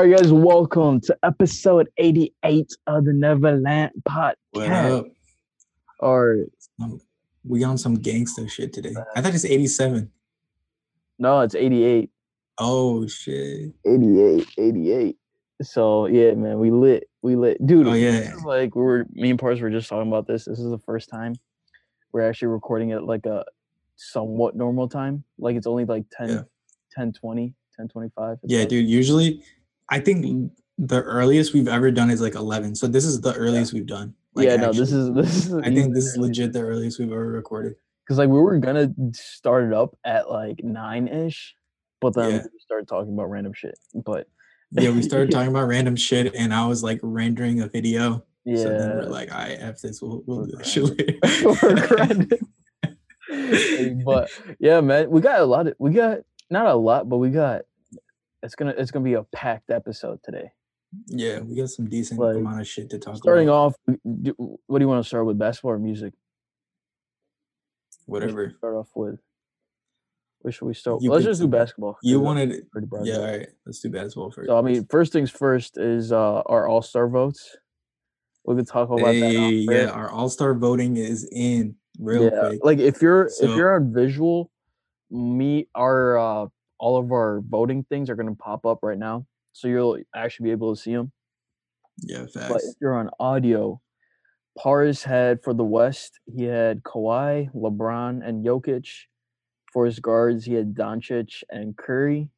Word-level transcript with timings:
All 0.00 0.06
right, 0.06 0.16
guys, 0.16 0.32
welcome 0.32 0.98
to 1.02 1.18
episode 1.22 1.90
88 1.98 2.72
of 2.86 3.04
the 3.04 3.10
Nevaland 3.10 3.90
Podcast. 4.08 4.32
What 4.52 4.70
up? 4.70 5.06
Or 5.98 6.46
Um, 6.82 7.02
we 7.44 7.64
on 7.64 7.76
some 7.76 7.96
gangster 7.96 8.48
shit 8.48 8.72
today. 8.72 8.94
I 9.14 9.20
thought 9.20 9.34
it's 9.34 9.44
87. 9.44 10.10
no, 11.18 11.40
it's 11.40 11.54
88. 11.54 12.10
Oh 12.56 13.06
shit. 13.08 13.74
88, 13.84 14.48
88. 14.56 15.18
So 15.60 16.06
yeah, 16.06 16.32
man, 16.32 16.58
we 16.58 16.70
lit. 16.70 17.04
We 17.20 17.36
lit. 17.36 17.58
Dude, 17.66 17.86
Oh, 17.86 17.92
yeah. 17.92 18.32
like 18.46 18.74
we 18.74 18.80
were 18.80 19.04
me 19.12 19.28
and 19.28 19.38
Paras 19.38 19.60
were 19.60 19.68
just 19.68 19.90
talking 19.90 20.08
about 20.08 20.26
this. 20.26 20.46
This 20.46 20.58
is 20.60 20.70
the 20.70 20.78
first 20.78 21.10
time 21.10 21.34
we're 22.12 22.26
actually 22.26 22.48
recording 22.48 22.88
it 22.88 23.02
like 23.02 23.26
a 23.26 23.44
somewhat 23.96 24.56
normal 24.56 24.88
time. 24.88 25.24
Like 25.38 25.56
it's 25.56 25.66
only 25.66 25.84
like 25.84 26.04
10, 26.10 26.28
Yeah. 26.30 26.42
10 26.92 27.12
20, 27.12 27.54
10 27.76 27.88
25. 27.88 28.38
Yeah, 28.44 28.60
like- 28.60 28.68
dude. 28.70 28.88
Usually 28.88 29.44
I 29.90 29.98
think 30.00 30.52
the 30.78 31.02
earliest 31.02 31.52
we've 31.52 31.68
ever 31.68 31.90
done 31.90 32.10
is 32.10 32.20
like 32.20 32.34
11. 32.34 32.74
So 32.76 32.86
this 32.86 33.04
is 33.04 33.20
the 33.20 33.34
earliest 33.34 33.72
we've 33.72 33.86
done. 33.86 34.14
Like, 34.34 34.46
yeah, 34.46 34.56
no, 34.56 34.72
this 34.72 34.92
is 34.92 35.12
this 35.12 35.46
is 35.46 35.54
I 35.54 35.74
think 35.74 35.92
this 35.94 36.06
is 36.06 36.16
legit 36.16 36.52
the 36.52 36.62
earliest 36.62 36.98
we've 36.98 37.10
ever 37.10 37.28
recorded. 37.32 37.74
because 38.04 38.16
like 38.18 38.28
we 38.28 38.38
were 38.38 38.58
gonna 38.58 38.92
start 39.12 39.64
it 39.64 39.72
up 39.72 39.96
at 40.04 40.30
like 40.30 40.62
nine 40.62 41.08
ish, 41.08 41.54
but 42.00 42.14
then 42.14 42.30
Yeah. 42.30 42.42
we 42.52 42.58
started 42.60 42.86
talking 42.88 43.12
about 43.12 43.28
random 43.28 43.52
shit. 43.52 43.76
But 43.94 44.28
Yeah, 44.70 44.90
we 44.92 45.02
started 45.02 45.30
talking 45.32 45.50
about 45.50 45.66
random 45.66 45.96
shit 45.96 46.32
and 46.34 46.54
I 46.54 46.64
was 46.66 46.82
like 46.84 47.00
rendering 47.02 47.60
a 47.60 47.68
video. 47.68 48.24
yeah, 48.44 48.56
So 48.62 48.68
then 48.78 48.96
we're 48.96 49.02
like, 49.06 49.32
I 49.32 49.46
I 49.46 49.50
F 49.54 49.80
this, 49.80 50.00
we'll, 50.00 50.22
we'll 50.26 50.44
do 50.46 50.56
that 50.56 50.66
shit 50.66 50.84
later. 50.84 51.18
We're 51.62 51.86
grinding. 51.88 52.38
Hey, 53.28 53.96
but 54.04 54.30
yeah, 54.60 54.80
man, 54.80 55.10
we 55.10 55.20
got 55.20 55.40
a 55.40 55.44
lot 55.44 55.66
of 55.66 55.74
we 55.78 55.90
got 55.92 56.18
not 56.50 56.66
a 56.66 56.74
lot, 56.74 57.08
but 57.08 57.18
we 57.18 57.30
got 57.30 57.62
it's 58.42 58.54
gonna 58.54 58.74
it's 58.76 58.90
gonna 58.90 59.04
be 59.04 59.14
a 59.14 59.22
packed 59.24 59.70
episode 59.70 60.20
today. 60.22 60.50
yeah, 61.06 61.40
we 61.40 61.54
got 61.56 61.68
some 61.70 61.86
decent 61.88 62.18
Like, 62.20 62.36
amount 62.36 62.60
of 62.60 62.66
shit 62.66 62.90
to 62.90 62.98
talk 62.98 63.16
Starting 63.16 63.48
about. 63.48 63.54
off, 63.54 63.74
do- 64.22 64.58
what 64.66 64.78
do 64.78 64.84
you 64.84 64.88
want 64.88 65.02
to 65.04 65.08
start 65.08 65.26
with, 65.26 65.38
basketball 65.38 65.72
or 65.72 65.78
music? 65.78 66.12
What 68.06 68.22
Whatever. 68.22 68.54
Start 68.58 68.74
off 68.74 68.88
with. 68.94 69.18
Where 70.40 70.50
should 70.52 70.64
we 70.64 70.74
start? 70.74 71.02
You 71.02 71.10
Let's 71.12 71.24
just 71.24 71.40
do 71.40 71.46
basketball. 71.48 71.98
You 72.02 72.18
wanted 72.18 72.68
pretty 72.70 72.86
broad. 72.86 73.06
Yeah, 73.06 73.16
all 73.18 73.24
right. 73.26 73.48
Let's 73.66 73.80
do 73.80 73.90
basketball 73.90 74.30
first. 74.30 74.48
So 74.48 74.56
I 74.58 74.62
mean, 74.62 74.86
first 74.90 75.12
things 75.12 75.30
first 75.30 75.76
is 75.78 76.12
uh 76.12 76.40
our 76.46 76.66
All 76.66 76.80
Star 76.82 77.08
votes. 77.08 77.56
We 78.46 78.56
can 78.56 78.64
talk 78.64 78.88
about 78.88 79.04
that. 79.04 79.12
Hey, 79.14 79.66
air. 79.68 79.82
yeah, 79.84 79.90
our 79.90 80.10
all 80.10 80.30
star 80.30 80.54
voting 80.54 80.96
is 80.96 81.28
in 81.30 81.76
real 81.98 82.24
yeah, 82.24 82.48
quick. 82.48 82.64
like 82.64 82.78
if 82.78 83.02
you're 83.02 83.26
if 83.26 83.54
you're 83.54 83.76
on 83.76 83.92
visual, 83.92 84.50
me 85.10 85.68
our 85.74 86.18
uh 86.18 86.46
all 86.80 86.96
of 86.96 87.12
our 87.12 87.42
voting 87.42 87.84
things 87.84 88.10
are 88.10 88.16
gonna 88.16 88.34
pop 88.34 88.66
up 88.66 88.80
right 88.82 88.98
now, 88.98 89.26
so 89.52 89.68
you'll 89.68 89.98
actually 90.16 90.44
be 90.44 90.50
able 90.50 90.74
to 90.74 90.80
see 90.80 90.94
them. 90.94 91.12
yeah, 91.98 92.24
But 92.48 92.62
if 92.62 92.74
you're 92.80 92.96
on 92.96 93.10
audio, 93.20 93.80
Paras 94.58 95.04
had 95.04 95.42
for 95.42 95.54
the 95.54 95.64
West, 95.64 96.18
he 96.26 96.44
had 96.44 96.82
Kawhi, 96.82 97.52
LeBron, 97.54 98.26
and 98.26 98.44
Jokic. 98.44 98.88
For 99.72 99.86
his 99.86 100.00
guards, 100.00 100.46
he 100.46 100.54
had 100.54 100.74
Doncic 100.74 101.44
and 101.50 101.76
Curry. 101.76 102.30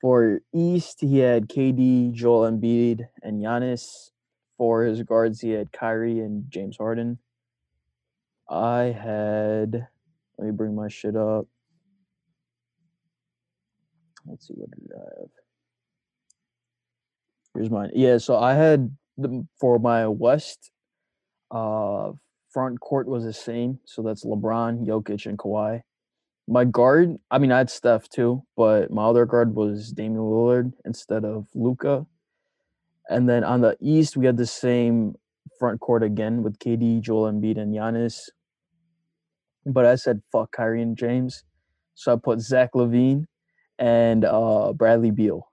For 0.00 0.40
East, 0.54 1.00
he 1.00 1.18
had 1.18 1.48
KD, 1.48 2.12
Joel 2.12 2.50
Embiid, 2.50 3.08
and 3.22 3.42
Giannis. 3.42 4.10
For 4.56 4.84
his 4.84 5.02
guards, 5.02 5.40
he 5.40 5.50
had 5.50 5.72
Kyrie 5.72 6.20
and 6.20 6.50
James 6.50 6.76
Harden. 6.76 7.18
I 8.48 8.84
had, 8.84 9.88
let 10.38 10.46
me 10.46 10.52
bring 10.52 10.74
my 10.74 10.88
shit 10.88 11.16
up. 11.16 11.46
Let's 14.26 14.48
see, 14.48 14.54
what 14.54 14.70
did 14.70 14.90
I 14.94 15.20
have? 15.20 15.28
Here's 17.54 17.70
mine. 17.70 17.90
Yeah, 17.94 18.18
so 18.18 18.38
I 18.38 18.54
had 18.54 18.96
the 19.18 19.46
for 19.60 19.78
my 19.78 20.06
West, 20.06 20.70
uh, 21.50 22.12
front 22.50 22.80
court 22.80 23.08
was 23.08 23.24
the 23.24 23.32
same. 23.32 23.78
So 23.84 24.02
that's 24.02 24.24
LeBron, 24.24 24.86
Jokic, 24.86 25.26
and 25.26 25.38
Kawhi. 25.38 25.82
My 26.48 26.64
guard, 26.64 27.16
I 27.30 27.38
mean, 27.38 27.52
I 27.52 27.58
had 27.58 27.70
Steph 27.70 28.08
too, 28.08 28.42
but 28.56 28.90
my 28.90 29.04
other 29.04 29.26
guard 29.26 29.54
was 29.54 29.92
Damian 29.92 30.22
Lillard 30.22 30.72
instead 30.84 31.24
of 31.24 31.46
Luka. 31.54 32.06
And 33.08 33.28
then 33.28 33.44
on 33.44 33.60
the 33.60 33.76
East, 33.80 34.16
we 34.16 34.26
had 34.26 34.36
the 34.36 34.46
same 34.46 35.14
front 35.58 35.80
court 35.80 36.02
again 36.02 36.42
with 36.42 36.58
KD, 36.58 37.00
Joel 37.00 37.30
Embiid, 37.30 37.58
and 37.58 37.74
Giannis. 37.74 38.28
But 39.64 39.86
I 39.86 39.94
said 39.94 40.22
fuck 40.32 40.52
Kyrie 40.52 40.82
and 40.82 40.96
James, 40.96 41.44
so 41.94 42.14
I 42.14 42.16
put 42.16 42.40
Zach 42.40 42.70
LaVine 42.74 43.26
and 43.78 44.24
uh, 44.24 44.72
Bradley 44.72 45.10
Beal 45.10 45.48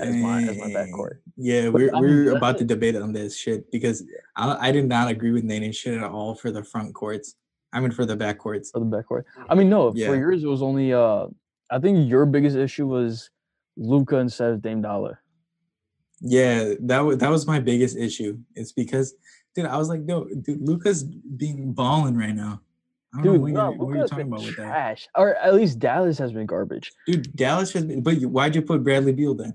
as 0.00 0.14
my 0.16 0.42
as 0.42 0.56
my 0.58 0.66
backcourt. 0.68 1.18
Yeah, 1.36 1.66
But, 1.66 1.72
we're 1.74 1.94
I 1.94 2.00
mean, 2.00 2.24
we're 2.24 2.36
about 2.36 2.56
it. 2.56 2.58
to 2.60 2.64
debate 2.64 2.96
on 2.96 3.12
this 3.12 3.36
shit 3.36 3.70
because 3.70 4.02
I, 4.36 4.68
I 4.68 4.72
did 4.72 4.88
not 4.88 5.08
agree 5.10 5.30
with 5.32 5.44
Nate 5.44 5.62
and 5.62 5.74
shit 5.74 5.94
at 6.00 6.04
all 6.10 6.34
for 6.34 6.50
the 6.50 6.62
front 6.64 6.94
courts. 6.94 7.36
I 7.72 7.80
mean 7.80 7.90
for 7.90 8.06
the 8.06 8.16
back 8.16 8.38
courts. 8.38 8.70
for 8.70 8.78
the 8.80 8.86
backcourt. 8.86 9.24
I 9.48 9.54
mean, 9.54 9.68
no, 9.68 9.92
Yeah. 9.94 10.06
for 10.08 10.16
yours 10.16 10.42
it 10.44 10.46
was 10.48 10.62
only. 10.62 10.92
uh 10.92 11.26
I 11.70 11.78
think 11.80 12.08
your 12.08 12.24
biggest 12.26 12.56
issue 12.56 12.86
was 12.86 13.30
Luka 13.76 14.16
instead 14.18 14.50
of 14.52 14.62
Dame 14.62 14.80
Dolla. 14.82 15.18
Yeah, 16.20 16.74
that 16.80 17.00
was 17.00 17.18
that 17.18 17.30
was 17.30 17.46
my 17.46 17.58
biggest 17.60 17.96
issue. 17.96 18.38
It's 18.54 18.72
because, 18.72 19.14
dude, 19.54 19.66
I 19.66 19.76
was 19.76 19.88
like, 19.88 20.00
no, 20.02 20.26
dude, 20.42 20.62
Luka's 20.62 21.02
being 21.02 21.72
balling 21.72 22.16
right 22.16 22.34
now. 22.34 22.60
Dude, 23.22 23.40
what, 23.40 23.50
no, 23.52 23.70
what 23.72 23.94
you're 23.94 24.06
talking 24.08 24.26
about 24.26 24.40
with 24.40 24.56
that. 24.56 24.66
trash, 24.66 25.08
or 25.14 25.36
at 25.36 25.54
least 25.54 25.78
Dallas 25.78 26.18
has 26.18 26.32
been 26.32 26.46
garbage. 26.46 26.90
Dude, 27.06 27.34
Dallas 27.36 27.72
has 27.72 27.84
been, 27.84 28.02
but 28.02 28.16
why'd 28.22 28.54
you 28.54 28.62
put 28.62 28.82
Bradley 28.82 29.12
Beal 29.12 29.34
then? 29.34 29.54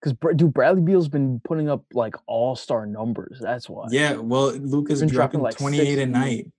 Because 0.00 0.16
dude, 0.36 0.54
Bradley 0.54 0.82
Beal's 0.82 1.08
been 1.08 1.40
putting 1.44 1.68
up 1.68 1.84
like 1.92 2.14
all 2.26 2.54
star 2.54 2.86
numbers. 2.86 3.38
That's 3.40 3.68
why. 3.68 3.86
Yeah, 3.90 4.14
well, 4.16 4.52
Luka's 4.52 5.00
dropping, 5.00 5.14
dropping 5.14 5.40
like, 5.40 5.56
28 5.56 5.84
six 5.84 6.02
a 6.02 6.06
night. 6.06 6.52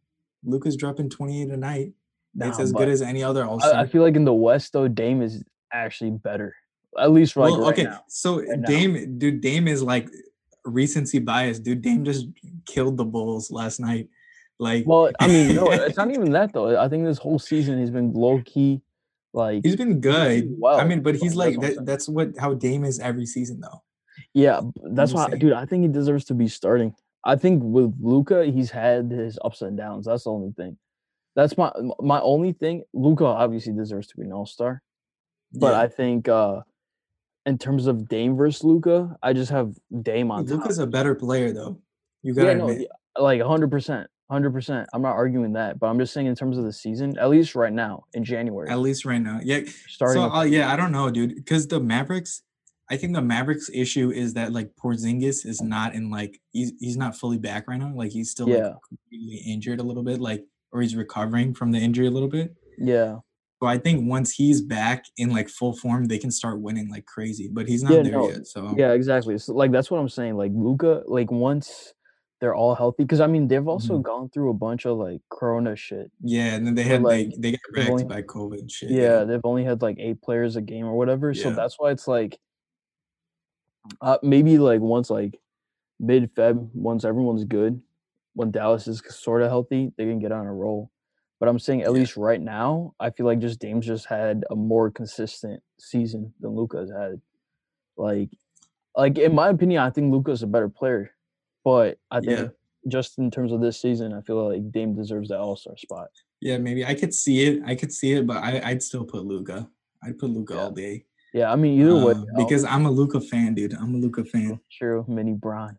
Luka's 0.44 0.76
dropping 0.76 1.10
28 1.10 1.50
a 1.50 1.58
night. 1.58 1.94
it's 2.40 2.58
Nah, 2.58 2.64
as 2.64 2.72
good 2.74 2.90
as 2.90 3.02
any 3.02 3.24
other 3.24 3.46
All 3.46 3.64
I, 3.64 3.82
I 3.82 3.88
feel 3.88 4.02
like 4.02 4.16
in 4.16 4.26
the 4.26 4.34
West 4.34 4.74
though, 4.74 4.88
Dame 4.88 5.22
is 5.22 5.44
actually 5.72 6.12
better. 6.12 6.56
At 6.98 7.12
least 7.12 7.38
like 7.38 7.52
Well, 7.52 7.62
right 7.62 7.74
okay, 7.74 7.84
now. 7.84 8.04
so 8.08 8.40
uh, 8.40 8.42
Right 8.42 8.60
now. 8.60 8.68
Dame, 8.68 9.18
dude, 9.20 9.42
Dame 9.42 9.68
is 9.68 9.84
like 9.84 10.10
recency 10.66 11.20
bias. 11.20 11.60
Dude, 11.60 11.82
Dame 11.82 12.04
just 12.04 12.28
killed 12.66 12.98
the 12.98 13.06
Bulls 13.06 13.52
last 13.52 13.80
night. 13.80 14.10
Like, 14.60 14.84
Well, 14.86 15.10
I 15.20 15.28
mean, 15.28 15.56
no, 15.56 15.72
it's 15.72 15.98
not 15.98 16.12
even 16.12 16.32
that 16.34 16.54
though. 16.54 16.78
I 16.78 16.88
think 16.90 17.06
this 17.06 17.18
whole 17.18 17.40
season 17.40 17.80
he's 17.80 17.92
been 17.92 18.14
low 18.14 18.42
key, 18.46 18.82
like 19.34 19.62
he's 19.64 19.76
been 19.78 20.02
good. 20.02 20.50
well, 20.58 20.80
I 20.80 20.84
mean, 20.84 21.02
but 21.02 21.16
he's 21.16 21.36
like, 21.36 21.58
like 21.58 21.62
that's 21.62 21.76
what 21.78 21.86
that, 21.86 21.86
that's 21.86 22.10
what 22.10 22.38
how 22.38 22.54
Dame 22.54 22.84
is 22.84 23.00
every 23.00 23.26
season 23.26 23.62
though. 23.62 23.82
Yeah, 24.34 24.62
that's 24.92 25.14
why, 25.14 25.30
dude. 25.30 25.54
I 25.54 25.66
think 25.66 25.84
he 25.84 25.88
deserves 25.88 26.26
to 26.26 26.34
be 26.34 26.48
starting. 26.48 26.94
I 27.24 27.36
think 27.36 27.62
with 27.64 27.96
Luka, 28.02 28.46
he's 28.46 28.70
had 28.70 29.12
his 29.12 29.40
ups 29.44 29.62
and 29.62 29.78
downs. 29.78 30.06
That's 30.06 30.24
the 30.26 30.32
only 30.32 30.52
thing. 30.52 30.78
That's 31.36 31.58
my 31.58 31.72
my 32.00 32.20
only 32.22 32.52
thing. 32.52 32.84
Luka 32.94 33.26
obviously 33.26 33.74
deserves 33.74 34.08
to 34.08 34.18
be 34.18 34.24
an 34.24 34.34
all 34.34 34.46
star, 34.46 34.82
but 35.54 35.72
Yeah. 35.74 35.80
I 35.82 35.88
think 35.88 36.28
uh 36.28 36.62
in 37.46 37.58
terms 37.58 37.88
of 37.88 38.10
Dame 38.10 38.36
versus 38.36 38.64
Luka, 38.64 39.18
I 39.24 39.32
just 39.34 39.52
have 39.52 39.74
Dame 40.02 40.32
on 40.32 40.46
top. 40.46 40.58
Luka's 40.58 40.80
a 40.80 40.88
better 40.88 41.16
player 41.16 41.54
though. 41.54 41.80
You 42.24 42.34
gotta 42.34 42.56
no, 42.56 42.68
admit. 42.70 42.88
yeah, 42.90 43.22
like 43.22 43.42
hundred 43.42 43.72
percent, 43.72 44.10
hundred 44.30 44.52
percent. 44.52 44.88
I'm 44.94 45.02
not 45.02 45.14
arguing 45.16 45.54
that, 45.54 45.80
but 45.80 45.88
I'm 45.88 46.00
just 46.00 46.14
saying 46.14 46.28
in 46.28 46.36
terms 46.36 46.58
of 46.58 46.64
the 46.64 46.74
season, 46.74 47.18
at 47.18 47.30
least 47.30 47.56
right 47.56 47.74
now 47.74 48.04
in 48.14 48.24
January, 48.24 48.70
At 48.70 48.80
least 48.80 49.06
right 49.06 49.22
now. 49.22 49.40
Yeah. 49.44 49.62
starting. 49.88 50.22
so 50.24 50.32
uh, 50.32 50.44
yeah, 50.44 50.72
I 50.72 50.76
don't 50.76 50.92
know, 50.92 51.10
dude. 51.10 51.36
Because 51.36 51.68
the 51.68 51.80
Mavericks, 51.80 52.44
I 52.90 52.98
think 52.98 53.14
the 53.14 53.22
Mavericks 53.22 53.70
issue 53.74 54.12
is 54.12 54.34
that 54.36 54.52
like 54.54 54.72
Porzingis 54.82 55.46
is 55.46 55.62
not 55.62 55.96
in 55.96 56.10
like 56.10 56.40
he's 56.52 56.74
he's 56.80 56.98
not 56.98 57.16
fully 57.18 57.38
back 57.38 57.68
right 57.68 57.80
now. 57.80 57.92
Like 57.96 58.12
he's 58.12 58.32
still 58.32 58.50
Yeah. 58.50 58.68
like 58.70 58.76
completely 58.88 59.38
injured 59.52 59.80
a 59.80 59.84
little 59.84 60.04
bit, 60.04 60.20
like 60.20 60.44
or 60.72 60.82
he's 60.82 60.96
recovering 60.96 61.54
from 61.54 61.72
the 61.72 61.80
injury 61.80 62.06
a 62.08 62.12
little 62.12 62.30
bit. 62.30 62.56
yeah, 62.78 63.16
So 63.60 63.68
I 63.68 63.80
think 63.80 64.08
once 64.08 64.32
he's 64.32 64.62
back 64.62 65.04
in 65.18 65.32
like 65.32 65.50
full 65.50 65.74
form, 65.74 66.06
they 66.06 66.20
can 66.20 66.30
start 66.30 66.62
winning 66.62 66.90
like 66.90 67.06
crazy. 67.08 67.50
But 67.52 67.68
he's 67.68 67.82
not 67.82 67.94
Yeah, 67.94 68.04
there 68.04 68.12
no, 68.12 68.30
yet. 68.30 68.46
So 68.46 68.76
Yeah, 68.78 68.92
exactly. 68.92 69.38
So 69.40 69.54
like 69.54 69.72
that's 69.72 69.90
what 69.90 70.00
I'm 70.00 70.10
saying. 70.10 70.38
Like 70.38 70.52
Luka, 70.54 71.02
like 71.08 71.32
once 71.32 71.94
they're 72.40 72.56
all 72.56 72.74
healthy, 72.76 73.04
because 73.04 73.20
I 73.20 73.28
mean 73.28 73.48
they've 73.48 73.68
also 73.68 73.98
Mhm. 74.00 74.04
gone 74.04 74.30
through 74.30 74.50
a 74.50 74.54
bunch 74.54 74.86
of 74.86 74.98
like 74.98 75.22
Corona 75.30 75.76
shit. 75.76 76.12
yeah, 76.22 76.56
and 76.56 76.66
then 76.66 76.74
they 76.76 76.84
had 76.84 77.04
like, 77.04 77.28
like 77.30 77.36
they 77.42 77.52
got 77.52 77.60
they've 77.76 77.90
only- 77.90 78.04
wrecked 78.06 78.10
by 78.10 78.22
COVID 78.22 78.72
shit. 78.72 78.92
Yeah, 78.92 79.24
they've 79.26 79.44
only 79.44 79.64
had 79.66 79.82
like 79.82 79.98
eight 80.00 80.22
players 80.22 80.56
a 80.56 80.62
game 80.62 80.86
or 80.86 80.96
whatever. 80.98 81.34
So 81.34 81.52
that's 81.52 81.78
why 81.80 81.92
it's 81.92 82.08
like, 82.08 82.40
uh, 84.02 84.18
maybe 84.24 84.58
like 84.58 84.82
once 84.82 85.10
like 85.10 85.40
mid 86.00 86.34
Feb, 86.36 86.70
once 86.74 87.04
everyone's 87.06 87.44
good, 87.44 87.82
when 88.36 88.52
Dallas 88.52 88.88
is 88.88 89.02
sort 89.10 89.42
of 89.42 89.50
healthy, 89.50 89.92
they 89.98 90.06
can 90.06 90.20
get 90.20 90.32
on 90.32 90.46
a 90.46 90.54
roll. 90.54 90.92
But 91.40 91.50
I'm 91.50 91.60
saying 91.60 91.82
at 91.82 91.86
Yeah. 91.88 91.92
least 91.92 92.18
right 92.18 92.40
now, 92.42 92.94
I 93.00 93.10
feel 93.10 93.26
like 93.26 93.40
just 93.40 93.60
Dame's 93.60 93.86
just 93.86 94.06
had 94.06 94.44
a 94.50 94.56
more 94.56 94.92
consistent 94.92 95.62
season 95.80 96.34
than 96.40 96.52
Luka's 96.52 96.92
had. 96.92 97.22
Like, 97.98 98.30
like 98.96 99.18
in 99.18 99.34
my 99.36 99.50
opinion, 99.50 99.82
I 99.82 99.90
think 99.90 100.12
Luka's 100.12 100.44
a 100.44 100.48
better 100.48 100.70
player. 100.70 101.12
But 101.64 101.98
I 102.12 102.20
think 102.22 102.40
Yeah. 102.40 102.48
just 102.88 103.18
in 103.20 103.30
terms 103.32 103.52
of 103.52 103.62
this 103.62 103.80
season, 103.82 104.14
I 104.14 104.22
feel 104.22 104.48
like 104.50 104.72
Dame 104.72 104.96
deserves 104.96 105.30
that 105.30 105.40
All 105.40 105.56
Star 105.56 105.78
spot. 105.78 106.08
Yeah, 106.42 106.58
maybe 106.58 106.86
I 106.86 106.94
could 106.96 107.14
see 107.14 107.44
it. 107.44 107.62
I 107.66 107.76
could 107.76 107.92
see 107.92 108.14
it, 108.14 108.26
but 108.26 108.38
I, 108.44 108.62
I'd 108.64 108.82
still 108.84 109.04
put 109.04 109.26
Luka. 109.26 109.70
I'd 110.04 110.18
put 110.18 110.30
Luka 110.30 110.54
Yeah. 110.56 110.62
all 110.62 110.72
day. 110.72 111.06
Yeah, 111.34 111.52
I 111.52 111.56
mean 111.58 111.80
either 111.80 111.94
way, 111.96 112.14
Uh, 112.14 112.16
I'll- 112.16 112.26
because 112.38 112.64
I'm 112.64 112.86
a 112.86 112.92
Luka 112.92 113.20
fan, 113.22 113.54
dude. 113.54 113.74
I'm 113.74 113.94
a 113.96 113.98
Luka 113.98 114.24
fan. 114.24 114.60
true, 114.72 115.06
mini 115.08 115.34
Bron. 115.34 115.78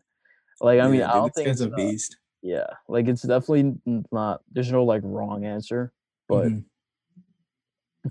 Like 0.61 0.79
I 0.79 0.87
mean, 0.87 0.99
Yeah, 0.99 1.09
I 1.09 1.13
dude, 1.13 1.21
don't 1.21 1.33
think 1.35 1.47
it's, 1.47 1.61
a 1.61 1.71
uh, 1.71 1.75
beast. 1.75 2.17
yeah, 2.43 2.67
like 2.87 3.07
it's 3.07 3.23
definitely 3.23 3.75
not. 4.11 4.43
There's 4.51 4.71
no 4.71 4.83
like 4.85 5.01
wrong 5.03 5.43
answer, 5.43 5.91
but 6.29 6.47
Mhm. 6.49 6.63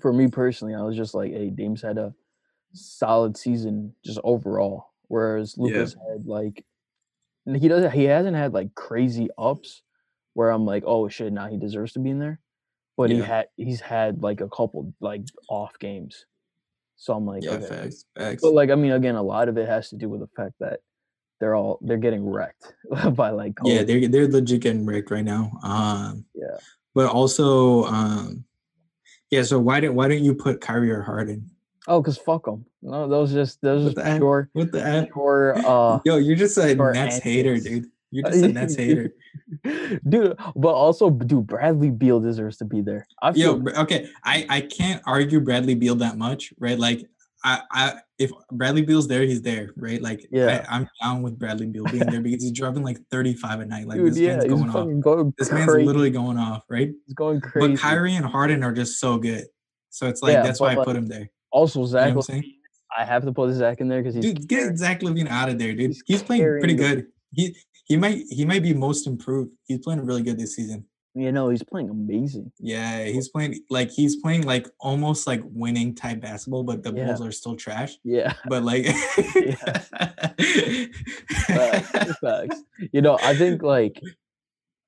for 0.01 0.13
me 0.13 0.27
personally, 0.29 0.75
I 0.75 0.83
was 0.83 0.97
just 0.97 1.15
like, 1.15 1.31
hey, 1.33 1.51
Dame's 1.51 1.83
had 1.83 1.97
a 1.99 2.13
solid 2.73 3.37
season 3.37 3.95
just 4.05 4.19
overall, 4.25 4.87
whereas 5.09 5.55
Yeah. 5.57 5.65
Luka's 5.65 5.95
had 6.09 6.27
like 6.27 6.65
he 7.57 7.69
doesn't 7.69 7.93
he 7.93 8.05
hasn't 8.05 8.37
had 8.37 8.53
like 8.53 8.75
crazy 8.75 9.29
ups 9.39 9.83
where 10.35 10.51
I'm 10.51 10.65
like, 10.65 10.85
oh 10.87 11.09
shit, 11.09 11.33
now 11.33 11.49
he 11.49 11.57
deserves 11.57 11.93
to 11.95 11.99
be 11.99 12.11
in 12.11 12.19
there. 12.19 12.41
But 12.97 13.11
he 13.11 13.19
had 13.19 13.47
he's 13.57 13.81
had 13.81 14.23
like 14.23 14.41
a 14.43 14.49
couple 14.49 14.93
like 15.01 15.23
off 15.49 15.79
games. 15.79 16.27
So 16.97 17.15
I'm 17.15 17.25
like, 17.25 17.43
yeah, 17.43 17.53
okay. 17.53 17.67
facts, 17.67 18.05
facts. 18.19 18.43
But 18.43 18.53
like 18.53 18.71
I 18.71 18.75
mean, 18.75 18.93
again, 18.93 19.15
a 19.15 19.23
lot 19.23 19.49
of 19.49 19.57
it 19.57 19.67
has 19.67 19.89
to 19.89 19.97
do 19.97 20.09
with 20.09 20.21
the 20.21 20.29
fact 20.37 20.53
that 20.61 20.81
they're 21.41 21.55
all 21.55 21.79
they're 21.81 21.97
getting 21.97 22.29
wrecked 22.29 22.75
by 23.15 23.31
like 23.31 23.55
yeah, 23.65 23.83
they're 23.83 24.07
they're 24.07 24.29
legit 24.29 24.61
getting 24.61 24.85
wrecked 24.85 25.11
right 25.11 25.25
now. 25.25 25.51
Um, 25.63 26.27
yeah. 26.35 26.59
but 26.95 27.07
also, 27.07 27.85
um, 27.85 28.45
yeah. 29.31 29.43
So 29.43 29.59
why 29.59 29.81
didn't 29.81 29.95
why 29.95 30.09
didn't 30.09 30.25
you 30.25 30.35
put 30.35 30.61
Kyrie 30.61 30.91
or 30.91 31.03
Harden? 31.03 31.51
Oh, 31.89 32.03
cause 32.03 32.19
fuck 32.19 32.45
them. 32.45 32.65
No, 32.83 33.09
those 33.09 33.33
just 33.33 33.61
those 33.63 33.85
What 33.85 34.05
just 34.05 34.19
pure 34.19 34.51
With 34.55 34.73
the 34.73 34.83
heck? 34.83 35.13
pure 35.13 35.55
uh 35.67 36.01
Yo, 36.05 36.17
you're 36.17 36.37
just 36.37 36.57
a 36.59 36.75
Nets 36.75 37.19
hater, 37.19 37.59
dude. 37.59 37.87
You're 38.11 38.29
just 38.31 38.45
a 38.45 38.49
Nets 38.53 38.75
hater. 38.75 39.13
dude. 40.09 40.37
But 40.57 40.73
also, 40.75 41.11
dude, 41.11 41.47
Bradley 41.47 41.91
Beal 41.91 42.21
deserves 42.21 42.57
to 42.59 42.65
be 42.65 42.81
there. 42.81 43.07
I 43.23 43.29
Yo, 43.31 43.35
feel 43.35 43.59
br- 43.61 43.77
okay, 43.79 44.09
I 44.25 44.47
I 44.49 44.61
can't 44.63 45.03
argue 45.07 45.41
Bradley 45.41 45.75
Beal 45.75 45.95
that 45.97 46.19
much, 46.19 46.53
right? 46.59 46.79
Like, 46.79 47.07
I 47.45 47.61
I 47.71 47.95
if 48.19 48.31
Bradley 48.53 48.83
Beal's 48.83 49.09
there, 49.09 49.23
he's 49.23 49.41
there, 49.43 49.71
right? 49.77 50.03
Like, 50.03 50.27
Yeah. 50.31 50.67
I, 50.69 50.77
I'm 50.77 50.89
down 51.03 51.23
with 51.23 51.39
Bradley 51.39 51.67
Beal 51.67 51.85
being 51.85 52.05
there 52.07 52.21
because 52.23 52.43
he's 52.43 52.53
dropping 52.53 52.83
like 52.83 52.99
35 53.11 53.61
a 53.61 53.67
night. 53.67 53.87
Like, 53.87 53.97
dude, 53.99 54.13
this 54.13 54.19
yeah, 54.19 54.37
man's 54.37 54.45
going 54.45 54.69
off. 54.69 55.03
going 55.03 55.35
This 55.39 55.51
man's 55.51 55.73
literally 55.73 56.11
going 56.11 56.37
off, 56.37 56.65
right? 56.69 56.91
he's 57.07 57.15
going 57.15 57.41
crazy. 57.41 57.73
But 57.75 57.81
Kyrie 57.81 58.17
and 58.17 58.27
Harden 58.27 58.63
are 58.63 58.73
just 58.73 59.01
so 59.01 59.17
good. 59.17 59.45
So 59.89 60.07
it's 60.09 60.21
like 60.23 60.33
Yeah, 60.35 60.43
that's 60.43 60.61
why 60.61 60.73
I 60.77 60.85
put 60.85 60.95
him 60.97 61.07
there. 61.07 61.31
Also, 61.53 61.81
You 61.81 61.87
Zach, 61.87 62.15
know 62.15 62.21
I'm 62.29 62.41
LaVine. 62.43 62.55
I 62.99 63.05
have 63.05 63.25
to 63.25 63.33
put 63.33 63.53
Zach 63.55 63.81
in 63.81 63.89
there 63.89 64.03
because 64.03 64.15
he's 64.17 64.25
Dude, 64.25 64.49
get 64.49 64.77
Zach 64.79 65.01
LaVine 65.01 65.29
out 65.29 65.49
of 65.49 65.59
there, 65.59 65.73
dude. 65.75 65.91
he's 65.91 66.03
He's, 66.07 66.23
playing 66.23 66.43
pretty 66.59 66.75
good. 66.75 67.07
He 67.35 67.57
he 67.85 67.97
might 67.97 68.25
he 68.31 68.45
might 68.45 68.63
be 68.63 68.75
most 68.75 69.07
improved. 69.07 69.51
He's 69.67 69.79
playing 69.79 70.05
really 70.05 70.23
good 70.23 70.39
this 70.39 70.55
season. 70.57 70.87
you 71.15 71.31
know 71.33 71.49
he's 71.49 71.63
playing 71.63 71.89
amazing. 71.91 72.51
Yeah, 72.59 73.05
he's 73.05 73.29
playing 73.29 73.61
like 73.71 73.91
he's 73.91 74.17
playing 74.17 74.43
like 74.47 74.67
almost 74.81 75.27
like 75.27 75.41
winning 75.45 75.95
type 75.95 76.21
basketball, 76.21 76.63
but 76.65 76.83
the 76.83 76.93
Yeah. 76.93 77.07
Bulls 77.07 77.21
are 77.21 77.33
still 77.33 77.57
trash. 77.57 77.97
Yeah, 78.05 78.35
But 78.49 78.63
like, 78.65 78.87
Facts, 81.47 82.19
facts. 82.21 82.63
You 82.93 83.03
know, 83.03 83.19
I 83.23 83.35
think 83.37 83.63
like 83.63 84.01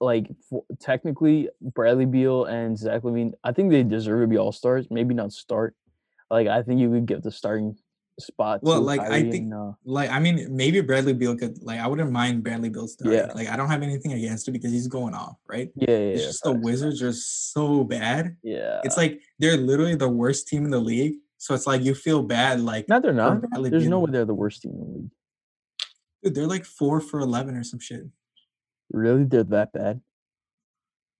like 0.01 0.27
f- 0.53 0.63
technically 0.81 1.49
Bradley 1.61 2.07
Beal 2.07 2.45
and 2.47 2.77
Zach 2.77 3.03
LaVine, 3.03 3.33
I 3.45 3.53
think 3.53 3.71
they 3.71 3.83
deserve 3.85 4.21
to 4.23 4.27
be 4.27 4.37
all 4.39 4.53
stars. 4.53 4.87
Maybe 4.91 5.15
not 5.15 5.33
start. 5.33 5.75
Like 6.33 6.49
I 6.49 6.63
think 6.63 6.81
you 6.81 6.91
could 6.91 7.07
give 7.07 7.23
the 7.23 7.31
starting 7.31 7.77
spot. 8.19 8.61
Well, 8.63 8.79
to 8.79 8.85
like, 8.85 9.01
I 9.01 9.21
think- 9.23 9.53
and, 9.53 9.55
uh, 9.55 9.73
like 9.85 10.11
I 10.11 10.19
mean, 10.19 10.49
maybe 10.51 10.81
Bradley 10.81 11.13
Beal 11.13 11.37
could 11.37 11.63
like 11.63 11.79
I 11.79 11.87
wouldn't 11.87 12.11
mind 12.11 12.43
Bradley 12.43 12.71
Beal 12.71 12.89
starting. 12.89 13.19
Yeah. 13.19 13.33
Like 13.35 13.49
I 13.49 13.57
don't 13.57 13.69
have 13.69 13.83
anything 13.83 14.13
against 14.13 14.49
it 14.49 14.53
because 14.53 14.73
he's 14.73 14.89
going 14.89 15.15
off, 15.15 15.37
right? 15.47 15.71
yeah, 15.77 15.91
yeah, 15.91 15.97
It's 15.97 16.21
yeah, 16.23 16.27
just 16.29 16.43
the 16.45 16.53
Wizards 16.53 17.03
are 17.03 17.13
so 17.13 17.85
bad. 17.85 18.37
Yeah, 18.43 18.81
It's 18.83 18.97
like 18.97 19.21
they're 19.39 19.59
literally 19.59 19.95
the 19.95 20.09
worst 20.09 20.49
team 20.49 20.65
in 20.65 20.71
the 20.71 20.81
league. 20.81 21.15
So 21.37 21.55
it's 21.55 21.67
like 21.67 21.83
you 21.83 21.95
feel 21.95 22.23
bad, 22.23 22.61
like 22.61 22.89
no, 22.89 22.99
they're 23.01 23.13
not. 23.13 23.43
Bradley 23.43 23.69
There's 23.71 23.89
no 23.89 24.01
way 24.01 24.11
they're 24.11 24.25
the 24.25 24.35
worst 24.35 24.63
team 24.63 24.73
in 24.73 24.79
the 24.81 24.87
league. 24.87 25.11
dude, 26.23 26.35
they're 26.35 26.47
like 26.47 26.65
four 26.65 27.01
for 27.01 27.21
eleven 27.21 27.57
or 27.57 27.65
some 27.65 27.81
shit. 27.81 28.05
Really, 28.91 29.25
they're 29.25 29.45
that 29.45 29.73
bad? 29.73 30.01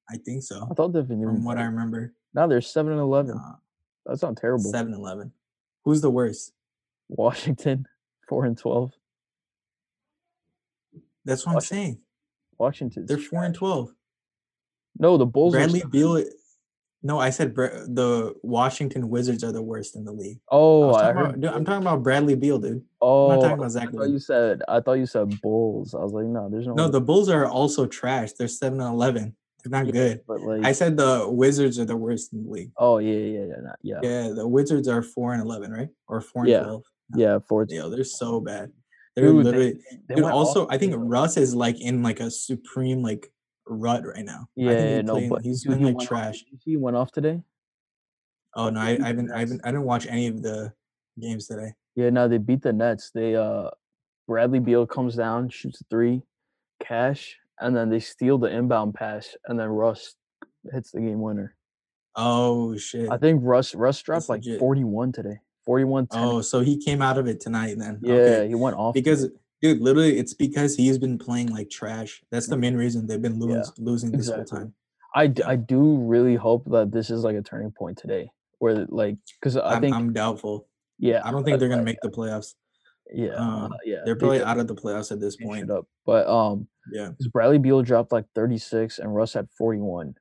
I 0.09 0.17
think 0.17 0.43
so. 0.43 0.69
I 0.71 0.75
thought 0.75 0.93
they've 0.93 1.07
been 1.07 1.23
From 1.23 1.45
what 1.45 1.59
I 1.59 1.65
remember. 1.65 2.15
Now 2.35 2.47
they're 2.47 2.61
seven 2.61 2.93
and 2.93 3.01
eleven. 3.01 3.37
Nah, 3.37 3.57
That's 4.07 4.23
not 4.23 4.37
terrible. 4.37 4.65
7 4.71 4.93
11. 4.93 5.33
Who's 5.85 6.01
the 6.01 6.11
worst? 6.11 6.53
Washington, 7.09 7.87
four 8.29 8.45
and 8.45 8.57
twelve. 8.57 8.93
That's 11.25 11.47
what 11.47 11.55
I'm 11.55 11.61
saying. 11.61 11.99
Washington. 12.59 13.07
They're 13.07 13.19
4 13.19 13.45
and 13.45 13.55
12. 13.55 13.93
No, 14.99 15.17
the 15.17 15.27
Bulls. 15.27 15.55
are 15.55 15.59
Bradley. 15.59 15.83
Beal. 15.91 16.25
No, 17.05 17.19
I 17.19 17.31
said 17.31 17.55
Bra- 17.55 17.85
the 17.89 18.35
Washington 18.43 19.09
Wizards 19.09 19.43
are 19.43 19.51
the 19.53 19.63
worst 19.63 19.97
in 19.97 20.05
the 20.05 20.13
league. 20.13 20.39
I 20.51 20.55
Oh, 20.55 20.95
I 20.95 21.01
talking 21.03 21.17
heard. 21.17 21.25
about, 21.27 21.41
dude, 21.41 21.51
I'm 21.51 21.65
talking 21.65 21.83
about 21.83 22.03
Bradley 22.03 22.37
Beal, 22.37 22.59
dude. 22.59 22.83
Oh, 23.01 23.31
I'm 23.31 23.37
not 23.37 23.43
talking 23.43 23.53
oh, 23.53 23.61
about 23.63 23.71
Zach 23.73 23.89
I 23.89 23.93
thought 23.93 24.11
you 24.11 24.19
said. 24.19 24.63
I 24.69 24.81
thought 24.81 24.93
you 24.95 25.07
said 25.07 25.41
Bulls. 25.41 25.95
I 25.95 25.99
was 25.99 26.13
like, 26.13 26.27
no, 26.27 26.49
there's 26.49 26.67
no. 26.67 26.75
No, 26.75 26.85
way. 26.87 26.91
the 26.93 27.01
Bulls 27.01 27.29
are 27.29 27.47
also 27.47 27.87
trash. 27.87 28.33
They're 28.33 28.47
7 28.49 28.81
and 28.81 28.95
11. 28.95 29.35
They're 29.65 29.71
not 29.71 29.87
Yeah, 29.87 29.93
good. 29.93 30.21
But 30.27 30.41
like, 30.41 30.65
I 30.65 30.73
said 30.73 30.97
the 30.97 31.27
Wizards 31.29 31.79
are 31.79 31.85
the 31.85 31.97
worst 31.97 32.33
in 32.33 32.45
the 32.45 32.51
league. 32.51 32.73
oh 32.79 32.99
yeah, 32.99 33.13
yeah, 33.15 33.41
yeah, 33.47 33.55
not, 33.63 33.79
yeah, 33.83 34.01
yeah, 34.03 34.27
Yeah, 34.27 34.33
the 34.35 34.49
Wizards 34.49 34.89
are 34.89 35.03
4 35.03 35.35
and 35.35 35.43
11, 35.43 35.71
right? 35.73 35.89
Or 36.09 36.21
4 36.21 36.43
and 36.43 36.51
Yeah. 36.51 36.63
12. 36.63 37.45
Four. 37.49 37.67
Yo, 37.69 37.91
they're 37.91 38.05
so 38.05 38.41
bad. 38.41 38.73
They're 39.15 39.27
Dude, 39.27 39.45
literally. 39.45 39.79
they 40.09 40.15
Dude, 40.15 40.25
also, 40.25 40.63
off 40.63 40.69
I 40.71 40.79
think 40.79 40.95
Russ 40.97 41.37
is 41.37 41.55
like 41.55 41.79
in 41.81 42.03
like 42.03 42.21
a 42.21 42.31
supreme 42.31 43.03
like 43.03 43.31
rut 43.67 44.07
right 44.07 44.25
now. 44.25 44.47
I 44.59 44.61
Yeah, 44.63 44.69
think 44.71 44.81
yeah, 44.81 44.97
he's 44.97 45.05
no, 45.05 45.13
playing- 45.15 45.29
but 45.29 45.43
he's 45.43 45.63
dude, 45.63 45.73
been 45.75 45.83
like 45.85 45.97
off- 45.97 46.07
trash. 46.07 46.43
did 46.51 46.61
he 46.65 46.77
went 46.79 46.97
off 46.97 47.13
today. 47.13 47.43
Oh 48.57 48.71
no, 48.71 48.81
I, 48.81 48.99
I 49.03 49.07
haven't, 49.09 49.31
I 49.31 49.41
haven't, 49.41 49.61
I 49.65 49.71
didn't 49.71 49.85
watch 49.85 50.07
any 50.07 50.27
of 50.29 50.43
the 50.43 50.73
games 51.21 51.47
today. 51.47 51.73
Yeah, 51.95 52.09
no, 52.11 52.27
they 52.29 52.39
beat 52.39 52.63
the 52.63 52.73
Nets. 52.73 53.11
They 53.15 53.37
uh, 53.37 53.69
Bradley 54.27 54.59
Beal 54.61 54.87
comes 54.87 55.15
down, 55.17 55.51
shoots 55.51 55.81
a 55.83 55.85
three, 55.91 56.23
cash, 56.83 57.37
and 57.63 57.75
then 57.77 57.89
they 57.91 58.01
steal 58.01 58.39
the 58.39 58.49
inbound 58.49 58.95
pass, 58.95 59.37
and 59.47 59.59
then 59.59 59.69
Russ 59.69 60.15
hits 60.73 60.91
the 60.91 61.01
game 61.01 61.21
winner. 61.21 61.55
Oh 62.15 62.77
shit. 62.77 63.11
I 63.11 63.17
think 63.17 63.41
Russ 63.43 63.75
Russ 63.75 64.01
dropped 64.03 64.23
That's 64.23 64.29
like 64.29 64.41
legit. 64.45 64.59
41 64.61 65.13
today. 65.13 65.39
41 65.65 66.09
10. 66.09 66.23
Oh, 66.23 66.41
so 66.43 66.61
he 66.61 66.77
came 66.77 67.01
out 67.01 67.19
of 67.19 67.27
it 67.29 67.41
tonight 67.41 67.77
then. 67.79 68.01
yeah, 68.03 68.15
Okay. 68.15 68.49
he 68.49 68.55
went 68.55 68.77
off 68.77 68.95
Because 68.95 69.23
today. 69.23 69.35
dude, 69.63 69.81
literally, 69.81 70.19
it's 70.19 70.35
because 70.35 70.75
he's 70.77 70.99
been 70.99 71.19
playing 71.19 71.49
like 71.49 71.71
trash. 71.71 72.23
That's 72.31 72.49
the 72.49 72.57
main 72.57 72.77
reason 72.77 73.07
they've 73.07 73.23
been 73.23 73.41
Yeah, 73.41 73.57
losing 73.57 73.73
losing 73.79 74.11
this 74.11 74.29
exactly. 74.29 74.59
whole 74.59 74.59
time. 74.67 74.75
I, 75.15 75.27
d- 75.29 75.43
I 75.43 75.57
do 75.57 75.99
really 75.99 76.37
hope 76.37 76.65
that 76.71 76.91
this 76.91 77.11
is 77.11 77.23
like 77.23 77.37
a 77.37 77.43
turning 77.43 77.71
point 77.71 77.97
today, 77.99 78.31
where 78.59 78.87
like 78.89 79.17
because 79.41 79.57
I 79.57 79.75
I'm, 79.75 79.81
think 79.81 79.95
I'm 79.95 80.13
doubtful. 80.13 80.67
yeah 80.99 81.21
I 81.25 81.31
don't 81.31 81.45
think 81.45 81.61
they're 81.61 81.69
gonna 81.69 81.83
uh, 81.83 81.85
make 81.85 82.01
the 82.03 82.11
playoffs. 82.11 82.55
Yeah 83.13 83.31
uh, 83.33 83.43
um, 83.67 83.75
yeah 83.85 83.99
They're 84.05 84.17
probably 84.17 84.39
did 84.39 84.47
out 84.47 84.59
of 84.59 84.67
the 84.69 84.75
playoffs 84.75 85.11
at 85.13 85.21
this 85.21 85.37
point. 85.37 85.71
up. 85.71 85.87
But 86.07 86.27
um, 86.29 86.69
Yeah. 86.93 87.11
Bradley 87.33 87.59
Beal 87.59 87.83
dropped 87.83 88.13
like 88.13 88.27
36 88.35 88.99
and 88.99 89.15
Russ 89.15 89.33
had 89.35 89.49
41, 89.59 90.15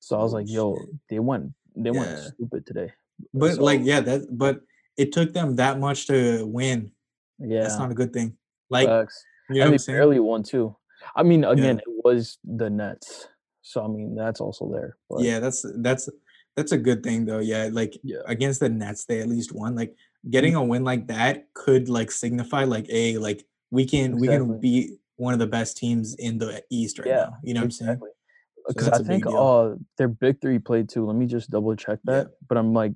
so 0.00 0.18
I 0.18 0.22
was 0.22 0.32
Oh, 0.32 0.36
like, 0.36 0.48
yo, 0.48 0.78
they 1.10 1.18
went 1.18 1.52
they 1.76 1.90
went 1.90 2.18
stupid 2.18 2.64
today. 2.66 2.92
But 3.34 3.58
like, 3.58 3.80
yeah, 3.84 4.00
that 4.00 4.26
but 4.30 4.60
it 4.96 5.12
took 5.12 5.32
them 5.32 5.56
that 5.56 5.78
much 5.78 6.06
to 6.06 6.46
win. 6.46 6.90
Yeah, 7.38 7.62
That's 7.62 7.78
not 7.78 7.90
a 7.90 7.94
good 7.94 8.12
thing. 8.12 8.36
Like, 8.70 8.88
facts. 8.88 9.22
you 9.50 9.60
know 9.60 9.66
and 9.70 9.78
they 9.78 9.92
barely 9.92 10.18
won 10.20 10.42
too. 10.42 10.74
I 11.14 11.22
mean, 11.22 11.44
again, 11.44 11.78
it 11.78 11.84
was 12.04 12.38
the 12.44 12.70
Nets, 12.70 13.28
so 13.62 13.84
I 13.84 13.88
mean 13.88 14.14
that's 14.16 14.40
also 14.40 14.70
there. 14.72 14.96
But 15.10 15.20
yeah, 15.22 15.38
that's 15.38 15.64
that's 15.78 16.08
that's 16.56 16.72
a 16.72 16.78
good 16.78 17.02
thing 17.02 17.26
though. 17.26 17.38
Yeah, 17.40 17.68
like 17.70 17.94
yeah, 18.02 18.20
against 18.26 18.60
the 18.60 18.68
Nets, 18.70 19.04
they 19.04 19.20
at 19.20 19.28
least 19.28 19.52
won. 19.54 19.76
Like 19.76 19.94
getting 20.28 20.54
a 20.54 20.62
win 20.64 20.84
like 20.84 21.06
that 21.08 21.46
could 21.54 21.88
like 21.88 22.10
signify 22.10 22.64
like 22.64 22.86
a 22.90 23.18
like 23.18 23.44
we 23.70 23.84
can 23.86 24.18
we 24.18 24.26
can 24.28 24.58
beat 24.60 24.98
one 25.16 25.32
of 25.32 25.38
the 25.38 25.46
best 25.46 25.76
teams 25.76 26.14
in 26.14 26.38
the 26.38 26.62
East 26.70 26.98
right 26.98 27.08
Yeah, 27.08 27.26
now. 27.30 27.36
You 27.42 27.54
know 27.54 27.60
what 27.60 27.64
I'm 27.64 27.70
saying? 27.70 27.90
exactly. 27.92 28.10
So 28.56 28.62
Because 28.68 28.86
that's 28.86 29.00
I 29.00 29.02
a 29.02 29.06
think 29.06 29.26
uh 29.26 29.74
their 29.98 30.08
big 30.08 30.40
three 30.40 30.58
played 30.58 30.88
too. 30.88 31.06
Let 31.06 31.16
me 31.16 31.26
just 31.26 31.50
double 31.50 31.74
check 31.76 32.00
Yeah. 32.04 32.22
that. 32.24 32.30
But 32.48 32.58
I'm 32.58 32.72
like 32.72 32.92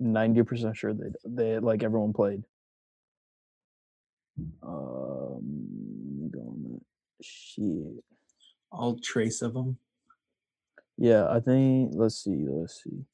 ninety 0.00 0.42
percent 0.42 0.76
sure 0.76 0.92
they 0.94 1.10
they 1.24 1.58
like 1.58 1.82
everyone 1.82 2.12
played. 2.12 2.42
Um, 4.62 5.68
let 6.06 6.22
me 6.24 6.28
go 6.30 6.40
on 6.40 6.62
that. 6.64 6.80
Shit. 7.24 8.04
All 8.70 8.98
trace 9.02 9.42
of 9.42 9.54
them. 9.54 9.78
Yeah, 10.98 11.28
I 11.30 11.40
think. 11.40 11.92
Let's 11.94 12.16
see. 12.22 12.46
Let's 12.48 12.82
see. 12.82 13.04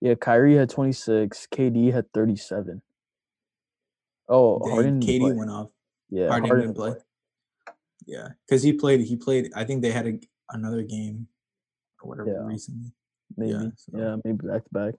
Yeah, 0.00 0.14
Kyrie 0.14 0.56
had 0.56 0.68
26. 0.68 1.48
KD 1.52 1.92
had 1.92 2.12
37. 2.12 2.82
Oh, 4.28 4.58
Harden. 4.68 5.00
KD 5.00 5.20
play. 5.20 5.32
went 5.32 5.50
off. 5.50 5.68
Yeah, 6.10 6.28
Harden 6.28 6.48
Harden 6.48 6.66
didn't 6.68 6.76
play. 6.76 6.94
Yeah, 8.06 8.28
because 8.46 8.62
he 8.62 8.72
played. 8.72 9.00
He 9.00 9.16
played. 9.16 9.50
I 9.56 9.64
think 9.64 9.82
they 9.82 9.90
had 9.90 10.06
a, 10.06 10.18
another 10.50 10.82
game 10.82 11.26
or 12.02 12.10
whatever 12.10 12.30
Yeah. 12.30 12.46
recently. 12.46 12.92
Maybe. 13.36 13.52
Yeah, 13.52 13.68
Yeah, 13.92 14.16
maybe 14.24 14.46
back 14.46 14.64
to 14.64 14.70
back. 14.72 14.94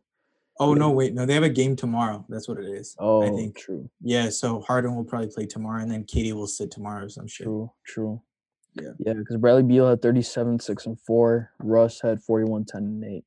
Oh 0.60 0.74
Yeah. 0.74 0.79
no, 0.79 0.91
wait, 0.91 1.13
no, 1.13 1.25
they 1.25 1.34
have 1.34 1.43
a 1.43 1.50
game 1.50 1.75
tomorrow. 1.75 2.25
That's 2.29 2.48
what 2.48 2.57
it 2.57 2.65
is. 2.65 2.96
Oh, 3.00 3.22
I 3.24 3.29
think. 3.29 3.55
true, 3.57 3.89
Yeah, 4.01 4.29
so 4.29 4.60
Harden 4.62 4.96
will 4.96 5.05
probably 5.05 5.29
play 5.29 5.46
tomorrow, 5.46 5.81
and 5.81 5.91
then 5.91 6.03
KD 6.03 6.34
will 6.34 6.48
sit 6.48 6.72
tomorrow 6.72 7.05
or 7.05 7.10
some 7.10 7.27
shit. 7.27 7.46
true, 7.46 7.72
true. 7.86 8.22
Yeah. 8.74 8.91
Yeah, 9.00 9.13
because 9.13 9.38
Bradley 9.38 9.63
Beal 9.63 9.88
had 9.89 10.01
37, 10.01 10.60
6, 10.60 10.86
and 10.86 11.00
4. 11.01 11.51
Russ 11.60 12.01
had 12.01 12.22
41, 12.22 12.65
10, 12.65 12.84
and 12.84 13.03
8. 13.05 13.24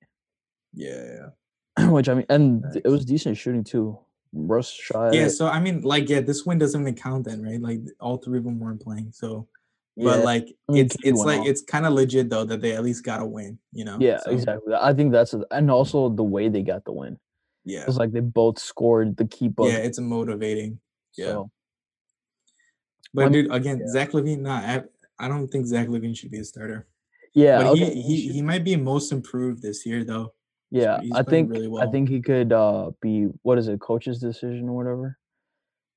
Yeah, 0.75 1.31
yeah. 1.79 1.89
Which 1.91 2.09
I 2.09 2.15
mean, 2.15 2.27
and 2.29 2.63
th- 2.73 2.85
it 2.85 2.89
was 2.89 3.05
decent 3.05 3.37
shooting 3.37 3.65
too. 3.65 3.99
Russ 4.33 4.71
shot. 4.71 5.15
Yeah, 5.15 5.29
so 5.29 5.47
I 5.49 5.61
mean, 5.61 5.83
like, 5.83 6.09
yeah, 6.09 6.21
this 6.21 6.47
win 6.47 6.59
doesn't 6.59 6.81
even 6.81 6.95
count 6.95 7.25
then, 7.27 7.43
right? 7.43 7.61
Like, 7.61 7.81
all 7.99 8.17
three 8.19 8.39
of 8.39 8.45
them 8.45 8.61
weren't 8.61 8.81
playing. 8.81 9.11
So, 9.13 9.49
but 9.97 10.19
Yeah, 10.21 10.25
like, 10.25 10.57
I 10.69 10.73
mean, 10.73 10.85
it's 10.85 10.97
it's 11.03 11.21
like 11.21 11.41
off. 11.41 11.47
it's 11.49 11.63
kind 11.63 11.85
of 11.85 11.93
legit 11.95 12.31
though 12.31 12.45
that 12.45 12.61
they 12.61 12.73
at 12.73 12.85
least 12.85 13.05
got 13.05 13.21
a 13.21 13.27
win. 13.27 13.59
You 13.73 13.85
know? 13.87 13.99
yeah, 14.01 14.19
So, 14.21 14.31
exactly. 14.31 14.75
I 14.75 14.93
think 14.95 15.13
that's 15.13 15.35
a, 15.35 15.45
and 15.51 15.71
also 15.71 16.09
the 16.09 16.23
way 16.23 16.49
they 16.49 16.63
got 16.63 16.85
the 16.85 16.93
win. 16.93 17.19
Yeah, 17.65 17.85
It's 17.87 17.97
like 17.97 18.13
they 18.13 18.21
both 18.21 18.59
scored 18.59 19.17
the 19.17 19.27
key 19.27 19.47
yeah, 19.47 19.51
buzzer. 19.51 19.77
it's 19.79 19.99
motivating. 20.01 20.81
Yeah, 21.17 21.27
So 21.27 21.51
but 23.13 23.33
mean, 23.33 23.45
dude, 23.45 23.53
again, 23.53 23.81
yeah. 23.81 23.89
Zach 23.89 24.13
LaVine, 24.13 24.41
nah, 24.41 24.57
I, 24.59 24.83
I 25.19 25.29
don't 25.29 25.49
think 25.49 25.67
Zach 25.67 25.89
LaVine 25.89 26.17
should 26.17 26.31
be 26.31 26.39
a 26.39 26.45
starter. 26.45 26.87
yeah, 27.35 27.59
but 27.59 27.67
okay, 27.73 27.93
he 27.95 28.03
he, 28.03 28.33
he 28.35 28.43
might 28.43 28.63
be 28.65 28.77
most 28.77 29.11
improved 29.13 29.61
this 29.61 29.85
year 29.85 30.05
though. 30.05 30.33
Yeah, 30.71 31.01
I 31.15 31.23
think 31.23 31.51
really 31.51 31.71
I 31.81 31.87
think 31.91 32.09
he 32.09 32.21
could 32.21 32.53
uh 32.53 32.91
be 33.03 33.27
what 33.43 33.59
is 33.59 33.69
it, 33.69 33.81
coach's 33.81 34.19
decision 34.21 34.69
or 34.69 34.77
whatever. 34.77 35.19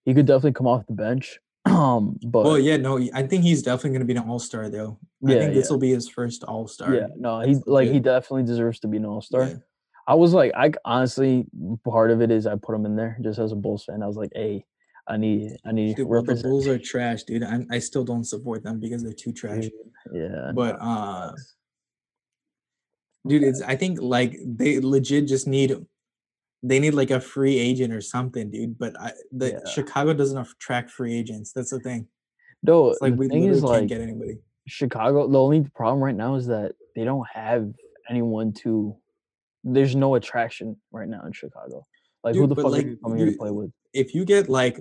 He 0.06 0.14
could 0.14 0.26
definitely 0.26 0.54
come 0.54 0.68
off 0.68 0.86
the 0.88 0.94
bench. 0.94 1.40
Um, 1.66 2.20
but 2.28 2.44
Well, 2.44 2.60
yeah, 2.60 2.76
no, 2.76 3.00
I 3.14 3.24
think 3.26 3.44
he's 3.44 3.64
definitely 3.64 3.92
gonna 3.92 4.06
be 4.06 4.16
an 4.16 4.28
all 4.30 4.38
star 4.40 4.70
though. 4.70 5.00
I 5.26 5.32
Yeah, 5.34 5.40
think 5.40 5.54
this 5.54 5.68
yeah. 5.70 5.72
will 5.74 5.80
be 5.80 5.92
his 5.92 6.10
first 6.10 6.44
all 6.44 6.68
star. 6.68 6.94
yeah, 6.94 7.08
no, 7.18 7.40
he 7.40 7.56
like 7.66 7.90
he 7.90 8.00
definitely 8.02 8.44
deserves 8.44 8.80
to 8.82 8.88
be 8.90 8.98
an 8.98 9.06
all 9.06 9.22
star. 9.22 9.44
Yeah. 9.48 9.54
I 10.06 10.16
was 10.16 10.34
like, 10.34 10.52
I 10.56 10.74
honestly, 10.84 11.46
part 11.86 12.12
of 12.12 12.22
it 12.22 12.32
is 12.32 12.46
I 12.46 12.56
put 12.56 12.76
him 12.76 12.86
in 12.86 12.98
there 12.98 13.18
just 13.22 13.40
as 13.40 13.54
a 13.54 13.56
Bulls 13.56 13.86
fan. 13.86 14.04
I 14.04 14.08
was 14.08 14.18
like, 14.18 14.32
hey, 14.36 14.66
I 15.08 15.16
need, 15.16 15.56
I 15.66 15.72
need 15.72 15.96
Dude, 15.96 16.08
well, 16.10 16.22
the. 16.22 16.36
Bulls 16.36 16.68
are 16.68 16.78
trash, 16.78 17.24
dude. 17.24 17.44
I, 17.44 17.66
I 17.72 17.80
still 17.80 18.04
don't 18.04 18.26
support 18.26 18.64
them 18.64 18.82
because 18.82 19.02
they're 19.02 19.14
too 19.14 19.32
trash. 19.32 19.70
Yeah, 20.14 20.52
But 20.54 20.76
uh, 20.82 21.32
dude, 23.28 23.44
it's 23.44 23.62
I 23.62 23.76
think 23.76 24.00
like 24.02 24.38
they 24.46 24.80
legit 24.80 25.28
just 25.28 25.48
need 25.48 25.76
they 26.62 26.80
need 26.80 26.94
like 26.94 27.12
a 27.12 27.20
free 27.20 27.58
agent 27.58 27.94
or 27.94 28.02
something, 28.02 28.50
dude. 28.50 28.78
But 28.78 29.00
I, 29.00 29.12
the 29.32 29.52
Yeah. 29.52 29.72
Chicago 29.72 30.14
doesn't 30.14 30.38
attract 30.38 30.92
free 30.92 31.14
agents. 31.14 31.52
That's 31.52 31.72
the 31.72 31.80
thing. 31.80 32.08
no, 32.64 32.92
It's 32.92 33.02
like 33.02 33.16
we 33.16 33.28
literally 33.28 33.52
can't 33.52 33.64
like 33.64 33.88
get 33.88 34.02
anybody. 34.02 34.38
Chicago. 34.68 35.28
The 35.28 35.40
only 35.40 35.62
problem 35.76 36.02
right 36.02 36.16
now 36.16 36.36
is 36.36 36.48
that 36.48 36.74
they 36.96 37.04
don't 37.04 37.28
have 37.34 37.74
anyone 38.10 38.54
to. 38.64 38.96
There's 39.66 39.96
no 39.96 40.16
attraction 40.16 40.78
right 40.92 41.08
now 41.08 41.26
in 41.26 41.34
Chicago. 41.34 41.86
Like 42.24 42.36
who 42.36 42.48
the 42.48 42.56
fuck 42.56 42.66
like, 42.66 42.86
are 42.86 42.90
you 42.90 42.98
coming 42.98 43.18
here 43.18 43.32
to 43.32 43.38
play 43.38 43.52
with? 43.52 43.72
If 43.94 44.16
you 44.16 44.24
get 44.24 44.50
like 44.50 44.80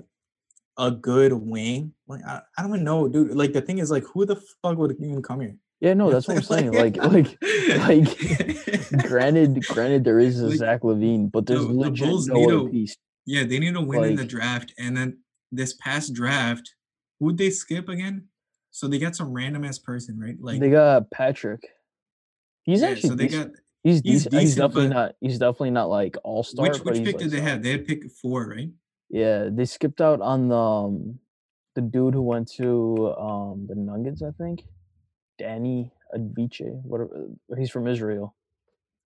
a 0.78 0.90
good 0.90 1.32
wing, 1.32 1.92
like 2.06 2.24
I, 2.24 2.42
I 2.56 2.62
don't 2.62 2.72
even 2.72 2.84
know, 2.84 3.08
dude. 3.08 3.34
Like 3.34 3.52
the 3.52 3.60
thing 3.60 3.78
is, 3.78 3.90
like, 3.90 4.04
who 4.04 4.24
the 4.24 4.36
fuck 4.36 4.78
would 4.78 4.92
even 5.00 5.22
come 5.22 5.40
here? 5.40 5.56
Yeah, 5.82 5.94
no, 5.94 6.10
that's 6.12 6.28
what 6.28 6.36
I'm 6.36 6.42
saying. 6.54 6.72
Like, 6.72 6.96
like, 6.96 7.36
like. 7.78 9.02
Granted, 9.08 9.64
granted, 9.66 10.04
there 10.04 10.20
is 10.20 10.40
a 10.40 10.46
Like, 10.48 10.58
Zach 10.58 10.80
LaVine, 10.82 11.30
but 11.32 11.46
there's 11.46 11.60
the- 11.62 11.66
the 11.68 11.72
legit 11.74 12.08
Bulls 12.08 12.28
no 12.28 12.34
need 12.34 12.46
other 12.46 12.66
a- 12.68 12.70
piece. 12.70 12.96
Yeah, 13.26 13.44
they 13.44 13.58
need 13.58 13.74
to 13.74 13.80
win 13.80 14.04
in 14.04 14.16
the 14.16 14.24
draft. 14.24 14.72
And 14.78 14.96
then 14.96 15.18
this 15.50 15.74
past 15.74 16.12
draft, 16.14 16.74
who'd 17.20 17.36
they 17.38 17.50
skip 17.50 17.88
again? 17.88 18.28
So 18.70 18.86
they 18.88 18.98
got 18.98 19.14
some 19.16 19.32
random 19.32 19.64
ass 19.64 19.78
person, 19.78 20.18
right? 20.18 20.36
Like 20.40 20.60
they 20.60 20.70
got 20.70 21.10
Patrick. 21.10 21.62
He's 22.64 22.80
yeah, 22.80 22.88
actually 22.88 23.08
so 23.10 23.14
they 23.16 23.26
decent. 23.28 23.52
got 23.52 23.60
he's, 23.82 24.00
he's 24.00 24.24
decent. 24.24 24.34
He's, 24.40 24.54
definitely 24.56 24.88
not. 24.88 25.14
He's 25.20 25.38
definitely 25.38 25.70
not 25.70 25.88
like 25.90 26.16
all 26.24 26.42
star. 26.42 26.68
which 26.68 26.78
which 26.80 27.04
pick 27.04 27.18
did 27.18 27.30
they 27.30 27.40
have? 27.40 27.62
They 27.62 27.72
had 27.72 27.86
pick 27.86 28.10
four, 28.10 28.48
right? 28.48 28.70
Yeah, 29.10 29.48
they 29.52 29.66
skipped 29.66 30.00
out 30.00 30.20
on 30.20 30.48
the 30.48 30.56
um, 30.56 31.18
the 31.74 31.80
dude 31.82 32.14
who 32.14 32.22
went 32.22 32.50
to 32.54 33.12
um 33.18 33.66
the 33.68 33.74
Nuggets, 33.74 34.22
I 34.22 34.30
think. 34.32 34.64
Deni 35.42 35.90
uh, 36.14 36.18
Avdija, 36.18 36.60
eh, 36.68 36.80
whatever. 36.84 37.26
Uh, 37.50 37.56
he's 37.56 37.70
from 37.70 37.86
Israel. 37.86 38.34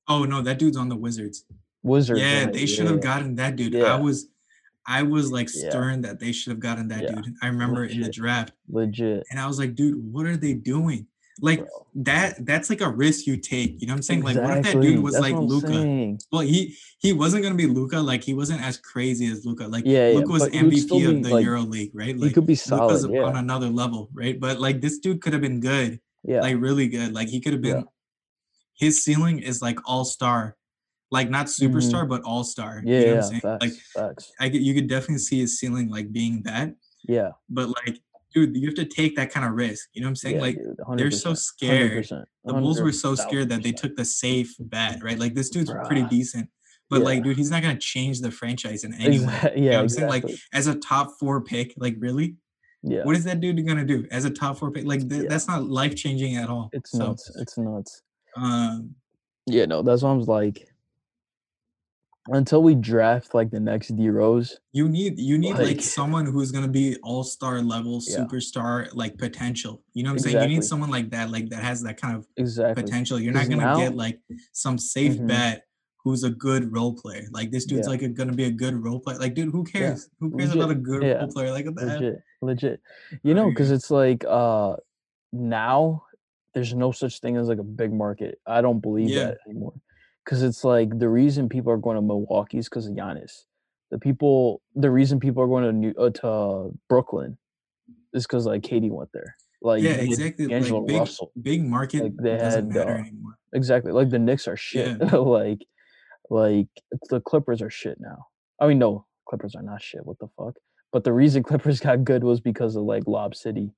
Oh 0.09 0.25
no, 0.25 0.43
that 0.43 0.59
dude's 0.59 0.77
on 0.77 0.89
the 0.89 0.97
Wizards. 0.97 1.45
Wizards. 1.83 2.21
yeah, 2.21 2.45
right, 2.45 2.53
they 2.53 2.67
should 2.67 2.87
have 2.87 2.97
yeah. 2.97 3.03
gotten 3.03 3.35
that 3.37 3.57
dude. 3.57 3.73
Yeah. 3.75 3.85
I 3.95 3.97
was 4.01 4.29
I 4.87 5.03
was 5.03 5.33
like 5.33 5.49
Yeah. 5.53 5.71
stern 5.71 6.01
that 6.03 6.21
they 6.21 6.33
should 6.33 6.51
have 6.53 6.61
gotten 6.61 6.89
that 6.89 7.03
Yeah. 7.03 7.13
dude. 7.13 7.35
I 7.43 7.47
remember 7.49 7.85
in 7.85 8.01
the 8.01 8.11
draft. 8.11 8.53
legit. 8.69 9.25
And 9.31 9.41
I 9.41 9.47
was 9.47 9.59
like, 9.59 9.75
dude, 9.75 10.13
what 10.13 10.27
are 10.27 10.37
they 10.37 10.55
doing? 10.55 11.07
Like 11.41 11.59
bro. 11.61 11.87
that 11.97 12.47
that's 12.47 12.71
like 12.71 12.81
a 12.81 12.89
risk 12.89 13.27
you 13.27 13.37
take. 13.37 13.81
You 13.81 13.87
know 13.87 13.93
what 13.93 13.99
I'm 13.99 14.03
saying? 14.03 14.23
Like 14.23 14.37
what 14.37 14.57
if 14.59 14.65
that 14.65 14.81
dude 14.81 15.03
was 15.03 15.15
that's 15.15 15.23
like 15.23 15.35
Luka? 15.35 16.17
Well, 16.33 16.41
he 16.41 16.75
he 16.99 17.13
wasn't 17.13 17.43
gonna 17.43 17.57
be 17.57 17.67
Luka. 17.67 18.01
Like 18.01 18.23
he 18.25 18.33
wasn't 18.33 18.63
as 18.63 18.79
crazy 18.79 19.27
as 19.27 19.45
Luka. 19.45 19.67
Like 19.67 19.85
Yeah, 19.85 20.09
yeah, 20.09 20.17
Luka 20.19 20.33
was 20.33 20.43
but 20.45 20.55
he 20.55 20.63
would 20.63 20.79
still 20.79 20.97
MVP 20.99 21.01
be, 21.11 21.17
of 21.17 21.23
the 21.25 21.31
like- 21.35 21.45
Euro 21.45 21.61
League, 21.63 21.91
right? 21.95 22.15
He 22.17 22.23
Like 22.23 22.35
could 22.35 22.47
be 22.47 22.55
Luka's 22.55 23.03
solid. 23.03 23.11
Yeah, 23.13 23.25
on 23.25 23.37
another 23.37 23.69
level, 23.69 24.09
right? 24.15 24.39
But 24.41 24.61
like 24.61 24.81
this 24.81 24.99
dude 24.99 25.21
could 25.21 25.35
have 25.35 25.43
been 25.43 25.61
good, 25.61 26.01
yeah, 26.27 26.41
like 26.41 26.57
really 26.59 26.89
good. 26.89 27.15
Like 27.15 27.29
he 27.29 27.41
could 27.41 27.53
have 27.55 27.65
Yeah. 27.65 27.75
been. 27.75 27.85
His 28.75 29.03
ceiling 29.03 29.39
is 29.39 29.63
like 29.63 29.79
all 29.89 30.05
star, 30.05 30.57
like 31.11 31.31
not 31.31 31.47
superstar, 31.47 32.07
but 32.09 32.23
all 32.25 32.45
star. 32.45 32.79
Mm-hmm. 32.81 32.89
yeah, 32.89 32.99
you 32.99 33.07
know 33.07 33.11
yeah. 33.13 33.15
what 33.17 33.25
I'm 33.25 33.29
saying? 33.31 33.41
Facts, 33.41 33.63
Like 33.65 33.73
facts. 33.95 34.33
I 34.41 34.49
could, 34.51 34.61
you 34.63 34.75
could 34.75 34.87
definitely 34.89 35.19
see 35.19 35.41
his 35.41 35.59
ceiling 35.59 35.89
like 35.89 36.13
being 36.13 36.43
that. 36.45 36.75
Yeah, 37.09 37.31
But 37.49 37.69
like, 37.69 38.01
dude, 38.35 38.55
you 38.57 38.67
have 38.67 38.75
to 38.75 38.85
take 38.85 39.17
that 39.17 39.31
kind 39.33 39.47
of 39.47 39.53
risk. 39.53 39.89
You 39.95 40.03
know 40.03 40.07
what 40.09 40.11
I'm 40.11 40.17
saying? 40.17 40.37
yeah, 40.37 40.43
like 40.43 40.57
dude, 40.57 40.99
they're 40.99 41.11
so 41.11 41.33
100%, 41.33 41.37
scared. 41.39 42.05
100%, 42.05 42.25
the 42.45 42.53
Bulls 42.55 42.81
were 42.83 42.93
so 42.93 43.13
100,000%. 43.15 43.17
scared 43.29 43.49
that 43.49 43.63
they 43.63 43.73
took 43.73 43.97
the 43.97 44.05
safe 44.05 44.55
bet, 44.59 45.03
right? 45.03 45.19
Like 45.19 45.35
this 45.35 45.49
dude's 45.49 45.73
pretty 45.87 46.03
decent, 46.03 46.51
but 46.91 47.01
like, 47.03 47.23
dude, 47.23 47.37
he's 47.39 47.51
not 47.51 47.63
gonna 47.63 47.79
change 47.79 48.21
the 48.21 48.31
franchise 48.31 48.85
in 48.85 48.93
any 48.95 49.21
way. 49.21 49.25
Exact- 49.35 49.57
You 49.57 49.63
know 49.63 49.71
yeah, 49.71 49.77
what 49.77 49.83
I'm 49.83 49.89
saying? 49.89 50.09
Like 50.09 50.25
as 50.53 50.67
a 50.67 50.75
top 50.75 51.13
four 51.19 51.41
pick, 51.43 51.73
like 51.79 51.95
really, 51.99 52.37
yeah, 52.87 53.05
what 53.05 53.17
is 53.17 53.25
that 53.25 53.41
dude 53.41 53.67
gonna 53.67 53.85
do 53.85 54.07
as 54.11 54.25
a 54.25 54.31
top 54.31 54.59
four 54.59 54.71
pick? 54.71 54.85
Like 54.87 55.09
th- 55.09 55.23
Yeah. 55.23 55.29
that's 55.29 55.49
not 55.49 55.65
life 55.69 55.95
changing 55.97 56.37
at 56.37 56.49
all. 56.49 56.71
it's 56.73 56.91
so, 56.93 56.99
nuts. 56.99 57.31
It's 57.37 57.59
nuts. 57.59 58.03
um, 58.37 58.95
Yeah, 59.47 59.67
no, 59.67 59.83
that's 59.83 60.03
what 60.03 60.11
I'm 60.11 60.21
like, 60.23 60.69
until 62.29 62.61
we 62.63 62.75
draft 62.75 63.35
like 63.35 63.51
the 63.51 63.61
next 63.61 63.89
D 63.97 64.09
Rose, 64.11 64.59
you 64.73 64.89
need 64.89 65.19
you 65.19 65.39
need 65.39 65.53
like, 65.55 65.67
Like- 65.77 65.81
someone 65.81 66.27
who's 66.27 66.51
gonna 66.51 66.67
be 66.69 66.97
all 67.05 67.23
star 67.23 67.63
level, 67.63 68.01
Yeah. 68.07 68.19
superstar 68.19 68.89
like 68.95 69.17
potential. 69.17 69.83
You 69.95 70.03
know 70.03 70.11
what 70.11 70.15
I'm 70.27 70.31
saying? 70.33 70.43
You 70.51 70.57
need 70.57 70.65
someone 70.65 70.91
like 70.91 71.11
that, 71.11 71.31
like 71.31 71.49
that 71.51 71.63
has 71.63 71.83
that 71.83 72.01
kind 72.01 72.17
of 72.17 72.27
exactly. 72.37 72.83
potential. 72.83 73.21
You're 73.21 73.33
not 73.33 73.49
gonna 73.49 73.63
now- 73.63 73.77
get 73.79 73.95
like 73.95 74.21
some 74.53 74.77
safe 74.79 75.15
Mhm. 75.19 75.29
bet 75.29 75.63
who's 76.03 76.25
a 76.25 76.31
good 76.31 76.73
role 76.73 76.95
player. 76.95 77.27
Like 77.33 77.51
this 77.53 77.65
dude's 77.65 77.87
Yeah. 77.87 77.91
like 77.93 78.03
a, 78.03 78.09
gonna 78.09 78.33
be 78.33 78.45
a 78.45 78.51
good 78.51 78.75
role 78.75 78.99
player. 79.01 79.19
Like, 79.19 79.35
dude, 79.35 79.51
who 79.53 79.63
cares? 79.65 80.09
Who 80.21 80.31
cares 80.37 80.51
Legit. 80.51 80.63
about 80.65 80.71
a 80.71 80.81
good 80.81 81.03
Yeah. 81.05 81.19
role 81.19 81.29
player? 81.29 81.51
Like 81.53 81.67
what 81.67 81.77
the? 81.77 82.19
Legit. 82.43 82.81
You 83.23 83.35
know, 83.35 83.49
because 83.49 83.71
it's 83.71 83.91
like 83.91 84.25
uh 84.29 84.77
now 85.33 86.05
there's 86.55 86.75
no 86.75 86.91
such 86.93 87.21
thing 87.21 87.37
as 87.37 87.49
like 87.49 87.59
a 87.59 87.63
big 87.65 87.93
market. 87.93 88.41
I 88.47 88.61
don't 88.63 88.81
believe 88.81 89.11
Yeah. 89.11 89.25
that 89.27 89.39
anymore. 89.49 89.75
Because 90.25 90.43
it's 90.43 90.65
like 90.65 90.99
the 90.99 91.09
reason 91.09 91.49
people 91.49 91.71
are 91.73 91.77
going 91.77 91.97
to 91.97 92.03
Milwaukee 92.03 92.59
is 92.59 92.69
because 92.69 92.87
of 92.87 92.95
Giannis. 92.95 93.45
The 93.91 93.99
people, 93.99 94.61
the 94.75 94.91
reason 94.91 95.21
people 95.21 95.43
are 95.43 95.47
going 95.47 95.65
to 95.65 95.73
New 95.73 95.95
uh, 95.97 96.11
to 96.11 96.73
Brooklyn 96.89 97.39
is 98.13 98.27
because 98.27 98.47
like 98.47 98.63
KD 98.63 98.91
went 98.91 99.11
there. 99.13 99.37
Like 99.63 99.83
yeah, 99.83 99.91
exactly. 99.93 100.47
D'Angelo 100.49 100.81
Like 100.81 100.89
big, 100.89 100.99
Russell. 100.99 101.33
big 101.41 101.65
market 101.65 102.03
Like, 102.05 102.17
they 102.21 102.37
doesn't 102.39 102.73
had, 102.73 102.75
matter 102.75 102.97
uh, 102.97 103.01
anymore. 103.07 103.39
Exactly. 103.53 103.93
Like 103.93 104.11
the 104.11 104.19
Knicks 104.19 104.49
are 104.49 104.57
shit. 104.57 104.99
Yeah. 105.01 105.17
like, 105.17 105.65
like 106.31 106.69
the 107.11 107.21
Clippers 107.21 107.63
are 107.63 107.71
shit 107.71 107.99
now. 108.01 108.27
I 108.61 108.67
mean, 108.67 108.79
no, 108.79 109.07
Clippers 109.29 109.55
are 109.55 109.63
not 109.63 109.81
shit. 109.83 110.05
What 110.05 110.19
the 110.19 110.29
fuck? 110.37 110.57
But 110.93 111.05
the 111.05 111.13
reason 111.13 111.43
Clippers 111.43 111.81
got 111.81 112.05
good 112.05 112.25
was 112.25 112.41
because 112.41 112.77
of 112.77 112.85
like 112.85 113.07
Lob 113.07 113.35
City. 113.35 113.73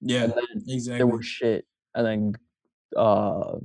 Yeah, 0.00 0.26
then 0.26 0.64
they 0.66 1.04
were 1.04 1.22
shit. 1.22 1.66
And 1.94 2.06
then 2.06 2.34
uh 2.96 3.56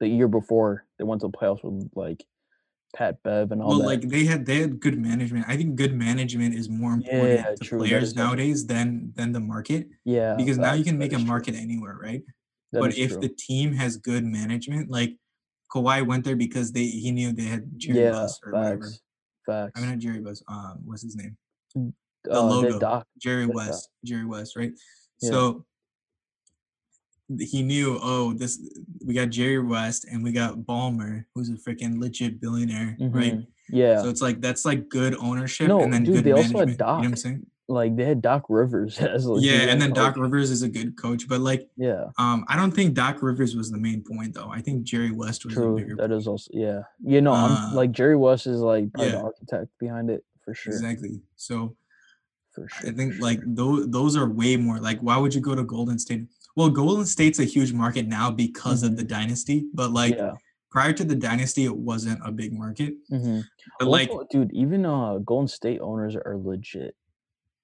the 0.00 0.08
year 0.08 0.28
before 0.28 0.86
they 0.98 1.04
went 1.04 1.20
to 1.22 1.28
the 1.28 1.36
playoffs 1.36 1.64
with 1.64 1.90
like 1.94 2.24
Pat 2.94 3.22
Bev 3.22 3.50
and 3.52 3.60
all 3.62 3.70
Well, 3.70 3.78
that. 3.80 3.86
like 3.86 4.00
they 4.02 4.24
had 4.24 4.46
they 4.46 4.60
had 4.60 4.78
good 4.80 4.98
management. 4.98 5.46
I 5.48 5.56
think 5.56 5.74
good 5.76 5.94
management 5.94 6.54
is 6.54 6.68
more 6.68 6.92
important 6.92 7.40
Yeah, 7.40 7.54
to 7.54 7.64
true, 7.64 7.78
players 7.78 8.14
nowadays 8.14 8.66
than 8.66 9.12
than 9.16 9.32
the 9.32 9.40
market 9.40 9.88
yeah. 10.04 10.34
because 10.36 10.58
now 10.58 10.74
you 10.74 10.84
can 10.84 10.98
make 10.98 11.12
a 11.12 11.16
is 11.16 11.22
true, 11.22 11.28
market 11.28 11.54
anywhere, 11.54 11.98
right? 12.00 12.22
that 12.72 12.80
but 12.80 12.96
if 12.98 13.12
true. 13.12 13.20
the 13.20 13.28
team 13.28 13.72
has 13.72 13.96
good 13.96 14.24
management, 14.24 14.90
like 14.90 15.16
Kawhi 15.72 16.06
went 16.06 16.24
there 16.24 16.36
because 16.36 16.72
they 16.72 16.84
he 16.86 17.10
knew 17.10 17.32
they 17.32 17.44
had 17.44 17.68
Jerry 17.76 18.00
yeah, 18.00 18.10
Buss 18.12 18.38
or 18.44 18.52
whatever. 18.52 18.82
facts. 18.82 19.00
Facts. 19.46 19.72
I 19.76 19.80
mean 19.80 19.90
not 19.90 19.98
Jerry 19.98 20.20
Buss. 20.20 20.42
Um, 20.48 20.80
what's 20.84 21.02
his 21.02 21.16
name? 21.16 21.36
The 22.24 22.34
uh, 22.34 22.42
logo. 22.42 22.78
Doc, 22.78 23.06
Jerry 23.18 23.42
Yeah. 23.46 23.54
West. 23.54 23.90
Jerry 24.04 24.24
West, 24.26 24.56
right? 24.56 24.72
Yeah. 25.20 25.30
So 25.30 25.64
he 27.38 27.62
knew, 27.62 27.98
oh, 28.02 28.34
this 28.34 28.60
we 29.04 29.14
got 29.14 29.30
Jerry 29.30 29.58
West 29.58 30.04
and 30.10 30.22
we 30.22 30.32
got 30.32 30.56
Ballmer, 30.58 31.24
who's 31.34 31.48
a 31.48 31.54
freaking 31.54 31.98
legit 32.00 32.40
billionaire, 32.40 32.96
right? 33.00 33.34
mhm, 33.34 33.46
Yeah. 33.70 34.02
So 34.02 34.08
it's 34.10 34.20
like 34.20 34.40
that's 34.40 34.64
like 34.64 34.88
good 34.88 35.14
ownership 35.16 35.68
No, 35.68 35.80
and 35.82 35.92
then 35.92 36.04
dude, 36.04 36.16
good 36.16 36.24
they 36.24 36.32
also 36.32 36.58
had 36.58 36.76
Doc. 36.76 36.98
You 36.98 37.04
know 37.04 37.08
what 37.10 37.12
I'm 37.12 37.16
saying? 37.16 37.46
like 37.66 37.96
they 37.96 38.04
had 38.04 38.20
Doc 38.20 38.44
Rivers 38.50 38.98
as 39.00 39.24
like 39.24 39.42
Yeah, 39.42 39.70
and 39.70 39.80
then 39.80 39.94
Doc. 39.94 40.16
Rivers 40.18 40.50
is 40.50 40.60
a 40.62 40.68
good 40.68 40.98
coach, 41.00 41.26
but 41.26 41.40
like 41.40 41.66
Yeah, 41.78 42.10
um 42.18 42.44
I 42.46 42.56
don't 42.56 42.72
think 42.72 42.92
Doc 42.92 43.22
Rivers 43.22 43.56
was 43.56 43.70
the 43.70 43.78
main 43.78 44.02
point 44.02 44.34
though. 44.34 44.50
I 44.50 44.60
think 44.60 44.82
Jerry 44.84 45.10
West 45.10 45.46
was 45.46 45.54
the 45.54 45.60
true. 45.62 45.76
bigger 45.76 45.96
That 45.96 46.10
point. 46.10 46.12
is 46.20 46.26
also 46.28 46.50
yeah. 46.52 46.82
You 47.02 47.22
know, 47.22 47.32
I'm 47.32 47.52
Uh, 47.52 47.74
like 47.74 47.90
Jerry 47.92 48.16
West 48.16 48.46
is 48.46 48.60
like 48.60 48.92
probably 48.92 49.12
the 49.12 49.20
architect 49.22 49.68
behind 49.80 50.10
it 50.10 50.22
for 50.44 50.52
sure. 50.54 50.74
Exactly. 50.74 51.22
So 51.36 51.74
For 52.54 52.68
I 52.86 52.92
think 52.92 53.20
like 53.20 53.40
those 53.44 53.88
those 53.90 54.16
are 54.16 54.28
way 54.28 54.56
more 54.56 54.78
like 54.78 55.00
why 55.00 55.16
would 55.16 55.34
you 55.34 55.40
go 55.40 55.54
to 55.54 55.64
Golden 55.64 55.98
State? 55.98 56.24
Well, 56.56 56.70
Golden 56.70 57.04
State's 57.06 57.40
a 57.40 57.44
huge 57.44 57.72
market 57.72 58.06
now 58.06 58.30
because 58.30 58.82
of 58.84 58.96
the 58.96 59.02
dynasty, 59.02 59.66
but 59.74 59.90
like 59.92 60.16
yeah. 60.16 60.32
prior 60.70 60.92
to 60.92 61.04
the 61.04 61.16
dynasty, 61.16 61.64
it 61.64 61.76
wasn't 61.76 62.20
a 62.24 62.30
big 62.30 62.52
market. 62.52 62.94
hmm 63.10 63.40
But 63.80 63.88
like, 63.88 64.10
dude, 64.30 64.52
even 64.52 64.86
uh, 64.86 65.18
Golden 65.18 65.48
State 65.48 65.80
owners 65.80 66.14
are 66.14 66.36
legit. 66.36 66.94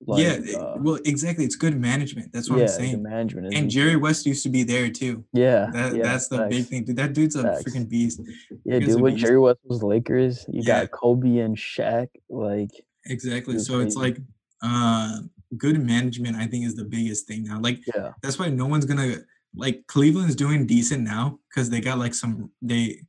yeah, 0.08 0.14
Like, 0.14 0.48
it- 0.48 0.54
uh, 0.56 0.74
well, 0.80 0.98
exactly. 1.04 1.44
It's 1.44 1.54
good 1.54 1.78
management. 1.78 2.32
That's 2.32 2.50
what 2.50 2.58
yeah, 2.58 2.64
I'm 2.64 2.70
saying. 2.70 3.02
management 3.02 3.54
And. 3.54 3.70
Jerry 3.70 3.94
West 3.94 4.26
used 4.26 4.42
to 4.42 4.48
be 4.48 4.64
there 4.64 4.90
too. 4.90 5.24
Yeah, 5.32 5.70
That 5.72 5.94
yeah, 5.94 6.02
that's 6.02 6.26
the 6.26 6.48
big 6.50 6.66
thing, 6.66 6.84
dude. 6.84 6.96
That 6.96 7.12
dude's 7.12 7.36
a 7.36 7.44
Facts. 7.44 7.62
freaking 7.62 7.88
beast. 7.88 8.20
Yeah, 8.64 8.80
dude. 8.80 9.00
When. 9.00 9.16
Jerry 9.16 9.38
West 9.38 9.60
was 9.64 9.84
Lakers, 9.84 10.46
you 10.48 10.62
Yeah. 10.64 10.80
got 10.80 10.90
Kobe 10.90 11.38
and 11.38 11.56
Shaq. 11.56 12.08
Like, 12.28 12.70
Exactly. 13.06 13.58
So 13.60 13.78
it's 13.80 13.94
like 13.94 14.18
uh 14.62 15.20
good 15.56 15.84
management, 15.84 16.36
I 16.36 16.46
think, 16.46 16.64
is 16.64 16.76
the 16.76 16.84
biggest 16.84 17.26
thing 17.26 17.44
now. 17.44 17.60
Like 17.60 17.80
yeah, 17.94 18.12
that's 18.22 18.38
why 18.38 18.48
no 18.48 18.66
one's 18.66 18.84
gonna 18.84 19.16
like 19.54 19.86
Cleveland's 19.86 20.36
doing 20.36 20.66
decent 20.66 21.02
now 21.02 21.38
because 21.48 21.70
they 21.70 21.80
got 21.80 21.98
like 21.98 22.14
some 22.14 22.50
they 22.62 23.00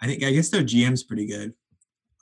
I 0.00 0.06
think 0.06 0.24
I 0.24 0.32
guess 0.32 0.48
their 0.48 0.62
GM's 0.62 1.04
pretty 1.04 1.26
good. 1.26 1.54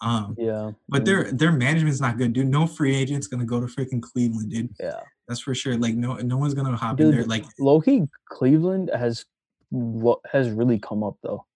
Um 0.03 0.35
yeah. 0.39 0.73
but 0.89 1.03
mm, 1.03 1.05
their 1.07 1.33
their 1.33 1.53
management's 1.53 2.01
not 2.01 2.19
good, 2.19 2.33
dude. 2.33 2.49
No 2.49 2.67
free 2.67 2.95
agent's 2.95 3.27
gonna 3.29 3.45
go 3.47 3.61
to 3.61 3.67
freaking 3.67 4.03
Cleveland, 4.03 4.51
dude. 4.51 4.75
yeah. 4.81 5.01
That's 5.29 5.41
for 5.41 5.55
sure. 5.55 5.77
Like 5.77 5.95
no 5.95 6.17
no 6.17 6.37
one's 6.37 6.55
gonna 6.55 6.77
hop 6.77 7.01
in 7.01 7.11
there. 7.11 7.25
Like 7.25 7.45
Loki 7.59 8.09
Cleveland 8.29 8.91
has 8.95 9.25
lo- 9.71 10.21
has 10.31 10.51
really 10.51 10.79
come 10.79 11.03
up 11.03 11.17
though. 11.23 11.47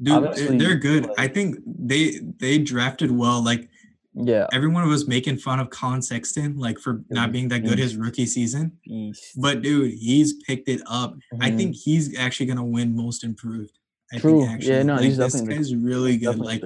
dude, 0.00 0.14
obviously, 0.14 0.58
they're 0.58 0.76
good. 0.76 1.10
I 1.18 1.26
think 1.26 1.58
they 1.66 2.20
they 2.38 2.58
drafted 2.58 3.10
well. 3.10 3.42
Like 3.42 3.68
Yeah, 4.18 4.46
everyone 4.52 4.88
was 4.88 5.06
making 5.06 5.36
fun 5.38 5.60
of 5.60 5.68
Collin 5.70 6.00
Sexton, 6.00 6.56
like 6.58 6.78
for 6.78 7.02
not 7.10 7.32
being 7.32 7.48
that 7.48 7.60
good 7.64 7.78
his 7.78 7.96
rookie 7.96 8.24
season. 8.26 8.72
But 9.36 9.60
dude, 9.62 9.92
he's 9.92 10.34
picked 10.44 10.68
it 10.68 10.80
up. 10.86 11.16
I 11.40 11.50
Mhm. 11.50 11.56
think 11.58 11.76
he's 11.76 12.16
actually 12.16 12.46
gonna 12.46 12.64
win 12.64 12.96
most 12.96 13.24
improved. 13.24 13.78
I 14.12 14.18
True. 14.18 14.38
think 14.40 14.48
Yeah, 14.48 14.54
actually, 14.54 14.84
no, 14.84 14.94
like, 14.94 15.04
he's 15.04 15.16
this 15.18 15.32
definitely 15.34 15.56
guy's 15.56 15.74
really 15.74 16.16
good. 16.16 16.38
Like 16.38 16.62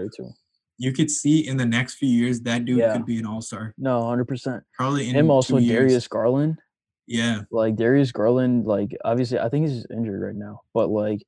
you 0.78 0.92
could 0.92 1.10
see 1.10 1.46
in 1.46 1.56
the 1.56 1.66
next 1.66 1.94
few 1.94 2.08
years 2.08 2.40
that 2.42 2.64
dude 2.64 2.78
Yeah. 2.78 2.96
could 2.96 3.04
be 3.04 3.18
an 3.18 3.26
all 3.26 3.40
star. 3.42 3.74
No, 3.76 4.04
hundred 4.06 4.28
percent. 4.28 4.62
Probably 4.74 5.08
in 5.08 5.16
Him 5.16 5.30
also 5.30 5.58
two 5.58 5.64
years. 5.64 5.78
Darius 5.88 6.08
Garland. 6.08 6.58
Yeah, 7.06 7.40
Like 7.50 7.74
Darius 7.74 8.12
Garland, 8.12 8.66
like 8.66 8.96
obviously 9.04 9.40
I 9.40 9.48
think 9.48 9.66
he's 9.68 9.84
injured 9.90 10.22
right 10.22 10.36
now, 10.36 10.60
but 10.72 10.88
like 10.90 11.22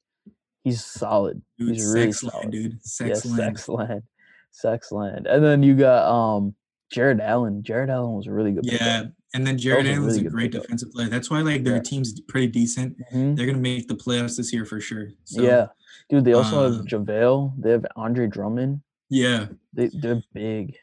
he's 0.62 0.84
solid. 0.84 1.42
dude, 1.58 1.74
he's 1.74 1.84
really 1.92 2.12
sex 2.12 2.20
solid. 2.32 2.50
dude, 2.52 2.78
Yeah, 3.00 3.06
land. 3.06 3.16
sex 3.58 3.68
land, 3.68 4.02
sex 4.52 4.92
land. 4.92 5.26
And 5.26 5.44
then 5.44 5.62
you 5.62 5.74
got 5.74 6.06
um 6.08 6.54
Jarrett 6.92 7.20
Allen. 7.20 7.62
Jarrett 7.62 7.90
Allen 7.90 8.14
was 8.14 8.26
a 8.26 8.32
really 8.32 8.52
good. 8.52 8.64
Yeah, 8.64 9.04
and 9.34 9.46
then 9.46 9.58
Jarrett 9.58 9.84
was 9.84 9.88
a 9.88 9.92
Allen 9.94 10.04
was 10.04 10.14
really 10.16 10.26
a 10.26 10.30
great 10.30 10.52
pickup. 10.52 10.62
defensive 10.64 10.92
player. 10.92 11.08
That's 11.08 11.30
why 11.30 11.40
like 11.40 11.64
their 11.64 11.76
Yeah. 11.76 11.82
team's 11.82 12.20
pretty 12.20 12.46
decent. 12.48 12.96
Mhm. 13.12 13.36
They're 13.36 13.46
gonna 13.46 13.58
make 13.58 13.88
the 13.88 13.94
playoffs 13.94 14.36
this 14.36 14.52
year 14.52 14.64
for 14.64 14.80
sure. 14.80 15.08
So, 15.24 15.42
yeah, 15.42 15.68
dude. 16.08 16.24
They 16.24 16.34
also 16.34 16.66
um, 16.66 16.72
have 16.74 16.84
JaVale. 16.86 17.54
They 17.60 17.70
have 17.70 17.86
Andre 17.96 18.26
Drummond. 18.26 18.82
yeah, 19.08 19.46
They 19.72 19.88
they're 19.88 20.22
big, 20.34 20.76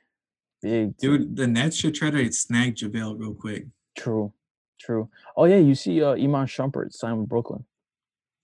big. 0.61 0.97
team. 0.97 1.17
dude. 1.17 1.35
The 1.35 1.47
Nets 1.47 1.75
should 1.77 1.95
try 1.95 2.09
to 2.09 2.31
snag 2.31 2.75
JaVale 2.75 3.19
real 3.19 3.33
quick. 3.35 3.67
True, 3.97 4.33
true. 4.79 5.09
Oh 5.37 5.45
yeah, 5.45 5.57
you 5.57 5.75
see 5.75 6.01
uh, 6.01 6.13
Iman 6.15 6.47
Shumpert 6.47 6.91
signed 6.93 7.19
with 7.19 7.29
Brooklyn. 7.29 7.65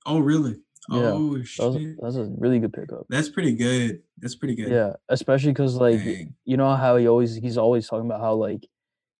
Oh 0.05 0.20
really? 0.20 0.58
Yeah, 0.89 1.11
Oh 1.13 1.41
shit. 1.43 1.65
was, 1.65 1.75
that 1.75 1.95
was 2.01 2.17
a 2.17 2.31
really 2.37 2.59
good 2.59 2.73
pickup. 2.73 3.05
That's 3.09 3.29
pretty 3.29 3.53
good. 3.55 4.01
That's 4.19 4.35
pretty 4.35 4.55
good. 4.55 4.69
Yeah, 4.69 4.93
especially 5.09 5.51
because 5.51 5.75
like 5.75 6.03
Dang. 6.03 6.35
you 6.45 6.57
know 6.57 6.75
how 6.75 6.97
he 6.97 7.07
always 7.07 7.35
he's 7.35 7.57
always 7.57 7.87
talking 7.87 8.05
about 8.05 8.21
how 8.21 8.35
like 8.35 8.67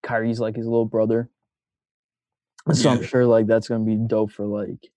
Kyrie's 0.04 0.40
like 0.40 0.56
his 0.56 0.66
little 0.68 0.86
brother. 0.86 1.30
So 2.74 2.90
I'm 2.90 3.04
sure 3.04 3.26
like 3.26 3.46
that's 3.48 3.68
gonna 3.68 3.84
be 3.84 3.96
dope 3.96 4.32
for 4.32 4.46
like 4.46 4.90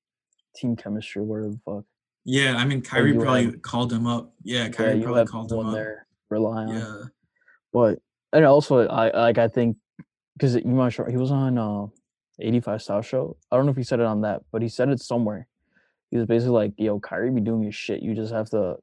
team 0.56 0.74
chemistry, 0.76 1.22
whatever 1.22 1.50
the 1.50 1.60
fuck. 1.64 1.84
Yeah, 2.24 2.56
I 2.56 2.64
mean 2.64 2.82
Kyrie 2.82 3.14
probably 3.14 3.44
have- 3.46 3.62
called 3.62 3.92
him 3.92 4.06
up. 4.06 4.32
Yeah, 4.42 4.64
Yeah, 4.64 4.68
Kyrie 4.70 4.98
you 4.98 5.04
probably 5.04 5.26
called 5.26 5.52
him 5.52 5.60
up. 5.60 5.74
there 5.74 6.06
rely 6.30 6.64
on. 6.64 6.68
Yeah. 6.68 7.02
But 7.72 7.98
and 8.32 8.44
also 8.44 8.86
I 8.88 9.10
like 9.16 9.38
I 9.38 9.48
think 9.48 9.76
because 10.36 10.54
you 10.54 10.62
might 10.64 10.92
Shumpert, 10.92 11.10
he 11.10 11.16
was 11.16 11.30
on 11.30 11.58
uh 11.58 11.86
85 12.40 12.82
South 12.82 13.06
Show. 13.06 13.36
I 13.50 13.56
don't 13.56 13.66
know 13.66 13.72
if 13.72 13.76
he 13.76 13.82
said 13.82 14.00
it 14.00 14.06
on 14.06 14.20
that, 14.22 14.42
but 14.52 14.62
he 14.62 14.68
said 14.68 14.88
it 14.88 15.00
somewhere. 15.00 15.46
He 16.10 16.16
was 16.16 16.26
basically 16.26 16.52
like, 16.54 16.72
"Yo, 16.78 16.98
Kyrie 17.00 17.30
be 17.30 17.40
doing 17.40 17.62
his 17.64 17.74
shit. 17.74 18.02
You 18.02 18.14
just 18.14 18.32
have 18.32 18.48
to, 18.50 18.76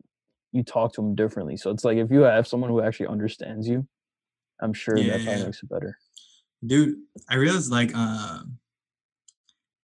you 0.51 0.63
talk 0.63 0.93
to 0.93 1.01
him 1.01 1.15
differently." 1.15 1.57
So 1.57 1.69
it's 1.71 1.83
like 1.83 1.97
if 1.97 2.11
you 2.11 2.21
have 2.21 2.47
someone 2.47 2.69
who 2.69 2.81
actually 2.81 3.07
understands 3.07 3.67
you, 3.67 3.87
I'm 4.61 4.73
sure 4.73 4.95
that 4.95 5.07
probably 5.23 5.23
Yeah. 5.39 5.45
makes 5.45 5.63
it 5.63 5.69
better. 5.69 5.97
Dude, 6.65 6.95
I 7.29 7.35
realized 7.35 7.71
like 7.71 7.91
uh 7.95 8.39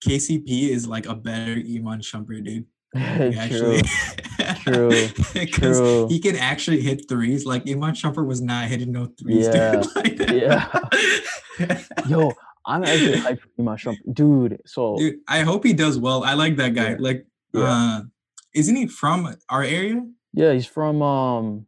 KCP 0.05 0.69
is 0.69 0.87
like 0.87 1.05
a 1.05 1.15
better 1.15 1.51
Iman 1.53 1.99
Shumpert, 2.01 2.43
dude. 2.45 2.65
Like, 2.93 3.49
true. 3.51 3.79
True, 4.63 4.89
Because 5.33 5.77
true. 5.79 6.07
he 6.09 6.19
can 6.19 6.35
actually 6.35 6.81
hit 6.81 7.07
threes. 7.07 7.45
Like 7.45 7.67
Iman 7.69 7.93
Shumpert 7.93 8.25
was 8.25 8.41
not 8.41 8.65
hitting 8.67 8.91
no 8.91 9.05
threes, 9.19 9.47
Yeah, 9.47 9.81
dude. 9.81 9.85
Like, 9.95 10.19
yeah. 10.31 10.79
Yo, 12.07 12.31
I'm 12.65 12.83
actually 12.83 13.19
hyped 13.19 13.39
for 13.41 13.49
Iman 13.59 13.77
Shumpert, 13.77 14.13
dude. 14.13 14.61
So 14.65 14.97
dude, 14.97 15.19
I 15.27 15.41
hope 15.41 15.63
he 15.63 15.73
does 15.73 15.97
well. 15.99 16.23
I 16.23 16.33
like 16.33 16.55
that 16.57 16.69
guy. 16.73 16.91
Yeah, 16.91 16.97
Like 16.99 17.25
yeah. 17.53 17.61
uh 17.63 18.01
isn't 18.53 18.75
he 18.75 18.87
from 18.87 19.33
our 19.49 19.63
area? 19.63 20.05
yeah, 20.33 20.51
he's 20.53 20.65
from 20.65 21.01
um, 21.01 21.65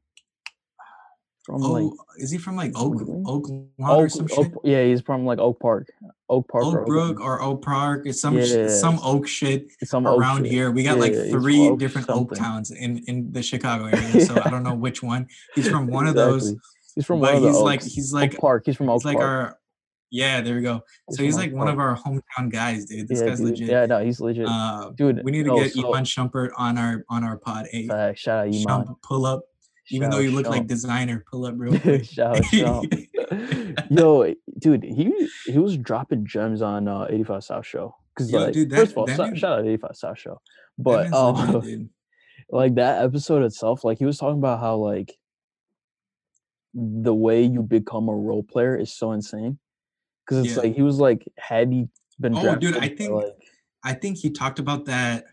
from 1.46 1.64
Oh, 1.64 1.72
like 1.72 1.92
is 2.18 2.32
he 2.32 2.38
from 2.38 2.56
like 2.56 2.72
Oak 2.76 2.96
Green? 2.98 3.24
Oak 3.28 3.48
or 3.80 4.08
some 4.10 4.26
Oak- 4.26 4.46
shit? 4.46 4.54
yeah, 4.64 4.84
he's 4.86 5.02
from 5.02 5.26
like 5.26 5.40
Oak 5.40 5.60
Park, 5.60 5.88
Oak 6.30 6.48
Park, 6.48 6.64
Oak 6.66 6.86
Brook 6.86 7.20
or 7.20 7.42
Oak 7.42 7.62
Park 7.62 8.08
some 8.14 8.42
sh- 8.44 8.52
Yeah, 8.52 8.68
some 8.70 9.00
Oak 9.04 9.28
shit 9.28 9.68
some 9.84 10.06
Oak 10.08 10.20
around 10.22 10.44
shit. 10.44 10.52
here. 10.52 10.72
We 10.72 10.84
got 10.84 10.96
Yeah, 10.96 11.02
like 11.02 11.14
he's 11.14 11.32
three 11.32 11.68
Oak 11.70 11.80
different 11.80 12.10
Oak 12.10 12.34
towns 12.36 12.72
in 12.72 13.00
in 13.08 13.32
the 13.32 13.44
Chicago 13.44 13.86
area. 13.94 14.22
So 14.26 14.40
I 14.44 14.50
don't 14.50 14.64
know 14.64 14.76
which 14.76 15.02
one. 15.04 15.28
He's 15.56 15.68
from 15.70 15.88
one 15.88 16.08
of 16.08 16.16
those. 16.16 16.54
He's 16.96 17.06
from 17.06 17.20
one 17.20 17.36
of 17.36 17.42
the 17.42 17.48
he's 17.50 17.58
like 17.58 17.82
Oaks. 17.82 17.94
he's 17.94 18.14
Oak 18.14 18.20
like 18.22 18.38
Park. 18.38 18.64
He's 18.66 18.78
from 18.78 18.90
Oak 18.90 19.02
he's 19.02 19.06
like 19.06 19.18
Park. 19.18 19.28
our 19.28 19.60
yeah. 20.14 20.40
There 20.42 20.56
we 20.56 20.62
go. 20.62 20.82
So 21.10 21.24
he's 21.24 21.36
like 21.36 21.52
one 21.52 21.68
of 21.68 21.80
our 21.80 21.98
hometown 21.98 22.50
guys, 22.52 22.86
dude. 22.86 23.08
This 23.08 23.20
yeah, 23.20 23.28
guy's 23.30 23.40
dude. 23.40 23.50
legit. 23.50 23.68
Yeah, 23.70 23.86
no, 23.88 24.04
he's 24.06 24.22
legit, 24.22 24.46
Uh, 24.48 24.92
dude. 24.92 25.22
we 25.24 25.32
need 25.32 25.44
to 25.44 25.50
no, 25.50 25.58
get 25.58 25.74
so- 25.74 25.90
Iman 25.92 26.04
Shumpert 26.06 26.50
on 26.56 26.78
our 26.78 27.04
on 27.10 27.24
our 27.24 27.38
pod. 27.38 27.66
Hey, 27.72 27.88
Facts, 27.88 28.22
shout 28.22 28.40
out 28.40 28.48
Iman. 28.54 28.60
Shump, 28.64 29.02
pull 29.02 29.26
up. 29.26 29.42
Even 29.90 30.10
though 30.12 30.20
you 30.20 30.32
look 30.32 30.48
like 30.48 30.68
designer, 30.68 31.26
pull 31.30 31.46
up 31.46 31.56
real 31.58 31.78
quick. 31.82 32.06
shout 32.06 32.38
out 32.38 32.44
Shump. 32.44 33.08
Yo, 33.90 34.34
dude, 34.60 34.84
he 34.84 35.12
he 35.46 35.58
was 35.58 35.76
dropping 35.78 36.26
gems 36.26 36.62
on 36.62 36.88
uh 36.88 37.08
85 37.10 37.44
South 37.44 37.66
Show. 37.66 37.96
Cause 38.16 38.32
Yo, 38.32 38.40
like, 38.44 38.54
dude, 38.54 38.70
that- 38.70 38.76
first 38.78 38.92
of 38.92 38.98
all, 39.00 39.08
shout, 39.08 39.18
man- 39.18 39.36
shout 39.36 39.60
out 39.60 39.66
85 39.66 39.96
South 39.96 40.20
Show. 40.20 40.40
But 40.78 41.12
um, 41.12 41.52
legit, 41.52 41.88
like 42.50 42.76
that 42.76 43.04
episode 43.04 43.44
itself, 43.44 43.84
like 43.84 43.98
he 43.98 44.06
was 44.06 44.18
talking 44.20 44.38
about 44.38 44.60
how 44.60 44.76
like 44.78 45.18
the 46.74 47.14
way 47.14 47.44
you 47.44 47.62
become 47.62 48.10
a 48.10 48.16
role 48.16 48.44
player 48.44 48.76
is 48.78 48.96
so 48.96 49.12
insane. 49.12 49.60
Cause 50.28 50.46
it's 50.46 50.56
Yeah. 50.56 50.62
like 50.62 50.76
he 50.76 50.82
was 50.82 51.00
like, 51.00 51.28
had 51.38 51.72
he 51.72 51.88
been 52.20 52.36
Oh, 52.38 52.56
dude, 52.56 52.78
I 52.78 52.88
think- 52.90 53.12
like, 53.14 53.36
I 53.84 53.94
think 53.94 54.18
he 54.18 54.30
talked 54.30 54.60
about 54.60 54.86
that. 54.86 55.26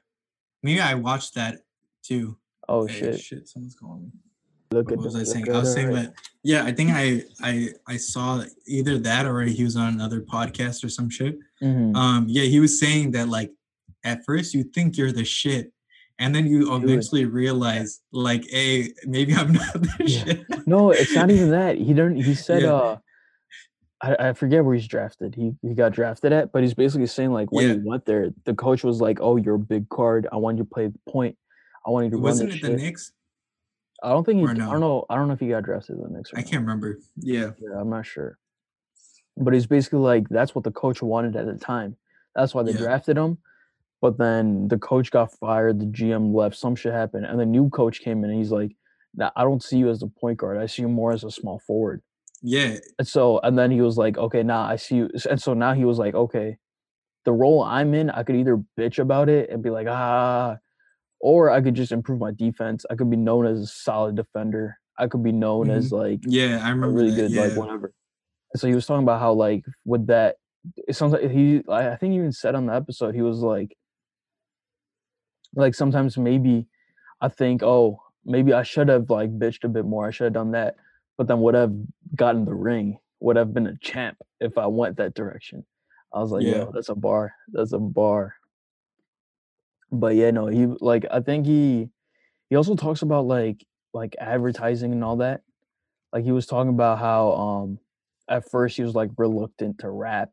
Maybe 0.62 0.80
I 0.80 0.94
watched 0.94 1.34
that 1.34 1.60
too. 2.02 2.36
oh 2.68 2.86
Hey, 2.86 3.16
shit, 3.16 3.48
someone's 3.48 3.74
calling 3.74 4.02
me. 4.04 4.10
look 4.72 4.90
What 4.90 4.98
at 5.00 5.04
was 5.04 5.16
I 5.16 5.22
saying? 5.24 5.50
I 5.50 5.58
was 5.58 5.72
saying 5.72 5.88
right- 5.88 6.04
that. 6.06 6.14
Yeah, 6.42 6.64
I 6.64 6.72
think 6.72 6.90
I 6.92 7.22
I 7.42 7.68
I 7.86 7.96
saw 7.96 8.42
either 8.66 8.98
that 8.98 9.26
or 9.26 9.42
he 9.42 9.62
was 9.64 9.76
on 9.76 9.92
another 9.94 10.20
podcast 10.22 10.82
or 10.84 10.88
some 10.88 11.10
shit. 11.10 11.38
Mhm. 11.62 11.94
Um, 11.96 12.26
yeah, 12.28 12.44
he 12.44 12.58
was 12.60 12.78
saying 12.80 13.10
that 13.12 13.28
like 13.28 13.52
at 14.04 14.24
first 14.24 14.54
you 14.54 14.62
think 14.64 14.96
you're 14.96 15.12
the 15.12 15.24
shit, 15.24 15.72
and 16.18 16.34
then 16.34 16.46
you 16.46 16.60
Dude. 16.70 16.84
eventually 16.84 17.24
realize 17.26 18.00
like, 18.12 18.44
hey, 18.48 18.92
maybe 19.04 19.34
I'm 19.34 19.52
not 19.62 19.72
the 19.74 19.90
Yeah. 20.06 20.24
shit. 20.24 20.66
no, 20.66 20.90
it's 20.90 21.14
not 21.14 21.30
even 21.30 21.50
that. 21.50 21.76
He 21.76 21.92
didn't. 21.92 22.16
He 22.22 22.34
said, 22.34 22.62
Yeah. 22.62 22.72
uh, 22.74 22.98
I, 24.02 24.28
I 24.28 24.32
forget 24.32 24.64
where 24.64 24.74
he's 24.74 24.86
drafted. 24.88 25.34
He 25.34 25.52
he 25.62 25.74
got 25.74 25.92
drafted 25.92 26.32
at, 26.32 26.52
but 26.52 26.62
he's 26.62 26.74
basically 26.74 27.06
saying 27.06 27.32
like 27.32 27.52
when 27.52 27.66
Yeah. 27.68 27.74
he 27.74 27.80
went 27.80 28.06
there, 28.06 28.30
the 28.44 28.54
coach 28.54 28.82
was 28.82 29.00
like, 29.00 29.18
"Oh, 29.20 29.36
you're 29.36 29.56
a 29.56 29.58
big 29.58 29.88
card. 29.90 30.26
I 30.32 30.36
want 30.36 30.58
you 30.58 30.64
to 30.64 30.70
play 30.70 30.86
the 30.86 30.98
point. 31.10 31.36
I 31.86 31.90
want 31.90 32.06
you 32.06 32.10
to 32.12 32.18
Wasn't 32.18 32.48
run 32.50 32.56
it 32.58 32.62
the 32.62 32.68
shit." 32.68 32.78
Knicks? 32.78 33.12
I 34.02 34.08
don't 34.10 34.24
think 34.24 34.38
he. 34.38 34.44
or 34.46 34.50
I 34.50 34.54
don't 34.54 34.80
know. 34.80 35.04
I 35.10 35.16
don't 35.16 35.28
know 35.28 35.34
if 35.34 35.40
he 35.40 35.48
got 35.48 35.64
drafted 35.64 35.98
the 36.02 36.08
Knicks. 36.08 36.30
I 36.34 36.40
not. 36.40 36.50
can't 36.50 36.62
remember. 36.62 36.98
Yeah. 37.16 37.50
Yeah, 37.60 37.78
I'm 37.78 37.90
not 37.90 38.06
sure. 38.06 38.38
But 39.36 39.52
he's 39.54 39.66
basically 39.66 39.98
like 40.00 40.28
that's 40.30 40.54
what 40.54 40.64
the 40.64 40.70
coach 40.72 41.02
wanted 41.02 41.36
at 41.36 41.46
the 41.46 41.58
time. 41.58 41.96
That's 42.34 42.54
why 42.54 42.62
they 42.62 42.72
Yeah. 42.72 42.78
drafted 42.78 43.18
him. 43.18 43.38
But 44.00 44.16
then 44.16 44.68
the 44.68 44.78
coach 44.78 45.10
got 45.10 45.30
fired, 45.34 45.78
the 45.78 45.84
GM 45.84 46.32
left, 46.34 46.56
some 46.56 46.74
shit 46.74 46.94
happened, 46.94 47.26
and 47.26 47.38
the 47.38 47.44
new 47.44 47.68
coach 47.68 48.00
came 48.00 48.24
in 48.24 48.30
and 48.30 48.38
he's 48.38 48.50
like, 48.50 48.74
nah, 49.14 49.30
I 49.36 49.42
don't 49.42 49.62
see 49.62 49.76
you 49.76 49.90
as 49.90 50.00
the 50.00 50.06
point 50.06 50.38
guard. 50.38 50.56
I 50.56 50.64
see 50.64 50.80
you 50.82 50.88
more 50.88 51.12
as 51.12 51.22
a 51.22 51.30
small 51.30 51.58
forward. 51.58 52.00
Yeah. 52.42 52.78
And 52.98 53.06
so 53.06 53.38
and 53.40 53.58
then 53.58 53.70
he 53.70 53.80
was 53.80 53.96
like, 53.96 54.18
Okay, 54.18 54.42
now 54.42 54.62
I 54.62 54.76
see 54.76 54.96
you 54.96 55.10
and 55.28 55.40
so 55.40 55.54
now 55.54 55.74
he 55.74 55.84
was 55.84 55.98
like, 55.98 56.14
Okay, 56.14 56.58
the 57.24 57.32
role 57.32 57.62
I'm 57.62 57.94
in, 57.94 58.10
I 58.10 58.22
could 58.22 58.36
either 58.36 58.62
bitch 58.78 58.98
about 58.98 59.28
it 59.28 59.50
and 59.50 59.62
be 59.62 59.70
like, 59.70 59.86
ah, 59.88 60.56
or 61.20 61.50
I 61.50 61.60
could 61.60 61.74
just 61.74 61.92
improve 61.92 62.18
my 62.18 62.32
defense. 62.32 62.86
I 62.90 62.94
could 62.94 63.10
be 63.10 63.16
known 63.16 63.46
as 63.46 63.60
a 63.60 63.66
solid 63.66 64.16
defender. 64.16 64.78
I 64.98 65.06
could 65.06 65.22
be 65.22 65.32
known 65.32 65.70
as 65.70 65.92
like 65.92 66.20
Yeah, 66.26 66.60
I 66.62 66.70
remember 66.70 66.96
really 66.96 67.10
that, 67.10 67.30
good, 67.30 67.32
like 67.32 67.56
whatever. 67.56 67.92
And 68.52 68.60
so 68.60 68.68
he 68.68 68.74
was 68.74 68.86
talking 68.86 69.02
about 69.02 69.20
how 69.20 69.32
like 69.32 69.64
with 69.84 70.06
that, 70.08 70.36
it 70.76 70.94
sounds 70.94 71.12
like 71.12 71.30
he. 71.30 71.62
I 71.68 71.90
I 71.90 71.96
think 71.96 72.12
he 72.12 72.18
even 72.18 72.32
said 72.32 72.54
on 72.54 72.66
the 72.66 72.74
episode 72.74 73.14
he 73.14 73.22
was 73.22 73.38
like, 73.38 73.76
like 75.54 75.74
sometimes 75.74 76.18
maybe 76.18 76.66
I 77.20 77.28
think, 77.28 77.62
oh, 77.62 78.02
maybe 78.24 78.52
I 78.52 78.62
should 78.62 78.88
have 78.88 79.08
like 79.10 79.30
bitched 79.38 79.64
a 79.64 79.68
bit 79.68 79.84
more. 79.84 80.06
I 80.06 80.10
should 80.10 80.24
have 80.24 80.32
done 80.34 80.52
that. 80.52 80.76
But 81.20 81.26
then 81.28 81.42
would 81.42 81.54
have 81.54 81.74
gotten 82.16 82.46
the 82.46 82.54
ring, 82.54 82.98
would 83.20 83.36
have 83.36 83.52
been 83.52 83.66
a 83.66 83.76
champ 83.76 84.16
if 84.40 84.56
I 84.56 84.66
went 84.68 84.96
that 84.96 85.12
direction. 85.12 85.66
I 86.14 86.20
was 86.20 86.30
like, 86.30 86.46
Yeah. 86.46 86.64
yo, 86.64 86.72
that's 86.72 86.88
a 86.88 86.94
bar. 86.94 87.34
That's 87.52 87.74
a 87.74 87.78
bar. 87.78 88.36
But 89.92 90.14
yeah, 90.14 90.30
no, 90.30 90.46
he 90.46 90.64
like 90.64 91.04
I 91.10 91.20
think 91.20 91.44
he 91.44 91.90
he 92.48 92.56
also 92.56 92.74
talks 92.74 93.02
about 93.02 93.26
like 93.26 93.66
like 93.92 94.16
advertising 94.18 94.92
and 94.92 95.04
all 95.04 95.18
that. 95.18 95.42
Like 96.10 96.24
he 96.24 96.32
was 96.32 96.46
talking 96.46 96.70
about 96.70 96.98
how 97.00 97.32
um 97.32 97.80
at 98.26 98.50
first 98.50 98.78
he 98.78 98.82
was 98.82 98.94
like 98.94 99.10
reluctant 99.18 99.80
to 99.80 99.90
rap 99.90 100.30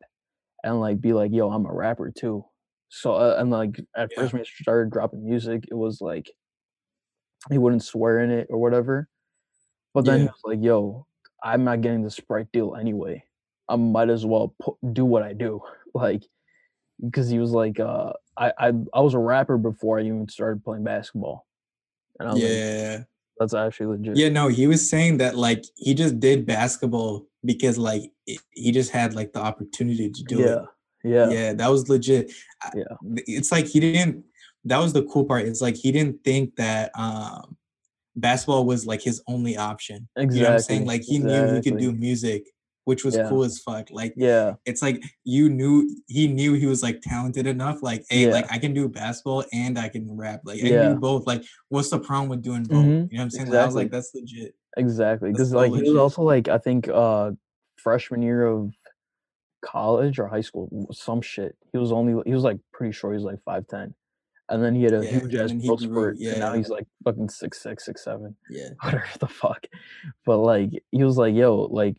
and 0.64 0.80
like 0.80 1.02
be 1.02 1.12
like, 1.12 1.34
yo, 1.34 1.50
I'm 1.52 1.66
a 1.66 1.74
rapper 1.74 2.12
too. 2.12 2.46
So 2.88 3.16
uh, 3.16 3.36
and 3.38 3.52
like 3.52 3.78
at 3.94 4.14
Yeah. 4.16 4.22
first 4.22 4.32
when 4.32 4.42
he 4.42 4.64
started 4.64 4.94
dropping 4.94 5.26
music, 5.28 5.66
it 5.70 5.76
was 5.76 6.00
like 6.00 6.32
he 7.52 7.58
wouldn't 7.58 7.84
swear 7.84 8.22
in 8.22 8.32
it 8.32 8.48
or 8.50 8.58
whatever. 8.58 9.10
But 9.98 10.06
then 10.06 10.20
he 10.20 10.26
was 10.28 10.42
like, 10.44 10.60
yo, 10.62 11.08
I'm 11.44 11.64
not 11.64 11.82
getting 11.82 12.04
the 12.04 12.12
Sprite 12.12 12.52
deal 12.54 12.76
anyway. 12.80 13.24
I 13.68 13.78
might 13.78 14.12
as 14.12 14.28
well 14.28 14.54
do 14.94 15.06
what 15.06 15.24
I 15.24 15.34
do. 15.34 15.62
Like, 15.96 16.22
because 17.04 17.28
he 17.28 17.40
was 17.40 17.54
like, 17.54 17.80
uh, 17.80 18.14
I, 18.38 18.52
I 18.60 18.72
I 18.94 19.02
was 19.02 19.16
a 19.16 19.20
rapper 19.20 19.58
before 19.58 19.98
I 19.98 20.04
even 20.04 20.30
started 20.30 20.64
playing 20.64 20.84
basketball. 20.84 21.48
And 22.20 22.30
I 22.30 22.34
was 22.34 22.44
like, 22.44 22.52
Yeah. 22.52 23.04
that's 23.40 23.56
actually 23.56 23.98
legit. 23.98 24.16
Yeah, 24.16 24.30
no, 24.30 24.48
he 24.48 24.68
was 24.68 24.88
saying 24.88 25.18
that 25.18 25.36
like 25.36 25.64
he 25.76 25.96
just 25.96 26.20
did 26.20 26.46
basketball 26.46 27.26
because 27.44 27.80
like 27.80 28.12
it, 28.28 28.40
he 28.52 28.72
just 28.72 28.92
had 28.92 29.16
like 29.16 29.34
the 29.34 29.40
opportunity 29.40 30.12
to 30.12 30.24
do 30.26 30.38
yeah. 30.38 30.46
it. 30.46 30.62
Yeah. 31.04 31.30
Yeah, 31.32 31.54
that 31.54 31.72
was 31.72 31.90
legit. 31.90 32.32
Yeah. 32.76 32.84
It's 33.26 33.52
like 33.52 33.66
he 33.66 33.80
didn't 33.80 34.24
that 34.66 34.78
was 34.78 34.94
the 34.94 35.06
cool 35.06 35.26
part. 35.26 35.48
It's 35.48 35.62
like 35.62 35.78
he 35.78 35.92
didn't 35.92 36.24
think 36.24 36.58
that 36.58 36.92
um 36.94 37.58
basketball 38.18 38.66
was 38.66 38.86
like 38.86 39.02
his 39.02 39.22
only 39.28 39.56
option. 39.56 40.10
Exactly. 40.18 40.38
You 40.38 40.44
know 40.44 40.50
what 40.50 40.56
I'm 40.56 40.62
saying? 40.62 40.86
Like 40.86 41.04
he 41.04 41.20
knew 41.20 41.54
he 41.56 41.62
could 41.62 41.78
do 41.78 41.92
music, 41.94 42.44
which 42.86 43.06
was 43.06 43.16
Yeah. 43.16 43.30
cool 43.30 43.44
as 43.44 43.60
fuck. 43.60 43.90
Like 43.92 44.14
Yeah. 44.18 44.56
it's 44.66 44.82
like 44.82 45.02
you 45.24 45.50
knew 45.50 45.88
he 46.08 46.28
knew 46.28 46.54
he 46.54 46.66
was 46.66 46.82
like 46.84 47.02
talented 47.02 47.46
enough. 47.48 47.82
Like, 47.84 48.04
hey, 48.10 48.26
Yeah. 48.26 48.32
like 48.34 48.52
I 48.52 48.58
can 48.58 48.74
do 48.74 48.90
basketball 48.90 49.44
and 49.54 49.78
I 49.80 49.88
can 49.90 50.18
rap. 50.18 50.42
Like 50.46 50.64
I 50.64 50.68
Yeah. 50.68 50.90
do 50.94 51.00
both. 51.00 51.28
Like, 51.28 51.44
what's 51.70 51.90
the 51.90 52.00
problem 52.00 52.30
with 52.30 52.42
doing 52.42 52.64
both? 52.64 52.84
Mhm, 52.86 52.88
You 52.88 52.94
know 52.96 53.08
what 53.12 53.22
I'm 53.22 53.30
saying? 53.30 53.50
Like, 53.50 53.60
I 53.60 53.66
was 53.66 53.76
like, 53.76 53.92
that's 53.92 54.12
legit. 54.16 54.56
Exactly. 54.76 55.32
Because 55.32 55.52
so 55.52 55.58
like 55.58 55.72
he 55.74 55.82
was 55.82 55.96
also 55.96 56.22
like 56.24 56.48
I 56.48 56.58
think 56.58 56.88
uh 56.88 57.32
freshman 57.78 58.22
year 58.22 58.46
of 58.46 58.74
college 59.64 60.20
or 60.20 60.28
high 60.28 60.42
school, 60.42 60.70
some 60.92 61.22
shit. 61.22 61.56
He 61.72 61.78
was 61.78 61.92
only 61.92 62.22
he 62.26 62.34
was 62.34 62.44
like 62.44 62.58
pretty 62.74 62.94
sure 62.94 63.12
he 63.12 63.16
was 63.16 63.24
like 63.24 63.42
five 63.44 63.68
ten. 63.68 63.94
And 64.50 64.64
then 64.64 64.76
he 64.76 64.84
had 64.84 64.94
a 64.94 65.04
Yeah, 65.04 65.20
huge 65.20 65.36
ass 65.36 65.52
growth 65.52 65.82
spurt. 65.82 66.18
And 66.20 66.40
now 66.40 66.52
yeah. 66.52 66.58
he's 66.58 66.70
like 66.70 66.88
fucking 67.04 67.30
six 67.30 67.62
six, 67.62 67.86
six 67.86 68.04
seven. 68.04 68.36
Yeah. 68.50 68.70
Whatever 68.82 69.06
the 69.20 69.28
fuck. 69.28 69.66
But 70.26 70.38
like 70.38 70.84
he 70.92 71.04
was 71.04 71.18
like, 71.18 71.36
yo, 71.36 71.68
like 71.70 71.98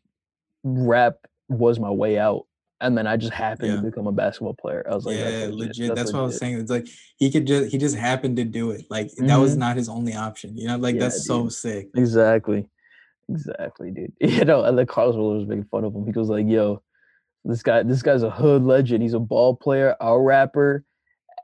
rap 0.65 1.15
was 1.49 1.79
my 1.79 1.91
way 1.91 2.19
out. 2.19 2.47
And 2.81 2.97
then 2.97 3.07
I 3.09 3.17
just 3.17 3.33
happened 3.33 3.71
Yeah. 3.71 3.77
to 3.77 3.83
become 3.83 4.07
a 4.07 4.13
basketball 4.13 4.55
player. 4.55 4.87
I 4.89 4.95
was 4.95 5.05
like, 5.05 5.17
yeah, 5.17 5.31
that's 5.31 5.53
legit. 5.53 5.59
legit. 5.79 5.95
That's 5.97 6.13
what 6.13 6.21
I 6.21 6.23
was 6.23 6.39
saying. 6.39 6.59
It's 6.61 6.71
like 6.71 6.87
he 7.17 7.31
could 7.31 7.47
just 7.47 7.73
he 7.73 7.77
just 7.79 7.97
happened 7.97 8.37
to 8.37 8.45
do 8.45 8.71
it. 8.71 8.85
Like 8.89 9.11
that 9.19 9.37
was 9.39 9.55
Mhm. 9.57 9.59
not 9.59 9.77
his 9.77 9.89
only 9.89 10.15
option. 10.15 10.57
You 10.57 10.69
know, 10.69 10.77
like 10.77 10.95
Yeah, 10.95 11.03
that's 11.03 11.27
so 11.27 11.49
sick. 11.49 11.89
Exactly. 11.97 12.69
Exactly, 13.29 13.91
dude. 13.91 14.13
You 14.21 14.45
know, 14.45 14.65
and 14.65 14.79
then 14.79 14.87
Karlous 14.87 15.17
Miller 15.17 15.37
was 15.39 15.47
making 15.49 15.65
fun 15.65 15.85
of 15.85 15.95
him. 15.95 16.07
He 16.07 16.13
goes 16.13 16.29
like, 16.31 16.47
yo, 16.47 16.83
this 17.45 17.63
guy, 17.63 17.83
this 17.83 18.01
guy's 18.03 18.23
a 18.23 18.31
hood 18.31 18.63
legend. 18.63 19.03
He's 19.03 19.13
a 19.15 19.19
ball 19.21 19.55
player, 19.57 19.97
a 20.01 20.19
rapper, 20.19 20.85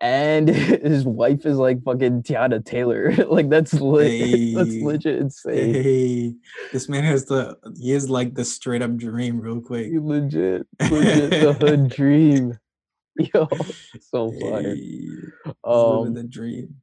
and 0.00 0.48
his 0.84 1.04
wife 1.04 1.46
is 1.46 1.56
like 1.58 1.82
fucking 1.82 2.22
Teyana 2.22 2.64
Taylor. 2.64 3.12
like 3.28 3.48
that's 3.48 3.72
lit. 3.74 4.54
that's 4.54 4.74
legit 4.82 5.20
insane. 5.20 5.74
Hey, 5.74 6.34
this 6.72 6.88
man 6.88 7.04
has 7.04 7.24
the 7.26 7.56
he 7.80 7.92
is 7.92 8.08
like 8.10 8.34
the 8.34 8.44
straight 8.44 8.82
up 8.82 8.96
dream 8.96 9.40
real 9.40 9.60
quick. 9.60 9.86
You 9.90 10.04
legit, 10.04 10.66
legit 10.80 11.30
the 11.30 11.52
hood 11.60 11.88
dream. 11.88 12.58
Yo, 13.16 13.48
so 14.00 14.32
fire. 14.40 14.74
Hey, 14.74 14.74
he's 14.74 15.32
living 15.44 16.06
Um, 16.08 16.14
the 16.14 16.24
dream. 16.24 16.76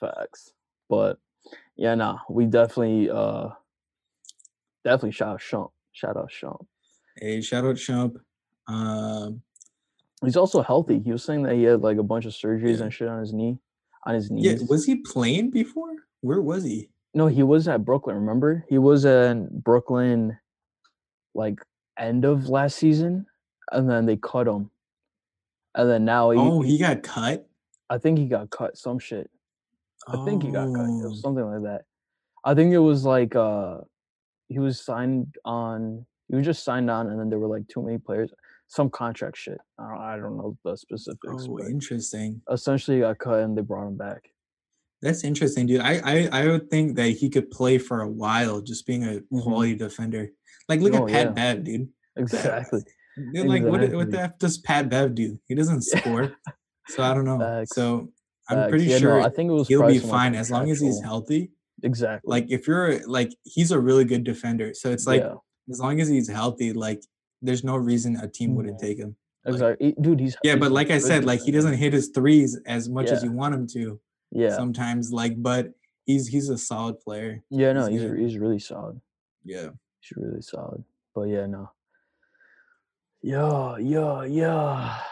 facts. 0.00 0.52
But 0.88 1.18
yeah, 1.76 1.94
nah, 1.94 2.18
we 2.28 2.46
definitely, 2.46 3.08
uh, 3.08 3.50
definitely 4.84 5.12
shout 5.12 5.28
out 5.34 5.40
Shump. 5.40 5.70
Shout 5.92 6.16
out 6.16 6.30
Shump. 6.30 6.66
Hey, 7.16 7.40
shout 7.40 7.64
out 7.64 7.76
Shump. 7.76 8.16
Um, 8.66 9.42
He's 10.24 10.36
also 10.36 10.62
healthy. 10.62 11.00
He 11.00 11.12
was 11.12 11.22
saying 11.22 11.42
that 11.44 11.54
he 11.54 11.64
had 11.64 11.82
like 11.82 11.98
a 11.98 12.02
bunch 12.02 12.24
of 12.24 12.32
surgeries 12.32 12.78
Yeah. 12.78 12.84
and 12.84 12.92
shit 12.94 13.08
on 13.08 13.20
his 13.20 13.32
knee, 13.32 13.58
on 14.06 14.14
his 14.14 14.30
yeah, 14.32 14.52
knees. 14.52 14.68
was 14.68 14.84
he 14.86 14.96
playing 14.96 15.50
before? 15.50 15.94
Where 16.22 16.40
was 16.40 16.64
he? 16.64 16.88
no, 17.14 17.28
he 17.28 17.42
was 17.42 17.66
at 17.66 17.82
Brooklyn. 17.84 18.16
Remember, 18.16 18.64
he 18.68 18.76
was 18.78 19.04
in 19.06 19.48
Brooklyn, 19.64 20.38
like 21.34 21.58
end 21.98 22.24
of 22.26 22.48
last 22.50 22.76
season, 22.76 23.24
and 23.72 23.88
then 23.88 24.04
they 24.06 24.16
cut 24.16 24.46
him, 24.46 24.70
and 25.74 25.88
then 25.88 26.04
now 26.04 26.30
he, 26.30 26.38
Oh, 26.38 26.60
he 26.60 26.76
got 26.78 27.02
cut. 27.02 27.48
I 27.88 27.96
think 27.98 28.18
he 28.18 28.26
got 28.26 28.50
cut. 28.50 28.76
Some 28.76 28.98
shit. 28.98 29.30
I 30.08 30.22
think 30.26 30.42
he 30.42 30.50
got 30.50 30.72
cut. 30.74 30.84
It 30.84 31.04
Oh, 31.04 31.08
was 31.08 31.20
something 31.22 31.44
like 31.44 31.62
that. 31.62 31.84
I 32.44 32.54
think 32.54 32.72
it 32.74 32.78
was 32.78 33.04
like 33.04 33.34
uh, 33.34 33.78
he 34.48 34.58
was 34.58 34.80
signed 34.80 35.34
on. 35.44 36.04
He 36.28 36.36
was 36.36 36.44
just 36.44 36.64
signed 36.64 36.90
on, 36.90 37.08
and 37.08 37.18
then 37.18 37.30
there 37.30 37.38
were 37.38 37.48
like 37.48 37.66
too 37.68 37.82
many 37.82 37.96
players. 37.98 38.30
Some 38.68 38.90
contract 38.90 39.36
shit. 39.36 39.58
I 39.78 39.88
don't, 39.88 40.00
I 40.00 40.16
don't 40.16 40.36
know 40.36 40.56
the 40.64 40.76
specifics, 40.76 41.46
Oh, 41.48 41.60
interesting. 41.60 42.42
essentially 42.50 43.00
got 43.00 43.18
cut 43.18 43.40
and 43.40 43.56
they 43.56 43.62
brought 43.62 43.86
him 43.86 43.96
back. 43.96 44.22
That's 45.02 45.24
interesting, 45.24 45.66
dude. 45.66 45.80
I, 45.82 46.00
I 46.04 46.28
I 46.32 46.46
would 46.48 46.68
think 46.70 46.96
that 46.96 47.10
he 47.10 47.28
could 47.30 47.50
play 47.50 47.78
for 47.78 48.00
a 48.00 48.08
while, 48.08 48.60
just 48.60 48.86
being 48.86 49.04
a 49.04 49.20
Mhm. 49.32 49.42
quality 49.42 49.74
defender. 49.76 50.28
Like, 50.68 50.80
look 50.80 50.94
Oh, 50.94 51.04
at 51.06 51.12
Pat 51.12 51.26
yeah. 51.26 51.32
Bev, 51.32 51.64
dude. 51.64 51.88
Exactly. 52.16 52.82
Dude, 53.32 53.46
like, 53.46 53.62
what 53.62 53.80
what 53.94 54.10
the 54.10 54.20
f 54.24 54.38
does 54.38 54.58
Pat 54.58 54.90
Bev 54.90 55.14
do? 55.14 55.38
He 55.48 55.54
doesn't 55.54 55.80
score, 55.94 56.34
so 56.88 57.02
I 57.02 57.14
don't 57.14 57.24
know. 57.24 57.38
Facts. 57.38 57.74
So 57.74 58.12
I'm 58.50 58.56
Facts. 58.58 58.70
pretty 58.70 58.84
Yeah, 58.86 58.92
no, 58.94 58.98
sure 58.98 59.20
I 59.22 59.30
think 59.30 59.48
it 59.48 59.54
was 59.54 59.68
he'll 59.68 59.86
be 59.86 59.98
fine 59.98 60.34
as 60.34 60.50
long 60.50 60.70
as 60.70 60.80
he's 60.80 61.00
healthy. 61.00 61.50
Exactly. 61.82 62.28
Like, 62.30 62.46
if 62.50 62.66
you're 62.68 63.06
like, 63.06 63.30
he's 63.44 63.70
a 63.70 63.80
really 63.80 64.04
good 64.04 64.22
defender. 64.24 64.72
So 64.74 64.90
it's 64.90 65.06
like, 65.06 65.22
yeah, 65.22 65.34
as 65.70 65.78
long 65.80 65.98
as 66.00 66.08
he's 66.08 66.28
healthy, 66.28 66.72
like, 66.74 67.00
there's 67.46 67.64
no 67.64 67.76
reason 67.76 68.16
a 68.16 68.28
team 68.28 68.54
wouldn't 68.54 68.78
take 68.78 68.98
him. 68.98 69.16
like- 69.44 69.54
exactly. 69.54 69.94
Dude, 70.00 70.20
he's 70.20 70.36
Yeah, 70.42 70.56
but 70.56 70.72
like 70.72 70.90
I 70.90 70.98
said, 70.98 71.24
like 71.24 71.40
he 71.40 71.50
doesn't 71.52 71.74
hit 71.74 71.92
his 71.92 72.08
threes 72.08 72.58
as 72.66 72.88
much 72.88 73.08
as 73.10 73.22
you 73.24 73.32
want 73.32 73.54
him 73.54 73.66
to 73.68 74.00
Yeah. 74.32 74.54
sometimes. 74.56 75.12
Like, 75.12 75.40
but 75.40 75.70
he's 76.04 76.26
he's 76.28 76.48
a 76.48 76.58
solid 76.58 77.00
player. 77.00 77.42
yeah, 77.50 77.72
no, 77.72 77.86
he's 77.86 78.02
he's 78.02 78.10
he's 78.18 78.38
really 78.38 78.58
solid. 78.58 79.00
Yeah. 79.44 79.68
He's 80.00 80.12
really 80.16 80.42
solid. 80.42 80.82
But 81.14 81.24
yeah, 81.28 81.46
no. 81.46 81.70
Yeah, 83.22 83.76
yeah, 83.78 84.24
yeah. 84.24 84.98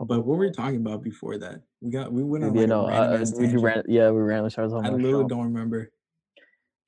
But 0.00 0.18
what 0.24 0.26
were 0.38 0.46
we 0.46 0.52
talking 0.62 0.76
about 0.76 1.02
before 1.02 1.38
that? 1.38 1.60
We 1.80 1.90
got 1.90 2.12
we 2.12 2.22
went 2.22 2.44
on 2.44 2.54
you 2.54 2.66
like 2.66 2.70
a 2.70 3.26
I, 3.26 3.40
we 3.40 3.56
ran, 3.56 3.82
yeah, 3.88 4.10
we 4.10 4.20
randomly 4.20 4.50
started 4.50 4.70
talking 4.70 4.86
I 4.92 4.94
literally 4.94 5.24
Shump. 5.24 5.28
don't 5.30 5.44
remember. 5.52 5.90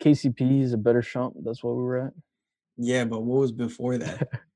KCP 0.03 0.63
is 0.63 0.73
a 0.73 0.79
better 0.79 1.03
Shump. 1.03 1.33
That's 1.45 1.63
what 1.65 1.75
we 1.77 1.83
were 1.83 1.99
at. 2.07 2.13
Yeah, 2.77 3.05
but 3.05 3.21
what 3.23 3.41
was 3.41 3.53
before 3.53 3.99
that? 3.99 4.29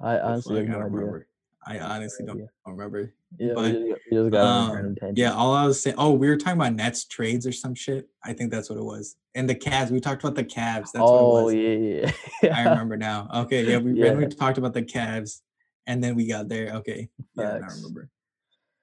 I 0.00 0.18
honestly 0.18 0.60
I 0.60 0.62
don't 0.62 0.70
idea. 0.74 0.84
remember. 0.84 1.28
I 1.68 1.78
honestly 1.80 2.24
don't 2.24 2.48
remember. 2.64 3.12
Yeah, 3.38 3.52
But, 3.56 3.72
we 3.74 3.94
just, 4.12 4.30
got 4.30 4.44
Um, 4.76 4.96
yeah, 5.16 5.32
all 5.32 5.52
I 5.52 5.66
was 5.66 5.80
saying. 5.82 5.96
Oh, 5.98 6.12
we 6.12 6.28
were 6.28 6.36
talking 6.36 6.60
about 6.60 6.74
Nets 6.74 7.04
trades 7.06 7.44
or 7.46 7.50
some 7.52 7.74
shit. 7.74 8.08
I 8.24 8.32
think 8.34 8.52
that's 8.52 8.70
what 8.70 8.78
it 8.78 8.84
was. 8.84 9.16
And 9.34 9.50
the 9.50 9.54
Cavs. 9.56 9.90
We 9.90 9.98
talked 10.00 10.22
about 10.22 10.36
the 10.36 10.44
Cavs. 10.44 10.92
That's 10.92 10.98
oh 10.98 11.32
what 11.32 11.40
it 11.40 11.44
was. 11.44 11.54
yeah, 11.54 12.12
yeah. 12.42 12.56
I 12.56 12.62
remember 12.70 12.96
now. 12.96 13.28
Okay, 13.34 13.64
yeah, 13.68 13.78
we 13.78 13.94
Yeah. 13.94 14.04
randomly 14.04 14.28
talked 14.28 14.58
about 14.58 14.74
the 14.74 14.82
Cavs, 14.82 15.40
and 15.88 16.02
then 16.04 16.14
we 16.14 16.28
got 16.28 16.48
there. 16.48 16.72
Okay, 16.76 17.08
yeah, 17.34 17.58
I 17.62 17.66
remember. 17.74 18.08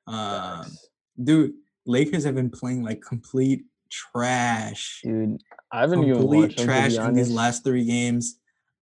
Um, 0.05 0.63
Facts. 0.63 0.89
dude, 1.23 1.53
Lakers 1.85 2.25
have 2.25 2.35
been 2.35 2.49
playing 2.49 2.83
like 2.83 3.01
complete 3.01 3.63
trash. 3.89 4.99
Dude, 5.03 5.41
I 5.71 5.81
haven't 5.81 6.03
even 6.03 6.17
complete 6.17 6.57
to 6.57 6.65
trash 6.65 6.95
in 6.97 7.13
these 7.13 7.31
last 7.31 7.63
three 7.63 7.85
games. 7.85 8.39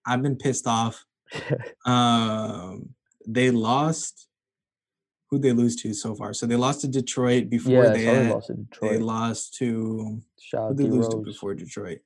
I've 0.07 0.23
been 0.23 0.35
pissed 0.37 0.65
off. 0.65 1.05
Um, 1.85 2.89
they 3.27 3.51
lost. 3.51 4.27
Who 5.29 5.39
they 5.39 5.53
lose 5.53 5.77
to 5.77 5.93
so 5.93 6.13
far? 6.13 6.33
So 6.33 6.45
they 6.45 6.57
lost 6.57 6.81
to 6.81 6.89
Detroit 6.89 7.49
before 7.49 7.85
yeah, 7.85 7.89
they 7.93 8.03
had, 8.03 8.31
lost 8.31 8.47
to 8.47 8.55
Detroit. 8.55 8.91
they 8.91 8.97
lost 8.97 9.53
to 9.59 10.21
Shout 10.37 10.69
who 10.71 10.75
they 10.75 10.83
lose 10.83 11.07
to 11.07 11.17
before 11.17 11.53
Detroit. 11.53 11.99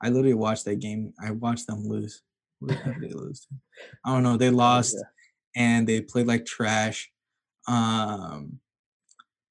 I 0.00 0.08
literally 0.08 0.34
watched 0.34 0.64
that 0.66 0.76
game. 0.76 1.12
I 1.20 1.32
watched 1.32 1.66
them 1.66 1.84
lose. 1.88 2.22
Who 2.60 2.68
the 2.68 2.74
heck 2.74 3.00
did 3.00 3.10
they 3.10 3.14
lose 3.14 3.40
to? 3.40 3.48
I 4.04 4.12
don't 4.12 4.22
know. 4.22 4.36
They 4.36 4.50
lost 4.66 4.96
and 5.56 5.88
they 5.88 6.00
played 6.00 6.26
like 6.28 6.46
trash. 6.46 7.10
Um, 7.66 8.60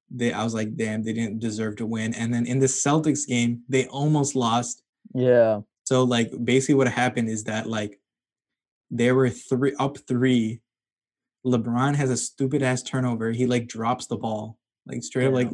they 0.10 0.34
I 0.34 0.43
was 0.43 0.54
like, 0.54 0.76
damn, 0.76 1.04
they 1.04 1.13
didn't 1.13 1.39
deserve 1.39 1.78
to 1.78 1.86
win. 1.86 2.13
And 2.13 2.34
then 2.34 2.45
in 2.45 2.60
the 2.60 2.65
Celtics 2.65 3.28
game, 3.28 3.63
they 3.69 3.88
almost 3.88 4.36
lost. 4.36 4.84
Yeah, 5.13 5.62
So 5.84 6.04
like 6.04 6.32
basically 6.43 6.76
what 6.76 6.88
happened 6.88 7.30
is 7.30 7.43
that 7.45 7.67
like 7.67 8.00
they 8.91 9.12
were 9.12 9.30
three 9.30 9.73
up 9.80 9.97
three. 10.08 10.62
LeBron 11.45 11.95
has 11.95 12.12
a 12.12 12.17
stupid 12.17 12.62
ass 12.62 12.84
turnover. 12.84 13.32
He 13.32 13.47
like 13.47 13.67
drops 13.67 14.06
the 14.06 14.17
ball. 14.17 14.58
Like 14.86 15.01
straight 15.04 15.27
up 15.27 15.34
like 15.34 15.49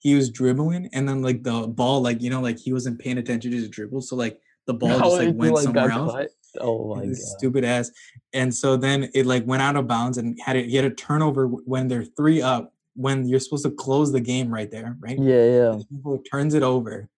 he 0.00 0.14
was 0.16 0.30
dribbling, 0.30 0.88
and 0.92 1.08
then 1.08 1.22
like 1.22 1.42
the 1.44 1.68
ball, 1.68 2.02
like 2.02 2.20
you 2.20 2.28
know, 2.28 2.40
like 2.40 2.58
he 2.58 2.72
wasn't 2.72 2.98
paying 2.98 3.18
attention 3.18 3.52
to 3.52 3.56
his 3.56 3.68
dribble, 3.68 4.02
so 4.02 4.16
like 4.16 4.38
the 4.66 4.74
ball 4.74 4.98
just 4.98 5.16
like 5.16 5.34
went 5.36 5.54
like, 5.54 5.64
somewhere 5.64 5.90
else. 5.90 6.12
Cut? 6.12 6.28
Oh 6.60 6.94
my 6.94 7.06
god, 7.06 7.16
stupid 7.16 7.64
ass! 7.64 7.90
And 8.32 8.54
so 8.54 8.76
then 8.76 9.10
it 9.14 9.26
like 9.26 9.46
went 9.46 9.62
out 9.62 9.76
of 9.76 9.86
bounds, 9.86 10.18
and 10.18 10.38
had 10.44 10.56
it. 10.56 10.68
He 10.68 10.76
had 10.76 10.84
a 10.84 10.90
turnover 10.90 11.46
when 11.46 11.86
they're 11.86 12.04
three 12.04 12.42
up, 12.42 12.74
when 12.94 13.28
you're 13.28 13.40
supposed 13.40 13.64
to 13.64 13.70
close 13.70 14.10
the 14.10 14.20
game 14.20 14.52
right 14.52 14.70
there, 14.70 14.96
right? 15.00 15.18
Yeah, 15.18 15.44
yeah. 15.44 15.78
People 15.90 16.22
turns 16.30 16.54
it 16.54 16.62
over, 16.62 17.08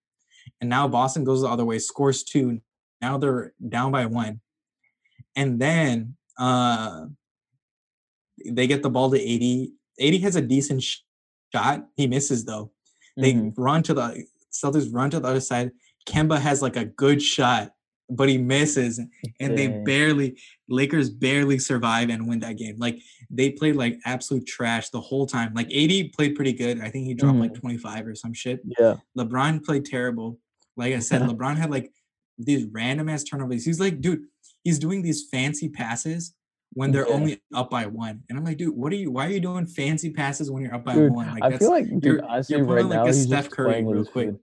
and 0.61 0.69
now 0.69 0.87
Boston 0.87 1.23
goes 1.23 1.41
the 1.41 1.47
other 1.47 1.65
way, 1.65 1.79
scores 1.79 2.23
two. 2.23 2.61
Now 3.01 3.17
they're 3.17 3.53
down 3.67 3.91
by 3.91 4.05
one, 4.05 4.41
and 5.35 5.59
then 5.59 6.15
uh 6.37 7.05
they 8.45 8.67
get 8.67 8.83
the 8.83 8.89
ball 8.89 9.09
to 9.11 9.17
AD. 9.17 9.69
AD 9.99 10.21
has 10.21 10.35
a 10.35 10.41
decent 10.41 10.83
shot. 11.53 11.85
He 11.95 12.07
misses 12.07 12.45
though. 12.45 12.71
They 13.17 13.33
mm-hmm. 13.33 13.61
run 13.61 13.83
to 13.83 13.93
the 13.93 14.25
Celtics 14.51 14.93
run 14.93 15.09
to 15.11 15.19
the 15.19 15.27
other 15.27 15.39
side. 15.39 15.71
Kemba 16.07 16.39
has 16.39 16.61
like 16.61 16.75
a 16.75 16.85
good 16.85 17.21
shot, 17.21 17.71
but 18.09 18.29
he 18.29 18.37
misses, 18.37 18.99
and 19.39 19.57
they 19.57 19.67
barely 19.67 20.37
Lakers 20.69 21.09
barely 21.09 21.59
survive 21.59 22.09
and 22.09 22.27
win 22.27 22.39
that 22.39 22.57
game. 22.57 22.75
Like 22.77 22.99
they 23.29 23.51
played 23.51 23.75
like 23.75 23.99
absolute 24.05 24.45
trash 24.45 24.89
the 24.89 25.01
whole 25.01 25.25
time. 25.25 25.53
Like 25.53 25.73
AD 25.73 26.13
played 26.13 26.35
pretty 26.35 26.53
good. 26.53 26.81
I 26.81 26.89
think 26.89 27.05
he 27.05 27.13
dropped 27.13 27.37
mm-hmm. 27.37 27.53
like 27.53 27.59
25 27.59 28.07
or 28.07 28.15
some 28.15 28.33
shit. 28.33 28.61
Yeah. 28.79 28.95
LeBron 29.17 29.63
played 29.63 29.85
terrible. 29.85 30.39
Like 30.77 30.93
I 30.93 30.99
said, 30.99 31.21
LeBron 31.23 31.57
had 31.57 31.71
like 31.71 31.91
these 32.37 32.65
random 32.65 33.09
ass 33.09 33.23
turnovers. 33.23 33.65
He's 33.65 33.79
like, 33.79 34.01
dude, 34.01 34.25
he's 34.65 34.79
doing 34.79 35.01
these 35.01 35.29
fancy 35.29 35.69
passes 35.69 36.33
when 36.73 36.91
they're 36.91 37.07
yeah. 37.07 37.13
only 37.13 37.41
up 37.53 37.69
by 37.69 37.85
one. 37.85 38.21
And 38.27 38.37
I'm 38.37 38.43
like, 38.43 38.57
dude, 38.57 38.75
what 38.75 38.91
are 38.91 38.97
you? 38.97 39.11
Why 39.11 39.27
are 39.27 39.29
you 39.29 39.39
doing 39.39 39.65
fancy 39.65 40.09
passes 40.09 40.51
when 40.51 40.63
you're 40.63 40.75
up 40.75 40.83
by 40.83 40.95
dude, 40.95 41.13
one? 41.13 41.33
Like, 41.33 41.43
I 41.43 41.57
feel 41.57 41.71
like 41.71 41.87
dude, 41.87 42.03
you're, 42.03 42.25
honestly, 42.25 42.57
you're 42.57 42.65
right 42.65 42.85
now 42.85 43.05
like 43.05 43.13
he's 43.13 43.23
Steph 43.23 43.49
Curry 43.49 43.81
real 43.85 44.03
quick. 44.03 44.31
Food. 44.31 44.39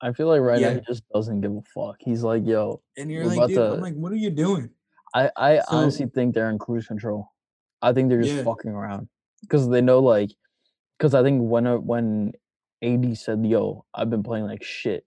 I 0.00 0.12
feel 0.12 0.28
like 0.28 0.40
right 0.40 0.60
yeah. 0.60 0.68
now 0.68 0.74
he 0.74 0.80
just 0.86 1.02
doesn't 1.12 1.40
give 1.40 1.52
a 1.52 1.62
fuck. 1.74 1.96
He's 1.98 2.22
like, 2.22 2.46
yo, 2.46 2.82
and 2.96 3.10
you're 3.10 3.24
like, 3.24 3.48
dude, 3.48 3.56
to... 3.56 3.72
I'm 3.72 3.80
like, 3.80 3.94
what 3.94 4.12
are 4.12 4.16
you 4.16 4.30
doing? 4.30 4.70
I 5.14 5.30
I 5.36 5.56
so, 5.58 5.64
honestly 5.70 6.06
think 6.06 6.34
they're 6.34 6.50
in 6.50 6.58
cruise 6.58 6.86
control. 6.86 7.28
I 7.80 7.92
think 7.92 8.10
they're 8.10 8.22
just 8.22 8.34
yeah. 8.34 8.44
fucking 8.44 8.70
around 8.70 9.08
because 9.40 9.68
they 9.68 9.80
know 9.80 9.98
like, 9.98 10.30
because 10.98 11.14
I 11.14 11.22
think 11.22 11.42
when 11.42 11.66
uh, 11.66 11.76
when 11.76 12.32
AD 12.82 13.16
said, 13.18 13.44
"Yo, 13.44 13.84
I've 13.94 14.10
been 14.10 14.22
playing 14.22 14.44
like 14.44 14.62
shit," 14.62 15.04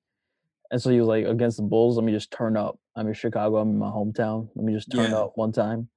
and 0.71 0.81
so 0.81 0.89
he 0.89 0.99
was 0.99 1.07
like, 1.07 1.25
"Against 1.25 1.57
the 1.57 1.63
Bulls, 1.63 1.97
let 1.97 2.05
me 2.05 2.11
just 2.11 2.31
turn 2.31 2.57
up. 2.57 2.77
I'm 2.95 3.07
in 3.07 3.13
Chicago. 3.13 3.57
I'm 3.57 3.69
in 3.69 3.77
my 3.77 3.89
hometown. 3.89 4.49
Let 4.55 4.65
me 4.65 4.73
just 4.73 4.91
turn 4.91 5.11
yeah. 5.11 5.17
up 5.17 5.33
one 5.35 5.51
time." 5.51 5.89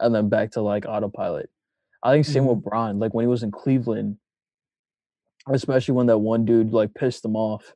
and 0.00 0.14
then 0.14 0.28
back 0.28 0.52
to 0.52 0.60
like 0.60 0.86
autopilot. 0.86 1.48
I 2.02 2.12
think 2.12 2.26
same 2.26 2.42
mm-hmm. 2.42 2.54
with 2.54 2.64
Bron. 2.64 2.98
Like 2.98 3.14
when 3.14 3.24
he 3.24 3.28
was 3.28 3.42
in 3.42 3.50
Cleveland, 3.50 4.18
especially 5.50 5.94
when 5.94 6.06
that 6.06 6.18
one 6.18 6.44
dude 6.44 6.72
like 6.72 6.94
pissed 6.94 7.24
him 7.24 7.36
off, 7.36 7.72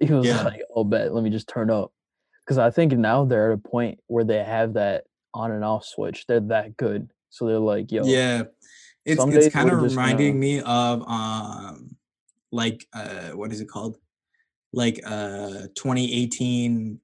he 0.00 0.12
was 0.12 0.26
yeah. 0.26 0.42
like, 0.42 0.62
"Oh, 0.74 0.84
bet, 0.84 1.14
let 1.14 1.24
me 1.24 1.30
just 1.30 1.48
turn 1.48 1.70
up." 1.70 1.92
Because 2.44 2.58
I 2.58 2.70
think 2.70 2.92
now 2.92 3.24
they're 3.24 3.52
at 3.52 3.58
a 3.58 3.68
point 3.68 4.00
where 4.06 4.24
they 4.24 4.42
have 4.42 4.74
that 4.74 5.04
on 5.32 5.50
and 5.52 5.64
off 5.64 5.84
switch. 5.84 6.26
They're 6.26 6.40
that 6.40 6.76
good, 6.76 7.10
so 7.30 7.46
they're 7.46 7.58
like, 7.58 7.90
"Yo." 7.90 8.04
Yeah, 8.04 8.44
it's 9.04 9.24
it's 9.24 9.54
kind 9.54 9.70
of 9.70 9.80
reminding 9.80 10.38
me 10.38 10.60
of 10.60 11.02
um, 11.08 11.96
like 12.50 12.86
uh, 12.92 13.30
what 13.30 13.52
is 13.52 13.60
it 13.60 13.68
called? 13.68 13.96
Like 14.72 15.00
uh, 15.04 15.68
2018 15.74 17.00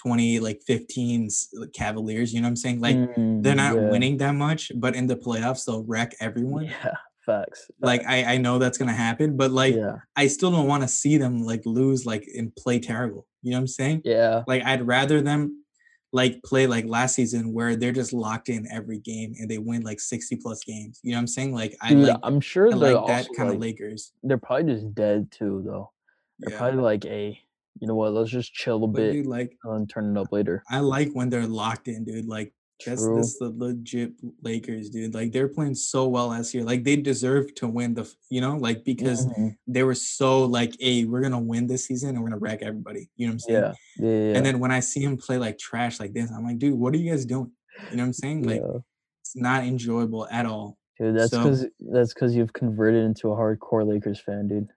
20 0.00 0.38
like 0.40 0.62
15 0.66 1.28
Cavaliers, 1.74 2.32
you 2.32 2.40
know 2.40 2.46
what 2.46 2.50
I'm 2.50 2.56
saying? 2.56 2.80
Like 2.80 2.96
mm, 2.96 3.42
they're 3.42 3.54
not 3.54 3.74
yeah. 3.74 3.90
winning 3.90 4.16
that 4.18 4.34
much, 4.34 4.70
but 4.76 4.94
in 4.94 5.06
the 5.06 5.16
playoffs 5.16 5.64
they'll 5.64 5.84
wreck 5.84 6.14
everyone. 6.20 6.66
Yeah, 6.66 6.94
facts. 7.26 7.70
Like 7.80 8.04
I 8.06 8.34
I 8.34 8.36
know 8.38 8.58
that's 8.58 8.78
going 8.78 8.88
to 8.88 8.94
happen, 8.94 9.36
but 9.36 9.50
like 9.50 9.74
yeah. 9.74 9.96
I 10.16 10.28
still 10.28 10.50
don't 10.50 10.68
want 10.68 10.82
to 10.82 10.88
see 10.88 11.18
them 11.18 11.42
like 11.42 11.62
lose 11.66 12.06
like 12.06 12.28
and 12.36 12.54
play 12.54 12.78
terrible. 12.78 13.26
You 13.42 13.52
know 13.52 13.58
what 13.58 13.62
I'm 13.62 13.68
saying? 13.68 14.02
Yeah. 14.04 14.42
Like 14.46 14.62
I'd 14.64 14.86
rather 14.86 15.20
them 15.20 15.64
like 16.12 16.42
play 16.42 16.66
like 16.66 16.86
last 16.86 17.14
season 17.14 17.52
where 17.52 17.76
they're 17.76 17.92
just 17.92 18.12
locked 18.12 18.48
in 18.48 18.66
every 18.72 18.98
game 18.98 19.34
and 19.38 19.50
they 19.50 19.58
win 19.58 19.82
like 19.82 20.00
60 20.00 20.36
plus 20.36 20.64
games. 20.64 21.00
You 21.02 21.12
know 21.12 21.18
what 21.18 21.22
I'm 21.22 21.26
saying? 21.26 21.54
Like 21.54 21.76
I 21.82 21.90
Dude, 21.90 22.08
like 22.08 22.18
I'm 22.22 22.40
sure 22.40 22.72
I 22.72 22.74
like 22.74 23.06
that 23.06 23.28
kind 23.36 23.50
like, 23.50 23.56
of 23.56 23.60
Lakers. 23.60 24.12
They're 24.22 24.38
probably 24.38 24.72
just 24.72 24.94
dead 24.94 25.30
too 25.30 25.62
though. 25.66 25.90
They're 26.38 26.52
yeah. 26.52 26.58
probably 26.58 26.82
like 26.82 27.04
a 27.06 27.38
you 27.80 27.86
know 27.86 27.94
what? 27.94 28.12
Let's 28.12 28.30
just 28.30 28.52
chill 28.52 28.84
a 28.84 28.88
bit, 28.88 29.12
dude, 29.12 29.26
like 29.26 29.56
and 29.64 29.88
turn 29.88 30.16
it 30.16 30.20
up 30.20 30.32
later. 30.32 30.64
I 30.68 30.80
like 30.80 31.10
when 31.12 31.28
they're 31.28 31.46
locked 31.46 31.88
in, 31.88 32.04
dude. 32.04 32.26
Like 32.26 32.52
that's 32.84 33.02
True. 33.02 33.16
that's 33.16 33.38
the 33.38 33.52
legit 33.56 34.12
Lakers, 34.42 34.90
dude. 34.90 35.14
Like 35.14 35.32
they're 35.32 35.48
playing 35.48 35.74
so 35.74 36.06
well 36.06 36.28
last 36.28 36.54
year. 36.54 36.64
Like 36.64 36.84
they 36.84 36.96
deserve 36.96 37.54
to 37.56 37.68
win 37.68 37.94
the, 37.94 38.12
you 38.30 38.40
know, 38.40 38.56
like 38.56 38.84
because 38.84 39.26
mm-hmm. 39.26 39.48
they 39.66 39.82
were 39.82 39.94
so 39.94 40.44
like, 40.44 40.74
hey, 40.78 41.04
we're 41.04 41.20
gonna 41.20 41.40
win 41.40 41.66
this 41.66 41.86
season 41.86 42.10
and 42.10 42.20
we're 42.20 42.30
gonna 42.30 42.40
wreck 42.40 42.62
everybody. 42.62 43.10
You 43.16 43.26
know 43.26 43.32
what 43.32 43.34
I'm 43.34 43.38
saying? 43.40 43.62
Yeah. 43.62 43.72
Yeah. 43.96 44.30
yeah. 44.30 44.36
And 44.36 44.46
then 44.46 44.58
when 44.58 44.70
I 44.70 44.80
see 44.80 45.02
him 45.02 45.16
play 45.16 45.38
like 45.38 45.58
trash 45.58 45.98
like 45.98 46.12
this, 46.12 46.30
I'm 46.30 46.44
like, 46.44 46.58
dude, 46.58 46.74
what 46.74 46.94
are 46.94 46.98
you 46.98 47.10
guys 47.10 47.24
doing? 47.24 47.50
You 47.90 47.96
know 47.96 48.02
what 48.02 48.08
I'm 48.08 48.12
saying? 48.12 48.42
Like 48.44 48.60
yeah. 48.60 48.78
it's 49.22 49.36
not 49.36 49.64
enjoyable 49.64 50.28
at 50.30 50.46
all. 50.46 50.78
Dude, 50.98 51.16
that's 51.16 51.30
because 51.30 51.60
so, 51.62 51.68
that's 51.92 52.14
because 52.14 52.34
you've 52.34 52.52
converted 52.52 53.04
into 53.04 53.30
a 53.30 53.36
hardcore 53.36 53.86
Lakers 53.86 54.20
fan, 54.20 54.48
dude. 54.48 54.68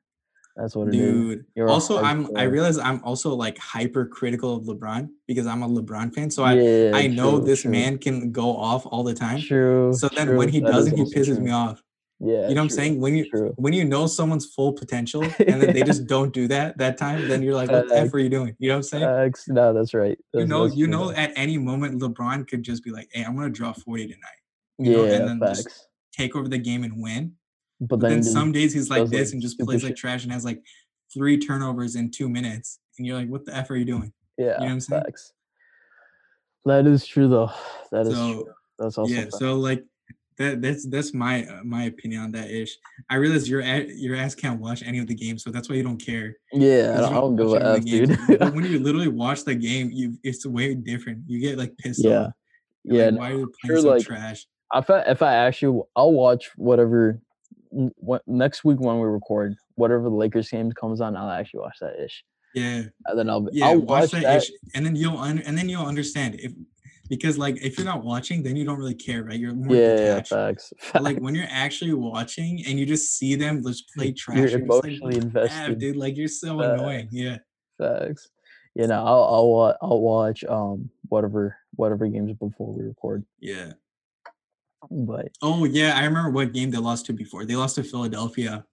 That's 0.55 0.75
what 0.75 0.89
it 0.89 0.91
Dude. 0.91 1.39
is. 1.39 1.45
Dude. 1.55 1.69
Also, 1.69 2.01
I'm 2.01 2.35
I 2.35 2.43
realize 2.43 2.77
I'm 2.77 3.01
also 3.03 3.33
like 3.33 3.57
hyper 3.57 4.05
critical 4.05 4.55
of 4.55 4.63
LeBron 4.65 5.09
because 5.27 5.47
I'm 5.47 5.63
a 5.63 5.69
LeBron 5.69 6.13
fan. 6.13 6.29
So 6.29 6.43
I 6.43 6.53
yeah, 6.53 6.91
I 6.93 7.07
know 7.07 7.37
true, 7.37 7.45
this 7.45 7.61
true. 7.61 7.71
man 7.71 7.97
can 7.97 8.31
go 8.31 8.55
off 8.55 8.85
all 8.85 9.03
the 9.03 9.13
time. 9.13 9.39
True. 9.41 9.93
So 9.93 10.09
then 10.09 10.27
true. 10.27 10.37
when 10.37 10.49
he 10.49 10.59
that 10.59 10.71
doesn't, 10.71 10.97
he 10.97 11.03
pisses 11.03 11.39
me 11.39 11.51
off. 11.51 11.81
Yeah. 12.23 12.47
You 12.47 12.53
know 12.53 12.61
what 12.61 12.65
I'm 12.65 12.69
saying? 12.69 12.99
When 12.99 13.15
you 13.15 13.53
when 13.55 13.73
you 13.73 13.83
know 13.83 14.05
someone's 14.05 14.45
full 14.45 14.73
potential 14.73 15.23
and 15.39 15.61
then 15.61 15.73
they 15.73 15.81
just 15.81 16.05
don't 16.05 16.31
do 16.31 16.47
that 16.49 16.77
that 16.77 16.97
time, 16.97 17.27
then 17.27 17.41
you're 17.41 17.55
like, 17.55 17.71
what 17.71 17.87
the 17.87 17.95
F 17.97 18.13
are 18.13 18.19
you 18.19 18.29
doing? 18.29 18.55
You 18.59 18.69
know 18.69 18.75
what 18.75 18.77
I'm 18.77 18.83
saying? 18.83 19.03
Uh, 19.03 19.29
no, 19.47 19.73
that's 19.73 19.93
right. 19.93 20.17
That's, 20.31 20.41
you 20.41 20.47
know, 20.47 20.65
you 20.65 20.85
know, 20.85 21.11
at 21.11 21.31
any 21.35 21.57
moment 21.57 21.99
LeBron 21.99 22.47
could 22.47 22.61
just 22.61 22.83
be 22.83 22.91
like, 22.91 23.09
Hey, 23.11 23.23
I'm 23.23 23.35
gonna 23.35 23.49
draw 23.49 23.73
40 23.73 24.05
tonight. 24.05 24.19
You 24.77 24.91
yeah, 24.91 24.97
know, 24.97 25.03
and 25.05 25.27
then 25.27 25.39
facts. 25.39 25.63
just 25.63 25.87
take 26.11 26.35
over 26.35 26.47
the 26.47 26.59
game 26.59 26.83
and 26.83 27.01
win. 27.01 27.33
But, 27.81 27.99
but 27.99 27.99
then, 28.01 28.21
then 28.21 28.23
some 28.23 28.51
days 28.51 28.73
he's 28.73 28.89
like 28.89 29.09
this 29.09 29.29
like 29.29 29.33
and 29.33 29.41
just 29.41 29.59
plays 29.59 29.83
like 29.83 29.95
trash 29.95 30.23
and 30.23 30.31
has 30.31 30.45
like 30.45 30.61
three 31.11 31.39
turnovers 31.39 31.95
in 31.95 32.11
two 32.11 32.29
minutes, 32.29 32.79
and 32.97 33.07
you're 33.07 33.17
like, 33.17 33.27
"What 33.27 33.43
the 33.45 33.55
f 33.55 33.71
are 33.71 33.75
you 33.75 33.85
doing?" 33.85 34.13
Yeah, 34.37 34.45
you 34.45 34.51
know 34.51 34.57
what 34.59 34.71
I'm 34.71 34.79
saying? 34.79 35.03
Facts. 35.03 35.33
That 36.65 36.85
is 36.85 37.05
true, 37.05 37.27
though. 37.27 37.51
That 37.91 38.05
is 38.05 38.13
so, 38.13 38.33
true. 38.33 38.45
That's 38.77 38.97
also 38.99 39.13
yeah. 39.13 39.25
So 39.29 39.55
like 39.55 39.83
that 40.37 40.61
that's 40.61 40.85
that's 40.87 41.13
my 41.13 41.43
uh, 41.45 41.63
my 41.63 41.83
opinion 41.85 42.21
on 42.21 42.31
that 42.33 42.51
ish. 42.51 42.77
I 43.09 43.15
realize 43.15 43.49
your 43.49 43.61
your 43.61 44.15
ass 44.15 44.35
can't 44.35 44.59
watch 44.59 44.83
any 44.83 44.99
of 44.99 45.07
the 45.07 45.15
games, 45.15 45.43
so 45.43 45.49
that's 45.49 45.67
why 45.67 45.75
you 45.75 45.83
don't 45.83 46.03
care. 46.03 46.35
Yeah, 46.51 46.95
I 46.97 47.09
don't, 47.09 47.35
go 47.35 47.53
with 47.53 47.63
F, 47.63 47.83
dude. 47.83 48.17
but 48.39 48.53
when 48.53 48.65
you 48.71 48.79
literally 48.79 49.07
watch 49.07 49.43
the 49.43 49.55
game, 49.55 49.89
you 49.91 50.17
it's 50.23 50.45
way 50.45 50.75
different. 50.75 51.23
You 51.27 51.39
get 51.39 51.57
like 51.57 51.75
pissed 51.77 52.03
yeah. 52.03 52.25
off. 52.25 52.31
Yeah, 52.83 53.05
like, 53.05 53.19
why 53.19 53.31
are 53.31 53.37
you 53.37 53.51
playing 53.61 53.81
sure, 53.81 53.81
so 53.81 53.89
like, 53.89 54.05
trash? 54.05 54.45
If 54.73 54.89
I 54.89 54.99
if 55.01 55.21
I 55.21 55.33
actually 55.33 55.81
I'll 55.95 56.13
watch 56.13 56.51
whatever 56.55 57.19
what, 57.71 58.21
next 58.27 58.63
week 58.63 58.79
when 58.79 58.99
we 58.99 59.07
record, 59.07 59.55
whatever 59.75 60.03
the 60.03 60.15
Lakers 60.15 60.49
game 60.49 60.71
comes 60.71 61.01
on, 61.01 61.15
I'll 61.15 61.29
actually 61.29 61.61
watch 61.61 61.77
that 61.81 62.03
ish. 62.03 62.23
Yeah. 62.53 62.83
And 63.05 63.17
then 63.19 63.29
I'll 63.29 63.47
yeah 63.51 63.67
I'll 63.67 63.79
watch, 63.79 63.87
watch 63.87 64.11
that, 64.11 64.23
that, 64.23 64.43
ish, 64.43 64.51
and 64.75 64.85
then 64.85 64.95
you'll 64.95 65.17
un- 65.17 65.41
and 65.45 65.57
then 65.57 65.69
you'll 65.69 65.85
understand 65.85 66.35
if 66.39 66.51
because 67.07 67.37
like 67.37 67.61
if 67.61 67.77
you're 67.77 67.85
not 67.85 68.03
watching, 68.03 68.43
then 68.43 68.55
you 68.55 68.65
don't 68.65 68.77
really 68.77 68.95
care, 68.95 69.23
right? 69.23 69.39
You're 69.39 69.53
more 69.53 69.75
yeah, 69.75 69.95
detached. 69.95 70.31
Yeah, 70.31 70.47
facts. 70.47 70.73
But, 70.93 71.03
like 71.03 71.17
when 71.19 71.35
you're 71.35 71.47
actually 71.49 71.93
watching 71.93 72.63
and 72.65 72.79
you 72.79 72.85
just 72.85 73.17
see 73.17 73.35
them 73.35 73.63
just 73.63 73.89
play 73.93 74.11
trash, 74.17 74.51
you're 74.51 74.61
emotionally 74.61 75.15
like, 75.15 75.23
invested, 75.23 75.79
dude. 75.79 75.95
Like 75.95 76.17
you're 76.17 76.27
so 76.27 76.59
facts. 76.59 76.81
annoying. 76.81 77.09
Yeah. 77.11 77.37
Facts. 77.77 78.29
You 78.75 78.87
know, 78.87 79.05
I'll 79.05 79.23
I'll 79.23 79.77
I'll 79.81 80.01
watch 80.01 80.43
um 80.45 80.89
whatever 81.09 81.57
whatever 81.75 82.07
games 82.07 82.31
before 82.33 82.73
we 82.73 82.83
record. 82.83 83.25
Yeah. 83.39 83.73
But 84.91 85.29
oh 85.41 85.63
yeah, 85.63 85.97
I 85.97 86.03
remember 86.03 86.29
what 86.29 86.51
game 86.51 86.69
they 86.69 86.77
lost 86.77 87.05
to 87.05 87.13
before. 87.13 87.45
They 87.45 87.55
lost 87.55 87.75
to 87.75 87.83
Philadelphia. 87.83 88.65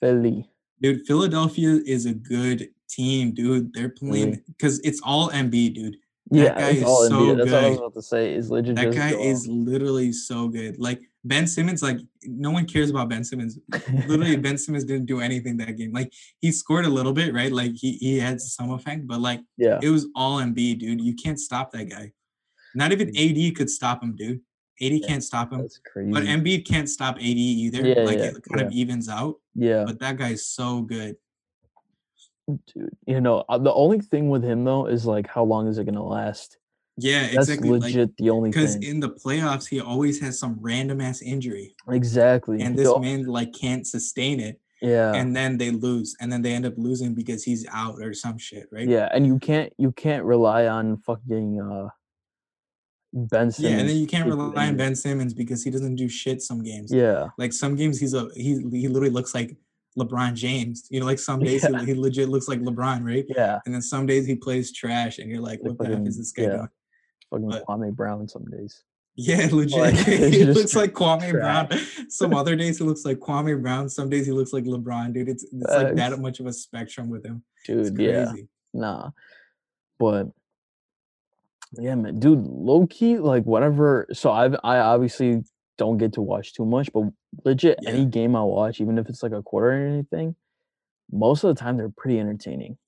Philly. 0.00 0.48
Dude, 0.80 1.06
Philadelphia 1.06 1.80
is 1.84 2.06
a 2.06 2.14
good 2.14 2.68
team, 2.88 3.32
dude. 3.34 3.74
They're 3.74 3.90
playing 3.90 4.42
because 4.46 4.80
it's 4.80 5.00
all 5.04 5.28
Embiid, 5.30 5.74
dude. 5.74 5.96
That 6.30 6.38
yeah, 6.38 6.58
guy 6.58 6.70
is 6.70 6.82
so 6.82 7.10
Embiid. 7.10 7.36
That's 7.36 7.50
good. 7.50 7.54
what 7.54 7.64
I 7.64 7.68
was 7.68 7.78
about 7.78 7.94
to 7.94 8.02
say. 8.02 8.34
Is 8.34 8.50
legit. 8.50 8.76
That 8.76 8.94
guy 8.94 9.10
is 9.10 9.46
literally 9.46 10.12
so 10.12 10.48
good. 10.48 10.78
Like 10.78 11.00
Ben 11.24 11.46
Simmons, 11.46 11.82
like 11.82 11.98
no 12.24 12.50
one 12.50 12.64
cares 12.64 12.88
about 12.88 13.10
Ben 13.10 13.24
Simmons. 13.24 13.58
literally, 14.06 14.36
Ben 14.38 14.56
Simmons 14.56 14.84
didn't 14.84 15.06
do 15.06 15.20
anything 15.20 15.58
that 15.58 15.76
game. 15.76 15.92
Like 15.92 16.12
he 16.40 16.50
scored 16.50 16.86
a 16.86 16.90
little 16.90 17.12
bit, 17.12 17.34
right? 17.34 17.52
Like 17.52 17.72
he 17.74 17.92
he 17.92 18.18
had 18.18 18.40
some 18.40 18.70
effect, 18.70 19.06
but 19.06 19.20
like 19.20 19.40
yeah, 19.58 19.80
it 19.82 19.90
was 19.90 20.06
all 20.14 20.38
Embiid, 20.38 20.78
dude. 20.78 21.02
You 21.02 21.14
can't 21.14 21.38
stop 21.38 21.72
that 21.72 21.90
guy. 21.90 22.12
Not 22.74 22.92
even 22.92 23.08
AD 23.08 23.56
could 23.56 23.68
stop 23.68 24.02
him, 24.02 24.16
dude. 24.16 24.40
AD 24.80 24.92
yeah, 24.92 25.06
can't 25.06 25.24
stop 25.24 25.52
him. 25.52 25.60
That's 25.62 25.78
crazy. 25.78 26.12
But 26.12 26.24
Embiid 26.24 26.66
can't 26.66 26.88
stop 26.88 27.16
AD 27.16 27.22
either. 27.22 27.86
Yeah, 27.86 28.02
like 28.02 28.18
yeah, 28.18 28.24
it 28.24 28.42
kind 28.42 28.66
of 28.66 28.72
evens 28.72 29.08
out. 29.08 29.36
Yeah. 29.54 29.84
But 29.84 29.98
that 30.00 30.16
guy's 30.16 30.46
so 30.46 30.82
good. 30.82 31.16
Dude, 32.46 32.96
you 33.06 33.20
know, 33.20 33.44
uh, 33.48 33.58
the 33.58 33.72
only 33.72 34.00
thing 34.00 34.30
with 34.30 34.42
him 34.42 34.64
though 34.64 34.86
is 34.86 35.04
like 35.04 35.26
how 35.26 35.44
long 35.44 35.68
is 35.68 35.78
it 35.78 35.84
gonna 35.84 36.04
last? 36.04 36.58
Yeah, 36.96 37.22
That's 37.22 37.48
exactly. 37.48 37.70
legit 37.70 38.08
like, 38.08 38.16
the 38.16 38.30
only 38.30 38.50
because 38.50 38.74
in 38.76 38.98
the 38.98 39.10
playoffs 39.10 39.68
he 39.68 39.80
always 39.80 40.20
has 40.20 40.38
some 40.38 40.56
random 40.60 41.00
ass 41.00 41.22
injury. 41.22 41.76
Exactly. 41.88 42.60
And 42.60 42.76
this 42.76 42.92
man 42.98 43.24
like 43.24 43.52
can't 43.52 43.86
sustain 43.86 44.40
it. 44.40 44.60
Yeah. 44.80 45.12
and 45.12 45.34
then 45.34 45.58
they 45.58 45.72
lose, 45.72 46.14
and 46.20 46.30
then 46.30 46.40
they 46.40 46.52
end 46.52 46.64
up 46.64 46.74
losing 46.76 47.12
because 47.12 47.42
he's 47.42 47.66
out 47.72 47.96
or 48.00 48.14
some 48.14 48.38
shit, 48.38 48.68
right? 48.70 48.88
Yeah, 48.88 49.08
and 49.12 49.26
you 49.26 49.40
can't 49.40 49.72
you 49.76 49.90
can't 49.90 50.24
rely 50.24 50.68
on 50.68 50.98
fucking 50.98 51.60
uh 51.60 51.88
Ben 53.12 53.50
Simmons. 53.50 53.58
Yeah, 53.60 53.80
and 53.80 53.88
then 53.88 53.96
you 53.96 54.06
can't 54.06 54.24
to 54.24 54.30
keep 54.30 54.38
it 54.38 54.42
rely 54.42 54.68
on. 54.68 54.76
Ben 54.76 54.94
Simmons 54.94 55.32
because 55.34 55.62
he 55.64 55.70
doesn't 55.70 55.96
do 55.96 56.08
shit 56.08 56.42
some 56.42 56.62
games. 56.62 56.92
Yeah. 56.92 57.28
Like 57.38 57.52
some 57.52 57.74
games, 57.74 57.98
he's 57.98 58.14
a 58.14 58.28
he 58.34 58.60
he 58.70 58.88
literally 58.88 59.10
looks 59.10 59.34
like 59.34 59.56
LeBron 59.98 60.34
James. 60.34 60.86
You 60.90 61.00
know, 61.00 61.06
like 61.06 61.18
some 61.18 61.40
days 61.40 61.64
he, 61.64 61.72
Yeah. 61.72 61.84
he 61.84 61.94
legit 61.94 62.28
looks 62.28 62.48
like 62.48 62.60
LeBron, 62.60 63.04
right? 63.04 63.24
Yeah. 63.28 63.60
And 63.64 63.74
then 63.74 63.82
some 63.82 64.06
days 64.06 64.26
he 64.26 64.34
plays 64.34 64.72
trash, 64.72 65.18
and 65.18 65.30
you're 65.30 65.40
like, 65.40 65.60
what 65.62 65.78
the 65.78 65.86
heck 65.86 66.06
is 66.06 66.18
this 66.18 66.32
guy 66.32 66.42
yeah. 66.44 66.48
doing? 66.48 66.68
Fucking 67.30 67.48
But- 67.48 67.66
Kwame 67.66 67.94
Brown 67.94 68.28
some 68.28 68.44
days. 68.44 68.82
Yeah, 69.20 69.48
legit. 69.52 69.78
Like, 69.78 69.94
he 70.06 70.44
looks 70.44 70.76
like 70.76 70.92
Kwame 70.92 71.32
Brown. 71.32 71.68
Some 72.08 72.34
other 72.34 72.54
days 72.54 72.78
he 72.78 72.84
looks 72.84 73.04
like 73.04 73.18
Kwame 73.18 73.60
Brown. 73.60 73.88
Some 73.88 74.08
days 74.08 74.26
he 74.26 74.32
looks 74.32 74.52
like 74.52 74.64
LeBron, 74.64 75.12
dude. 75.12 75.28
It's 75.28 75.42
it's 75.42 75.72
like 75.74 75.96
that 75.96 76.20
much 76.20 76.38
of 76.38 76.46
a 76.46 76.52
spectrum 76.52 77.08
with 77.10 77.26
him. 77.26 77.42
Dude, 77.66 77.98
yeah. 77.98 78.32
Nah. 78.72 79.10
But 79.98 80.28
yeah, 81.72 81.94
man, 81.94 82.18
dude, 82.18 82.46
low 82.46 82.86
key, 82.86 83.18
like 83.18 83.44
whatever. 83.44 84.06
So 84.12 84.30
I've 84.30 84.56
I 84.64 84.78
obviously 84.78 85.42
don't 85.76 85.98
get 85.98 86.12
to 86.14 86.22
watch 86.22 86.54
too 86.54 86.64
much, 86.64 86.92
but 86.92 87.04
legit 87.44 87.78
Yeah. 87.82 87.90
any 87.90 88.04
game 88.04 88.34
I 88.34 88.42
watch, 88.42 88.80
even 88.80 88.98
if 88.98 89.08
it's 89.08 89.22
like 89.22 89.32
a 89.32 89.42
quarter 89.42 89.72
or 89.72 89.86
anything, 89.86 90.34
most 91.10 91.44
of 91.44 91.54
the 91.54 91.60
time 91.60 91.76
they're 91.76 91.92
pretty 91.96 92.18
entertaining. 92.18 92.78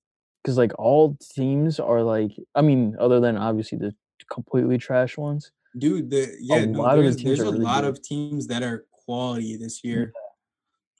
Cause 0.44 0.56
like 0.56 0.72
all 0.78 1.18
teams 1.34 1.78
are 1.78 2.02
like, 2.02 2.32
I 2.54 2.62
mean, 2.62 2.96
other 2.98 3.20
than 3.20 3.36
obviously 3.36 3.78
the 3.78 3.94
completely 4.30 4.78
trash 4.78 5.18
ones. 5.18 5.52
Dude, 5.76 6.10
the 6.10 6.34
yeah, 6.40 6.64
no, 6.64 6.84
of 6.84 6.96
the 6.96 7.02
there's, 7.02 7.22
there's 7.22 7.40
a 7.40 7.44
really 7.44 7.58
lot 7.58 7.82
good. 7.82 7.90
of 7.90 8.02
teams 8.02 8.46
that 8.46 8.62
are 8.62 8.86
quality 8.90 9.56
this 9.56 9.84
year. 9.84 10.12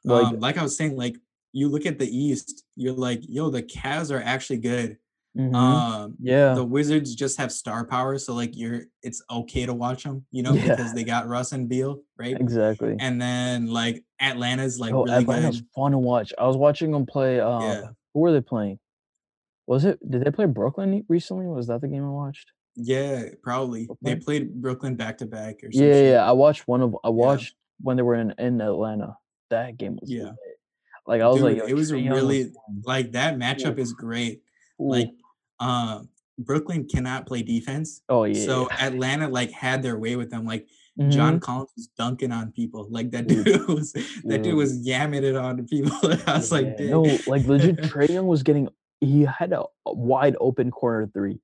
Like 0.05 0.27
um, 0.27 0.41
like 0.41 0.59
I 0.59 0.63
was 0.63 0.77
saying, 0.77 0.97
like 0.97 1.17
you 1.53 1.69
look 1.69 1.87
at 1.87 1.99
the 1.99 2.07
East, 2.07 2.65
you're 2.77 2.93
like, 2.93 3.23
yo, 3.27 3.51
the 3.51 3.63
Cavs 3.63 4.15
are 4.15 4.23
actually 4.23 4.59
good. 4.59 4.99
Mhm, 5.37 5.55
Um, 5.55 6.15
yeah. 6.21 6.55
the 6.55 6.65
Wizards 6.65 7.15
just 7.15 7.39
have 7.39 7.53
star 7.53 7.85
power, 7.87 8.19
so 8.19 8.35
like 8.35 8.57
you're, 8.57 8.83
it's 9.03 9.23
okay 9.31 9.67
to 9.67 9.75
watch 9.75 10.05
them, 10.05 10.25
you 10.31 10.43
know, 10.43 10.53
Yeah. 10.53 10.69
because 10.77 10.93
they 10.95 11.05
got 11.05 11.29
Russ 11.29 11.53
and 11.53 11.69
Beal, 11.69 12.01
right? 12.19 12.39
Exactly. 12.41 12.97
And 12.99 13.21
then 13.21 13.67
like 13.69 14.05
Atlanta's 14.21 14.79
like 14.81 14.93
oh, 14.93 15.05
really 15.05 15.17
Atlanta's 15.19 15.61
good. 15.61 15.69
fun 15.75 15.93
to 15.93 15.99
watch. 15.99 16.33
I 16.39 16.47
was 16.47 16.57
watching 16.57 16.91
them 16.93 17.07
play. 17.07 17.41
Uh, 17.41 17.61
Yeah. 17.61 17.83
Who 18.15 18.21
were 18.21 18.33
they 18.33 18.41
playing? 18.41 18.79
Was 19.67 19.85
it? 19.85 19.99
Did 20.11 20.25
they 20.25 20.31
play 20.33 20.47
Brooklyn 20.47 21.05
recently? 21.09 21.47
Was 21.47 21.69
that 21.69 21.81
the 21.81 21.87
game 21.89 22.05
I 22.05 22.09
watched? 22.11 22.51
Yeah, 22.75 23.23
probably. 23.43 23.89
They 24.03 24.17
played 24.17 24.55
Brooklyn 24.61 24.97
back 24.97 25.19
to 25.19 25.27
back 25.27 25.63
or 25.63 25.71
some 25.71 25.85
Yeah, 25.85 26.03
yeah. 26.13 26.29
I 26.29 26.33
watched 26.33 26.67
one 26.67 26.81
of. 26.83 26.97
I 27.05 27.09
watched 27.11 27.55
when 27.81 27.97
they 27.97 28.03
were 28.03 28.17
in 28.17 28.33
in 28.39 28.61
Atlanta. 28.61 29.17
That 29.51 29.77
game 29.77 29.97
was 30.01 30.11
Yeah. 30.11 30.25
lit. 30.25 30.35
Like 31.07 31.21
I 31.23 31.29
was 31.29 31.41
like, 31.41 31.55
Dude, 31.59 31.63
yo, 31.65 31.69
it 31.69 31.75
was 31.75 31.91
a 31.91 31.95
Trae 31.95 32.05
Young 32.05 32.15
really- 32.15 32.53
Like 32.85 33.13
that 33.13 33.37
matchup 33.37 33.79
is 33.79 33.93
great. 33.93 34.43
Like 34.79 35.11
um 35.61 36.09
Brooklyn 36.39 36.87
cannot 36.89 37.27
play 37.27 37.43
defense. 37.43 38.01
oh 38.09 38.25
yeah. 38.25 38.45
So 38.47 38.69
Atlanta 38.81 39.29
like 39.29 39.51
had 39.53 39.83
their 39.83 39.99
way 39.99 40.17
with 40.17 40.31
them. 40.31 40.45
Like 40.47 40.67
Mhm. 40.99 41.13
John 41.13 41.41
Collins 41.41 41.71
was 41.77 41.87
dunking 41.97 42.33
on 42.33 42.51
people. 42.51 42.87
Like 42.91 43.13
that 43.13 43.27
Dude. 43.29 43.45
dude 43.45 43.69
was 43.79 43.93
that 43.93 44.03
dude 44.25 44.43
Dude. 44.43 44.55
was 44.55 44.85
yamming 44.87 45.23
it 45.23 45.37
on 45.37 45.65
people. 45.67 45.93
I 46.27 46.37
was 46.39 46.51
like, 46.51 46.67
Yeah, 46.67 46.75
"Damn." 46.79 46.91
no, 46.91 47.19
like 47.29 47.47
legit. 47.47 47.77
Trae 47.83 48.09
Young 48.09 48.27
was 48.27 48.43
getting. 48.43 48.69
He 49.01 49.23
had 49.23 49.53
a, 49.53 49.63
a 49.87 49.95
wide 49.95 50.37
open 50.41 50.71
corner 50.73 51.09
three. 51.15 51.39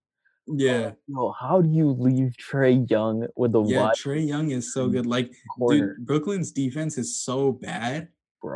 yeah. 0.49 0.93
Yo, 1.07 1.33
how 1.41 1.63
do 1.63 1.71
you 1.71 1.91
leave 1.93 2.35
Trae 2.39 2.89
Young 2.91 3.29
with 3.37 3.53
the 3.53 3.63
Yeah, 3.63 3.93
Trae 3.97 4.27
Young 4.27 4.51
is 4.51 4.75
so 4.75 4.89
good. 4.89 5.07
Like, 5.07 5.31
corner, 5.57 5.95
dude, 5.97 6.07
Brooklyn's 6.07 6.51
defense 6.53 6.99
is 6.99 7.19
so 7.19 7.53
bad, 7.53 8.09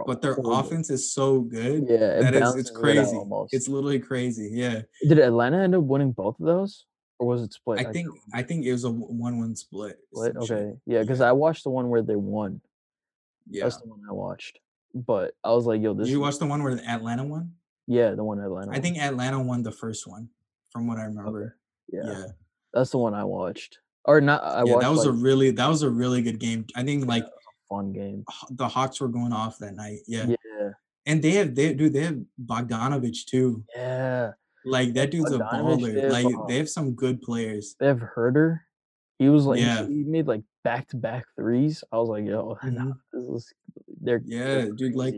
but 0.06 0.22
their 0.22 0.36
offense 0.44 0.90
is 0.90 1.12
so 1.12 1.40
good. 1.40 1.86
Yeah, 1.88 2.18
it 2.18 2.22
That 2.22 2.34
is, 2.34 2.54
it's 2.56 2.70
crazy. 2.70 3.18
It's 3.52 3.68
literally 3.68 3.98
crazy. 4.00 4.50
Yeah, 4.52 4.82
Did 5.06 5.18
Atlanta 5.18 5.58
end 5.62 5.74
up 5.74 5.82
winning 5.84 6.12
both 6.12 6.38
of 6.40 6.46
those, 6.46 6.86
or 7.18 7.26
was 7.28 7.42
it 7.42 7.52
split? 7.52 7.80
I 7.80 7.82
Like, 7.84 7.92
think 7.92 8.08
I 8.34 8.42
think 8.42 8.64
it 8.66 8.72
was 8.72 8.84
a 8.84 8.90
one-one 8.90 9.56
split. 9.56 9.98
split. 10.12 10.36
Okay, 10.36 10.72
yeah, 10.86 11.00
because 11.02 11.20
Yeah. 11.20 11.28
I 11.28 11.32
watched 11.32 11.64
the 11.64 11.70
one 11.70 11.88
where 11.88 12.02
they 12.02 12.16
won. 12.16 12.60
Yeah. 13.48 13.64
That's 13.64 13.78
the 13.78 13.88
one 13.88 14.00
I 14.08 14.12
watched. 14.12 14.58
But 14.94 15.34
I 15.44 15.52
was 15.52 15.66
like, 15.66 15.80
yo, 15.82 15.94
this. 15.94 16.06
Did 16.08 16.12
you 16.12 16.20
watch 16.20 16.38
the 16.38 16.46
one 16.46 16.62
where 16.62 16.72
Atlanta 16.88 17.24
won? 17.24 17.52
Yeah, 17.86 18.10
the 18.14 18.24
one 18.24 18.38
Atlanta. 18.40 18.68
I 18.70 18.74
won. 18.74 18.82
think 18.82 18.98
Atlanta 18.98 19.40
won 19.42 19.62
the 19.62 19.72
first 19.72 20.06
one, 20.06 20.28
from 20.70 20.86
what 20.86 20.98
I 20.98 21.04
remember. 21.04 21.56
Yeah, 21.92 22.02
Yeah, 22.04 22.24
that's 22.72 22.90
the 22.90 22.98
one 22.98 23.14
I 23.14 23.24
watched. 23.24 23.78
Or 24.04 24.20
not? 24.20 24.42
I 24.42 24.64
yeah, 24.64 24.78
that 24.80 24.90
was 24.90 25.04
a 25.04 25.12
really 25.12 25.50
that 25.50 25.68
was 25.68 25.82
a 25.82 25.90
really 25.90 26.22
good 26.22 26.38
game. 26.38 26.64
I 26.74 26.82
think 26.84 27.06
like 27.06 27.24
fun 27.70 27.92
game. 27.92 28.24
The 28.50 28.68
Hawks 28.68 29.00
were 29.00 29.08
going 29.08 29.32
off 29.32 29.58
that 29.58 29.74
night. 29.74 30.00
Yeah, 30.06 30.26
Yeah, 30.26 30.70
and 31.06 31.22
they 31.22 31.30
have 31.32 31.54
they 31.54 31.72
dude 31.72 31.92
they 31.94 32.02
have 32.04 32.18
Bogdanovich 32.44 33.24
too. 33.26 33.64
yeah. 33.74 34.32
Like 34.66 34.92
that 34.94 35.10
dude's 35.10 35.32
a 35.32 35.38
baller. 35.38 35.94
they 35.94 36.00
have, 36.02 36.12
Like 36.12 36.26
uh, 36.26 36.46
they 36.46 36.58
have 36.58 36.68
some 36.68 36.92
good 36.94 37.22
players. 37.22 37.76
They 37.80 37.86
have 37.86 38.02
Huerter. 38.14 38.60
He 39.18 39.28
was 39.30 39.46
like, 39.46 39.58
he- 39.58 39.64
Yeah. 39.64 39.86
he 39.86 40.04
made 40.04 40.26
like 40.26 40.42
back 40.64 40.88
to 40.88 40.96
back 40.98 41.24
threes. 41.36 41.82
I 41.90 41.96
was 41.96 42.08
like, 42.10 42.26
yo, 42.26 42.58
nah, 42.64 42.68
Mhm. 42.84 42.92
this 43.12 43.24
is 43.24 43.52
they're 44.02 44.20
Yeah, 44.24 44.54
they're 44.66 44.72
dude, 44.72 44.94
like. 44.96 45.14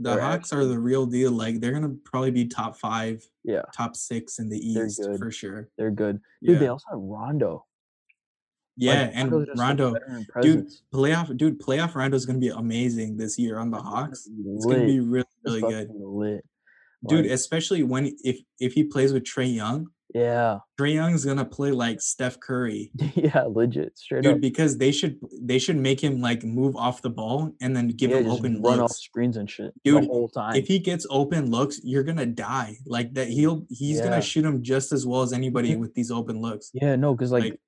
The 0.00 0.10
They're 0.10 0.20
Hawks 0.22 0.52
are 0.52 0.64
the 0.64 0.76
real 0.78 1.06
deal. 1.06 1.30
Like 1.30 1.60
they're 1.60 1.70
gonna 1.70 1.94
probably 2.04 2.32
be 2.32 2.48
top 2.48 2.76
five, 2.76 3.22
yeah, 3.44 3.62
top 3.76 3.94
six 3.94 4.40
in 4.40 4.48
the 4.48 4.58
East 4.58 5.00
for 5.18 5.30
sure. 5.30 5.68
they're 5.78 5.92
good. 5.92 6.18
Dude, 6.42 6.54
Yeah, 6.54 6.58
they 6.58 6.66
also 6.66 6.84
have 6.90 6.98
Rondo. 6.98 7.64
Yeah, 8.76 9.02
Like, 9.02 9.10
and 9.14 9.30
Rondo's 9.32 9.46
just 9.46 9.58
a 9.58 9.62
Rondo, 9.62 9.94
dude, 10.42 10.68
playoff, 10.92 11.36
dude, 11.36 11.60
playoff 11.60 11.94
Rondo 11.94 12.16
is 12.16 12.26
gonna 12.26 12.38
be 12.40 12.48
amazing 12.48 13.16
this 13.16 13.38
year 13.38 13.58
on 13.58 13.70
the 13.70 13.78
Hawks. 13.80 14.28
It's 14.56 14.66
gonna 14.66 14.84
be 14.86 15.00
really, 15.00 15.24
really 15.44 15.60
good, 15.60 16.40
dude. 17.06 17.26
Especially 17.26 17.82
when 17.82 18.14
if 18.24 18.38
if 18.58 18.72
he 18.72 18.84
plays 18.84 19.12
with 19.12 19.24
Trae 19.24 19.54
Young, 19.54 19.88
yeah, 20.12 20.58
Trae 20.80 20.94
Young's 20.94 21.24
gonna 21.24 21.44
play 21.44 21.70
like 21.70 22.00
Steph 22.00 22.40
Curry, 22.40 22.90
yeah, 23.14 23.42
legit, 23.42 23.96
straight 23.96 24.22
dude. 24.24 24.34
up. 24.36 24.40
Because 24.40 24.76
they 24.78 24.90
should 24.90 25.18
they 25.40 25.58
should 25.60 25.76
make 25.76 26.00
him 26.02 26.20
like 26.20 26.42
move 26.42 26.74
off 26.76 27.02
the 27.02 27.10
ball 27.10 27.52
and 27.60 27.76
then 27.76 27.88
give 27.88 28.10
yeah, 28.10 28.18
him 28.18 28.30
open 28.30 28.60
run 28.62 28.80
off 28.80 28.90
looks. 28.90 28.96
screens 29.04 29.36
and 29.36 29.48
shit 29.48 29.72
Dude, 29.84 30.02
the 30.02 30.06
whole 30.08 30.28
time. 30.28 30.56
If 30.56 30.66
he 30.66 30.78
gets 30.80 31.06
open 31.10 31.50
looks, 31.50 31.80
you're 31.84 32.02
gonna 32.04 32.26
die. 32.26 32.76
Like 32.86 33.14
that, 33.14 33.28
he'll 33.28 33.66
he's 33.70 33.98
Yeah. 33.98 34.04
gonna 34.04 34.22
shoot 34.22 34.44
him 34.44 34.62
just 34.62 34.92
as 34.92 35.06
well 35.06 35.22
as 35.22 35.32
anybody 35.32 35.76
with 35.76 35.94
these 35.94 36.10
open 36.10 36.40
looks. 36.40 36.70
yeah, 36.74 36.96
no, 36.96 37.14
because 37.14 37.30
like, 37.30 37.44
like- 37.44 37.60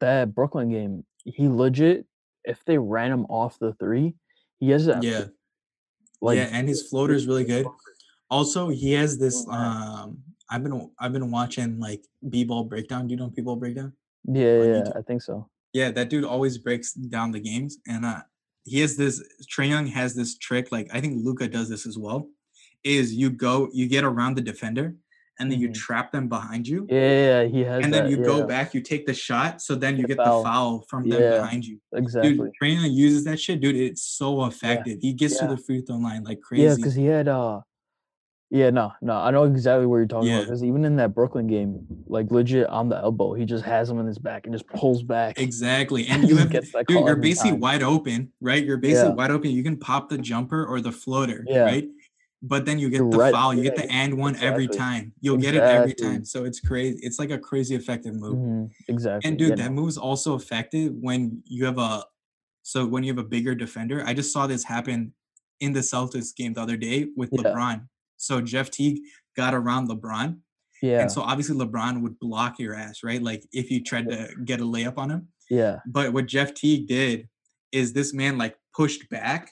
that 0.00 0.34
Brooklyn 0.34 0.70
game, 0.70 1.04
he 1.24 1.48
legit. 1.48 2.06
If 2.44 2.64
they 2.64 2.78
ran 2.78 3.12
him 3.12 3.24
off 3.26 3.58
the 3.58 3.74
three, 3.74 4.14
he 4.58 4.70
has 4.70 4.86
that. 4.86 5.02
Yeah, 5.02 5.24
like 6.20 6.36
yeah, 6.36 6.48
and 6.52 6.68
his 6.68 6.88
floater 6.88 7.14
is 7.14 7.26
really 7.26 7.44
good. 7.44 7.66
Also, 8.30 8.68
he 8.68 8.92
has 8.92 9.18
this. 9.18 9.46
Um, 9.50 10.18
I've 10.50 10.62
been 10.62 10.90
I've 10.98 11.12
been 11.12 11.30
watching 11.30 11.78
like 11.78 12.04
b-ball 12.28 12.64
breakdown. 12.64 13.06
Do 13.06 13.12
you 13.12 13.18
know 13.18 13.28
b-ball 13.28 13.56
breakdown? 13.56 13.92
Yeah, 14.24 14.42
yeah, 14.42 14.64
YouTube. 14.64 14.96
I 14.96 15.02
think 15.02 15.22
so. 15.22 15.48
Yeah, 15.72 15.90
that 15.90 16.08
dude 16.08 16.24
always 16.24 16.58
breaks 16.58 16.92
down 16.92 17.32
the 17.32 17.40
games, 17.40 17.78
and 17.86 18.04
uh, 18.04 18.22
he 18.64 18.80
has 18.80 18.96
this. 18.96 19.22
Trae 19.50 19.68
Young 19.68 19.86
has 19.86 20.14
this 20.14 20.38
trick. 20.38 20.72
Like 20.72 20.88
I 20.92 21.00
think 21.00 21.24
Luka 21.24 21.48
does 21.48 21.68
this 21.68 21.86
as 21.86 21.98
well. 21.98 22.28
Is 22.84 23.12
you 23.12 23.30
go, 23.30 23.68
you 23.72 23.88
get 23.88 24.04
around 24.04 24.36
the 24.36 24.40
defender, 24.40 24.94
and 25.38 25.50
then 25.50 25.60
you 25.60 25.68
Mhm. 25.68 25.74
trap 25.74 26.12
them 26.12 26.28
behind 26.28 26.66
you, 26.66 26.86
Yeah, 26.90 26.96
yeah, 26.98 27.42
yeah, 27.42 27.48
he 27.48 27.60
has. 27.64 27.84
and 27.84 27.92
then 27.94 28.04
that, 28.04 28.10
you 28.10 28.18
yeah, 28.18 28.24
go 28.24 28.46
back, 28.46 28.74
you 28.74 28.80
take 28.80 29.06
the 29.06 29.14
shot, 29.14 29.60
so 29.62 29.74
then 29.74 29.96
you 29.96 30.06
Get 30.06 30.16
the 30.18 30.24
foul 30.24 30.84
from 30.88 31.08
them 31.08 31.20
behind 31.40 31.64
you. 31.66 31.78
Exactly. 31.92 32.36
Dude, 32.36 32.52
Young 32.62 32.90
uses 32.90 33.24
that 33.24 33.38
shit, 33.38 33.60
dude. 33.60 33.76
It's 33.76 34.02
so 34.02 34.44
effective. 34.46 34.98
He 35.00 35.12
gets 35.12 35.34
yeah. 35.34 35.48
to 35.48 35.54
the 35.54 35.60
free 35.62 35.80
throw 35.82 35.96
line 35.96 36.24
like 36.24 36.40
crazy. 36.40 36.64
Yeah, 36.64 36.74
because 36.76 36.94
he 36.94 37.04
had 37.06 37.28
uh 37.28 37.60
yeah, 38.50 38.70
no, 38.70 38.92
no, 39.02 39.12
I 39.12 39.30
know 39.30 39.44
exactly 39.44 39.84
what 39.84 39.96
you're 39.96 40.06
talking 40.06 40.32
about. 40.32 40.44
Because 40.44 40.64
even 40.64 40.86
in 40.86 40.96
that 40.96 41.14
Brooklyn 41.14 41.46
game, 41.46 41.86
like 42.06 42.30
legit 42.30 42.66
on 42.68 42.88
the 42.88 42.96
elbow, 42.96 43.34
he 43.34 43.44
just 43.44 43.62
has 43.66 43.90
him 43.90 43.98
in 43.98 44.06
his 44.06 44.16
back 44.18 44.46
and 44.46 44.54
just 44.54 44.66
pulls 44.68 45.02
back. 45.02 45.38
Exactly. 45.38 46.06
and 46.08 46.26
you 46.26 46.36
have 46.36 46.48
dude, 46.50 46.64
you're 46.88 47.16
basically 47.16 47.50
time. 47.50 47.60
wide 47.60 47.82
open, 47.82 48.32
right? 48.40 48.64
You're 48.64 48.78
basically 48.78 49.10
Yeah. 49.10 49.14
wide 49.16 49.30
open. 49.30 49.50
You 49.50 49.62
can 49.62 49.76
pop 49.76 50.08
the 50.08 50.16
jumper 50.16 50.64
or 50.64 50.80
the 50.80 50.92
floater, 50.92 51.44
Yeah. 51.46 51.64
right? 51.64 51.86
But 52.40 52.66
then 52.66 52.78
you 52.78 52.88
get 52.88 52.98
the 52.98 53.04
right. 53.18 53.32
foul, 53.32 53.52
you 53.52 53.62
get 53.64 53.74
the 53.74 53.90
and 53.90 54.16
one 54.16 54.36
every 54.36 54.68
time. 54.68 55.12
You'll 55.20 55.38
get 55.38 55.54
it 55.56 55.62
every 55.62 55.92
time. 55.94 56.24
So 56.24 56.44
it's 56.44 56.60
crazy. 56.60 56.98
It's 57.02 57.18
like 57.18 57.30
a 57.32 57.38
crazy 57.38 57.74
effective 57.74 58.14
move. 58.14 58.36
Mhm, 58.36 58.70
exactly. 58.86 59.28
And 59.28 59.40
yeah, 59.40 59.48
dude, 59.48 59.58
that 59.58 59.70
no, 59.72 59.82
move's 59.82 59.98
also 59.98 60.36
effective 60.36 60.92
when 61.00 61.42
you 61.46 61.64
have 61.64 61.78
a 61.78 62.04
so 62.62 62.86
when 62.86 63.02
you 63.02 63.10
have 63.12 63.18
a 63.18 63.26
bigger 63.28 63.54
defender. 63.56 64.04
I 64.06 64.14
just 64.14 64.32
saw 64.32 64.46
this 64.46 64.62
happen 64.64 65.14
in 65.60 65.72
the 65.72 65.80
Celtics 65.80 66.34
game 66.36 66.52
the 66.52 66.60
other 66.60 66.76
day 66.76 67.08
with 67.16 67.30
Yeah. 67.32 67.42
LeBron. 67.42 67.88
So 68.18 68.40
Jeff 68.40 68.70
Teague 68.70 69.00
got 69.36 69.52
around 69.54 69.88
LeBron. 69.88 70.38
yeah, 70.82 71.00
And 71.00 71.10
so 71.10 71.22
obviously 71.22 71.56
LeBron 71.56 72.02
would 72.02 72.18
block 72.20 72.60
your 72.60 72.74
ass, 72.74 73.02
right? 73.02 73.20
Like 73.22 73.42
if 73.52 73.68
you 73.70 73.82
tried 73.82 74.08
to 74.10 74.28
get 74.44 74.60
a 74.60 74.64
layup 74.64 74.96
on 74.98 75.10
him. 75.10 75.28
yeah, 75.50 75.80
But 75.86 76.12
what 76.12 76.26
Jeff 76.26 76.54
Teague 76.54 76.86
did 76.86 77.28
is 77.72 77.94
this 77.94 78.14
man 78.14 78.38
like 78.38 78.56
pushed 78.76 79.08
back 79.10 79.50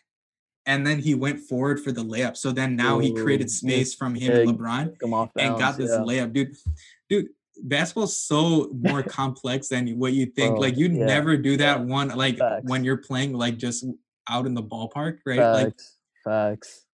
and 0.67 0.85
then 0.87 0.99
he 0.99 1.15
went 1.15 1.41
forward 1.41 1.81
for 1.81 1.93
the 1.93 2.03
layup. 2.03 2.37
So 2.37 2.51
then 2.51 2.75
now 2.75 2.99
he 2.99 3.15
created 3.15 3.51
space 3.51 3.95
from 3.95 4.15
him 4.15 4.33
and 4.33 4.59
LeBron 4.59 5.13
off 5.13 5.31
and 5.37 5.59
got 5.59 5.77
this 5.77 5.91
yeah. 5.91 5.99
layup. 5.99 6.33
Dude, 6.33 6.57
dude, 7.09 7.29
basketball's 7.63 8.19
so 8.19 8.71
more 8.75 9.03
complex 9.05 9.69
than 9.69 9.87
what 9.99 10.13
you 10.13 10.27
think. 10.27 10.59
Like 10.59 10.77
you'd 10.77 10.95
yeah, 10.95 11.07
never 11.07 11.37
do 11.37 11.57
that 11.59 11.81
one 11.81 12.09
like 12.09 12.39
Facts. 12.39 12.65
when 12.65 12.85
you're 12.85 12.97
playing 12.97 13.33
like 13.33 13.57
just 13.59 13.87
out 14.29 14.47
in 14.47 14.55
the 14.55 14.63
ballpark, 14.63 15.19
right? 15.25 15.39
Like 15.39 15.67
Facts, 15.69 15.97
facts. 16.25 16.87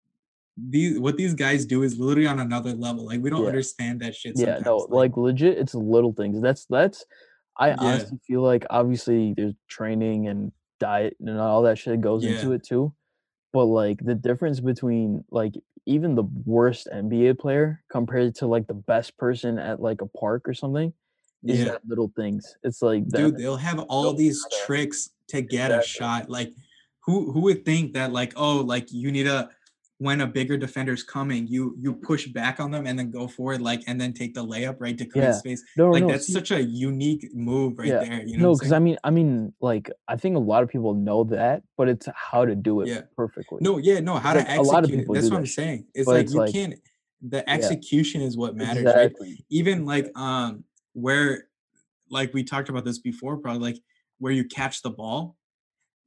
these 0.56 0.98
what 0.98 1.16
these 1.16 1.34
guys 1.34 1.64
do 1.64 1.84
is 1.84 1.96
literally 1.96 2.26
on 2.26 2.40
another 2.40 2.72
level. 2.72 3.06
Like 3.06 3.20
we 3.20 3.30
don't 3.30 3.42
Yeah. 3.42 3.48
understand 3.48 4.00
that 4.00 4.16
shit. 4.16 4.36
Yeah, 4.36 4.56
Sometimes. 4.56 4.66
no, 4.66 4.76
like 4.96 5.16
legit, 5.16 5.58
it's 5.58 5.76
little 5.76 6.12
things. 6.12 6.42
That's 6.42 6.66
that's 6.66 7.04
I 7.56 7.72
honestly 7.72 8.18
feel 8.26 8.42
like 8.42 8.64
obviously 8.68 9.34
there's 9.36 9.54
training 9.68 10.26
and 10.26 10.50
diet 10.80 11.16
and 11.20 11.38
all 11.38 11.62
that 11.62 11.78
shit 11.78 12.00
goes 12.00 12.24
into 12.24 12.52
it 12.52 12.64
too. 12.64 12.92
But 13.52 13.64
like 13.66 13.98
the 14.04 14.14
difference 14.14 14.60
between 14.60 15.24
like 15.30 15.54
even 15.86 16.14
the 16.14 16.28
worst 16.44 16.88
NBA 16.92 17.38
player 17.38 17.82
compared 17.90 18.34
to 18.36 18.46
like 18.46 18.66
the 18.66 18.74
best 18.74 19.16
person 19.16 19.58
at 19.58 19.80
like 19.80 20.02
a 20.02 20.06
park 20.06 20.48
or 20.48 20.54
something 20.54 20.92
is 21.44 21.60
yeah. 21.60 21.64
that 21.64 21.80
little 21.86 22.12
things. 22.16 22.56
It's 22.62 22.82
like 22.82 23.08
that 23.08 23.18
dude 23.18 23.38
they'll 23.38 23.56
have 23.56 23.80
all 23.80 24.12
these 24.12 24.44
tricks 24.64 25.10
to 25.28 25.42
get 25.42 25.70
a 25.70 25.82
shot 25.82 26.28
like 26.28 26.52
who 27.00 27.32
who 27.32 27.40
would 27.40 27.64
think 27.64 27.94
that 27.94 28.12
like 28.12 28.32
oh 28.36 28.58
like 28.58 28.92
you 28.92 29.10
need 29.10 29.26
a 29.26 29.48
when 30.00 30.22
a 30.22 30.26
bigger 30.26 30.56
defender's 30.56 31.02
coming 31.02 31.46
you 31.46 31.74
you 31.78 31.92
push 31.94 32.26
back 32.28 32.58
on 32.58 32.70
them 32.70 32.86
and 32.86 32.98
then 32.98 33.10
go 33.10 33.28
forward 33.28 33.60
like 33.60 33.82
and 33.86 34.00
then 34.00 34.14
take 34.14 34.32
the 34.32 34.42
layup 34.44 34.76
right 34.80 34.96
to 34.96 35.04
create 35.04 35.26
Yeah. 35.26 35.32
space 35.32 35.62
no, 35.76 35.90
like 35.90 36.02
no, 36.04 36.08
that's 36.12 36.26
see- 36.26 36.32
such 36.32 36.50
a 36.52 36.62
unique 36.62 37.28
move 37.34 37.78
right 37.78 37.88
Yeah. 37.88 38.02
there 38.04 38.22
you 38.26 38.38
know 38.38 38.48
no, 38.48 38.54
because? 38.54 38.72
I 38.72 38.78
mean, 38.78 38.96
I 39.04 39.10
mean, 39.10 39.52
like 39.60 39.90
I 40.08 40.16
think 40.16 40.36
a 40.36 40.40
lot 40.40 40.62
of 40.62 40.70
people 40.70 40.94
know 40.94 41.24
that, 41.24 41.62
but 41.76 41.88
it's 41.90 42.08
how 42.14 42.46
to 42.46 42.54
do 42.56 42.80
it 42.80 42.88
Yeah. 42.88 43.02
perfectly. 43.14 43.58
no 43.60 43.76
yeah 43.76 44.00
no 44.00 44.16
how 44.16 44.32
to 44.32 44.38
like, 44.40 44.58
a 44.58 44.62
lot 44.62 44.84
of 44.84 44.90
it 44.90 44.96
people 45.00 45.14
that's 45.14 45.26
do 45.28 45.32
what 45.34 45.36
that 45.36 45.40
i'm 45.42 45.46
saying 45.46 45.86
it's 45.94 46.06
but 46.06 46.12
like 46.14 46.24
it's 46.24 46.32
you 46.34 46.40
like- 46.40 46.52
can't 46.52 46.74
the 47.22 47.48
execution 47.50 48.22
is 48.22 48.38
what 48.38 48.56
matters 48.56 48.82
right 48.84 48.96
exactly. 49.04 49.44
even 49.50 49.84
like 49.84 50.10
um 50.18 50.64
where 50.94 51.44
like 52.08 52.32
we 52.32 52.42
talked 52.42 52.70
about 52.70 52.86
this 52.86 52.98
before 52.98 53.36
probably 53.36 53.60
like 53.60 53.78
where 54.18 54.32
you 54.32 54.44
catch 54.44 54.80
the 54.80 54.88
ball 54.90 55.36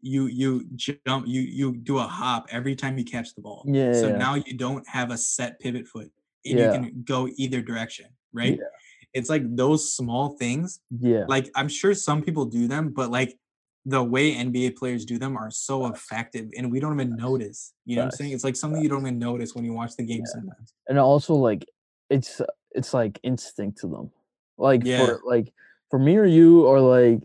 you 0.04 0.26
you 0.28 0.66
jump 0.76 1.26
you 1.28 1.42
you 1.42 1.72
do 1.78 1.98
a 1.98 2.04
hop 2.04 2.46
every 2.52 2.76
time 2.76 2.98
you 2.98 3.06
catch 3.06 3.34
the 3.36 3.42
ball 3.42 3.64
Yeah, 3.66 3.94
so 3.94 4.08
yeah. 4.10 4.18
now 4.18 4.36
you 4.36 4.56
don't 4.58 4.86
have 4.88 5.12
a 5.12 5.18
set 5.18 5.60
pivot 5.62 5.88
foot 5.88 6.12
and 6.46 6.60
Yeah. 6.60 6.66
you 6.66 6.72
can 6.72 7.04
go 7.06 7.30
either 7.38 7.62
direction 7.62 8.08
right 8.34 8.58
Yeah. 8.60 8.66
it's 9.14 9.30
like 9.30 9.44
those 9.56 9.94
small 9.96 10.36
things 10.38 10.82
Yeah. 11.00 11.24
like 11.30 11.50
i'm 11.56 11.70
sure 11.70 11.94
some 11.94 12.22
people 12.22 12.46
do 12.46 12.68
them 12.68 12.90
but 12.90 13.10
like 13.12 13.32
the 13.86 14.04
way 14.04 14.36
nba 14.36 14.76
players 14.76 15.06
do 15.06 15.18
them 15.18 15.38
are 15.38 15.52
so 15.52 15.86
effective 15.88 16.50
and 16.58 16.70
we 16.72 16.80
don't 16.82 16.94
even 17.00 17.16
notice 17.16 17.74
you 17.86 17.96
know 17.96 18.02
what 18.04 18.14
i'm 18.14 18.18
saying 18.18 18.32
it's 18.34 18.44
like 18.44 18.58
something 18.58 18.82
you 18.82 18.90
don't 18.90 19.02
even 19.08 19.20
notice 19.20 19.56
when 19.56 19.64
you 19.64 19.74
watch 19.74 19.96
the 19.96 20.04
game 20.04 20.20
Yeah. 20.26 20.32
sometimes 20.34 20.74
and 20.90 21.00
also 21.00 21.34
like 21.36 21.66
it's 22.10 22.42
it's 22.72 22.94
like 22.94 23.20
instinct 23.24 23.78
to 23.80 23.88
them 23.88 24.12
like 24.58 24.84
Yeah. 24.84 24.98
for 25.06 25.22
like 25.26 25.54
for 25.90 26.00
me 26.00 26.18
or 26.18 26.26
you 26.26 26.66
or 26.66 26.82
like 26.82 27.20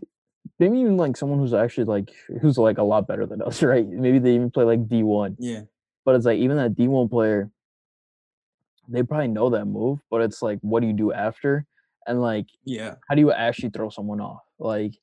maybe 0.59 0.77
even 0.79 0.97
like 0.97 1.15
someone 1.17 1.39
who's 1.39 1.53
actually 1.53 1.85
like 1.85 2.11
who's 2.41 2.57
like 2.57 2.77
a 2.77 2.83
lot 2.83 3.07
better 3.07 3.25
than 3.25 3.41
us 3.41 3.63
right? 3.71 3.87
Maybe 3.87 4.19
they 4.19 4.35
even 4.35 4.51
play 4.51 4.63
like 4.65 4.87
d1 4.87 5.35
yeah. 5.39 5.61
But 6.05 6.15
it's 6.15 6.25
like 6.25 6.39
even 6.39 6.57
that 6.57 6.75
d1 6.75 7.09
player 7.09 7.49
they 8.87 9.03
probably 9.03 9.27
know 9.27 9.49
that 9.51 9.65
move 9.65 9.99
but 10.09 10.21
it's 10.21 10.41
like 10.41 10.59
what 10.61 10.81
do 10.81 10.87
you 10.87 10.93
do 10.93 11.11
after? 11.13 11.65
And 12.07 12.21
like 12.21 12.47
yeah. 12.65 12.95
how 13.07 13.15
do 13.15 13.21
you 13.21 13.31
actually 13.31 13.69
throw 13.69 13.89
someone 13.89 14.19
off? 14.21 14.41
Like 14.57 14.93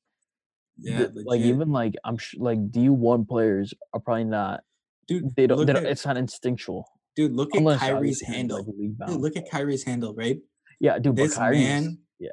yeah 0.78 1.06
the- 1.06 1.22
like 1.24 1.40
even 1.40 1.72
like 1.72 1.94
i'm 2.04 2.18
sh- 2.18 2.34
like 2.38 2.58
d1 2.70 3.26
players 3.26 3.72
are 3.94 4.00
probably 4.00 4.24
not 4.24 4.60
dude 5.08 5.34
they 5.34 5.46
don't, 5.46 5.64
they 5.64 5.72
don't 5.72 5.86
at, 5.86 5.90
it's 5.90 6.04
not 6.04 6.18
instinctual 6.18 6.86
dude 7.14 7.32
look 7.32 7.48
at 7.54 7.60
unless 7.60 7.80
Kyrie's 7.80 8.20
handle. 8.20 8.58
like, 8.58 9.08
Dude, 9.08 9.20
look 9.22 9.36
at 9.36 9.50
Kyrie's 9.50 9.84
handle, 9.84 10.14
right? 10.14 10.38
yeah 10.78 10.98
dude 10.98 11.16
this 11.16 11.34
but 11.34 11.40
Kyrie's, 11.40 11.60
man- 11.62 11.98
yeah 12.18 12.28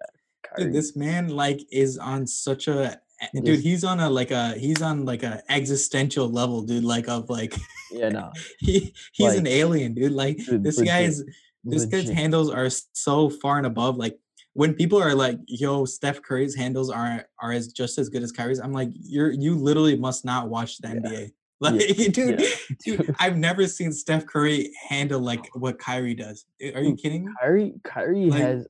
Dude, 0.57 0.73
this 0.73 0.93
man 0.95 1.29
like 1.29 1.61
is 1.71 1.97
on 1.97 2.27
such 2.27 2.67
a 2.67 2.99
a- 3.35 3.41
dude. 3.41 3.59
He's 3.59 3.83
on 3.83 3.99
a 3.99 4.09
like 4.09 4.31
a 4.31 4.53
he's 4.53 4.81
on 4.81 5.05
like 5.05 5.23
a 5.23 5.41
existential 5.49 6.29
level, 6.29 6.61
dude. 6.63 6.83
Like 6.83 7.07
of 7.07 7.29
like 7.29 7.55
yeah 7.91 8.09
no 8.09 8.31
he 8.59 8.93
he's 9.13 9.29
Like, 9.29 9.37
an 9.39 9.47
alien, 9.47 9.93
dude. 9.93 10.11
Like 10.11 10.37
dude, 10.37 10.63
this 10.63 10.77
legit, 10.77 10.91
guy's 10.93 11.23
this 11.63 11.85
guy's 11.85 12.09
handles 12.09 12.49
are 12.49 12.69
so 12.93 13.29
far 13.29 13.57
and 13.57 13.65
above. 13.67 13.97
Like 13.97 14.17
when 14.53 14.73
people 14.73 15.01
are 15.01 15.15
like, 15.15 15.39
"Yo, 15.47 15.85
Steph 15.85 16.21
Curry's 16.21 16.55
handles 16.55 16.89
are 16.89 17.25
are 17.41 17.51
as 17.51 17.69
just 17.69 17.97
as 17.97 18.09
good 18.09 18.21
as 18.23 18.31
Kyrie's," 18.31 18.59
I'm 18.59 18.73
like, 18.73 18.89
"You're 18.93 19.31
you 19.31 19.55
literally 19.55 19.95
must 19.97 20.25
not 20.25 20.49
watch 20.49 20.77
the 20.79 20.89
Yeah. 20.89 20.95
NBA." 20.95 21.31
Like, 21.61 21.79
dude, 22.11 22.41
yeah. 22.41 22.47
dude, 22.85 23.15
I've 23.19 23.37
never 23.37 23.67
seen 23.67 23.93
Steph 23.93 24.25
Curry 24.25 24.69
handle 24.89 25.21
like 25.21 25.47
what 25.53 25.79
Kyrie 25.79 26.13
does. 26.13 26.43
Are 26.75 26.81
you 26.81 26.93
kidding 26.95 27.23
me? 27.25 27.31
Kyrie 27.39 27.73
Kyrie 27.85 28.29
Like- 28.29 28.41
has 28.41 28.67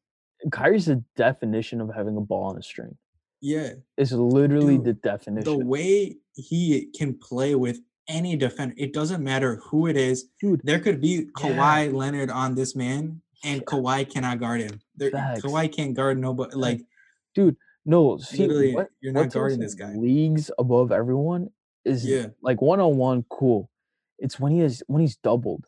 Kyrie's 0.52 0.86
the 0.86 1.04
definition 1.16 1.82
of 1.82 1.90
having 1.96 2.16
a 2.18 2.22
ball 2.22 2.44
on 2.52 2.58
a 2.58 2.62
string. 2.62 2.96
Yeah. 3.44 3.74
It's 3.98 4.14
literally 4.14 4.78
Dude, 4.78 4.86
the 4.86 4.94
definition. 4.94 5.44
the 5.44 5.66
way 5.66 6.16
he 6.36 6.88
can 6.98 7.14
play 7.20 7.56
with 7.56 7.80
any 8.08 8.36
defender, 8.38 8.74
it 8.78 8.94
doesn't 8.94 9.22
matter 9.24 9.58
who 9.66 9.88
it 9.88 9.98
is. 9.98 10.30
Dude, 10.40 10.62
There 10.64 10.80
could 10.80 11.02
be 11.02 11.10
Yeah. 11.10 11.24
Kawhi 11.38 11.94
Leonard 11.94 12.30
on 12.30 12.56
this 12.56 12.74
man, 12.76 13.22
and 13.44 13.58
Yeah. 13.58 13.66
Kawhi 13.66 14.10
cannot 14.10 14.40
guard 14.40 14.62
him. 14.62 14.80
There, 14.96 15.12
Facts. 15.12 15.42
Kawhi 15.42 15.70
can't 15.72 15.94
guard 15.94 16.18
nobody. 16.20 16.56
Like 16.56 16.82
dude, 17.36 17.58
no, 17.86 18.18
see 18.18 18.48
literally, 18.48 18.76
what, 18.76 18.88
you're 19.02 19.12
not 19.12 19.32
guarding 19.34 19.60
this 19.60 19.74
guy. 19.76 19.94
Leagues 19.94 20.50
above 20.58 20.92
everyone 20.94 21.50
is 21.84 22.06
Yeah, 22.06 22.28
like 22.42 22.62
one 22.62 22.80
on 22.80 22.96
one, 22.98 23.26
cool. 23.30 23.70
It's 24.20 24.40
when 24.40 24.54
he 24.54 24.62
is 24.62 24.82
when 24.88 25.02
he's 25.02 25.18
doubled. 25.18 25.66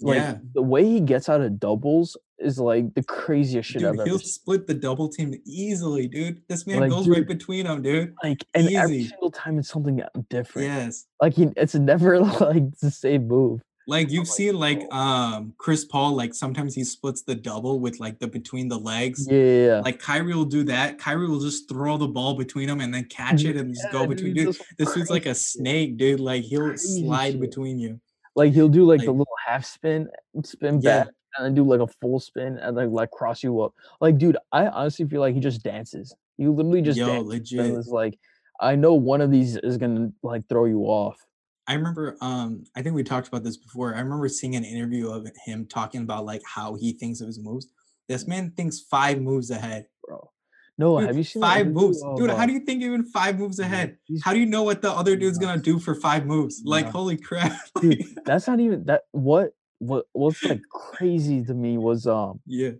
Like 0.00 0.16
Yeah. 0.16 0.38
the 0.54 0.62
way 0.62 0.84
he 0.84 1.00
gets 1.00 1.28
out 1.28 1.40
of 1.40 1.58
doubles 1.58 2.16
is 2.38 2.58
like 2.58 2.92
the 2.94 3.02
craziest 3.02 3.70
shit 3.70 3.80
dude, 3.80 3.88
I've 3.88 3.94
ever 3.94 4.04
he'll 4.04 4.18
split 4.18 4.66
the 4.66 4.74
double 4.74 5.08
team 5.08 5.34
easily, 5.46 6.06
dude. 6.06 6.42
This 6.48 6.66
man 6.66 6.80
Like, 6.80 6.90
goes 6.90 7.08
right 7.08 7.26
between 7.26 7.64
them, 7.66 7.80
dude. 7.82 8.14
Like 8.22 8.44
and 8.54 8.68
every 8.74 9.04
single 9.04 9.30
time 9.30 9.58
it's 9.58 9.70
something 9.70 10.02
different. 10.28 10.68
Yes. 10.68 11.06
Like 11.20 11.32
he, 11.34 11.48
it's 11.56 11.74
never 11.74 12.20
like 12.40 12.78
the 12.80 12.90
same 12.90 13.26
move. 13.26 13.62
Like 13.88 14.10
you've 14.10 14.26
seen 14.28 14.56
like 14.58 14.82
um 14.92 15.54
Chris 15.58 15.84
Paul, 15.84 16.14
like 16.16 16.34
sometimes 16.34 16.74
he 16.74 16.82
splits 16.82 17.22
the 17.22 17.36
double 17.36 17.78
with 17.78 18.00
like 18.00 18.18
the 18.18 18.26
between 18.26 18.68
the 18.68 18.76
legs. 18.78 19.26
Yeah, 19.30 19.38
yeah, 19.38 19.66
yeah. 19.66 19.80
Like 19.80 20.00
Kyrie 20.00 20.34
will 20.34 20.44
do 20.44 20.64
that. 20.64 20.98
Kyrie 20.98 21.28
will 21.28 21.38
just 21.40 21.68
throw 21.68 21.96
the 21.96 22.08
ball 22.08 22.34
between 22.34 22.66
them 22.68 22.80
and 22.80 22.92
then 22.92 23.04
catch 23.04 23.44
it 23.44 23.56
and 23.56 23.72
just 23.72 23.86
Yeah, 23.86 23.92
go 23.92 24.06
between. 24.08 24.34
dude, 24.34 24.46
Dude, 24.56 24.62
this 24.76 24.92
dude's 24.92 25.08
like 25.08 25.26
a 25.26 25.34
snake, 25.36 25.96
dude. 25.98 26.18
Like 26.18 26.42
he'll 26.42 26.76
slide 26.76 27.32
shit. 27.34 27.40
between 27.40 27.78
you. 27.78 28.00
Like 28.36 28.52
he'll 28.52 28.68
do 28.68 28.84
like, 28.84 29.00
the 29.00 29.10
little 29.10 29.26
half 29.44 29.64
spin, 29.64 30.08
spin 30.44 30.80
Yeah. 30.80 31.04
back, 31.04 31.08
and 31.36 31.46
then 31.46 31.54
do 31.54 31.64
like 31.64 31.80
a 31.80 31.86
full 32.00 32.20
spin 32.20 32.58
and 32.58 32.76
then 32.76 32.92
like 32.92 33.10
cross 33.10 33.42
you 33.42 33.60
up. 33.62 33.74
Like, 34.00 34.18
dude, 34.18 34.36
I 34.52 34.66
honestly 34.68 35.06
feel 35.06 35.20
like 35.20 35.34
he 35.34 35.40
just 35.40 35.62
dances. 35.62 36.14
You 36.36 36.52
literally 36.52 36.82
just 36.82 36.98
Yo, 36.98 37.20
legit. 37.20 37.74
it's 37.74 37.88
like, 37.88 38.18
I 38.60 38.76
know 38.76 38.94
one 38.94 39.20
of 39.20 39.30
these 39.30 39.56
is 39.56 39.78
gonna 39.78 40.12
like 40.22 40.46
throw 40.48 40.66
you 40.66 40.82
off. 40.82 41.18
I 41.66 41.74
remember 41.74 42.16
um 42.20 42.64
I 42.76 42.82
think 42.82 42.94
we 42.94 43.02
talked 43.02 43.26
about 43.28 43.42
this 43.42 43.56
before. 43.56 43.94
I 43.94 44.00
remember 44.00 44.28
seeing 44.28 44.54
an 44.54 44.64
interview 44.64 45.10
of 45.10 45.28
him 45.44 45.66
talking 45.66 46.02
about 46.02 46.24
like 46.24 46.42
how 46.44 46.74
he 46.74 46.92
thinks 46.92 47.20
of 47.20 47.26
his 47.26 47.38
moves. 47.38 47.68
This 48.08 48.28
man 48.28 48.52
thinks 48.56 48.80
five 48.80 49.20
moves 49.20 49.50
ahead. 49.50 49.86
bro. 50.06 50.30
No, 50.78 50.98
Dude, 50.98 51.06
have 51.08 51.16
you 51.16 51.24
seen 51.24 51.40
five 51.42 51.68
moves? 51.68 52.02
of, 52.02 52.16
Dude, 52.18 52.28
uh, 52.30 52.36
how 52.36 52.44
do 52.44 52.52
you 52.52 52.60
think 52.60 52.82
even 52.82 53.04
five 53.04 53.38
moves 53.38 53.58
ahead? 53.58 53.96
he's- 54.04 54.20
How 54.22 54.32
do 54.34 54.38
you 54.38 54.44
know 54.46 54.62
what 54.62 54.82
the 54.82 54.90
other 54.90 55.16
dude's 55.16 55.38
gonna 55.38 55.60
do 55.60 55.78
for 55.78 55.94
five 55.94 56.26
moves? 56.26 56.62
Like, 56.64 56.84
Yeah. 56.86 56.90
holy 56.92 57.16
crap. 57.16 57.58
dude, 57.80 58.04
that's 58.26 58.46
not 58.46 58.60
even 58.60 58.84
that. 58.84 59.02
What 59.12 59.52
what 59.78 60.06
what's 60.12 60.42
like 60.44 60.62
crazy 60.70 61.44
to 61.44 61.54
me 61.54 61.76
was 61.78 62.06
um 62.06 62.40
yeah. 62.46 62.70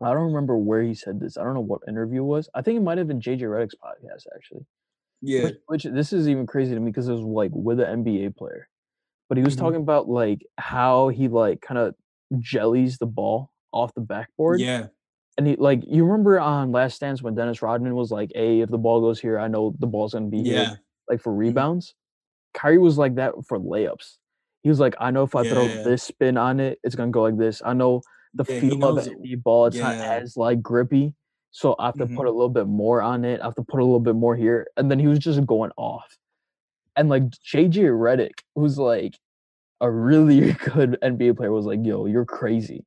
I 0.00 0.12
don't 0.14 0.26
remember 0.32 0.58
where 0.58 0.82
he 0.82 0.94
said 0.94 1.20
this. 1.20 1.36
I 1.36 1.44
don't 1.44 1.54
know 1.54 1.60
what 1.60 1.80
interview 1.86 2.22
it 2.22 2.26
was. 2.26 2.48
I 2.54 2.62
think 2.62 2.76
it 2.76 2.82
might 2.82 2.98
have 2.98 3.06
been 3.06 3.20
JJ 3.20 3.42
Redick's 3.42 3.74
podcast 3.76 4.24
actually. 4.34 4.66
Yeah. 5.20 5.44
Which, 5.44 5.54
which 5.66 5.84
this 5.84 6.12
is 6.12 6.28
even 6.28 6.46
crazy 6.46 6.74
to 6.74 6.80
me 6.80 6.90
because 6.90 7.08
it 7.08 7.12
was 7.12 7.22
like 7.22 7.50
with 7.54 7.78
an 7.80 8.04
NBA 8.04 8.36
player, 8.36 8.68
but 9.28 9.38
he 9.38 9.44
was 9.44 9.54
Mhm. 9.54 9.60
talking 9.60 9.80
about 9.80 10.08
like 10.08 10.40
how 10.58 11.08
he 11.08 11.28
like 11.28 11.60
kind 11.60 11.78
of 11.78 11.94
jellies 12.40 12.98
the 12.98 13.06
ball 13.06 13.50
off 13.72 13.94
the 13.94 14.00
backboard. 14.00 14.60
Yeah. 14.60 14.88
And 15.38 15.46
he 15.46 15.56
like 15.56 15.82
you 15.86 16.04
remember 16.04 16.38
on 16.40 16.72
Last 16.72 17.00
Dance 17.00 17.22
when 17.22 17.34
Dennis 17.34 17.62
Rodman 17.62 17.94
was 17.96 18.10
like, 18.10 18.32
"Hey, 18.34 18.60
if 18.60 18.70
the 18.70 18.78
ball 18.78 19.00
goes 19.00 19.20
here, 19.20 19.38
I 19.38 19.48
know 19.48 19.74
the 19.78 19.86
ball's 19.86 20.12
gonna 20.14 20.26
be 20.28 20.42
here." 20.44 20.72
Like 21.08 21.20
for 21.22 21.34
rebounds, 21.34 21.94
Kyrie 22.54 22.78
was 22.78 22.98
like 22.98 23.16
that 23.16 23.34
for 23.48 23.58
layups. 23.60 24.18
He 24.62 24.68
was 24.70 24.80
like, 24.80 24.94
"I 25.00 25.10
know 25.10 25.24
if 25.24 25.34
I 25.36 25.44
throw 25.44 25.68
Yeah. 25.68 25.82
this 25.82 26.02
spin 26.04 26.36
on 26.38 26.60
it, 26.60 26.80
it's 26.84 26.96
gonna 26.96 27.10
go 27.12 27.22
like 27.22 27.38
this. 27.38 27.62
I 27.64 27.74
know 27.74 28.02
the 28.34 28.44
Yeah, 28.46 28.60
feel 28.60 28.76
of 28.84 28.96
the 29.22 29.36
ball, 29.36 29.66
it's 29.66 29.82
not 29.82 29.96
as 30.00 30.36
like 30.36 30.62
grippy." 30.62 31.14
So 31.52 31.76
I 31.78 31.86
have 31.86 31.98
to 31.98 32.06
Mhm. 32.06 32.16
put 32.16 32.26
a 32.26 32.32
little 32.32 32.48
bit 32.50 32.66
more 32.68 33.02
on 33.02 33.24
it. 33.24 33.40
I 33.40 33.44
have 33.46 33.54
to 33.56 33.64
put 33.64 33.80
a 33.80 33.84
little 33.84 34.00
bit 34.00 34.16
more 34.16 34.36
here, 34.36 34.68
and 34.76 34.90
then 34.90 34.98
he 35.00 35.06
was 35.08 35.18
just 35.20 35.44
going 35.46 35.72
off. 35.78 36.18
And 36.96 37.08
like 37.08 37.30
JJ 37.30 37.84
Redick, 37.84 38.40
who's 38.54 38.78
like 38.78 39.18
a 39.80 39.90
really 39.90 40.52
good 40.74 40.98
NBA 41.02 41.34
player, 41.36 41.52
was 41.52 41.66
like, 41.66 41.80
"Yo, 41.84 42.06
you're 42.06 42.26
crazy." 42.26 42.84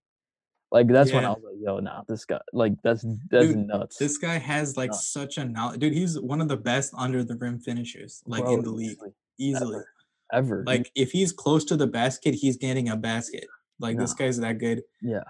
Like 0.75 0.87
that's 0.89 1.13
when 1.13 1.23
I 1.23 1.29
was 1.29 1.41
like, 1.41 1.55
"Yo, 1.57 1.79
nah, 1.79 2.01
this 2.05 2.25
guy, 2.25 2.41
like 2.51 2.73
that's 2.83 3.05
that's 3.31 3.47
Dude, 3.47 3.65
nuts." 3.67 3.95
This 3.97 4.17
guy 4.17 4.37
has 4.37 4.75
like 4.75 4.89
nuts. 4.91 5.07
such 5.07 5.37
a 5.37 5.45
knowledge. 5.45 5.79
Dude, 5.79 5.93
he's 5.93 6.19
one 6.19 6.41
of 6.41 6.49
the 6.49 6.57
best 6.57 6.93
under 6.97 7.23
the 7.23 7.35
rim 7.37 7.59
finishers, 7.59 8.21
like 8.25 8.43
Bro, 8.43 8.55
in 8.55 8.61
the 8.63 8.71
league. 8.71 8.97
easily, 9.39 9.77
ever, 9.77 9.87
ever. 10.33 10.63
Like 10.67 10.91
if 10.93 11.11
he's 11.13 11.31
close 11.31 11.63
to 11.65 11.77
the 11.77 11.87
basket, 11.87 12.35
he's 12.35 12.57
getting 12.57 12.89
a 12.89 12.97
basket. 12.97 13.47
Like 13.79 13.97
this 13.97 14.13
guy's 14.13 14.37
that 14.41 14.57
good. 14.59 14.81
yeah, 15.01 15.23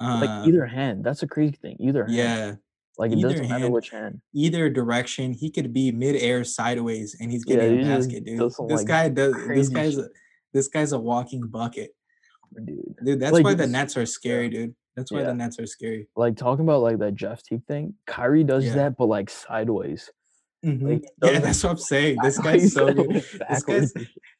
Uh, 0.00 0.18
like 0.20 0.48
either 0.48 0.66
hand. 0.66 1.04
That's 1.04 1.22
a 1.22 1.28
crazy 1.28 1.54
thing. 1.62 1.76
Either 1.78 2.04
hand. 2.04 2.16
yeah, 2.16 2.54
Like 2.98 3.12
it 3.12 3.18
either 3.18 3.28
doesn't 3.30 3.48
matter 3.48 3.60
hand. 3.60 3.72
which 3.74 3.90
hand. 3.90 4.20
either 4.34 4.68
direction, 4.68 5.32
he 5.32 5.48
could 5.48 5.72
be 5.72 5.92
mid-air 5.92 6.42
sideways 6.42 7.14
and 7.20 7.30
he's 7.30 7.44
getting 7.44 7.78
he 7.78 7.82
a 7.82 7.86
basket, 7.96 8.24
dude. 8.24 8.40
This 8.40 8.58
like, 8.58 8.86
guy 8.86 9.08
does 9.10 9.32
this 9.46 9.68
guy's 9.68 9.96
a, 9.96 10.08
this 10.52 10.66
guy's 10.66 10.90
a 10.92 10.98
walking 10.98 11.46
bucket. 11.46 11.90
dude. 12.64 12.96
Dude, 13.04 13.20
that's 13.20 13.32
Like, 13.32 13.44
why 13.44 13.54
the 13.54 13.66
Nets 13.66 13.96
are 13.96 14.06
scary, 14.06 14.48
dude. 14.48 14.74
That's 14.96 15.12
why 15.12 15.20
Yeah. 15.20 15.26
the 15.26 15.34
Nets 15.34 15.58
are 15.60 15.66
scary. 15.66 16.08
Like 16.16 16.36
talking 16.36 16.64
about 16.64 16.82
like 16.82 16.98
that 16.98 17.14
Jeff 17.14 17.42
Teague 17.42 17.64
thing. 17.66 17.94
Kyrie 18.06 18.44
does 18.44 18.64
Yeah. 18.64 18.74
that, 18.74 18.96
but 18.96 19.06
like 19.06 19.30
sideways. 19.30 20.10
Mhm. 20.64 20.82
Like, 20.82 21.04
Yeah, 21.22 21.38
that's 21.38 21.62
what 21.62 21.70
I'm 21.70 21.78
saying. 21.78 22.16
This 22.22 22.38
guy's 22.38 22.72
so 22.72 22.92
good. 22.92 23.10
This 23.48 23.62
guy's 23.64 23.92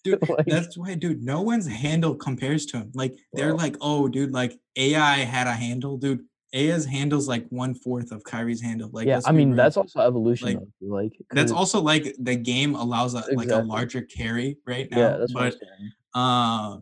dude. 0.02 0.18
like- 0.28 0.46
That's 0.46 0.76
why, 0.76 0.94
dude. 0.96 1.22
No 1.22 1.42
one's 1.42 1.66
handle 1.68 2.14
compares 2.16 2.66
to 2.66 2.78
him. 2.78 2.90
Like 2.94 3.14
they're 3.34 3.54
like, 3.54 3.76
oh, 3.80 4.08
dude, 4.08 4.32
like 4.32 4.58
AI 4.76 5.18
had 5.18 5.46
a 5.46 5.52
handle, 5.52 5.96
dude. 5.96 6.24
AI's 6.54 6.86
handle's 6.86 7.28
like 7.28 7.46
one 7.50 7.74
fourth 7.74 8.10
of 8.10 8.24
Kyrie's 8.24 8.62
handle. 8.62 8.88
Like, 8.90 9.06
yeah, 9.06 9.20
I 9.26 9.32
mean 9.32 9.48
real. 9.50 9.56
that's 9.58 9.76
also 9.76 10.00
evolution. 10.00 10.46
Like, 10.48 10.58
though, 10.80 10.86
like 10.88 11.12
that's 11.30 11.52
also 11.52 11.78
like 11.80 12.16
the 12.18 12.36
game 12.36 12.74
allows 12.74 13.12
a, 13.14 13.22
like 13.34 13.50
a 13.50 13.58
larger 13.58 14.00
carry 14.00 14.56
right 14.66 14.90
now. 14.90 14.98
yeah, 14.98 15.16
that's 15.18 15.34
what 15.34 15.42
I'm 15.44 15.50
but 15.50 15.60
saying. 15.60 15.92
uh, 16.14 16.76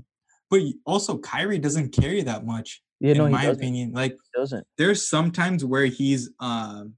but 0.50 0.60
also 0.86 1.18
Kyrie 1.18 1.58
doesn't 1.58 1.90
carry 1.90 2.22
that 2.22 2.46
much. 2.46 2.80
Yeah, 3.00 3.14
in 3.14 3.30
my 3.30 3.44
doesn't. 3.44 3.56
opinion, 3.62 3.92
like 3.92 4.16
doesn't. 4.34 4.66
there's 4.78 5.08
sometimes 5.08 5.64
where 5.64 5.86
he's 5.86 6.30
um 6.40 6.96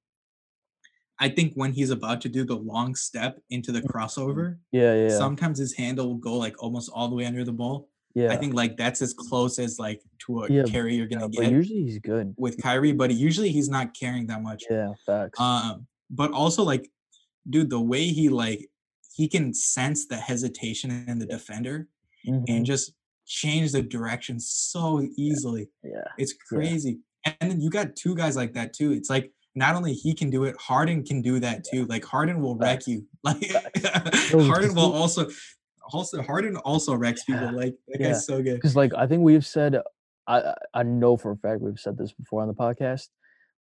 I 1.20 1.28
think 1.28 1.54
when 1.54 1.72
he's 1.72 1.90
about 1.90 2.20
to 2.22 2.28
do 2.28 2.44
the 2.44 2.54
long 2.56 2.94
step 2.94 3.40
into 3.50 3.72
the 3.72 3.82
crossover, 3.82 4.58
Yeah, 4.70 4.94
yeah, 4.94 5.08
yeah. 5.08 5.08
sometimes 5.18 5.58
his 5.58 5.74
handle 5.74 6.06
will 6.06 6.14
go 6.18 6.34
like 6.34 6.62
almost 6.62 6.90
all 6.94 7.08
the 7.08 7.16
way 7.16 7.26
under 7.26 7.44
the 7.44 7.52
ball. 7.52 7.88
yeah. 8.14 8.30
I 8.32 8.36
think 8.36 8.54
like 8.54 8.76
that's 8.76 9.02
as 9.02 9.14
close 9.14 9.58
as 9.58 9.78
like 9.78 10.02
to 10.26 10.44
a 10.44 10.50
Yeah, 10.52 10.62
carry 10.62 10.94
you're 10.94 11.08
gonna 11.08 11.28
but 11.28 11.42
get 11.42 11.50
usually 11.50 11.82
he's 11.84 11.98
good. 11.98 12.34
with 12.36 12.62
Kyrie, 12.62 12.92
but 12.92 13.12
usually 13.12 13.50
he's 13.50 13.68
not 13.68 13.94
carrying 13.94 14.26
that 14.28 14.42
much. 14.42 14.64
Yeah, 14.70 14.92
facts. 15.04 15.40
Um, 15.40 15.86
but 16.10 16.30
also 16.32 16.62
like, 16.62 16.88
dude, 17.48 17.70
the 17.70 17.80
way 17.80 18.04
he 18.08 18.28
like 18.28 18.68
he 19.14 19.28
can 19.28 19.52
sense 19.54 20.06
the 20.06 20.16
hesitation 20.18 20.90
in 21.08 21.18
the 21.18 21.26
defender 21.26 21.88
Mhm, 22.26 22.44
and 22.48 22.66
just 22.66 22.92
change 23.28 23.72
the 23.72 23.82
direction 23.82 24.40
so 24.40 25.06
easily. 25.16 25.68
yeah, 25.84 26.02
It's 26.16 26.32
crazy. 26.32 26.98
And 27.24 27.50
then 27.50 27.60
you 27.60 27.70
got 27.70 27.94
two 27.94 28.14
guys 28.14 28.36
like 28.36 28.54
that 28.54 28.72
too. 28.72 28.92
It's 28.92 29.10
like 29.10 29.30
not 29.54 29.74
only 29.76 29.92
he 29.92 30.14
can 30.14 30.30
do 30.30 30.44
it, 30.44 30.56
Harden 30.58 31.04
can 31.04 31.20
do 31.20 31.38
that 31.40 31.64
too. 31.64 31.84
Like 31.86 32.04
Harden 32.04 32.40
will 32.40 32.56
wreck 32.56 32.86
you. 32.86 33.06
Like 33.24 33.42
oh, 34.32 34.44
Harden 34.44 34.74
will 34.74 34.92
also 35.02 35.28
also 35.92 36.22
Harden 36.22 36.56
also 36.58 36.94
wrecks 36.94 37.24
people. 37.24 37.52
Like 37.52 37.74
that 37.88 38.00
yeah. 38.00 38.08
guy's 38.08 38.26
so 38.26 38.42
good. 38.42 38.54
because 38.54 38.76
like 38.76 38.92
I 38.96 39.06
think 39.06 39.22
we've 39.22 39.44
said, 39.46 39.76
I 40.26 40.40
I- 40.40 40.54
I 40.74 40.82
know 40.84 41.16
for 41.16 41.32
a 41.32 41.36
fact 41.36 41.60
we've 41.60 41.78
said 41.80 41.98
this 41.98 42.12
before 42.12 42.42
on 42.42 42.48
the 42.48 42.54
podcast, 42.54 43.08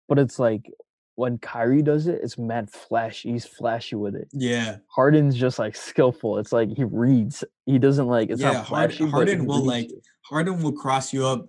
but 0.08 0.18
it's 0.18 0.38
like 0.38 0.70
when 1.16 1.38
Kyrie 1.38 1.82
does 1.82 2.06
it, 2.06 2.20
it's 2.22 2.38
mad 2.38 2.70
flashy. 2.70 3.32
He's 3.32 3.44
flashy 3.44 3.96
with 3.96 4.14
it. 4.14 4.28
Yeah. 4.32 4.76
Harden's 4.86 5.34
just 5.34 5.58
like 5.58 5.74
skillful. 5.74 6.38
It's 6.38 6.52
like 6.52 6.68
he 6.74 6.84
reads. 6.84 7.42
He 7.64 7.78
doesn't 7.78 8.06
like. 8.06 8.30
It's 8.30 8.40
Yeah, 8.40 8.52
not 8.52 8.68
flashy. 8.68 9.04
but 9.04 9.10
Harden 9.10 9.46
will, 9.46 9.64
like, 9.64 9.90
you. 9.90 10.00
Harden 10.22 10.62
will 10.62 10.72
cross 10.72 11.12
you 11.12 11.26
up 11.26 11.46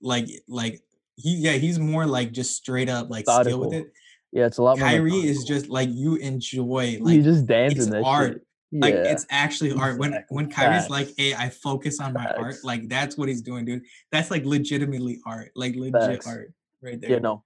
like 0.00 0.28
like 0.48 0.82
he 1.16 1.36
yeah, 1.36 1.52
he's 1.52 1.78
more 1.78 2.06
like 2.06 2.32
just 2.32 2.56
straight 2.56 2.88
up 2.88 3.10
like 3.10 3.24
skill 3.28 3.60
with 3.60 3.72
it. 3.72 3.92
Yeah, 4.32 4.46
it's 4.46 4.58
a 4.58 4.62
lot 4.62 4.78
more. 4.78 4.88
Kyrie 4.88 5.12
is 5.12 5.44
just 5.44 5.68
like 5.68 5.88
you 5.92 6.16
enjoy 6.16 6.86
he 6.86 6.98
like 6.98 7.22
just 7.22 7.46
dancing 7.46 7.90
that 7.90 8.02
art. 8.04 8.32
shit. 8.32 8.42
like 8.80 8.94
yeah. 8.94 9.12
it's 9.12 9.26
actually 9.30 9.72
art 9.72 9.98
when 9.98 10.24
when 10.30 10.50
Kyrie's 10.50 10.88
like 10.88 11.10
hey 11.18 11.34
i 11.34 11.50
focus 11.50 12.00
on 12.00 12.14
my 12.14 12.26
art 12.38 12.56
like 12.64 12.88
that's 12.88 13.18
what 13.18 13.28
he's 13.28 13.42
doing 13.42 13.66
dude 13.66 13.82
that's 14.10 14.30
like 14.30 14.44
legitimately 14.46 15.20
art 15.26 15.50
like 15.54 15.74
legit 15.76 16.00
Facts. 16.00 16.26
art 16.26 16.52
right 16.80 16.98
there 16.98 17.10
yeah, 17.10 17.18
no, 17.18 17.44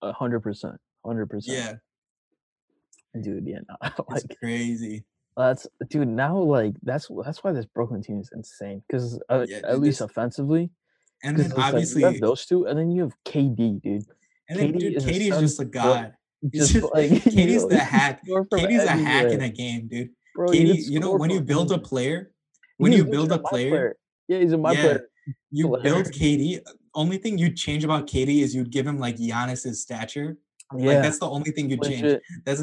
a 0.00 0.12
hundred 0.12 0.40
percent, 0.40 0.76
hundred 1.04 1.26
percent. 1.30 1.58
yeah 3.14 3.20
dude. 3.20 3.46
Yeah, 3.46 3.58
no, 3.68 3.76
it's 4.10 4.26
crazy 4.38 5.04
that's 5.36 5.66
dude. 5.88 6.08
Now, 6.08 6.36
like 6.38 6.74
that's 6.82 7.08
that's 7.24 7.42
why 7.42 7.52
this 7.52 7.64
Brooklyn 7.66 8.02
team 8.02 8.20
is 8.20 8.30
insane. 8.34 8.82
Because 8.86 9.18
uh, 9.30 9.46
Yeah, 9.48 9.60
at 9.66 9.80
least 9.80 10.00
offensively, 10.02 10.70
and 11.22 11.36
then 11.38 11.52
obviously 11.56 12.02
you 12.02 12.08
have 12.08 12.20
those 12.20 12.44
two, 12.46 12.66
and 12.66 12.78
then 12.78 12.90
you 12.90 13.02
have 13.02 13.14
KD, 13.24 13.80
dude. 13.82 14.04
and 14.50 14.58
then 14.58 14.72
KD 14.74 14.78
dude 14.78 14.94
is 14.96 15.38
just 15.40 15.60
a 15.60 15.64
god 15.64 16.12
Just 16.52 16.72
just- 16.74 16.92
like 16.92 17.10
know, 17.26 17.68
the 17.68 17.78
hack 17.78 18.20
KD's 18.26 18.84
a 18.84 18.90
hack 18.90 19.26
in 19.30 19.42
a 19.42 19.48
game 19.48 19.86
dude 19.88 20.10
Bro, 20.34 20.48
KD 20.50 20.82
you 20.90 20.98
know 21.00 21.12
when 21.14 21.30
you 21.30 21.40
build 21.40 21.70
a 21.72 21.78
player 21.78 22.32
when 22.78 22.92
you 22.92 23.04
build 23.04 23.30
a 23.32 23.40
my 23.40 23.48
player 23.48 23.96
yeah, 24.28 24.38
he's 24.40 24.52
a 24.52 24.58
my 24.58 24.72
Yeah. 24.72 24.80
player. 24.82 25.08
you 25.50 25.68
player. 25.68 25.82
build 25.82 26.06
KD. 26.06 26.60
Only 26.94 27.16
thing 27.18 27.38
you'd 27.38 27.56
change 27.56 27.84
about 27.84 28.06
KD 28.06 28.40
is 28.42 28.54
you'd 28.54 28.70
give 28.70 28.86
him 28.86 28.98
like 28.98 29.16
Giannis's 29.16 29.80
stature. 29.82 30.36
Like 30.74 30.84
Yeah, 30.84 31.00
that's 31.02 31.18
the 31.18 31.28
only 31.28 31.50
thing 31.50 31.70
you'd 31.70 31.82
change. 31.82 32.20
That's 32.44 32.60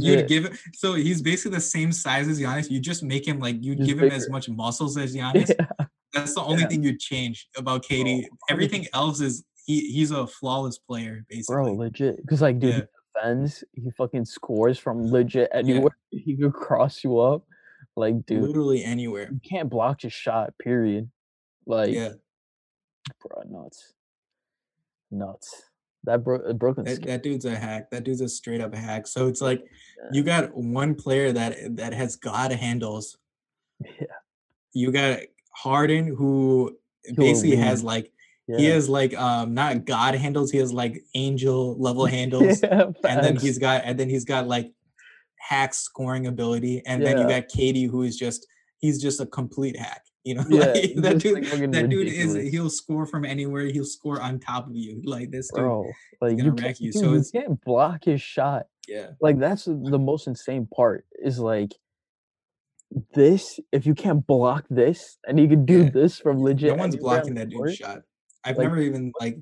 you'd 0.00 0.28
give. 0.28 0.60
So 0.74 0.94
he's 0.94 1.22
basically 1.22 1.56
the 1.56 1.60
same 1.60 1.92
size 1.92 2.28
as 2.28 2.40
Giannis. 2.40 2.70
You 2.70 2.80
just 2.80 3.02
make 3.02 3.26
him 3.26 3.38
like 3.38 3.62
you'd 3.62 3.78
Just 3.78 3.88
give 3.88 4.02
him 4.02 4.10
as 4.10 4.28
much 4.30 4.48
muscles 4.48 4.96
as 4.96 5.14
Giannis. 5.16 5.50
Yeah, 5.58 5.86
That's 6.12 6.34
the 6.34 6.42
only 6.42 6.62
Yeah. 6.62 6.68
thing 6.68 6.82
you'd 6.82 7.00
change 7.00 7.48
about 7.56 7.84
KD. 7.84 8.24
Oh, 8.30 8.36
Everything 8.50 8.86
else 8.94 9.20
is 9.20 9.44
he. 9.66 9.92
He's 9.92 10.10
a 10.10 10.26
flawless 10.26 10.78
player, 10.78 11.24
basically. 11.28 11.54
bro, 11.54 11.72
legit. 11.72 12.16
Because 12.18 12.42
like, 12.42 12.58
dude, 12.58 12.70
Yeah. 12.74 12.80
he 12.80 13.20
defends. 13.20 13.64
He 13.72 13.90
fucking 13.96 14.24
scores 14.24 14.78
from 14.78 15.10
legit 15.10 15.50
anywhere. 15.52 15.96
He 16.10 16.36
could 16.36 16.52
cross 16.52 17.02
you 17.02 17.18
up. 17.18 17.44
Like, 17.96 18.24
dude, 18.26 18.42
Literally 18.42 18.84
anywhere. 18.84 19.28
you 19.32 19.40
can't 19.48 19.68
block 19.70 20.02
his 20.02 20.12
shot. 20.12 20.52
Period. 20.58 21.10
Like, 21.66 21.92
Yeah, 21.94 22.12
bro, 23.20 23.42
nuts, 23.48 23.92
nuts. 25.10 25.62
That 26.04 26.24
bro, 26.24 26.38
uh, 26.40 26.52
Brooklyn. 26.52 26.86
that, 26.86 27.02
that 27.06 27.22
dude's 27.22 27.44
a 27.44 27.54
hack. 27.54 27.90
That 27.90 28.04
dude's 28.04 28.20
a 28.20 28.28
straight 28.28 28.60
up 28.60 28.74
hack. 28.74 29.06
So 29.06 29.28
it's 29.28 29.40
like 29.40 29.60
Yeah. 29.62 30.08
you 30.12 30.22
got 30.24 30.54
one 30.56 30.94
player 30.94 31.32
that 31.32 31.76
that 31.76 31.92
has 31.94 32.16
god 32.16 32.52
handles. 32.52 33.16
Yeah. 34.00 34.06
You 34.74 34.90
got 34.92 35.20
Harden 35.54 36.06
who 36.06 36.76
basically 37.16 37.56
has 37.56 37.82
like 37.84 38.10
Yeah. 38.48 38.58
he 38.58 38.64
has 38.66 38.88
like 38.88 39.12
um 39.18 39.54
not 39.54 39.84
god 39.84 40.14
handles 40.14 40.50
he 40.50 40.58
has 40.58 40.72
like 40.72 41.04
angel 41.14 41.76
level 41.78 42.06
handles 42.16 42.62
yeah, 42.62 42.90
and 43.08 43.22
then 43.24 43.36
he's 43.36 43.58
got 43.58 43.82
and 43.84 43.98
then 43.98 44.08
he's 44.08 44.24
got 44.24 44.46
like 44.48 44.72
hack 45.36 45.74
scoring 45.74 46.26
ability 46.28 46.82
and 46.86 47.04
then 47.04 47.18
you 47.18 47.26
got 47.28 47.48
KD 47.48 47.90
who 47.90 48.02
is 48.02 48.16
just 48.16 48.46
he's 48.78 49.02
just 49.02 49.20
a 49.20 49.26
complete 49.26 49.76
hack 49.76 50.04
you 50.24 50.34
know 50.34 50.44
Yeah, 50.50 50.66
like, 50.66 50.94
that 50.96 51.18
just, 51.18 51.34
like, 51.34 51.50
dude 51.50 51.72
that 51.72 51.88
dude 51.88 52.06
is 52.08 52.34
he'll 52.52 52.70
score 52.70 53.06
from 53.06 53.24
anywhere 53.24 53.66
he'll 53.66 53.84
score 53.84 54.20
on 54.20 54.38
top 54.38 54.68
of 54.68 54.76
you 54.76 55.00
like 55.04 55.30
this 55.30 55.48
dude 55.48 55.62
bro. 55.64 55.90
Like 56.20 56.38
you 56.38 56.50
wreck 56.50 56.58
can't, 56.58 56.80
you, 56.80 56.92
dude, 56.92 57.00
so 57.02 57.12
you 57.14 57.24
can't 57.42 57.64
block 57.64 58.04
his 58.04 58.22
shot. 58.22 58.66
yeah 58.88 59.10
Like 59.20 59.38
that's 59.38 59.64
the 59.64 59.98
most 59.98 60.26
insane 60.28 60.68
part. 60.74 61.04
Is 61.22 61.38
like 61.38 61.72
this. 63.14 63.58
If 63.72 63.86
you 63.86 63.94
can't 63.94 64.26
block 64.26 64.64
this, 64.68 65.18
and 65.26 65.38
he 65.38 65.48
could 65.48 65.66
do 65.66 65.84
Yeah. 65.84 65.90
this 65.90 66.18
from 66.18 66.42
legit. 66.42 66.68
no 66.68 66.74
one's 66.76 66.96
blocking 66.96 67.34
that 67.34 67.48
dude's 67.48 67.76
shot 67.76 68.02
I've 68.44 68.56
Like, 68.58 68.68
never 68.68 68.80
even 68.80 69.12
like 69.20 69.38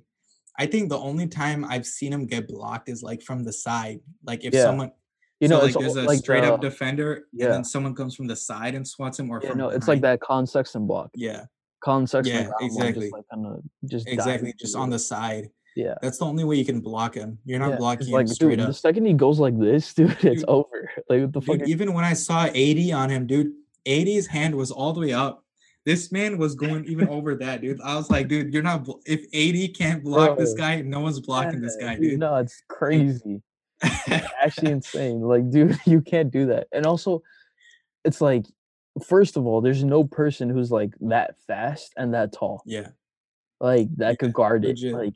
I 0.58 0.66
think 0.66 0.88
the 0.90 0.98
only 0.98 1.26
time 1.26 1.64
I've 1.64 1.86
seen 1.86 2.12
him 2.12 2.26
get 2.26 2.46
blocked 2.48 2.88
is 2.88 3.02
like 3.02 3.22
from 3.22 3.44
the 3.44 3.52
side 3.52 4.00
like 4.24 4.44
if 4.44 4.54
Yeah. 4.54 4.62
someone 4.62 4.92
You 5.40 5.48
so 5.48 5.56
know, 5.58 5.64
like 5.64 5.74
there's 5.74 5.96
a 5.96 6.02
like 6.02 6.18
straight 6.18 6.44
up 6.44 6.54
uh, 6.54 6.56
defender 6.58 7.24
yeah. 7.32 7.46
and 7.46 7.54
then 7.54 7.64
someone 7.64 7.94
comes 7.94 8.14
from 8.14 8.26
the 8.26 8.36
side 8.36 8.74
and 8.74 8.86
swats 8.86 9.18
him 9.18 9.30
or 9.30 9.40
Yeah, 9.42 9.50
from 9.50 9.58
no, 9.58 9.68
it's 9.70 9.88
like 9.88 10.02
that 10.02 10.20
Collin 10.20 10.46
Sexton 10.46 10.86
block. 10.86 11.10
yeah 11.14 11.44
Collin 11.82 12.06
Sexton, 12.06 12.36
Yeah, 12.36 12.50
exactly. 12.60 13.04
Just 13.06 13.12
like 13.14 13.24
kind 13.32 13.46
of 13.46 13.62
just 13.86 14.06
exactly 14.06 14.54
just 14.58 14.76
it. 14.76 14.78
on 14.78 14.90
the 14.90 14.98
side 14.98 15.48
yeah. 15.76 15.94
that's 16.02 16.18
the 16.18 16.26
only 16.26 16.44
way 16.44 16.56
you 16.56 16.64
can 16.64 16.80
block 16.80 17.14
him 17.14 17.38
you're 17.46 17.58
not 17.58 17.70
yeah, 17.70 17.76
blocking 17.76 18.06
him 18.06 18.26
straight 18.26 18.50
dude, 18.50 18.60
up 18.60 18.66
The 18.68 18.74
second 18.74 19.06
he 19.06 19.14
goes 19.14 19.38
like 19.38 19.58
this, 19.58 19.94
dude, 19.94 20.16
it's 20.22 20.44
over. 20.46 20.90
Like 21.08 21.22
what 21.22 21.32
the 21.32 21.40
fuck? 21.40 21.58
dude 21.58 21.68
even 21.68 21.94
when 21.94 22.04
i 22.04 22.12
saw 22.12 22.44
AD 22.44 22.90
on 22.92 23.08
him 23.08 23.26
dude 23.26 23.52
AD's 23.86 24.26
hand 24.26 24.54
was 24.54 24.70
all 24.70 24.92
the 24.92 25.00
way 25.00 25.12
up 25.14 25.42
this 25.86 26.12
man 26.12 26.36
was 26.36 26.54
going 26.54 26.84
even 26.84 27.08
over 27.08 27.34
that 27.36 27.62
dude 27.62 27.80
i 27.80 27.94
was 27.94 28.10
like 28.10 28.28
dude 28.28 28.52
you're 28.52 28.62
not 28.62 28.84
bl- 28.84 29.00
if 29.06 29.20
AD 29.32 29.74
can't 29.74 30.04
block 30.04 30.36
this 30.36 30.52
guy 30.52 30.82
no 30.82 31.00
one's 31.00 31.20
blocking 31.20 31.62
this 31.62 31.76
guy 31.80 31.96
dude 31.96 32.18
No, 32.20 32.36
it's 32.36 32.62
crazy. 32.68 33.40
actually 34.42 34.70
insane. 34.72 35.20
Like, 35.20 35.50
dude, 35.50 35.78
you 35.86 36.00
can't 36.00 36.30
do 36.30 36.46
that. 36.46 36.68
And 36.72 36.86
also, 36.86 37.22
it's 38.04 38.20
like, 38.20 38.44
first 39.06 39.36
of 39.36 39.46
all, 39.46 39.60
there's 39.60 39.84
no 39.84 40.04
person 40.04 40.48
who's 40.50 40.70
like 40.70 40.92
that 41.00 41.36
fast 41.46 41.92
and 41.96 42.14
that 42.14 42.32
tall, 42.32 42.62
yeah 42.66 42.88
like 43.60 43.88
that 43.96 44.10
Yeah, 44.10 44.16
could 44.16 44.32
guard 44.32 44.64
it. 44.64 44.80
Like, 44.82 45.14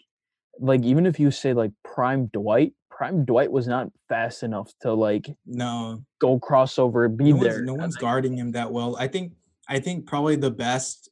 like 0.59 0.83
even 0.83 1.07
if 1.07 1.19
you 1.19 1.31
say 1.31 1.53
like 1.53 1.73
prime 1.83 2.27
Dwight, 2.27 2.75
prime 2.91 3.25
Dwight 3.25 3.51
was 3.51 3.67
not 3.67 3.91
fast 4.09 4.43
enough 4.43 4.73
to 4.83 4.93
like 4.93 5.27
no 5.47 6.05
go 6.21 6.39
crossover, 6.39 7.15
be 7.15 7.33
no 7.33 7.39
there. 7.39 7.63
no 7.63 7.75
one's 7.75 7.97
guarding 7.97 8.37
him 8.39 8.53
that 8.53 8.71
well 8.71 8.97
i 8.99 9.09
think 9.09 9.33
i 9.69 9.81
think 9.81 10.07
probably 10.07 10.37
the 10.37 10.51
best 10.51 11.11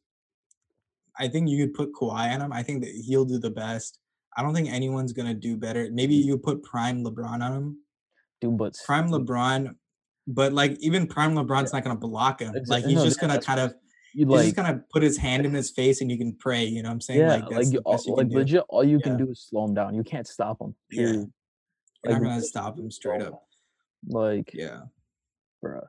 i 1.18 1.26
think 1.26 1.48
you 1.48 1.66
could 1.66 1.74
put 1.74 1.92
Kawhi 1.92 2.32
on 2.34 2.40
him 2.40 2.52
i 2.52 2.62
think 2.62 2.84
that 2.84 2.90
he'll 2.90 3.24
do 3.24 3.38
the 3.38 3.50
best 3.50 3.98
i 4.36 4.42
don't 4.42 4.54
think 4.54 4.70
anyone's 4.70 5.12
gonna 5.12 5.34
do 5.34 5.56
better 5.56 5.88
maybe 5.92 6.18
mm. 6.18 6.24
you 6.24 6.38
put 6.38 6.62
prime 6.62 7.04
lebron 7.04 7.42
on 7.42 7.52
him 7.52 7.78
dude, 8.42 8.58
but 8.58 8.76
prime 8.84 9.08
LeBron, 9.08 9.74
but 10.26 10.52
like 10.52 10.76
even 10.80 11.06
prime 11.06 11.34
LeBron's 11.34 11.72
not 11.72 11.82
gonna 11.84 11.98
block 11.98 12.40
him. 12.40 12.54
Like 12.66 12.84
he's 12.84 12.96
no, 12.96 13.04
just 13.04 13.20
gonna 13.20 13.40
kind 13.40 13.60
of 13.60 13.74
you 14.14 14.26
he's 14.26 14.36
like, 14.36 14.44
just 14.44 14.56
gonna 14.56 14.82
put 14.92 15.02
his 15.02 15.16
hand 15.16 15.46
in 15.46 15.54
his 15.60 15.70
face 15.70 16.02
and 16.02 16.10
you 16.10 16.18
can 16.18 16.34
pray. 16.34 16.64
You 16.64 16.82
know 16.82 16.90
what 16.90 16.94
I'm 16.94 17.00
saying? 17.00 17.20
yeah, 17.20 17.36
like 17.36 17.50
like, 17.50 17.72
you, 17.72 17.80
best 17.80 18.06
you 18.06 18.16
like 18.16 18.28
do. 18.28 18.36
legit, 18.36 18.64
all 18.68 18.84
you 18.84 19.00
can 19.00 19.16
do 19.16 19.30
is 19.30 19.46
slow 19.48 19.64
him 19.64 19.74
down. 19.74 19.94
You 19.94 20.04
can't 20.04 20.26
stop 20.26 20.60
him. 20.60 20.74
Yeah. 20.90 21.04
Period. 21.04 21.32
You're 22.04 22.12
like, 22.14 22.22
not 22.22 22.28
gonna 22.28 22.42
stop 22.42 22.78
him 22.78 22.90
straight 22.90 23.22
up. 23.22 23.44
Like, 24.08 24.50
Yeah, 24.52 24.80
bruh. 25.64 25.86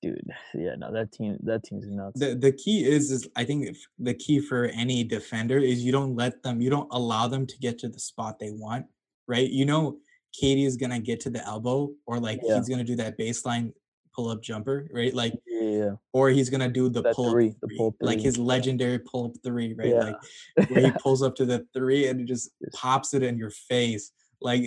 Dude. 0.00 0.30
Yeah, 0.54 0.76
no, 0.76 0.92
that 0.92 1.10
team, 1.12 1.38
that 1.42 1.64
team's 1.64 1.86
nuts. 1.88 2.20
The 2.20 2.34
the 2.34 2.52
key 2.52 2.84
is 2.84 3.10
is 3.10 3.28
I 3.34 3.44
think 3.44 3.66
if 3.66 3.84
the 3.98 4.14
key 4.14 4.38
for 4.38 4.66
any 4.66 5.02
defender 5.02 5.58
is 5.58 5.84
you 5.84 5.90
don't 5.90 6.14
let 6.14 6.42
them, 6.42 6.60
you 6.60 6.70
don't 6.70 6.88
allow 6.92 7.26
them 7.26 7.46
to 7.46 7.58
get 7.58 7.78
to 7.80 7.88
the 7.88 7.98
spot 7.98 8.38
they 8.38 8.50
want, 8.52 8.86
right? 9.26 9.48
You 9.48 9.64
know, 9.64 9.98
KD 10.40 10.66
is 10.66 10.76
gonna 10.76 11.00
get 11.00 11.18
to 11.20 11.30
the 11.30 11.44
elbow, 11.44 11.90
or 12.06 12.20
like 12.20 12.40
Yeah, 12.44 12.56
he's 12.58 12.68
gonna 12.68 12.84
do 12.84 12.96
that 12.96 13.18
baseline 13.18 13.72
pull 14.18 14.30
up 14.30 14.42
jumper, 14.42 14.88
right? 14.92 15.14
Like, 15.14 15.32
yeah, 15.46 15.60
yeah. 15.60 15.90
or 16.12 16.28
he's 16.30 16.50
gonna 16.50 16.68
do 16.68 16.88
the 16.88 17.02
That 17.02 17.14
pull 17.14 17.26
up 17.26 17.32
three, 17.32 17.54
the 17.60 17.68
three, 17.68 17.76
pull 17.76 17.96
like 18.00 18.18
his 18.18 18.36
legendary 18.36 18.98
pull 18.98 19.26
up 19.26 19.32
three, 19.44 19.74
right? 19.74 19.88
Yeah, 19.88 20.14
Like 20.56 20.70
where 20.70 20.80
he 20.80 20.90
pulls 21.02 21.22
up 21.22 21.36
to 21.36 21.46
the 21.46 21.66
three 21.72 22.08
and 22.08 22.20
it 22.20 22.24
just 22.24 22.50
Just, 22.64 22.76
pops 22.76 23.14
it 23.14 23.22
in 23.22 23.38
your 23.38 23.50
face. 23.50 24.10
Like, 24.40 24.64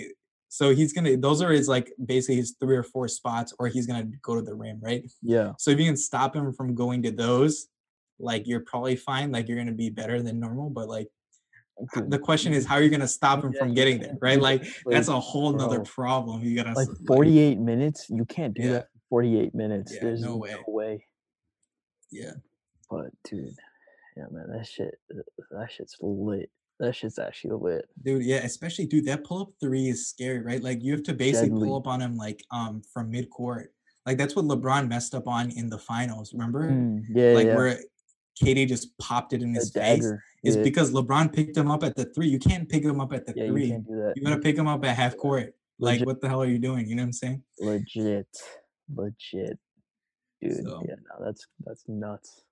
so 0.54 0.74
he's 0.74 0.92
gonna, 0.92 1.16
those 1.16 1.40
are 1.40 1.50
his 1.50 1.66
like 1.66 1.90
basically 2.04 2.36
his 2.36 2.54
three 2.60 2.76
or 2.76 2.82
four 2.82 3.08
spots, 3.08 3.54
or 3.58 3.68
he's 3.68 3.86
gonna 3.86 4.04
go 4.20 4.34
to 4.34 4.42
the 4.42 4.52
rim, 4.54 4.78
right? 4.82 5.02
yeah, 5.22 5.52
So 5.58 5.70
if 5.70 5.78
you 5.78 5.86
can 5.86 5.96
stop 5.96 6.36
him 6.36 6.52
from 6.52 6.74
going 6.74 7.02
to 7.04 7.10
those, 7.10 7.68
like 8.18 8.46
you're 8.46 8.60
probably 8.60 8.96
fine. 8.96 9.32
Like 9.32 9.48
you're 9.48 9.56
gonna 9.56 9.72
be 9.72 9.88
better 9.88 10.20
than 10.20 10.38
normal. 10.40 10.68
But 10.68 10.88
like 10.90 11.08
h- 11.96 12.02
the 12.06 12.18
question 12.18 12.52
is, 12.52 12.66
how 12.66 12.74
are 12.74 12.82
you 12.82 12.90
gonna 12.90 13.08
stop 13.08 13.42
him 13.42 13.52
Yeah, 13.54 13.60
from 13.60 13.72
getting 13.72 13.98
there, 13.98 14.18
right? 14.20 14.34
do 14.34 14.42
Like 14.42 14.66
that's 14.84 15.08
a 15.08 15.18
whole 15.18 15.52
nother 15.54 15.80
problem. 15.80 16.42
You 16.42 16.54
gotta 16.54 16.74
like 16.74 16.88
s- 16.90 16.96
like, 17.00 17.06
48 17.06 17.58
minutes, 17.58 18.10
you 18.10 18.26
can't 18.26 18.52
do 18.52 18.64
yeah, 18.64 18.72
that. 18.72 18.88
48 19.08 19.54
minutes. 19.54 19.92
yeah, 19.94 20.00
There's 20.02 20.20
no 20.20 20.36
way. 20.36 20.50
no 20.50 20.64
way, 20.68 20.84
way. 20.84 21.06
yeah, 22.10 22.32
But 22.90 23.06
dude, 23.24 23.56
yeah, 24.18 24.24
man, 24.30 24.48
that 24.54 24.66
shit, 24.66 24.98
uh, 25.16 25.22
that 25.52 25.72
shit's 25.72 25.96
lit. 26.02 26.50
That 26.80 26.94
shit's 26.96 27.18
actually 27.18 27.56
lit. 27.60 27.84
dude, 28.02 28.24
yeah. 28.24 28.38
Especially, 28.38 28.86
dude, 28.86 29.04
that 29.06 29.24
pull 29.24 29.42
up 29.42 29.50
three 29.60 29.88
is 29.88 30.08
scary, 30.08 30.40
right? 30.40 30.62
Like 30.62 30.82
you 30.82 30.92
have 30.92 31.02
to 31.04 31.14
basically 31.14 31.50
pull 31.66 31.76
up 31.76 31.86
on 31.86 32.00
him 32.00 32.16
like 32.16 32.42
um 32.50 32.82
from 32.92 33.10
mid 33.10 33.30
court. 33.30 33.72
Like 34.04 34.18
that's 34.18 34.34
what 34.34 34.46
LeBron 34.46 34.88
messed 34.88 35.14
up 35.14 35.28
on 35.28 35.50
in 35.52 35.68
the 35.68 35.78
finals. 35.78 36.32
Remember, 36.32 36.68
Mm, 36.70 37.04
yeah, 37.10 37.32
like 37.34 37.46
yeah. 37.46 37.54
where 37.56 37.78
KD 38.42 38.66
just 38.66 38.96
popped 38.98 39.32
it 39.32 39.42
in 39.42 39.54
his 39.54 39.70
face. 39.70 40.04
Is 40.42 40.56
Yeah, 40.56 40.62
because 40.64 40.90
LeBron 40.92 41.32
picked 41.32 41.56
him 41.56 41.70
up 41.70 41.84
at 41.84 41.94
the 41.94 42.06
three. 42.06 42.26
You 42.26 42.40
can't 42.40 42.68
pick 42.68 42.82
him 42.82 43.00
up 43.00 43.12
at 43.12 43.26
the 43.26 43.34
yeah, 43.36 43.44
you 43.44 43.52
three. 43.52 43.68
can't 43.70 43.86
do 43.86 43.96
that. 43.98 44.14
You 44.16 44.22
gotta 44.24 44.40
pick 44.40 44.56
him 44.56 44.66
up 44.66 44.84
at 44.84 44.96
half 44.96 45.16
court. 45.16 45.54
Like, 45.78 45.94
legit, 46.00 46.06
what 46.06 46.20
the 46.20 46.28
hell 46.28 46.42
are 46.42 46.46
you 46.46 46.58
doing? 46.58 46.88
You 46.88 46.96
know 46.96 47.02
what 47.02 47.06
I'm 47.08 47.12
saying? 47.12 47.42
legit, 47.60 48.26
legit, 48.92 49.58
dude. 50.40 50.64
So 50.64 50.82
Yeah, 50.88 50.94
no, 50.96 51.24
that's 51.24 51.46
that's 51.64 51.84
nuts. 51.86 52.42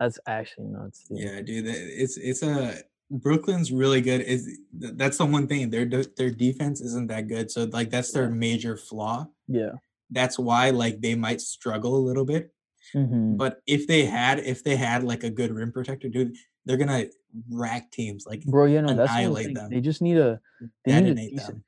That's 0.00 0.18
actually 0.26 0.66
nuts, 0.66 1.04
dude. 1.08 1.18
yeah, 1.20 1.40
dude, 1.42 1.66
it's 1.68 2.16
it's 2.16 2.42
a 2.42 2.78
Brooklyn's 3.12 3.70
really 3.70 4.00
good. 4.00 4.22
Is 4.22 4.58
that's 4.72 5.18
the 5.18 5.26
one 5.26 5.46
thing 5.46 5.70
their 5.70 5.84
their 5.84 6.30
defense 6.30 6.80
isn't 6.80 7.08
that 7.08 7.28
good. 7.28 7.50
So 7.50 7.64
like 7.64 7.90
that's 7.90 8.10
their 8.12 8.30
major 8.30 8.76
flaw. 8.76 9.26
yeah. 9.48 9.72
That's 10.14 10.38
why 10.38 10.70
like 10.70 11.00
they 11.00 11.14
might 11.14 11.40
struggle 11.40 11.96
a 11.96 12.04
little 12.06 12.24
bit. 12.26 12.52
Mm-hmm. 12.94 13.36
But 13.36 13.60
if 13.66 13.86
they 13.86 14.04
had 14.04 14.40
if 14.40 14.62
they 14.64 14.76
had 14.76 15.04
like 15.04 15.24
a 15.24 15.30
good 15.30 15.52
rim 15.54 15.72
protector, 15.72 16.08
dude, 16.10 16.36
they're 16.66 16.76
gonna 16.76 17.06
rack 17.50 17.90
teams 17.90 18.26
like 18.26 18.44
Bro, 18.44 18.66
you 18.66 18.82
know, 18.82 18.92
that's 18.94 19.10
annihilate 19.10 19.54
them, 19.54 19.70
They 19.70 19.80
just 19.80 20.02
need 20.02 20.18
a 20.18 20.38
they 20.84 21.00
need 21.00 21.12
a 21.12 21.14
decent 21.30 21.46
them. 21.46 21.64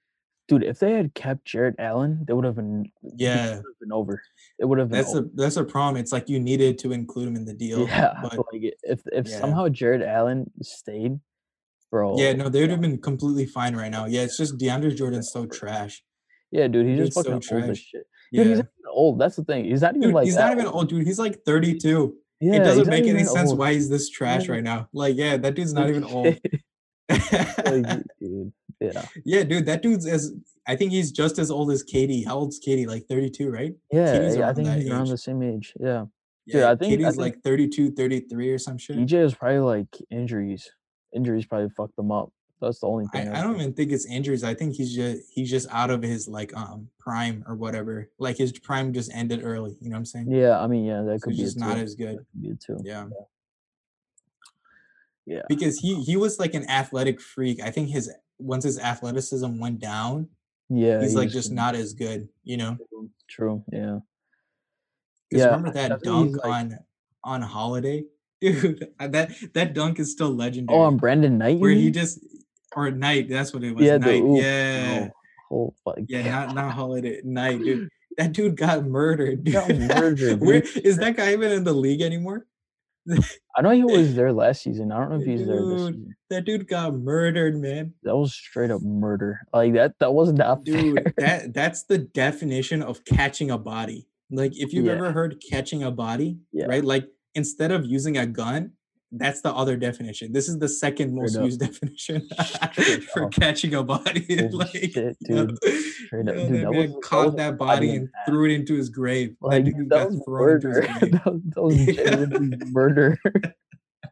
dude. 0.49 0.63
If 0.65 0.79
they 0.79 0.93
had 0.93 1.15
kept 1.15 1.47
Jarrett 1.47 1.77
Allen, 1.79 2.25
they 2.27 2.35
would 2.35 2.45
have 2.45 2.57
been 2.57 2.91
Yeah, 3.17 3.47
would 3.47 3.55
have 3.57 3.81
been 3.81 3.93
over. 3.93 4.21
It 4.59 4.67
would 4.67 4.79
have 4.79 4.91
been 4.91 4.99
that's 4.99 5.15
over. 5.15 5.27
a 5.27 5.31
that's 5.37 5.57
a 5.57 5.65
problem. 5.65 5.99
It's 6.03 6.13
like 6.13 6.29
you 6.29 6.39
needed 6.39 6.79
to 6.81 6.93
include 6.93 7.29
him 7.29 7.37
in 7.37 7.47
the 7.47 7.55
deal, 7.55 7.87
Yeah, 7.87 8.13
but 8.23 8.37
like 8.53 8.75
if 8.83 9.01
if 9.11 9.27
yeah. 9.27 9.41
somehow 9.41 9.71
Jarrett 9.71 10.03
Allen 10.03 10.51
stayed, 10.61 11.19
Yeah, 12.19 12.33
no, 12.35 12.49
they 12.49 12.61
would 12.61 12.71
have 12.71 12.81
been 12.81 12.99
completely 12.99 13.47
fine 13.47 13.77
right 13.77 13.91
now. 13.91 14.07
Yeah, 14.07 14.23
it's 14.23 14.37
just 14.37 14.59
DeAndre 14.59 14.97
Jordan's 14.97 15.31
so 15.33 15.47
trash. 15.47 16.03
yeah, 16.51 16.67
dude, 16.69 16.87
he's 16.87 16.99
just 16.99 17.15
Dude's 17.15 17.27
so 17.27 17.41
fucking 17.41 17.63
old 17.63 17.71
as 17.71 17.79
trash. 17.79 17.87
shit. 17.91 18.07
Dude, 18.33 18.47
Yeah. 18.47 18.53
even 18.53 18.69
old. 18.91 19.19
That's 19.21 19.37
the 19.37 19.45
thing. 19.45 19.65
He's 19.67 19.83
not 19.83 19.91
even 19.97 20.03
Dude, 20.09 20.15
like 20.15 20.25
he's 20.25 20.37
not 20.37 20.53
even 20.53 20.67
old. 20.67 20.75
old, 20.77 20.89
dude. 20.89 21.07
He's 21.07 21.19
like 21.19 21.43
32. 21.45 22.17
It 22.41 22.47
Yeah, 22.47 22.53
he's 22.53 22.59
doesn't 22.61 22.89
make 22.89 23.05
any 23.07 23.25
sense 23.25 23.51
old. 23.51 23.59
why 23.59 23.73
he's 23.75 23.89
this 23.89 24.09
trash 24.11 24.47
Yeah, 24.49 24.53
right 24.55 24.63
now. 24.63 24.89
Like, 24.93 25.17
yeah, 25.17 25.37
that 25.37 25.55
dude's 25.55 25.73
not 25.73 25.89
even 25.89 26.05
old. 26.05 26.37
dude. 27.09 28.53
Yeah, 28.81 29.05
yeah, 29.25 29.43
dude, 29.45 29.67
that 29.67 29.83
dude's 29.83 30.07
as 30.07 30.33
I 30.67 30.77
think 30.77 30.91
he's 30.93 31.13
just 31.13 31.39
as 31.39 31.51
old 31.51 31.71
as 31.71 31.85
KD. 31.85 32.27
How 32.27 32.37
old's 32.37 32.59
KD? 32.65 32.87
Like 32.87 33.07
32, 33.09 33.51
right? 33.51 33.73
yeah. 33.93 34.17
KD's 34.19 34.37
yeah, 34.37 34.49
I 34.49 34.53
think 34.55 34.69
he's 34.69 34.91
around 34.91 35.09
the 35.09 35.19
same 35.19 35.43
age. 35.43 35.75
Yeah, 35.79 36.07
dude. 36.47 36.57
Yeah, 36.57 36.71
I 36.71 36.77
think 36.77 36.93
I 36.93 36.97
KD's 36.97 37.17
think 37.17 37.19
like 37.19 37.43
32, 37.43 37.93
33 37.93 38.51
or 38.51 38.59
some 38.59 38.79
shit. 38.79 38.97
DJ 38.97 39.25
is 39.25 39.35
probably 39.35 39.61
like 39.61 39.87
injuries. 40.11 40.71
Injuries 41.15 41.47
probably 41.47 41.71
fucked 41.71 41.99
him 41.99 42.11
up. 42.13 42.33
That's 42.61 42.81
the 42.81 42.87
only 42.87 43.07
thing 43.13 43.29
I 43.29 43.41
I 43.41 43.43
don't 43.43 43.57
even 43.61 43.75
think 43.75 43.93
it's 43.93 44.07
injuries. 44.07 44.43
I 44.45 44.55
think 44.55 44.75
he's 44.75 44.95
just 44.95 45.23
he's 45.31 45.51
just 45.51 45.69
out 45.71 45.91
of 45.91 46.03
his 46.03 46.29
like 46.29 46.57
um 46.57 46.89
prime 46.99 47.45
or 47.47 47.55
whatever. 47.57 48.09
Like 48.19 48.37
his 48.39 48.53
prime 48.59 48.93
just 48.93 49.13
ended 49.13 49.41
early. 49.45 49.77
You 49.81 49.91
know 49.91 49.95
what 49.95 49.99
I'm 49.99 50.05
saying? 50.07 50.31
Yeah, 50.31 50.59
I 50.61 50.67
mean, 50.67 50.85
yeah, 50.85 51.03
that 51.03 51.21
So 51.21 51.25
could 51.25 51.37
be 51.37 51.43
just 51.43 51.59
not 51.59 51.77
as 51.77 51.95
good. 51.95 52.19
That 52.19 52.27
could 52.33 52.43
be 52.43 52.57
too. 52.57 52.79
Yeah. 52.83 53.07
Yeah, 55.27 55.41
because 55.49 55.79
he 55.79 56.03
he 56.03 56.17
was 56.17 56.39
like 56.39 56.53
an 56.55 56.69
athletic 56.69 57.19
freak. 57.21 57.61
I 57.63 57.71
think 57.71 57.89
his 57.89 58.13
once 58.39 58.65
his 58.65 58.79
athleticism 58.79 59.59
went 59.59 59.81
down, 59.81 60.29
yeah. 60.69 61.01
he's 61.01 61.13
He 61.13 61.17
like 61.17 61.31
just 61.31 61.51
not 61.51 61.75
as 61.75 61.95
good, 61.95 62.29
you 62.43 62.59
know. 62.59 62.77
true. 63.27 63.65
Yeah. 63.73 64.01
Because 65.31 65.45
Yeah, 65.45 65.47
remember 65.47 65.71
that 65.73 66.03
dunk 66.03 66.37
like 66.37 66.53
on 66.53 66.79
on 67.25 67.41
Holiday, 67.41 68.05
dude. 68.41 68.89
That 68.99 69.33
that 69.55 69.75
dunk 69.75 69.99
is 69.99 70.13
still 70.13 70.31
legendary. 70.31 70.77
oh, 70.77 70.83
legendary. 70.83 70.87
on 70.87 70.97
Brandon 70.99 71.39
Knight, 71.39 71.59
Where 71.59 71.71
he 71.71 71.91
just 71.91 72.21
or 72.77 72.91
Knight, 72.91 73.29
that's 73.29 73.53
what 73.55 73.63
it 73.65 73.75
was. 73.75 73.85
Yeah, 73.85 73.99
Knight, 73.99 74.23
yeah. 74.27 75.09
Oh, 75.53 75.75
oh 75.75 75.75
my 75.87 76.05
yeah, 76.09 76.23
god. 76.23 76.47
not 76.47 76.55
not 76.55 76.73
Holiday, 76.75 77.21
Knight, 77.25 77.61
dude. 77.63 77.89
That 78.17 78.33
dude 78.33 78.57
got 78.57 78.85
murdered, 78.85 79.45
Got 79.51 79.69
murdered, 79.77 80.39
Where 80.47 80.61
dude. 80.61 80.87
is 80.87 80.99
that 80.99 81.17
guy 81.17 81.33
even 81.33 81.51
in 81.51 81.65
the 81.65 81.73
league 81.73 82.01
anymore? 82.01 82.47
I 83.57 83.61
know 83.61 83.71
he 83.71 83.83
was 83.83 84.15
there 84.15 84.33
last 84.33 84.63
season. 84.63 84.93
I 84.93 84.99
don't 85.01 85.11
know 85.11 85.17
if 85.21 85.27
he's 85.27 85.45
there 85.49 85.57
this 85.57 85.81
Dude, 85.83 85.95
season. 85.95 86.17
that 86.31 86.45
dude 86.45 86.69
got 86.69 86.95
murdered, 86.95 87.57
man. 87.61 87.93
That 88.05 88.17
was 88.17 88.33
straight 88.33 88.71
up 88.71 88.83
murder. 88.83 89.41
Like 89.53 89.73
that. 89.75 89.95
That 89.99 90.15
was 90.15 90.33
not 90.33 90.63
Dude, 90.65 90.95
fair. 91.03 91.13
that 91.19 91.55
that's 91.55 91.83
the 91.87 91.99
definition 91.99 92.85
of 92.85 93.05
catching 93.05 93.51
a 93.51 93.59
body. 93.59 94.07
Like 94.31 94.53
if 94.55 94.73
you've 94.73 94.87
Yeah. 94.87 94.93
ever 94.93 95.11
heard 95.11 95.43
catching 95.51 95.83
a 95.83 95.91
body, 95.91 96.39
Yeah. 96.53 96.67
right? 96.67 96.85
Like 96.85 97.09
instead 97.35 97.71
of 97.71 97.85
using 97.85 98.17
a 98.19 98.27
gun, 98.27 98.73
that's 99.17 99.43
the 99.43 99.53
other 99.53 99.77
definition. 99.77 100.33
This 100.33 100.49
is 100.49 100.59
the 100.59 100.69
second 100.69 101.15
most 101.15 101.39
used 101.39 101.61
definition 101.69 102.29
for 103.13 103.29
catching 103.29 103.75
a 103.75 103.83
body. 103.83 104.27
Like, 104.53 104.71
shit, 104.93 105.17
dude. 105.25 105.57
Straight 105.63 106.29
up, 106.29 106.35
yo, 106.35 106.49
dude. 106.49 106.55
that 106.55 106.63
That 106.63 106.71
man 106.73 106.93
was 106.93 107.05
caught 107.05 107.37
that 107.37 107.57
body 107.57 107.97
and 107.97 108.09
threw 108.27 108.47
it 108.47 108.53
into 108.53 108.75
his 108.75 108.89
grave. 108.89 109.37
Like 109.41 109.65
dude 109.65 109.89
that 109.91 110.11
was 110.11 110.23
murder. 110.27 110.81
that, 111.01 111.23
was, 111.27 111.41
that 111.55 111.63
was 111.63 111.77
Yeah, 111.77 111.95
genuinely 112.17 112.59
murder. 112.71 113.19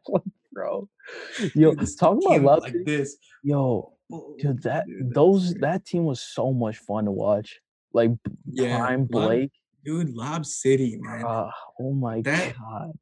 Like, 0.08 0.22
bro. 0.52 0.88
Yo, 1.54 1.74
dude, 1.74 1.98
talking 1.98 2.36
about 2.36 2.62
love 2.62 2.62
like 2.62 2.74
this. 2.84 3.16
Yo, 3.42 3.94
dude, 4.38 4.62
that 4.62 4.86
dude, 4.86 5.12
those 5.14 5.54
that 5.54 5.84
team 5.84 6.04
was 6.04 6.20
so 6.20 6.52
much 6.52 6.78
fun 6.78 7.06
to 7.06 7.10
watch. 7.10 7.60
Like 7.92 8.10
Yeah, 8.50 8.78
Prime 8.78 9.00
Lob, 9.00 9.10
Blake. 9.10 9.52
dude, 9.84 10.14
Lob 10.14 10.46
City, 10.46 10.96
man. 11.00 11.24
Uh, 11.24 11.50
oh 11.80 11.92
my 11.92 12.22
That 12.22 12.54
god. 12.56 12.92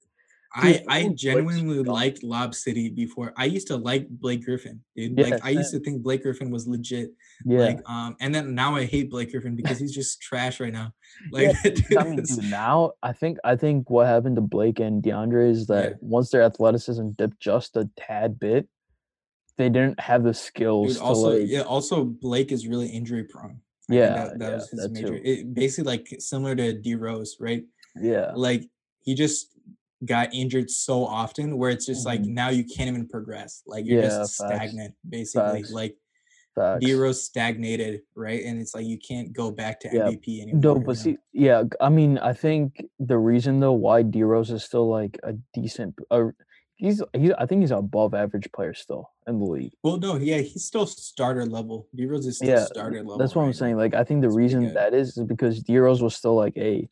I 0.53 0.82
I 0.88 1.03
Blake's 1.05 1.22
genuinely 1.22 1.82
liked 1.82 2.24
Lob 2.24 2.55
City 2.55 2.88
before. 2.88 3.32
I 3.36 3.44
used 3.44 3.68
to 3.68 3.76
like 3.76 4.09
Blake 4.09 4.44
Griffin, 4.44 4.80
dude. 4.96 5.16
Yeah, 5.16 5.26
Like 5.26 5.44
I 5.44 5.51
used 5.51 5.72
to 5.72 5.80
think 5.80 6.03
Blake 6.03 6.22
Griffin 6.22 6.51
was 6.51 6.66
legit. 6.66 7.12
Yeah. 7.44 7.61
Like 7.61 7.80
um, 7.88 8.16
and 8.20 8.34
then 8.34 8.55
now 8.55 8.74
I 8.74 8.84
hate 8.84 9.11
Blake 9.11 9.30
Griffin 9.30 9.55
because 9.55 9.78
he's 9.78 9.94
just 9.94 10.20
trash 10.20 10.59
right 10.59 10.72
now. 10.72 10.92
Like 11.30 11.57
Yeah, 11.64 11.72
I 12.01 12.05
mean, 12.05 12.16
dude, 12.16 12.51
now 12.51 12.92
I 13.03 13.12
think 13.12 13.38
I 13.44 13.55
think 13.55 13.90
what 13.90 14.07
happened 14.07 14.36
to 14.36 14.42
Blake 14.42 14.80
and 14.80 15.03
DeAndre 15.03 15.51
is 15.51 15.66
yeah, 15.68 15.76
that 15.76 16.03
once 16.03 16.30
their 16.30 16.42
athleticism 16.42 17.11
dipped 17.11 17.38
just 17.38 17.76
a 17.76 17.88
tad 17.96 18.40
bit, 18.40 18.68
they 19.57 19.68
didn't 19.68 20.01
have 20.01 20.24
the 20.24 20.30
dude. 20.30 20.36
skills 20.36 20.96
to 20.96 21.03
Also, 21.03 21.38
like 21.38 21.48
yeah. 21.48 21.61
Also, 21.61 22.05
Blake 22.05 22.51
is 22.51 22.66
really 22.66 22.88
injury 22.88 23.22
prone. 23.24 23.61
I 23.88 23.94
yeah, 23.94 24.14
that 24.14 24.38
that 24.40 24.48
yeah, 24.48 24.55
was 24.57 24.70
his 24.70 24.90
major. 24.90 25.09
too. 25.09 25.20
It 25.22 25.55
basically 25.55 25.92
like 25.92 26.09
similar 26.18 26.57
to 26.57 26.72
D 26.72 26.96
Rose, 26.96 27.36
right? 27.38 27.64
Yeah. 27.94 28.32
Like 28.34 28.68
he 29.03 29.14
just 29.14 29.55
got 30.05 30.32
injured 30.34 30.70
so 30.70 31.05
often 31.05 31.59
where 31.59 31.70
it's 31.70 31.86
just 31.86 32.07
like 32.07 32.20
hmm 32.22 32.34
now 32.34 32.48
you 32.48 32.64
can't 32.64 32.88
even 32.88 33.09
progress. 33.09 33.62
Like 33.66 33.84
you're 33.86 34.01
Yeah, 34.01 34.09
just 34.18 34.36
facts. 34.36 34.57
stagnant, 34.57 34.94
basically. 35.09 35.61
Facts. 35.62 35.72
Like 35.72 35.96
D 36.80 36.86
Facts. 36.86 36.98
Rose 36.98 37.24
stagnated, 37.24 38.03
right? 38.14 38.44
And 38.44 38.61
it's 38.61 38.74
like 38.74 38.86
you 38.86 38.98
can't 38.98 39.32
go 39.32 39.51
back 39.51 39.80
to 39.80 39.88
Yeah. 39.88 40.09
MVP 40.09 40.42
No, 40.53 40.74
anymore. 40.74 40.82
but 40.82 40.90
You 40.92 40.96
know? 40.96 41.03
see, 41.03 41.18
yeah, 41.32 41.62
I 41.80 41.88
mean, 41.88 42.18
I 42.18 42.32
think 42.32 42.84
the 42.98 43.18
reason 43.18 43.61
though 43.61 43.72
why 43.72 44.03
D 44.03 44.22
Rose 44.22 44.51
is 44.51 44.64
still 44.64 44.88
like 44.88 45.18
a 45.22 45.34
decent, 45.55 45.94
uh, 46.11 46.28
he's 46.76 47.03
he's 47.12 47.32
I 47.32 47.46
think 47.46 47.61
he's 47.61 47.70
above 47.70 48.14
average 48.14 48.51
player 48.53 48.74
still 48.74 49.11
in 49.26 49.38
the 49.38 49.44
league. 49.44 49.72
Well, 49.82 49.98
no, 49.98 50.16
yeah, 50.16 50.38
he's 50.38 50.64
still 50.64 50.86
starter 50.86 51.46
level. 51.46 51.88
D 51.94 52.07
Rose 52.07 52.26
is 52.26 52.38
still 52.38 52.48
Yeah, 52.48 52.64
starter 52.64 52.98
level. 52.98 53.18
that's 53.18 53.34
what 53.34 53.42
I'm 53.42 53.53
saying. 53.53 53.76
Like, 53.76 53.94
I 53.94 54.03
think 54.05 54.22
the 54.22 54.30
reason 54.30 54.74
that 54.74 54.92
is 54.94 55.16
is 55.16 55.24
because 55.24 55.62
D 55.62 55.78
Rose 55.78 56.03
was 56.03 56.16
still 56.16 56.34
like 56.34 56.57
a 56.57 56.88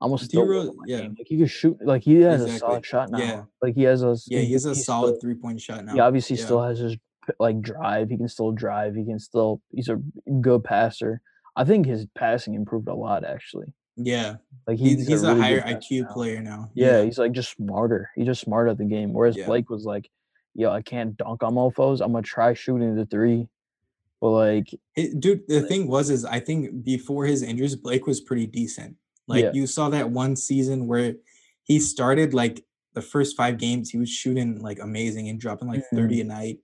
almost 0.00 0.34
Rose, 0.34 0.70
yeah, 0.86 1.00
game. 1.02 1.14
Like 1.18 1.26
he 1.28 1.38
could 1.38 1.50
shoot, 1.50 1.78
like 1.84 2.02
he 2.02 2.16
has 2.22 2.40
a 2.42 2.44
exactly. 2.44 2.58
solid 2.68 2.86
shot 2.86 3.10
now. 3.10 3.18
Yeah, 3.18 3.42
Like 3.62 3.74
he 3.74 3.82
has 3.84 4.02
a, 4.02 4.16
yeah, 4.26 4.40
he, 4.40 4.46
he 4.46 4.52
has 4.54 4.64
a 4.64 4.74
solid 4.74 5.16
still, 5.16 5.20
three 5.20 5.34
point 5.34 5.60
shot 5.60 5.84
now. 5.84 5.94
he 5.94 6.00
obviously 6.00 6.36
Yeah, 6.36 6.44
still 6.44 6.62
has 6.62 6.78
his 6.78 6.96
like 7.40 7.60
drive. 7.62 8.10
He 8.10 8.16
can 8.16 8.28
still 8.28 8.52
drive. 8.52 8.94
He 8.94 9.04
can 9.04 9.18
still, 9.18 9.62
he's 9.70 9.88
a 9.88 9.96
good 10.40 10.62
passer. 10.64 11.20
I 11.56 11.64
think 11.64 11.86
his 11.86 12.06
passing 12.14 12.54
improved 12.54 12.88
a 12.88 12.94
lot 12.94 13.24
actually. 13.24 13.72
Yeah. 13.96 14.36
Like 14.66 14.78
He's 14.78 15.06
he's 15.06 15.22
a 15.22 15.28
a 15.28 15.34
really 15.36 15.40
higher 15.40 15.60
IQ 15.62 16.02
now. 16.02 16.12
player 16.12 16.40
now. 16.42 16.70
Yeah, 16.74 16.98
Yeah. 16.98 17.04
he's 17.04 17.16
like 17.18 17.32
just 17.32 17.52
smarter. 17.56 18.10
He's 18.16 18.26
just 18.26 18.40
smarter 18.40 18.70
at 18.70 18.78
the 18.78 18.84
game. 18.84 19.12
Whereas 19.12 19.36
Yeah. 19.36 19.46
Blake 19.46 19.70
was 19.70 19.84
like, 19.84 20.10
"Yo, 20.54 20.70
I 20.70 20.82
can't 20.82 21.16
dunk 21.16 21.42
on 21.44 21.54
mofos. 21.54 22.00
I'm 22.04 22.10
gonna 22.12 22.22
try 22.22 22.54
shooting 22.54 22.96
the 22.96 23.06
three, 23.06 23.48
but 24.20 24.30
like, 24.30 24.74
Hey, 24.94 25.12
dude, 25.14 25.42
the 25.46 25.60
like, 25.60 25.68
thing 25.68 25.86
was 25.86 26.10
is 26.10 26.24
I 26.24 26.40
think 26.40 26.82
before 26.84 27.24
his 27.26 27.42
injuries, 27.42 27.76
Blake 27.76 28.06
was 28.06 28.20
pretty 28.20 28.46
decent. 28.48 28.96
Like 29.26 29.44
yeah, 29.44 29.50
you 29.54 29.66
saw 29.66 29.88
that 29.90 30.10
one 30.10 30.36
season 30.36 30.86
where 30.86 31.14
he 31.64 31.80
started 31.80 32.34
like 32.34 32.64
the 32.94 33.02
first 33.02 33.36
five 33.36 33.58
games, 33.58 33.90
he 33.90 33.98
was 33.98 34.10
shooting 34.10 34.60
like 34.60 34.78
amazing 34.80 35.28
and 35.28 35.40
dropping 35.40 35.68
like 35.68 35.80
mhm, 35.92 35.96
30 35.96 36.20
a 36.20 36.24
night 36.24 36.58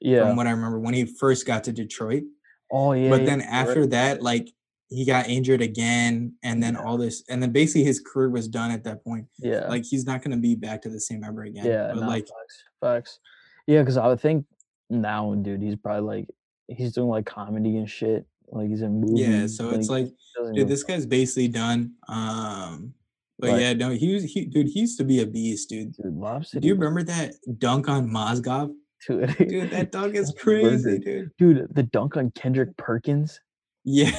yeah. 0.00 0.20
from 0.26 0.36
what 0.36 0.46
I 0.46 0.50
remember 0.50 0.78
when 0.78 0.94
he 0.94 1.04
first 1.06 1.46
got 1.46 1.64
to 1.64 1.72
Detroit. 1.72 2.22
Oh 2.70 2.92
yeah, 2.92 3.10
But 3.10 3.20
yeah. 3.20 3.26
then 3.26 3.40
You're 3.40 3.48
after 3.48 3.86
that, 3.88 4.22
like 4.22 4.48
he 4.88 5.06
got 5.06 5.28
injured 5.28 5.62
again, 5.62 6.34
and 6.44 6.62
then 6.62 6.74
Yeah, 6.74 6.82
all 6.82 6.98
this, 6.98 7.24
and 7.30 7.42
then 7.42 7.50
basically 7.50 7.84
his 7.84 7.98
career 8.00 8.28
was 8.28 8.46
done 8.46 8.70
at 8.70 8.84
that 8.84 9.02
point. 9.02 9.26
yeah, 9.38 9.66
Like 9.68 9.84
he's 9.84 10.04
not 10.04 10.22
gonna 10.22 10.36
be 10.36 10.54
back 10.54 10.82
to 10.82 10.90
the 10.90 11.00
same 11.00 11.24
ever 11.24 11.42
again. 11.42 11.64
yeah. 11.64 11.92
But 11.94 12.00
like, 12.02 12.26
facts, 12.28 12.62
facts. 12.80 13.18
Yeah, 13.66 13.80
because 13.80 13.96
I 13.96 14.06
would 14.08 14.20
think 14.20 14.44
now, 14.90 15.34
dude, 15.34 15.62
he's 15.62 15.76
probably 15.76 16.02
like 16.18 16.28
he's 16.68 16.92
doing 16.92 17.08
like 17.08 17.26
comedy 17.26 17.78
and 17.78 17.88
shit. 17.88 18.26
Like 18.52 18.68
he's 18.68 18.82
in 18.82 19.16
yeah, 19.16 19.46
so 19.46 19.68
Like 19.68 19.76
it's 19.78 19.88
like, 19.88 20.08
dude, 20.54 20.68
this 20.68 20.82
guy's 20.82 21.06
basically 21.06 21.48
done. 21.48 21.94
Um, 22.06 22.92
but 23.38 23.52
like, 23.52 23.60
yeah, 23.60 23.72
no, 23.72 23.90
he 23.90 24.12
was 24.12 24.24
he 24.24 24.44
dude, 24.44 24.68
he 24.68 24.80
used 24.80 24.98
to 24.98 25.04
be 25.04 25.20
a 25.20 25.26
beast, 25.26 25.70
dude. 25.70 25.94
dude, 25.94 26.20
Do 26.60 26.68
you 26.68 26.74
remember 26.74 27.02
that 27.04 27.34
dunk 27.58 27.88
on 27.88 28.08
Mozgov? 28.08 28.72
dude. 29.08 29.36
Dude, 29.48 29.70
that 29.70 29.90
dunk 29.90 30.14
is 30.14 30.32
crazy, 30.38 30.98
dude. 30.98 31.30
Dude, 31.38 31.66
the 31.74 31.82
dunk 31.82 32.16
on 32.16 32.30
Kendrick 32.32 32.76
Perkins. 32.76 33.40
Yeah. 33.84 34.10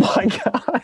Oh 0.00 0.14
my 0.16 0.26
god. 0.44 0.82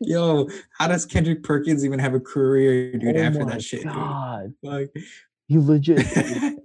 Yo, 0.00 0.48
how 0.78 0.88
does 0.88 1.06
Kendrick 1.06 1.42
Perkins 1.42 1.82
even 1.84 1.98
have 1.98 2.12
a 2.14 2.20
career, 2.20 2.92
dude, 2.98 3.16
oh 3.16 3.20
after 3.22 3.44
that 3.46 3.62
shit, 3.62 3.82
dude? 3.84 3.92
god. 3.92 4.52
Like, 4.62 4.90
He 5.48 5.56
legit 5.58 6.06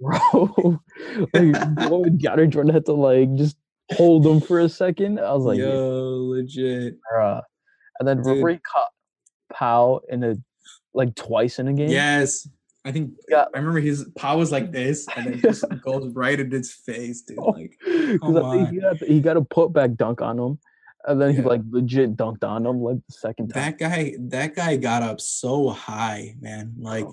bro. 0.00 0.78
like 1.32 2.18
Jordan 2.18 2.68
had 2.74 2.84
to 2.84 2.92
like 2.92 3.34
just 3.36 3.56
hold 3.92 4.26
him 4.26 4.40
for 4.40 4.60
a 4.60 4.68
second. 4.68 5.18
I 5.20 5.32
was 5.32 5.44
like, 5.44 5.58
yo, 5.58 6.18
legit. 6.30 6.96
bruh. 7.12 7.42
And 7.98 8.08
then 8.08 8.22
Dude. 8.22 8.62
caught 8.62 8.88
Powell 9.52 10.02
in 10.08 10.22
a 10.24 10.36
like 10.94 11.14
twice 11.14 11.58
in 11.58 11.68
a 11.68 11.72
game? 11.72 11.88
Yes. 11.90 12.48
I 12.84 12.92
think 12.92 13.12
Yeah. 13.28 13.44
I 13.54 13.58
remember 13.58 13.80
his 13.80 14.08
pow 14.16 14.38
was 14.38 14.52
like 14.52 14.72
this 14.72 15.06
and 15.16 15.26
then 15.34 15.40
just 15.40 15.64
goes 15.84 16.12
right 16.14 16.38
in 16.38 16.50
his 16.50 16.72
face, 16.72 17.22
dude. 17.22 17.38
Oh, 17.38 17.50
Like, 17.50 17.72
come 18.20 18.34
think 18.52 18.70
he 18.70 18.80
got 18.80 18.96
he 18.98 19.20
got 19.20 19.36
a 19.36 19.42
putback 19.42 19.96
dunk 19.96 20.22
on 20.22 20.38
him. 20.38 20.58
And 21.06 21.20
then 21.20 21.34
he 21.34 21.42
like 21.42 21.62
legit 21.70 22.16
dunked 22.16 22.44
on 22.44 22.66
him 22.66 22.80
like 22.80 22.96
the 23.08 23.12
second 23.12 23.48
time. 23.48 23.62
that 23.62 23.78
guy, 23.78 24.14
that 24.18 24.54
guy 24.54 24.76
got 24.76 25.02
up 25.02 25.20
so 25.20 25.70
high, 25.70 26.34
man. 26.40 26.74
Like, 26.78 27.06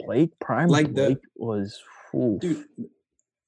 Blake 0.00 0.30
Prime 0.40 0.68
like 0.68 0.86
the- 0.88 0.92
Blake 0.92 1.18
was 1.36 1.80
oof. 2.14 2.40
dude, 2.40 2.64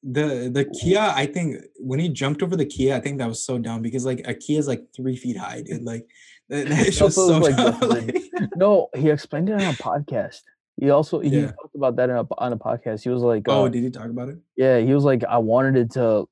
the 0.07 0.51
the 0.53 0.65
Kia, 0.67 1.01
I 1.01 1.27
think 1.27 1.57
when 1.79 1.99
he 1.99 2.09
jumped 2.11 2.43
over 2.43 2.57
the 2.57 2.67
Kia, 2.67 2.95
I 2.95 3.01
think 3.01 3.19
that 3.19 3.29
was 3.29 3.45
so 3.45 3.59
dumb 3.59 3.81
because 3.83 4.05
like 4.05 4.23
a 4.27 4.35
Kia 4.35 4.59
is 4.59 4.69
like 4.69 4.85
three 4.95 5.17
feet 5.17 5.37
high, 5.39 5.63
dude. 5.63 5.83
Like 5.83 6.07
that, 6.51 6.67
just 6.69 7.01
Also, 7.01 7.29
so 7.29 7.39
like, 7.39 7.81
like- 7.83 8.17
No, 8.57 8.89
he 8.95 9.09
explained 9.11 9.49
it 9.49 9.55
on 9.55 9.63
a 9.63 9.73
podcast. 9.73 10.43
He 10.81 10.91
also 10.91 11.21
he 11.21 11.31
Yeah. 11.31 11.47
talked 11.53 11.75
about 11.75 11.97
that 11.97 12.11
in 12.11 12.17
a, 12.17 12.27
on 12.39 12.53
a 12.53 12.57
podcast. 12.59 13.03
He 13.03 13.09
was 13.09 13.23
like, 13.23 13.45
oh, 13.49 13.65
uh, 13.65 13.69
did 13.69 13.83
he 13.83 13.91
talk 13.91 14.07
about 14.11 14.29
it? 14.29 14.39
yeah, 14.57 14.79
he 14.79 14.93
was 14.93 15.05
like, 15.05 15.25
I 15.25 15.39
wanted 15.39 15.77
it 15.77 15.91
to 15.93 16.27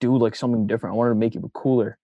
do 0.00 0.16
like 0.16 0.34
something 0.34 0.66
different. 0.66 0.94
I 0.94 0.96
wanted 0.96 1.10
to 1.10 1.16
make 1.16 1.34
it 1.34 1.42
cooler, 1.52 1.98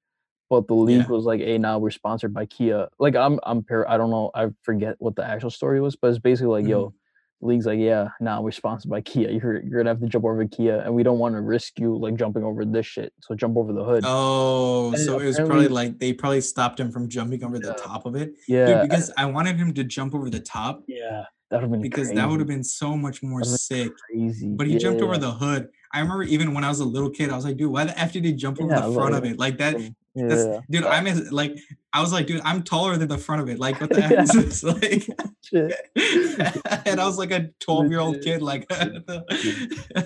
but 0.50 0.66
the 0.68 0.74
league 0.74 1.02
Yeah. 1.02 1.08
was 1.08 1.24
like, 1.24 1.40
hey, 1.40 1.56
now 1.56 1.78
we're 1.78 1.90
sponsored 1.90 2.34
by 2.34 2.44
Kia. 2.46 2.88
Like, 2.98 3.16
I'm 3.16 3.38
I'm 3.44 3.62
par- 3.62 3.88
I 3.88 3.96
don't 3.96 4.10
know, 4.10 4.30
I 4.34 4.48
forget 4.62 4.96
what 4.98 5.16
the 5.16 5.24
actual 5.24 5.50
story 5.50 5.80
was, 5.80 5.96
but 5.96 6.08
it's 6.08 6.18
basically 6.18 6.50
like, 6.50 6.64
Mm-hmm. 6.64 6.70
yo, 6.70 6.94
league's 7.40 7.66
like, 7.66 7.78
yeah, 7.78 8.08
now 8.20 8.42
we're 8.42 8.50
sponsored 8.50 8.90
by 8.90 9.00
Kia. 9.00 9.30
You're 9.30 9.62
you're 9.62 9.78
gonna 9.80 9.90
have 9.90 10.00
to 10.00 10.06
jump 10.08 10.24
over 10.24 10.44
Kia, 10.46 10.80
and 10.80 10.94
we 10.94 11.02
don't 11.02 11.18
want 11.18 11.34
to 11.34 11.40
risk 11.40 11.78
you 11.78 11.96
like 11.96 12.16
jumping 12.16 12.42
over 12.44 12.64
this 12.64 12.86
shit. 12.86 13.12
So 13.20 13.34
jump 13.34 13.56
over 13.56 13.72
the 13.72 13.84
hood. 13.84 14.04
Oh, 14.06 14.88
And 14.92 14.98
so 14.98 15.18
it 15.18 15.26
was 15.26 15.36
probably 15.36 15.68
like 15.68 15.98
they 15.98 16.12
probably 16.12 16.40
stopped 16.40 16.80
him 16.80 16.90
from 16.90 17.08
jumping 17.08 17.44
over 17.44 17.58
the 17.58 17.74
top 17.74 18.06
of 18.06 18.16
it. 18.16 18.32
yeah, 18.48 18.66
Dude, 18.66 18.82
because 18.90 19.10
I 19.16 19.26
wanted 19.26 19.56
him 19.56 19.72
to 19.74 19.84
jump 19.84 20.14
over 20.14 20.30
the 20.30 20.40
top 20.40 20.82
yeah, 20.88 21.24
that 21.50 21.56
would 21.56 21.62
have 21.62 21.70
been 21.70 21.82
because 21.82 22.08
crazy. 22.08 22.14
that 22.16 22.28
would 22.28 22.40
have 22.40 22.48
been 22.48 22.64
so 22.64 22.96
much 22.96 23.22
more 23.22 23.42
sick. 23.44 23.92
crazy. 24.10 24.48
But 24.48 24.66
he 24.66 24.76
jumped 24.78 25.00
over 25.02 25.16
the 25.18 25.30
hood. 25.32 25.68
I 25.92 26.00
remember 26.00 26.24
even 26.24 26.52
when 26.54 26.64
I 26.64 26.68
was 26.68 26.80
a 26.80 26.84
little 26.84 27.08
kid, 27.10 27.30
I 27.30 27.36
was 27.36 27.44
like, 27.44 27.56
dude, 27.56 27.72
why 27.72 27.84
the 27.84 27.98
F 27.98 28.12
did 28.12 28.24
he 28.24 28.32
jump 28.34 28.60
over 28.60 28.70
Yeah, 28.70 28.80
the 28.86 28.92
front 28.92 29.12
love 29.12 29.24
of 29.24 29.30
it? 29.30 29.38
Like 29.38 29.56
that, 29.58 29.76
Yeah, 30.18 30.60
dude, 30.70 30.84
I'm 30.84 31.06
as 31.06 31.30
like 31.32 31.56
I 31.92 32.00
was 32.00 32.12
like, 32.12 32.26
dude, 32.26 32.40
I'm 32.44 32.62
taller 32.62 32.96
than 32.96 33.08
the 33.08 33.18
front 33.18 33.40
of 33.42 33.48
it. 33.48 33.58
Like, 33.58 33.80
what 33.80 33.90
the 33.90 34.00
Yeah. 34.10 34.22
is 34.22 34.32
this? 34.32 34.62
Like 34.62 35.06
and 36.86 37.00
I 37.00 37.06
was 37.06 37.16
like 37.18 37.30
a 37.30 37.48
12 37.60 37.90
year 37.90 38.00
old 38.00 38.20
kid, 38.20 38.42
like 38.42 38.70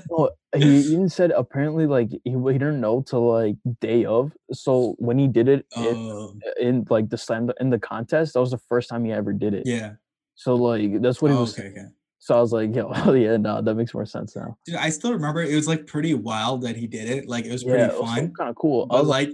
Well, 0.08 0.30
he 0.54 0.80
even 0.80 1.08
said 1.08 1.30
apparently 1.30 1.86
like 1.86 2.10
he, 2.10 2.20
he 2.24 2.52
didn't 2.52 2.80
know 2.80 3.02
till 3.02 3.26
like 3.32 3.56
day 3.80 4.04
of. 4.04 4.32
So 4.52 4.94
when 4.98 5.18
he 5.18 5.28
did 5.28 5.48
it 5.48 5.66
in, 5.76 5.82
Oh 5.96 6.34
in 6.60 6.86
like 6.90 7.08
the 7.08 7.18
slam 7.18 7.50
in 7.60 7.70
the 7.70 7.78
contest, 7.78 8.34
that 8.34 8.40
was 8.40 8.50
the 8.50 8.58
first 8.58 8.88
time 8.88 9.04
he 9.04 9.12
ever 9.12 9.32
did 9.32 9.54
it. 9.54 9.62
yeah. 9.66 9.92
So 10.34 10.54
like 10.54 11.00
that's 11.02 11.20
what 11.22 11.30
he 11.30 11.36
Oh, 11.36 11.40
was. 11.40 11.58
okay, 11.58 11.68
okay. 11.68 11.86
So 12.18 12.36
I 12.36 12.40
was 12.40 12.52
like, 12.52 12.72
yo, 12.74 12.90
oh, 12.94 13.14
yeah, 13.14 13.36
no, 13.36 13.60
that 13.60 13.74
makes 13.74 13.92
more 13.94 14.06
sense 14.06 14.36
now. 14.36 14.56
Dude, 14.64 14.76
I 14.76 14.90
still 14.90 15.12
remember 15.12 15.42
it 15.42 15.54
was 15.56 15.66
like 15.66 15.86
pretty 15.86 16.14
wild 16.14 16.62
that 16.62 16.76
he 16.76 16.86
did 16.86 17.10
it. 17.10 17.28
Like 17.28 17.44
it 17.46 17.52
was 17.52 17.64
pretty 17.64 17.80
Yeah, 17.80 17.88
it 17.90 18.00
was 18.00 18.10
fun. 18.10 18.32
kind 18.34 18.48
of 18.50 18.54
cool. 18.56 18.86
I 18.90 18.94
but 18.94 19.00
was 19.00 19.08
like 19.08 19.30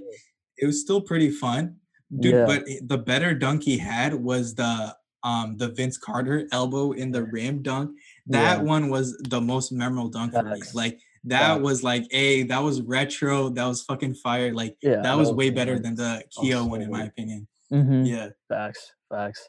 it 0.58 0.66
was 0.66 0.80
still 0.80 1.00
pretty 1.00 1.30
fun 1.30 1.76
dude 2.20 2.34
Yeah. 2.34 2.46
but 2.46 2.64
the 2.82 2.98
better 2.98 3.34
dunk 3.34 3.62
he 3.64 3.76
had 3.78 4.14
was 4.14 4.54
the 4.54 4.94
um 5.24 5.56
the 5.56 5.68
vince 5.68 5.98
carter 5.98 6.46
elbow 6.52 6.92
in 6.92 7.10
the 7.10 7.24
rim 7.24 7.62
dunk 7.62 7.90
that 8.26 8.58
Yeah. 8.58 8.62
one 8.64 8.88
was 8.88 9.16
the 9.28 9.40
most 9.40 9.72
memorable 9.72 10.08
dunk 10.08 10.32
for 10.32 10.42
me 10.42 10.60
like 10.74 11.00
that 11.24 11.60
was 11.60 11.82
like 11.82 12.04
a 12.12 12.44
that 12.44 12.62
was 12.62 12.80
retro 12.82 13.48
that 13.50 13.66
was 13.66 13.82
fucking 13.82 14.14
fire 14.14 14.52
like 14.54 14.76
yeah, 14.82 15.02
that 15.02 15.16
was 15.16 15.30
way 15.32 15.50
better 15.50 15.78
than 15.78 15.94
the 15.96 16.22
was 16.24 16.44
Kia 16.46 16.62
one 16.64 16.80
in 16.82 16.90
my 16.90 17.04
opinion 17.04 17.46
Mhm. 17.72 18.06
yeah 18.08 18.28
Facts, 18.48 18.92
facts. 19.10 19.48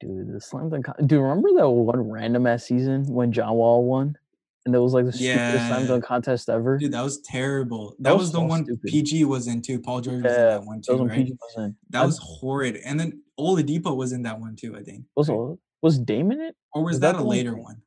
Dude, 0.00 0.32
the 0.34 0.40
slam 0.40 0.70
dunk. 0.70 0.86
Do 1.06 1.16
you 1.16 1.22
remember 1.22 1.50
that 1.56 1.68
one 1.68 2.00
random 2.10 2.46
ass 2.46 2.64
season 2.64 3.04
when 3.06 3.32
John 3.32 3.54
Wall 3.54 3.84
won, 3.84 4.16
and 4.66 4.74
it 4.74 4.78
was 4.78 4.92
like 4.94 5.04
the 5.04 5.12
stupidest 5.12 5.66
slam 5.66 5.80
Yeah. 5.82 5.86
dunk 5.86 6.04
contest 6.04 6.48
ever? 6.48 6.78
dude 6.78 6.92
that 6.92 7.02
was 7.02 7.20
terrible 7.20 7.90
that, 7.98 8.04
That 8.04 8.12
was 8.14 8.22
was, 8.22 8.32
the 8.32 8.38
so 8.38 8.44
one 8.44 8.64
stupid. 8.64 8.90
pg 8.90 9.24
was 9.24 9.46
in 9.46 9.60
too 9.62 9.78
paul 9.80 10.00
george 10.00 10.22
was 10.22 10.32
in 10.32 10.40
that 10.40 10.64
one 10.64 10.78
that 10.78 10.84
too 10.86 11.02
was 11.02 11.08
right 11.10 11.18
PG 11.26 11.32
was 11.40 11.64
in. 11.64 11.76
that 11.90 12.02
I- 12.02 12.06
was 12.06 12.18
horrid 12.18 12.76
and 12.84 12.98
then 12.98 13.22
oladipo 13.38 13.94
was 13.96 14.12
in 14.12 14.22
that 14.22 14.40
one 14.40 14.56
too 14.56 14.76
i 14.76 14.82
think 14.82 15.04
was 15.16 15.28
right? 15.28 15.56
was 15.82 15.98
Dame 15.98 16.32
in 16.32 16.40
it? 16.40 16.56
or 16.72 16.82
was 16.82 16.94
was 16.94 17.00
that, 17.00 17.12
that 17.12 17.20
a 17.20 17.24
one- 17.24 17.36
later 17.36 17.54
one 17.56 17.80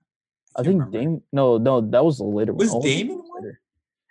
I 0.56 0.64
can't 0.64 0.68
think 0.68 0.86
remember. 0.86 0.98
Dame. 0.98 1.22
No, 1.32 1.58
no, 1.60 1.82
that 1.82 2.04
was 2.04 2.20
a 2.20 2.24
later 2.24 2.52
one. 2.52 2.58
Was 2.66 2.74
Oladipo 2.74 2.82
Dame 2.84 3.10
in 3.12 3.18
one? 3.18 3.28
later. 3.44 3.62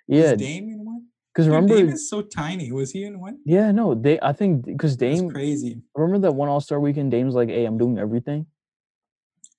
Was 0.07 0.19
Yeah, 0.21 0.35
Dame 0.37 0.69
in 0.71 0.85
one 0.85 1.07
because 1.35 1.49
remember, 1.49 1.75
Dame 1.77 1.89
is 1.89 2.09
so 2.09 2.23
tiny. 2.23 2.71
Was 2.71 2.93
he 2.93 3.03
in 3.03 3.19
one? 3.19 3.41
yeah, 3.45 3.73
no, 3.73 3.95
they. 3.97 4.21
I 4.23 4.33
think 4.33 4.65
because 4.65 4.97
That's 4.97 5.19
Dame. 5.21 5.29
crazy. 5.29 5.83
Remember 5.97 6.21
that 6.29 6.37
one 6.37 6.49
All 6.49 6.61
Star 6.61 6.79
Weekend? 6.79 7.11
Dame's 7.11 7.35
like, 7.35 7.49
"Hey, 7.49 7.65
I'm 7.65 7.79
doing 7.79 7.99
everything," 7.99 8.47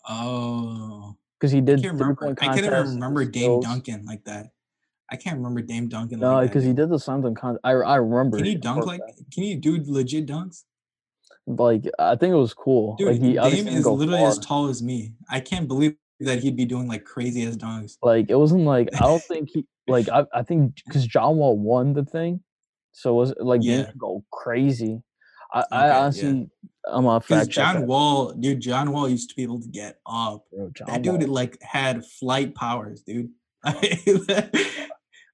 Oh, 0.10 1.16
because 1.40 1.52
he 1.52 1.60
I 1.60 1.62
did 1.62 1.82
can't 1.82 1.98
three 1.98 2.02
remember. 2.02 2.36
I 2.42 2.46
can't 2.48 2.58
even 2.58 2.94
remember 2.96 3.26
Dame. 3.26 3.62
Duncan 3.62 4.06
like 4.06 4.24
that. 4.26 4.48
I 5.10 5.16
can't 5.16 5.38
remember 5.38 5.62
Dame 5.62 5.88
Duncan 5.88 6.20
No, 6.20 6.34
like 6.34 6.50
because 6.50 6.64
he 6.64 6.74
did 6.74 6.90
the 6.90 6.98
dunk 6.98 7.38
contest. 7.38 7.62
I 7.64 7.72
I 7.72 7.96
remember. 7.96 8.38
Can 8.38 8.46
he 8.46 8.54
it 8.54 8.62
dunk 8.62 8.86
like? 8.86 9.02
fact. 9.02 9.22
Can 9.34 9.44
he 9.44 9.56
do 9.56 9.82
legit 9.86 10.26
dunks? 10.26 10.64
Like 11.46 11.86
I 11.98 12.16
think 12.16 12.34
it 12.34 12.38
was 12.38 12.54
cool. 12.54 12.96
Dude, 12.98 13.08
like 13.08 13.22
he 13.22 13.34
Dame 13.34 13.68
is 13.68 13.86
literally 13.86 14.20
far. 14.20 14.30
as 14.30 14.40
tall 14.40 14.68
as 14.68 14.82
me. 14.84 15.14
I 15.30 15.40
can't 15.40 15.68
believe 15.68 15.96
that 16.20 16.40
he'd 16.40 16.58
be 16.58 16.66
doing 16.66 16.88
like 16.88 17.06
crazy 17.06 17.44
as 17.44 17.58
dunks. 17.58 17.98
Like 18.02 18.30
it 18.30 18.36
wasn't 18.36 18.66
like 18.66 18.90
I 18.96 19.00
don't 19.00 19.24
think 19.24 19.50
he 19.54 19.66
like 19.88 20.10
I 20.14 20.26
I 20.34 20.44
think 20.44 20.82
because 20.86 21.08
John 21.08 21.38
Wall 21.38 21.58
won 21.58 21.94
the 21.94 22.04
thing, 22.04 22.42
so 22.92 23.12
it 23.12 23.16
was 23.18 23.34
like 23.40 23.62
Yeah. 23.64 23.86
could 23.86 23.98
go 23.98 24.24
crazy. 24.32 25.02
I, 25.54 25.60
Okay, 25.60 25.68
I 25.72 25.88
yeah. 25.88 26.44
I'm 26.90 27.06
on 27.06 27.20
Because 27.20 27.48
John 27.48 27.76
that, 27.76 27.88
Wall, 27.88 28.32
dude, 28.34 28.60
John 28.62 28.92
Wall 28.92 29.10
used 29.10 29.30
to 29.30 29.36
be 29.36 29.44
able 29.44 29.60
to 29.62 29.68
get 29.68 30.00
up. 30.06 30.46
bro. 30.52 30.70
That 30.88 31.02
dude 31.02 31.28
like 31.30 31.62
had 31.62 32.06
flight 32.06 32.56
powers, 32.56 33.02
dude. 33.02 33.30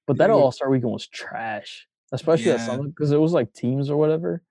But 0.06 0.18
that 0.18 0.26
dude. 0.26 0.36
All 0.36 0.52
Star 0.52 0.68
Weekend 0.68 0.92
was 0.92 1.06
trash, 1.06 1.86
especially 2.12 2.46
Yeah. 2.52 2.66
some 2.66 2.88
because 2.88 3.10
it 3.10 3.20
was 3.20 3.32
like 3.32 3.52
teams 3.54 3.88
or 3.88 3.96
whatever. 3.96 4.42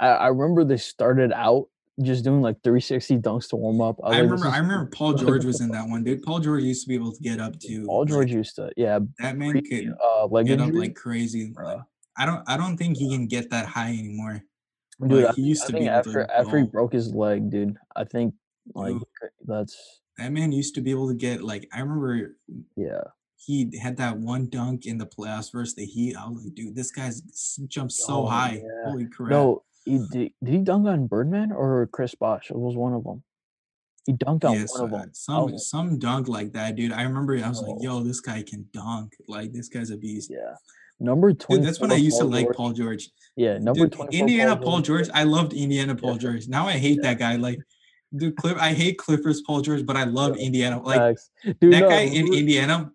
I, 0.00 0.06
I 0.08 0.26
remember 0.28 0.64
they 0.64 0.78
started 0.78 1.30
out 1.32 1.68
just 2.02 2.24
doing 2.24 2.40
like 2.40 2.56
360 2.64 3.18
dunks 3.18 3.48
to 3.50 3.56
warm 3.56 3.80
up. 3.80 4.00
I 4.02 4.08
like, 4.08 4.22
this 4.22 4.30
remember. 4.30 4.48
I 4.48 4.58
remember 4.58 4.90
Paul 4.90 5.12
George 5.22 5.44
was 5.44 5.60
in 5.60 5.68
that 5.72 5.86
one, 5.88 6.04
dude. 6.04 6.22
Paul 6.22 6.40
George 6.40 6.62
used 6.62 6.84
to 6.84 6.88
be 6.88 6.94
able 6.94 7.12
to 7.12 7.20
get 7.20 7.38
up 7.38 7.58
to. 7.60 7.84
Paul 7.86 8.00
like, 8.00 8.08
George 8.08 8.32
used 8.32 8.56
to, 8.56 8.70
yeah, 8.76 8.98
that 9.18 9.36
man 9.36 9.60
could 9.62 9.94
uh, 10.02 10.26
leg 10.26 10.46
get 10.46 10.60
up 10.60 10.72
like 10.72 10.94
crazy. 10.94 11.52
like. 11.54 11.80
I 12.16 12.24
don't. 12.26 12.42
I 12.48 12.56
don't 12.56 12.76
think 12.76 12.96
he 12.96 13.10
can 13.10 13.26
get 13.26 13.50
that 13.50 13.66
high 13.66 13.90
anymore. 13.90 14.40
Dude. 15.00 15.24
like, 15.24 15.34
he 15.34 15.42
used 15.42 15.64
I 15.64 15.66
to 15.68 15.72
be 15.74 15.88
after 15.88 16.30
after 16.30 16.58
he 16.58 16.64
broke 16.64 16.92
his 16.92 17.14
leg, 17.14 17.50
dude. 17.50 17.76
I 17.96 18.04
think 18.04 18.34
like 18.74 18.94
Ooh. 18.94 19.02
that's 19.46 20.00
That 20.18 20.32
man 20.32 20.52
used 20.52 20.74
to 20.76 20.80
be 20.80 20.90
able 20.90 21.08
to 21.08 21.14
get 21.14 21.42
like. 21.42 21.68
I 21.72 21.80
remember 21.80 22.36
yeah. 22.76 23.00
he 23.36 23.76
had 23.78 23.96
that 23.98 24.16
one 24.18 24.48
dunk 24.48 24.86
in 24.86 24.98
the 24.98 25.06
playoffs 25.06 25.52
versus 25.52 25.74
the 25.74 25.84
Heat. 25.84 26.16
I 26.16 26.26
was 26.28 26.44
like, 26.44 26.54
dude, 26.54 26.74
this 26.76 26.90
guy's 26.90 27.22
jumped 27.68 27.92
so 27.92 28.22
Oh, 28.22 28.26
high. 28.26 28.62
yeah. 28.62 28.90
Holy 28.90 29.06
crap! 29.06 29.30
No, 29.30 29.64
He 29.84 29.98
did 30.10 30.32
did 30.42 30.54
he 30.54 30.58
dunk 30.60 30.86
on 30.86 31.06
Birdman 31.06 31.52
or 31.52 31.88
Chris 31.92 32.14
Bosh? 32.14 32.50
It 32.50 32.56
was 32.56 32.76
one 32.76 32.94
of 32.94 33.04
them. 33.04 33.22
He 34.06 34.12
dunked 34.12 34.44
on 34.44 34.52
Yes, 34.54 34.72
one 34.72 34.84
of 34.88 34.92
uh, 34.94 34.98
them. 34.98 35.10
Some 35.14 35.52
was 35.52 35.68
some 35.70 35.98
dunk 35.98 36.28
like 36.28 36.52
that, 36.52 36.76
dude. 36.76 36.92
I 36.92 37.02
remember 37.02 37.36
I 37.36 37.48
was 37.48 37.62
like, 37.62 37.76
Oh. 37.78 37.82
"Yo, 37.82 38.02
this 38.02 38.20
guy 38.20 38.42
can 38.42 38.66
dunk. 38.72 39.14
Like, 39.28 39.52
this 39.52 39.68
guy's 39.68 39.90
a 39.90 39.96
beast." 39.96 40.30
Yeah. 40.30 40.54
Number 41.00 41.32
Dude, 41.32 41.62
that's 41.62 41.80
when 41.80 41.90
I 41.90 41.96
24, 41.96 42.04
used 42.04 42.18
to 42.20 42.24
like 42.24 42.46
George. 42.46 42.56
Paul 42.56 42.72
George. 42.72 43.10
Yeah, 43.36 43.58
number 43.58 43.88
24, 43.88 44.08
Indiana 44.20 44.56
Paul 44.56 44.64
Paul 44.64 44.80
George. 44.80 45.06
George, 45.06 45.10
I 45.14 45.24
loved 45.24 45.52
Indiana 45.52 45.94
Paul 45.96 46.12
Yeah. 46.12 46.18
George. 46.18 46.48
Now 46.48 46.66
I 46.68 46.72
hate 46.72 46.98
Yeah. 47.02 47.10
that 47.10 47.18
guy. 47.18 47.36
Like, 47.36 47.58
dude, 48.16 48.34
I 48.44 48.72
hate 48.72 48.96
Clippers 48.98 49.42
Paul 49.42 49.60
George, 49.60 49.84
but 49.84 49.96
I 49.96 50.04
love 50.04 50.36
Yeah, 50.36 50.46
Indiana. 50.46 50.82
Like 50.82 51.16
Dude, 51.44 51.72
that 51.72 51.80
no, 51.80 51.88
guy 51.88 52.02
in 52.02 52.32
Indiana, 52.32 52.92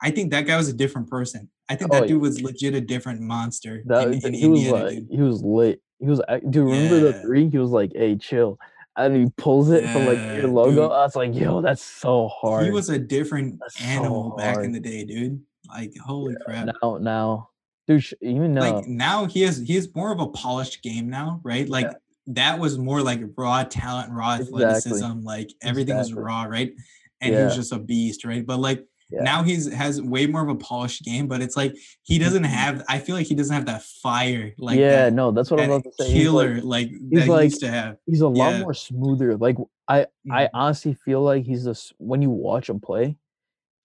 I 0.00 0.10
think 0.10 0.30
that 0.30 0.46
guy 0.46 0.56
was 0.56 0.68
a 0.68 0.72
different 0.72 1.08
person. 1.10 1.50
I 1.68 1.74
think 1.76 1.90
Oh, 1.92 1.96
that 1.96 2.02
yeah. 2.04 2.08
dude 2.14 2.22
was 2.22 2.40
legit 2.40 2.74
a 2.74 2.80
different 2.80 3.20
monster 3.20 3.82
That 3.86 4.08
in, 4.08 4.14
in 4.26 4.34
he 4.34 4.48
was 4.48 4.68
like 4.68 4.88
dude. 5.00 5.08
he 5.10 5.22
was 5.22 5.42
lit. 5.42 5.80
He 5.98 6.06
was 6.06 6.20
dude, 6.48 6.64
remember 6.64 7.00
the 7.00 7.12
3? 7.20 7.50
He 7.50 7.58
was 7.58 7.70
like, 7.70 7.92
"Hey, 7.94 8.16
chill." 8.16 8.58
And 8.96 9.14
he 9.16 9.26
pulls 9.36 9.70
it 9.70 9.88
from, 9.90 10.04
like, 10.06 10.18
your 10.36 10.48
logo. 10.48 10.70
dude. 10.70 10.92
I 10.92 11.02
was 11.04 11.14
like, 11.16 11.34
"Yo, 11.34 11.60
that's 11.60 11.82
so 11.82 12.28
hard. 12.28 12.64
He 12.64 12.70
was 12.70 12.88
a 12.90 12.98
different 12.98 13.58
That's 13.60 13.78
so 13.78 13.84
animal 13.84 14.34
back 14.36 14.58
in 14.64 14.72
the 14.72 14.80
day, 14.80 15.04
dude. 15.04 15.40
Like, 15.72 15.94
holy 16.04 16.36
crap. 16.36 16.72
Now 16.82 16.98
now 17.00 17.50
dude, 17.86 18.02
sh 18.04 18.14
even, 18.20 18.58
uh 18.58 18.60
Like, 18.60 18.86
now 18.86 19.24
he 19.26 19.42
has 19.42 19.58
he 19.58 19.74
has 19.74 19.94
more 19.94 20.12
of 20.12 20.20
a 20.20 20.28
polished 20.28 20.82
game 20.82 21.08
now, 21.08 21.40
right? 21.44 21.68
Like, 21.68 21.90
Yeah. 21.90 21.98
that 22.26 22.58
was 22.58 22.78
more 22.78 23.00
like 23.02 23.20
raw 23.36 23.64
talent, 23.64 24.12
raw 24.12 24.34
Exactly. 24.38 25.10
athleticism, 25.14 25.20
like, 25.22 25.48
everything 25.62 25.96
was 25.96 26.12
raw, 26.12 26.42
right? 26.44 26.72
And 27.20 27.34
he 27.34 27.44
was 27.44 27.54
just 27.54 27.72
a 27.72 27.78
beast, 27.78 28.24
right? 28.24 28.44
But, 28.46 28.58
like, 28.60 28.84
Yeah. 29.10 29.28
now 29.28 29.42
he's 29.42 29.72
has 29.72 30.00
way 30.02 30.26
more 30.26 30.42
of 30.42 30.48
a 30.48 30.56
polished 30.56 31.04
game, 31.04 31.26
but 31.28 31.42
it's 31.42 31.56
like 31.56 31.74
he 32.02 32.18
doesn't 32.18 32.44
Mhm. 32.44 32.44
have 32.44 32.82
I 32.88 32.98
feel 32.98 33.16
like 33.16 33.26
he 33.26 33.34
doesn't 33.34 33.54
have 33.54 33.66
that 33.66 33.82
fire, 33.82 34.52
like, 34.58 34.88
Yeah, 34.88 34.90
that 34.90 35.10
no, 35.10 35.30
that's 35.32 35.50
what 35.50 35.58
I'm 35.60 35.66
that 35.66 35.70
about 35.70 35.84
to 35.84 35.92
say. 35.92 36.12
He's 36.12 36.32
killer, 36.32 36.60
like 36.60 36.62
like, 36.62 36.90
he's 37.10 37.26
that 37.26 37.28
he 37.28 37.34
like 37.34 37.52
used 37.52 37.60
to 37.60 37.68
have. 37.70 37.96
he's 38.06 38.20
a 38.22 38.28
lot 38.28 38.54
Yeah. 38.54 38.58
more 38.58 38.74
smoother. 38.74 39.36
Like, 39.36 39.56
I, 39.88 40.06
I 40.30 40.48
honestly 40.54 40.94
feel 40.94 41.22
like 41.22 41.44
he's 41.44 41.66
a 41.66 41.70
s 41.70 41.92
when 41.98 42.22
you 42.22 42.30
watch 42.30 42.68
him 42.70 42.80
play, 42.80 43.16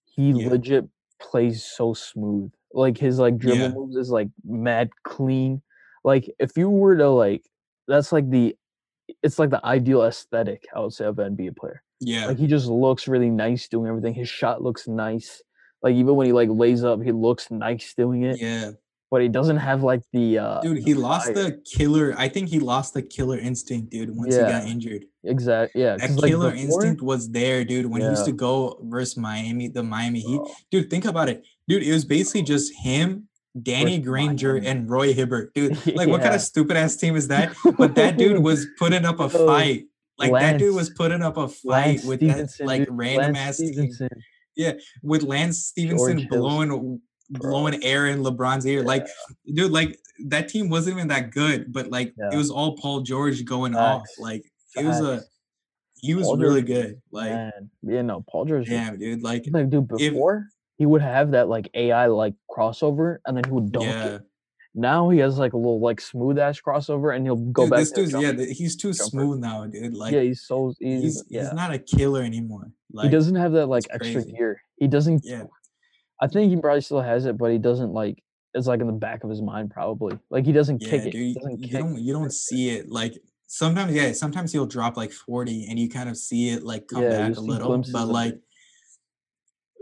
he 0.06 0.34
Yeah. 0.34 0.50
legit 0.50 0.86
plays 1.22 1.64
so 1.64 1.94
smooth. 1.94 2.52
Like, 2.74 2.98
his, 2.98 3.20
like, 3.20 3.38
dribble 3.38 3.60
Yeah. 3.62 3.70
moves 3.70 3.96
is, 3.96 4.10
like, 4.12 4.30
mad 4.44 4.90
clean. 5.04 5.62
Like, 6.04 6.30
if 6.40 6.58
you 6.58 6.70
were 6.70 6.98
to, 6.98 7.10
like 7.10 7.44
that's 7.88 8.12
like 8.12 8.30
the 8.32 8.56
it's 9.24 9.40
like 9.40 9.52
the 9.52 9.64
ideal 9.66 10.04
aesthetic, 10.04 10.66
I 10.76 10.80
would 10.82 10.94
say, 10.94 11.06
of 11.06 11.20
an 11.20 11.36
NBA 11.38 11.56
player. 11.58 11.84
Yeah. 12.00 12.26
Like, 12.28 12.38
he 12.38 12.48
just 12.48 12.68
looks 12.68 13.08
really 13.08 13.30
nice 13.30 13.68
doing 13.68 13.88
everything. 13.88 14.14
His 14.16 14.30
shot 14.30 14.62
looks 14.64 14.88
nice. 14.88 15.42
Like, 15.84 15.96
even 15.96 16.16
when 16.16 16.28
he, 16.28 16.34
like, 16.34 16.50
lays 16.52 16.84
up, 16.84 17.02
he 17.02 17.12
looks 17.12 17.52
nice 17.52 17.94
doing 17.96 18.24
it. 18.24 18.40
Yeah. 18.40 18.72
But 19.16 19.22
he 19.22 19.30
doesn't 19.30 19.56
have, 19.56 19.82
like, 19.82 20.02
the, 20.12 20.40
uh, 20.40 20.60
Dude, 20.60 20.76
the 20.76 20.82
he 20.82 20.94
lost 20.94 21.28
fire. 21.28 21.36
the 21.36 21.62
killer 21.74 22.14
I 22.18 22.28
think 22.28 22.50
he 22.50 22.60
lost 22.60 22.94
the 22.94 23.02
killer 23.02 23.38
instinct, 23.40 23.90
dude, 23.90 24.14
once 24.14 24.36
he 24.36 24.42
got 24.42 24.66
injured. 24.66 25.06
Exact 25.24 25.72
yeah, 25.74 25.96
That 25.96 26.10
'cause, 26.10 26.18
like, 26.18 26.32
killer 26.32 26.52
before 26.52 26.66
instinct 26.66 27.02
was 27.02 27.30
there, 27.30 27.64
dude, 27.64 27.86
when 27.86 28.02
he 28.02 28.08
used 28.10 28.26
to 28.26 28.34
go 28.34 28.78
versus 28.84 29.16
Miami, 29.16 29.70
the 29.70 29.84
Miami 29.84 30.20
Heat. 30.20 30.42
Dude, 30.70 30.90
think 30.90 31.06
about 31.06 31.30
it. 31.30 31.46
Dude, 31.70 31.84
it 31.84 31.94
was 31.94 32.04
basically 32.04 32.42
just 32.42 32.74
him, 32.76 33.30
Danny 33.64 34.00
Versus 34.00 34.06
Granger, 34.06 34.54
Miami. 34.56 34.68
and 34.68 34.90
Roy 34.90 35.14
Hibbert. 35.14 35.54
Dude, 35.54 35.78
like, 35.96 36.10
what 36.10 36.22
kind 36.22 36.36
of 36.36 36.42
stupid 36.42 36.76
ass 36.76 36.98
team 36.98 37.16
is 37.16 37.30
that? 37.30 37.56
But 37.78 37.96
that 37.96 38.18
dude 38.18 38.44
was 38.44 38.68
putting 38.78 39.06
up 39.06 39.22
a 39.22 39.30
fight. 39.30 39.86
Like, 40.18 40.34
that 40.34 40.58
dude 40.58 40.76
was 40.76 40.90
putting 40.90 41.22
up 41.22 41.38
a 41.38 41.48
fight 41.48 42.04
Lance 42.04 42.04
with 42.04 42.20
that, 42.20 42.50
like, 42.60 42.82
dude. 42.84 42.98
random 42.98 43.32
Lance 43.32 43.62
ass 43.62 43.70
team. 43.70 44.10
Yeah, 44.58 44.74
with 45.02 45.24
Lance 45.24 45.60
Stephenson 45.68 46.18
George 46.18 46.30
blowing 46.30 46.68
Bro. 46.68 47.00
Blowing 47.30 47.84
air 47.84 48.08
in 48.08 48.24
LeBron's 48.24 48.66
ear. 48.66 48.84
Like, 48.84 49.08
dude, 49.54 49.72
like 49.72 49.98
that 50.28 50.50
team 50.50 50.70
wasn't 50.70 50.98
even 50.98 51.08
that 51.10 51.32
good, 51.32 51.72
but 51.74 51.90
like 51.90 52.14
it 52.32 52.36
was 52.36 52.50
all 52.50 52.78
Paul 52.78 53.02
George 53.02 53.44
going 53.46 53.76
off. 53.76 54.02
Facts. 54.02 54.20
Like 54.20 54.46
it 54.76 54.86
was 54.86 55.00
a 55.02 55.24
he 56.06 56.14
was 56.14 56.28
Paul 56.28 56.38
really 56.38 56.62
George 56.62 56.68
good. 56.68 57.02
Like, 57.12 57.32
Man. 57.32 57.70
Yeah, 57.84 58.02
no, 58.02 58.24
Paul 58.30 58.46
George 58.46 58.70
was 58.70 58.98
dude. 59.00 59.24
Like, 59.24 59.46
like, 59.50 59.70
dude, 59.70 59.88
if 59.98 60.14
before, 60.14 60.48
he 60.78 60.86
would 60.86 61.02
have 61.02 61.32
that, 61.32 61.50
like, 61.50 61.70
AI, 61.74 62.08
like, 62.08 62.36
crossover, 62.50 63.18
and 63.26 63.36
then 63.36 63.44
he 63.44 63.52
would 63.52 63.72
dunk 63.72 63.86
yeah, 63.86 64.06
it. 64.06 64.22
Now 64.74 65.10
he 65.10 65.20
has, 65.20 65.38
like, 65.38 65.54
a 65.54 65.58
little, 65.58 65.80
like, 65.80 66.02
smooth 66.02 66.38
ass 66.38 66.60
crossover, 66.62 67.16
and 67.16 67.26
he'll 67.26 67.36
go 67.38 67.64
dude, 67.64 67.72
back 67.72 67.80
this 67.80 67.92
dude's 67.92 68.14
yeah, 68.14 68.34
he's 68.34 68.76
too 68.76 68.94
jumper. 68.94 69.10
smooth 69.10 69.40
now, 69.40 69.66
dude. 69.66 69.94
Yeah, 69.94 70.00
Like, 70.00 70.14
he's 70.14 70.42
so 70.42 70.74
he's 70.80 71.02
he's 71.02 71.24
yeah. 71.30 71.44
he's 71.44 71.54
not 71.54 71.74
a 71.74 71.80
killer 71.80 72.22
anymore. 72.22 72.72
He 73.02 73.10
doesn't 73.10 73.36
have 73.36 73.54
that, 73.54 73.68
like, 73.68 73.86
extra 73.90 74.24
gear. 74.24 74.62
He 74.78 74.88
doesn't 74.88 75.22
Yeah, 75.24 75.44
I 76.22 76.28
think 76.28 76.50
he 76.50 76.58
probably 76.60 76.82
still 76.82 77.02
has 77.02 77.26
it, 77.26 77.38
but 77.38 77.52
he 77.52 77.58
doesn't, 77.58 77.92
like 77.92 78.22
it's, 78.54 78.68
like, 78.68 78.80
in 78.80 78.88
the 78.88 78.94
back 78.94 79.24
of 79.26 79.30
his 79.30 79.42
mind 79.42 79.70
probably. 79.72 80.18
Like, 80.30 80.46
he 80.46 80.54
doesn't 80.54 80.82
yeah, 80.82 80.90
kick 80.90 81.02
it. 81.08 81.12
dude. 81.12 81.22
He 81.22 81.28
You, 81.30 81.34
doesn't 81.36 81.60
you 81.60 81.68
kick. 81.68 81.78
don't 81.78 82.00
you 82.00 82.14
don't 82.14 82.32
see 82.32 82.70
it 82.70 82.90
like 82.90 83.18
sometimes. 83.48 83.94
Yeah, 83.94 84.12
sometimes 84.14 84.52
he'll 84.54 84.66
drop 84.66 84.96
like 84.98 85.12
forty, 85.12 85.68
and 85.70 85.78
you 85.78 85.90
kind 85.90 86.08
of 86.10 86.18
see 86.18 86.50
it 86.50 86.64
like 86.64 86.88
come 86.88 87.04
Yeah, 87.04 87.30
back 87.30 87.38
a 87.38 87.42
little, 87.42 87.78
but 87.92 88.08
like. 88.08 88.40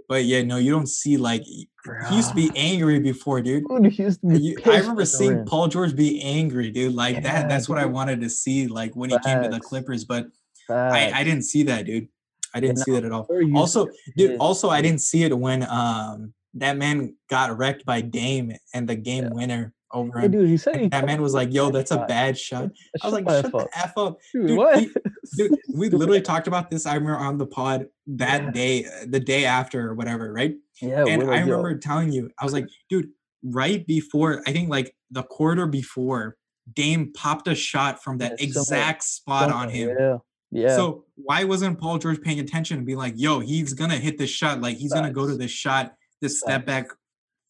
But 0.10 0.26
yeah, 0.26 0.44
no, 0.44 0.58
you 0.58 0.70
don't 0.70 0.88
see 0.88 1.16
like 1.18 1.44
he 1.44 1.70
he 2.10 2.16
used 2.18 2.30
to 2.30 2.36
be 2.36 2.52
angry 2.56 3.00
before, 3.00 3.42
dude. 3.42 3.64
Dude, 3.70 3.86
he 3.94 4.04
used 4.04 4.20
to 4.22 4.28
be 4.28 4.58
I 4.66 4.80
remember 4.80 5.06
seeing. 5.06 5.46
Paul 5.46 5.70
George 5.70 5.96
be 5.96 6.22
angry, 6.22 6.72
dude. 6.72 6.94
Like 6.94 7.24
that. 7.24 7.44
Yeah, 7.44 7.48
That's 7.48 7.70
what 7.70 7.78
I 7.78 7.86
wanted 7.98 8.20
to 8.22 8.30
see. 8.30 8.68
Like 8.68 8.96
when 8.96 9.10
he 9.10 9.18
came 9.20 9.42
to 9.42 9.50
the 9.50 9.62
Clippers, 9.62 10.04
but 10.04 10.28
I 10.70 11.12
I 11.14 11.24
didn't 11.24 11.44
see 11.44 11.64
that, 11.64 11.86
dude. 11.86 12.10
I 12.54 12.60
didn't 12.60 12.78
see 12.78 12.92
that 12.92 13.04
at 13.04 13.12
all. 13.12 13.22
before 13.24 13.42
he 13.42 13.48
used 13.48 13.56
to 13.56 13.60
Also, 13.60 13.88
dude. 14.18 14.38
Also, 14.40 14.70
I 14.70 14.82
didn't 14.82 15.02
see 15.02 15.24
it 15.24 15.38
when 15.38 15.64
um 15.70 16.34
that 16.56 16.78
man 16.78 17.16
got 17.30 17.58
wrecked 17.58 17.86
by 17.86 18.02
Dame 18.02 18.54
and 18.74 18.88
the 18.88 18.96
game 18.96 19.24
Yeah. 19.26 19.30
winner 19.32 19.74
over 19.92 20.20
Yeah, 20.20 20.26
him. 20.26 20.32
dude, 20.32 20.50
he 20.50 20.58
said 20.58 20.80
he 20.80 20.88
that 20.90 21.06
man 21.06 21.22
was 21.22 21.34
like, 21.34 21.52
"Yo, 21.54 21.70
that's 21.72 21.92
a 21.92 22.06
bad 22.08 22.38
shot." 22.38 22.70
I 23.02 23.08
was 23.08 23.14
like, 23.14 23.28
"Shut 23.30 23.52
the 23.52 23.68
f 23.76 23.94
up, 23.98 24.18
Dude, 24.34 24.48
dude." 24.48 24.58
what? 24.58 24.80
He, 24.80 24.90
dude, 25.36 25.52
we 25.74 25.90
literally 25.90 26.22
talked 26.22 26.48
about 26.48 26.70
this. 26.70 26.86
I 26.86 26.94
remember 26.96 27.18
on 27.18 27.38
the 27.38 27.48
pod 27.48 27.88
that 28.08 28.44
Yeah. 28.44 28.52
day, 28.52 28.86
the 29.08 29.20
day 29.20 29.46
after 29.46 29.90
or 29.90 29.96
whatever, 29.96 30.32
right? 30.32 30.56
Yeah, 30.82 31.06
And 31.08 31.24
I 31.24 31.26
like, 31.26 31.40
yo. 31.40 31.46
remember 31.46 31.78
telling 31.78 32.12
you, 32.12 32.30
I 32.40 32.44
was 32.44 32.54
like, 32.54 32.68
dude, 32.90 33.10
right 33.44 33.86
before, 33.88 34.42
I 34.48 34.52
think 34.52 34.70
like 34.70 34.96
the 35.12 35.24
quarter 35.24 35.66
before, 35.68 36.38
Dame 36.74 37.12
popped 37.14 37.48
a 37.48 37.56
shot 37.56 38.02
from 38.04 38.18
that 38.20 38.40
similar 38.40 38.48
exact 38.62 39.04
spot 39.04 39.52
on 39.52 39.70
him. 39.70 40.20
Yeah. 40.54 40.76
So 40.76 41.06
why 41.16 41.44
wasn't 41.44 41.80
Paul 41.80 41.98
George 41.98 42.22
paying 42.22 42.40
attention 42.40 42.78
and 42.78 42.86
be 42.86 42.96
like, 42.96 43.14
yo, 43.18 43.40
he's 43.40 43.74
gonna 43.74 43.98
hit 43.98 44.18
this 44.18 44.30
shot, 44.30 44.62
like 44.62 44.78
he's 44.78 44.94
gonna 44.94 45.12
go 45.12 45.28
to 45.28 45.36
this 45.36 45.52
shot, 45.52 45.96
this 46.22 46.40
step 46.40 46.66
back 46.66 46.88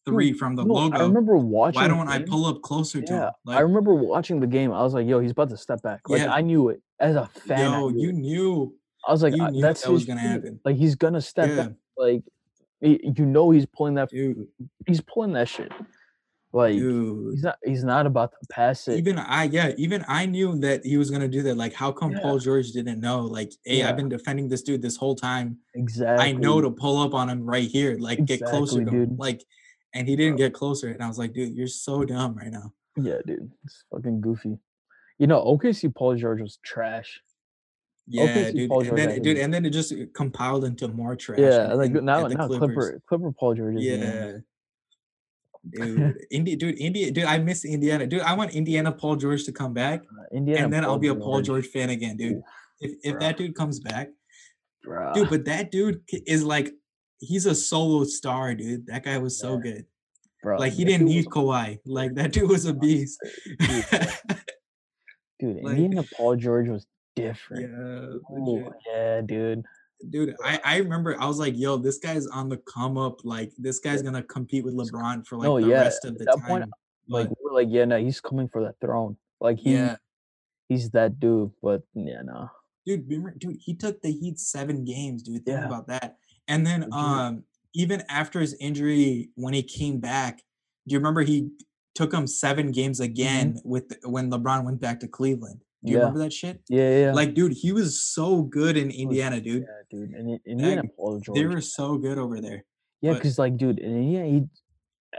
three 0.06 0.32
from 0.32 0.56
the 0.56 0.64
no, 0.64 0.76
I 0.92 1.00
remember 1.00 1.36
watching 1.36 1.82
the 1.82 1.88
don't 1.88 2.08
I 2.08 2.22
pull 2.22 2.46
up 2.46 2.62
closer 2.62 3.00
to 3.00 3.12
Yeah, 3.12 3.26
him? 3.26 3.32
I 3.48 3.60
remember 3.60 3.94
watching 3.94 4.40
the 4.40 4.46
game. 4.46 4.72
I 4.72 4.82
was 4.82 4.94
like, 4.94 5.06
"Yo, 5.06 5.20
he's 5.20 5.30
about 5.30 5.50
to 5.50 5.56
step 5.56 5.82
back." 5.82 6.08
Like, 6.08 6.20
yeah, 6.20 6.32
I 6.32 6.40
knew 6.40 6.68
it. 6.68 6.82
As 7.00 7.16
a 7.16 7.26
fan, 7.26 7.72
yo, 7.72 7.88
knew 7.88 8.06
you 8.06 8.12
knew, 8.12 8.74
I 9.06 9.12
was 9.12 9.22
like, 9.22 9.34
you 9.34 9.42
"Uh, 9.42 9.50
that's 9.60 9.82
that 9.82 9.92
was 9.92 10.04
gonna 10.04 10.20
happen. 10.20 10.60
Like, 10.64 10.76
he's 10.76 10.94
gonna 10.94 11.20
step 11.20 11.50
Yeah, 11.50 11.56
back." 11.56 11.72
Like, 11.96 12.22
you 12.80 13.24
know 13.24 13.50
he's 13.50 13.66
pulling 13.66 13.94
that 13.94 14.10
dude, 14.10 14.46
he's 14.86 15.00
pulling 15.00 15.32
that 15.32 15.48
shit. 15.48 15.72
Like, 16.54 16.74
dude. 16.76 17.32
he's 17.34 17.42
not 17.42 17.58
he's 17.64 17.84
not 17.84 18.06
about 18.06 18.30
to 18.30 18.46
pass 18.48 18.86
it. 18.86 18.96
Even 18.96 19.18
I, 19.18 19.44
yeah, 19.44 19.72
even 19.76 20.04
I 20.06 20.24
knew 20.26 20.56
that 20.60 20.84
he 20.86 20.96
was 20.96 21.10
gonna 21.10 21.26
do 21.28 21.42
that. 21.42 21.56
Like, 21.56 21.72
how 21.74 21.90
come 21.90 22.12
Yeah. 22.12 22.20
Paul 22.20 22.38
George 22.38 22.70
didn't 22.70 23.00
know? 23.00 23.22
Like, 23.22 23.52
hey, 23.64 23.78
Yeah. 23.78 23.88
I've 23.88 23.96
been 23.96 24.08
defending 24.08 24.48
this 24.48 24.62
dude 24.62 24.80
this 24.80 24.96
whole 24.96 25.16
time. 25.16 25.58
Exactly. 25.74 26.24
I 26.24 26.30
know 26.32 26.60
to 26.60 26.70
pull 26.70 26.98
up 26.98 27.12
on 27.12 27.28
him 27.28 27.44
right 27.44 27.68
here, 27.68 27.96
like 27.98 28.24
get 28.24 28.40
closer 28.40 28.80
Exactly, 28.80 28.84
to 28.84 28.90
him. 28.90 29.08
dude. 29.10 29.18
Like, 29.18 29.42
and 29.94 30.06
he 30.08 30.14
didn't 30.14 30.36
get 30.36 30.54
closer. 30.54 30.90
And 30.90 31.02
I 31.02 31.08
was 31.08 31.18
like, 31.18 31.32
dude, 31.32 31.54
you're 31.54 31.66
so 31.66 32.04
dumb 32.04 32.36
right 32.36 32.52
now. 32.52 32.72
Yeah, 32.96 33.18
dude. 33.26 33.50
It's 33.64 33.82
fucking 33.90 34.20
goofy. 34.20 34.58
You 35.18 35.26
know, 35.26 35.42
OKC 35.44 35.92
Paul 35.92 36.14
George 36.14 36.40
was 36.40 36.58
trash. 36.64 37.20
Yeah, 38.06 38.26
OKC 38.26 38.54
dude. 38.54 38.68
Paul 38.70 38.78
And 38.80 38.88
George 38.90 39.00
then, 39.00 39.22
dude, 39.22 39.38
and 39.38 39.52
then 39.52 39.64
it 39.64 39.70
just 39.70 39.92
uh, 39.92 39.96
compiled 40.14 40.64
into 40.64 40.86
more 40.86 41.16
trash. 41.16 41.40
Yeah, 41.40 41.72
in, 41.72 41.78
like 41.78 41.92
now 41.92 42.26
now. 42.28 42.46
Clipper 42.46 43.00
Clipper 43.08 43.32
Paul 43.32 43.54
George 43.54 43.74
man. 43.74 44.44
Dude. 45.72 46.14
Indi- 46.30 46.56
dude, 46.56 46.78
India, 46.78 47.10
dude. 47.10 47.24
I 47.24 47.38
miss 47.38 47.64
Indiana, 47.64 48.06
dude. 48.06 48.20
I 48.20 48.34
want 48.34 48.52
Indiana 48.54 48.92
Paul 48.92 49.16
George 49.16 49.44
to 49.44 49.52
come 49.52 49.72
back, 49.72 50.02
Uh, 50.02 50.24
Indiana 50.36 50.64
and 50.64 50.72
then 50.72 50.84
I'll 50.84 50.98
be 50.98 51.08
a 51.08 51.14
Paul 51.14 51.40
George. 51.40 51.64
George 51.64 51.66
fan 51.68 51.90
again, 51.90 52.16
dude. 52.16 52.42
If 52.80 52.92
if 53.02 53.14
bruh. 53.14 53.20
that 53.20 53.36
dude 53.38 53.54
comes 53.54 53.80
back, 53.80 54.08
dude. 55.14 55.30
But 55.30 55.44
that 55.46 55.70
dude 55.70 56.02
is 56.26 56.42
like, 56.44 56.72
he's 57.20 57.46
a 57.46 57.54
solo 57.54 58.04
star, 58.04 58.54
dude. 58.54 58.86
That 58.88 59.04
guy 59.04 59.16
was 59.18 59.38
so 59.38 59.54
Yeah. 59.54 59.60
good. 59.72 59.86
Bro, 60.42 60.58
Like 60.58 60.72
he 60.74 60.84
didn't 60.84 61.06
need 61.06 61.24
was 61.24 61.34
Kawhi. 61.34 61.78
Like 61.86 62.14
that 62.16 62.32
dude 62.32 62.50
was 62.50 62.66
a 62.66 62.74
beast. 62.74 63.18
dude. 63.58 63.84
Dude, 65.40 65.62
like 65.64 65.76
Indiana 65.78 66.04
Paul 66.16 66.36
George 66.36 66.68
was 66.68 66.86
different. 67.16 67.62
yeah, 67.72 68.36
Ooh, 68.36 68.70
yeah, 68.86 69.20
dude. 69.20 69.64
Dude, 70.10 70.34
I, 70.44 70.60
I 70.64 70.76
remember 70.78 71.16
I 71.20 71.26
was 71.26 71.38
like, 71.38 71.56
yo, 71.56 71.76
this 71.76 71.98
guy's 71.98 72.26
on 72.26 72.48
the 72.48 72.58
come 72.58 72.96
up. 72.98 73.24
Like 73.24 73.52
this 73.58 73.78
guy's 73.78 74.02
gonna 74.02 74.22
compete 74.22 74.64
with 74.64 74.74
LeBron 74.74 75.26
for 75.26 75.36
like 75.36 75.46
No, 75.46 75.60
the 75.60 75.68
yeah. 75.68 75.82
rest 75.82 76.04
of 76.04 76.18
the 76.18 76.24
that 76.24 76.38
point, 76.46 76.64
time. 76.64 76.70
like 77.08 77.28
But 77.28 77.38
we're 77.42 77.52
like, 77.52 77.68
yeah, 77.70 77.84
no, 77.84 77.98
he's 77.98 78.20
coming 78.20 78.48
for 78.48 78.62
that 78.64 78.76
throne. 78.80 79.16
Like 79.40 79.58
he 79.58 79.72
yeah, 79.72 79.96
he's 80.68 80.90
that 80.90 81.20
dude. 81.20 81.50
But 81.62 81.82
yeah, 81.94 82.22
no. 82.22 82.50
dude, 82.86 83.08
remember, 83.08 83.34
dude, 83.36 83.58
he 83.60 83.74
took 83.74 84.02
the 84.02 84.12
Heat 84.12 84.38
seven 84.38 84.84
games, 84.84 85.22
dude. 85.22 85.44
Think 85.44 85.60
Yeah, 85.60 85.66
about 85.66 85.86
that. 85.88 86.16
And 86.48 86.66
then 86.66 86.88
um, 86.92 87.44
even 87.74 88.02
after 88.08 88.40
his 88.40 88.54
injury, 88.60 89.30
when 89.34 89.54
he 89.54 89.62
came 89.62 89.98
back, 89.98 90.38
do 90.86 90.92
you 90.92 90.98
remember 90.98 91.22
he 91.22 91.50
took 91.94 92.12
him 92.12 92.26
seven 92.26 92.72
games 92.72 93.00
again 93.00 93.58
with 93.64 93.96
when 94.04 94.30
LeBron 94.30 94.64
went 94.64 94.80
back 94.80 95.00
to 95.00 95.08
Cleveland. 95.08 95.60
Do 95.84 95.90
you 95.92 95.98
Yeah. 95.98 96.04
remember 96.04 96.20
that 96.20 96.32
shit? 96.32 96.60
Yeah, 96.68 96.98
yeah. 96.98 97.12
Like, 97.12 97.34
dude, 97.34 97.52
he 97.52 97.72
was 97.72 98.00
so 98.02 98.42
good 98.42 98.76
in 98.76 98.90
Indiana, 98.90 99.40
dude. 99.40 99.62
yeah, 99.62 99.82
dude. 99.90 100.10
And 100.10 100.30
in 100.30 100.40
Indiana, 100.46 100.82
Paul 100.96 101.20
George. 101.20 101.36
They 101.38 101.44
were 101.46 101.60
so 101.60 101.98
good 101.98 102.16
over 102.18 102.40
there. 102.40 102.64
yeah, 103.02 103.12
because 103.14 103.38
like, 103.38 103.56
dude, 103.58 103.78
in 103.78 103.94
Indiana, 103.96 104.28
he 104.28 104.42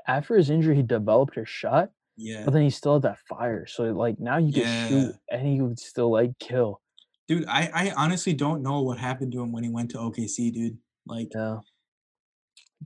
after 0.08 0.36
his 0.36 0.50
injury, 0.50 0.76
he 0.76 0.82
developed 0.84 1.36
his 1.36 1.48
shot, 1.48 1.92
Yeah. 2.18 2.44
but 2.44 2.52
then 2.54 2.64
he 2.64 2.70
still 2.70 2.94
had 2.94 3.04
that 3.04 3.20
fire. 3.30 3.66
So 3.68 3.84
like 3.94 4.20
now 4.20 4.38
you 4.38 4.52
can 4.52 4.64
Yeah. 4.64 4.88
shoot 4.88 5.16
and 5.32 5.48
he 5.48 5.62
would 5.62 5.80
still 5.80 6.12
like 6.12 6.38
kill. 6.40 6.82
Dude, 7.28 7.46
I, 7.48 7.70
I 7.74 7.92
honestly 7.96 8.34
don't 8.34 8.62
know 8.62 8.82
what 8.82 8.98
happened 8.98 9.32
to 9.34 9.42
him 9.42 9.52
when 9.52 9.64
he 9.64 9.70
went 9.70 9.92
to 9.92 9.98
OKC, 10.00 10.52
dude. 10.52 10.78
Like, 11.08 11.30
Yeah. 11.34 11.60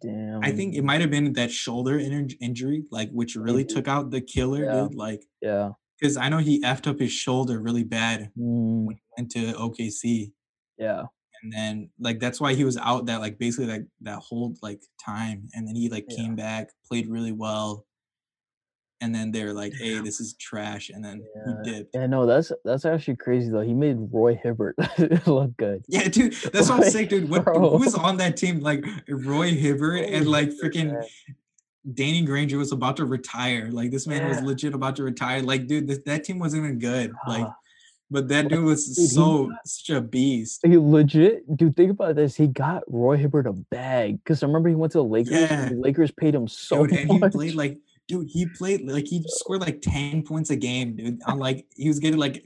Damn. 0.01 0.39
I 0.43 0.51
think 0.51 0.75
it 0.75 0.83
might 0.83 1.01
have 1.01 1.09
been 1.09 1.33
that 1.33 1.51
shoulder 1.51 1.97
inj- 1.99 2.37
injury, 2.39 2.83
like, 2.91 3.09
which 3.11 3.35
really 3.35 3.65
took 3.65 3.87
out 3.87 4.11
the 4.11 4.21
killer, 4.21 4.65
dude. 4.71 4.95
Like, 4.95 5.25
Yeah. 5.41 5.71
Because 5.99 6.17
I 6.17 6.29
know 6.29 6.37
he 6.37 6.61
effed 6.61 6.87
up 6.87 6.99
his 6.99 7.11
shoulder 7.11 7.59
really 7.59 7.83
bad 7.83 8.31
Mm, 8.37 8.85
when 8.85 8.95
he 8.95 9.01
went 9.17 9.31
to 9.31 9.53
OKC. 9.53 10.31
yeah. 10.77 11.03
And 11.41 11.53
then, 11.53 11.89
like, 11.99 12.19
that's 12.19 12.41
why 12.41 12.53
he 12.53 12.65
was 12.65 12.75
out 12.75 13.05
that, 13.05 13.21
like, 13.21 13.37
basically, 13.39 13.67
like, 13.71 13.85
that 14.01 14.19
whole, 14.19 14.55
like, 14.61 14.81
time. 15.03 15.47
And 15.53 15.65
then 15.65 15.73
he, 15.73 15.87
like, 15.87 16.05
Yeah. 16.09 16.17
came 16.17 16.35
back, 16.35 16.67
played 16.85 17.07
really 17.07 17.31
well. 17.31 17.85
And 18.99 19.15
then 19.15 19.31
they're 19.31 19.53
like, 19.53 19.71
hey, 19.79 19.99
this 20.01 20.19
is 20.19 20.33
trash. 20.33 20.89
And 20.89 21.01
then 21.01 21.23
Yeah. 21.33 21.53
he 21.63 21.71
dipped. 21.71 21.91
Yeah, 21.93 22.07
no, 22.07 22.25
that's 22.25 22.51
that's 22.65 22.83
actually 22.83 23.15
crazy 23.15 23.49
though. 23.49 23.61
He 23.61 23.73
made 23.73 23.95
Roy 24.11 24.35
Hibbert 24.35 24.75
look 25.27 25.55
good. 25.55 25.85
Yeah, 25.87 26.09
dude, 26.09 26.33
that's 26.53 26.69
what 26.69 26.83
I'm 26.83 26.89
saying, 26.91 27.07
dude. 27.07 27.29
What, 27.29 27.43
who 27.47 27.77
was 27.77 27.95
on 27.95 28.17
that 28.17 28.35
team? 28.35 28.59
Like 28.59 28.83
Roy 29.07 29.51
Hibbert 29.51 30.09
and 30.09 30.27
like 30.27 30.49
freaking. 30.61 31.01
Danny 31.93 32.21
Granger 32.23 32.57
was 32.57 32.71
about 32.71 32.97
to 32.97 33.05
retire. 33.05 33.69
Like 33.71 33.91
this 33.91 34.05
man 34.07 34.27
was 34.27 34.41
legit 34.41 34.73
about 34.73 34.95
to 34.97 35.03
retire. 35.03 35.41
Like, 35.41 35.67
dude, 35.67 35.87
this, 35.87 35.99
that 36.05 36.23
team 36.23 36.39
wasn't 36.39 36.63
even 36.65 36.79
good. 36.79 37.11
Like, 37.27 37.45
Ah, 37.45 37.55
but 38.11 38.27
that 38.29 38.47
dude 38.49 38.63
was 38.63 38.85
dude, 38.95 39.09
so 39.09 39.47
got- 39.47 39.67
such 39.67 39.89
a 39.95 40.01
beast. 40.01 40.61
he 40.65 40.77
legit, 40.77 41.55
dude. 41.57 41.75
Think 41.75 41.91
about 41.91 42.15
this. 42.15 42.35
He 42.35 42.47
got 42.47 42.83
Roy 42.87 43.17
Hibbert 43.17 43.47
a 43.47 43.53
bag 43.53 44.23
because 44.23 44.41
I 44.43 44.47
remember 44.47 44.69
he 44.69 44.75
went 44.75 44.91
to 44.93 44.97
the 44.99 45.03
Lakers. 45.03 45.33
Yeah. 45.33 45.61
and 45.63 45.71
the 45.77 45.81
Lakers 45.81 46.11
paid 46.11 46.33
him 46.35 46.47
so 46.47 46.85
Dude, 46.85 46.97
and 46.99 47.11
he 47.11 47.29
played 47.29 47.55
like, 47.55 47.77
dude, 48.07 48.27
he 48.27 48.45
played 48.47 48.81
like 48.89 49.05
he 49.07 49.23
scored 49.27 49.61
like 49.61 49.81
10 49.81 50.23
points 50.23 50.49
a 50.49 50.55
game, 50.55 50.95
dude. 50.95 51.19
On 51.27 51.37
like 51.39 51.65
he 51.75 51.87
was 51.87 51.99
getting 51.99 52.19
like 52.19 52.43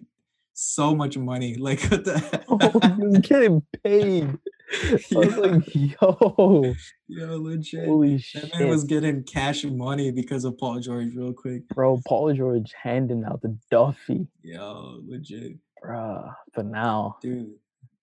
so 0.53 0.93
much 0.95 1.17
money. 1.17 1.55
Like 1.55 1.81
what 1.83 2.03
the 2.03 2.43
oh, 2.49 2.95
he 2.97 3.07
was 3.07 3.17
getting 3.19 3.61
paid. 3.83 4.37
I 4.91 5.15
was 5.15 5.37
like, 5.37 5.63
yo, 5.75 6.73
Yo, 7.07 7.37
legit. 7.37 7.85
holy 7.87 8.13
That 8.15 8.21
shit, 8.21 8.59
man 8.59 8.69
was 8.69 8.83
getting 8.85 9.23
cash 9.23 9.63
money 9.65 10.11
because 10.11 10.45
of 10.45 10.57
Paul 10.57 10.79
George, 10.79 11.13
real 11.15 11.33
quick. 11.33 11.67
bro. 11.69 12.01
Paul 12.07 12.33
George 12.33 12.73
handing 12.81 13.23
out 13.25 13.41
the 13.41 13.57
Duffy, 13.69 14.27
Yo, 14.41 14.99
legit. 15.05 15.57
bruh. 15.83 16.33
But 16.55 16.65
now, 16.65 17.17
Dude. 17.21 17.53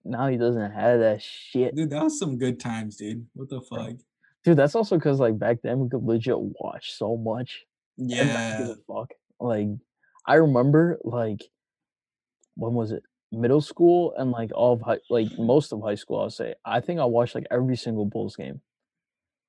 now 0.04 0.28
he 0.28 0.36
doesn't 0.36 0.70
have 0.72 1.00
that 1.00 1.22
shit. 1.22 1.74
Dude, 1.74 1.90
that 1.90 2.02
was 2.04 2.18
some 2.18 2.36
good 2.38 2.60
times, 2.60 2.96
dude. 2.96 3.26
What 3.32 3.48
the 3.48 3.60
fuck? 3.62 3.92
Dude, 4.44 4.56
that's 4.56 4.74
also 4.74 4.96
because 4.96 5.18
like 5.20 5.38
back 5.38 5.58
then 5.62 5.80
we 5.80 5.88
could 5.88 6.02
legit 6.04 6.36
watch 6.38 6.92
so 6.92 7.16
much. 7.16 7.64
and 7.98 8.08
not 8.08 8.16
give 8.16 8.68
Yeah. 8.68 8.74
fuck. 8.86 9.10
Like 9.40 9.68
I 10.26 10.34
remember 10.34 10.98
like 11.04 11.40
when 12.54 12.74
was 12.74 12.92
it? 12.92 13.02
Middle 13.32 13.60
school 13.60 14.12
and 14.16 14.30
like 14.32 14.50
all 14.54 14.72
of 14.72 14.80
high 14.82 14.98
like 15.08 15.28
most 15.38 15.72
of 15.72 15.80
high 15.82 15.94
school, 15.94 16.20
I'll 16.20 16.30
say. 16.30 16.54
I 16.64 16.80
think 16.80 16.98
I 17.00 17.04
watched 17.04 17.34
like 17.34 17.46
every 17.50 17.76
single 17.76 18.04
Bulls 18.06 18.34
game. 18.36 18.60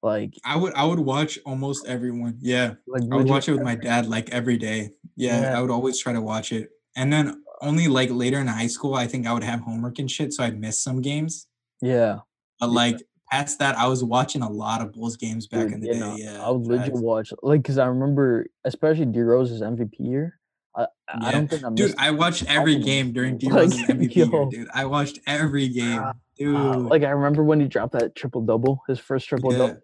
Like 0.04 0.34
I 0.46 0.56
would 0.56 0.74
I 0.74 0.84
would 0.86 1.00
watch 1.00 1.40
almost 1.46 1.86
everyone. 1.88 2.38
Yeah. 2.42 2.74
like 2.88 3.04
I 3.12 3.16
would 3.16 3.30
watch 3.30 3.48
it 3.48 3.54
with 3.54 3.62
my 3.62 3.76
dad 3.76 4.08
like 4.08 4.30
every 4.32 4.58
day. 4.58 4.90
Yeah, 5.16 5.42
Yeah. 5.42 5.58
I 5.58 5.62
would 5.62 5.72
always 5.72 6.00
try 6.00 6.14
to 6.14 6.22
watch 6.22 6.52
it. 6.52 6.70
And 6.96 7.12
then 7.14 7.44
only 7.62 7.88
like 7.88 8.10
later 8.12 8.40
in 8.40 8.48
high 8.48 8.68
school, 8.68 8.96
I 8.96 9.06
think 9.08 9.28
I 9.28 9.34
would 9.34 9.44
have 9.44 9.62
homework 9.62 10.00
and 10.00 10.10
shit, 10.10 10.34
so 10.34 10.44
I'd 10.44 10.60
miss 10.60 10.82
some 10.84 11.02
games. 11.02 11.48
Yeah. 11.82 12.20
But 12.60 12.68
Yeah. 12.70 12.74
like 12.76 12.98
past 13.32 13.60
that, 13.60 13.78
I 13.78 13.88
was 13.88 14.04
watching 14.04 14.42
a 14.42 14.50
lot 14.50 14.82
of 14.82 14.92
Bulls 14.94 15.18
games 15.18 15.48
back 15.48 15.66
dude, 15.68 15.74
in 15.76 15.80
the 15.82 15.88
yeah, 15.88 15.94
day. 15.94 16.00
no, 16.00 16.16
yeah. 16.18 16.44
I 16.46 16.50
would 16.50 16.66
legit 16.68 16.94
watch 16.96 17.32
like 17.44 17.62
because 17.62 17.78
I 17.78 17.86
remember 17.86 18.48
especially 18.66 19.06
D 19.06 19.22
Rose's 19.22 19.62
MVP 19.62 19.96
year. 20.00 20.40
I, 20.76 20.88
I 21.10 21.32
don't 21.32 21.50
think 21.50 21.64
I'm. 21.64 21.76
Dude, 21.76 21.94
I 21.98 22.12
watched 22.12 22.46
every 22.48 22.78
game 22.78 23.12
during 23.12 23.38
D 23.38 23.50
Like, 23.50 23.70
MVP 23.70 24.16
year, 24.16 24.46
dude. 24.50 24.68
I 24.74 24.86
watched 24.86 25.20
every 25.28 25.68
game. 25.68 26.02
Dude. 26.38 26.56
uh, 26.56 26.78
like 26.80 27.04
I 27.04 27.10
remember 27.10 27.44
when 27.44 27.60
he 27.60 27.68
dropped 27.68 27.94
that 27.94 28.16
triple 28.16 28.42
double, 28.42 28.82
his 28.88 28.98
first 29.00 29.28
triple 29.28 29.52
yeah, 29.52 29.58
double. 29.58 29.80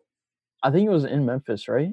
I 0.64 0.72
think 0.72 0.88
it 0.88 0.92
was 0.92 1.04
in 1.04 1.26
Memphis, 1.26 1.68
right? 1.68 1.92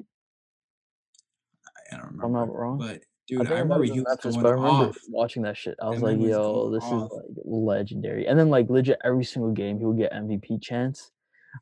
I 1.91 1.97
don't 1.97 2.05
remember. 2.05 2.25
I'm 2.25 2.31
not 2.33 2.53
wrong. 2.55 2.77
But 2.77 2.87
I 2.95 2.99
dude, 3.27 3.47
I 3.51 3.55
it 3.57 3.59
remember 3.59 3.83
in 3.83 4.03
Memphis, 4.03 4.37
but 4.37 4.45
I 4.45 4.51
remember 4.51 4.89
off. 4.89 4.97
watching 5.09 5.43
that 5.43 5.57
shit. 5.57 5.75
I 5.81 5.89
was 5.89 5.99
That 5.99 6.05
like, 6.05 6.19
yo, 6.19 6.71
this 6.71 6.83
is 6.85 6.91
like 6.91 7.09
legendary. 7.43 8.27
And 8.27 8.39
then 8.39 8.49
like 8.49 8.69
legit 8.69 8.97
every 9.03 9.23
single 9.25 9.51
game 9.51 9.77
he 9.79 9.85
would 9.85 9.97
get 9.97 10.13
MVP 10.13 10.61
chance. 10.61 11.11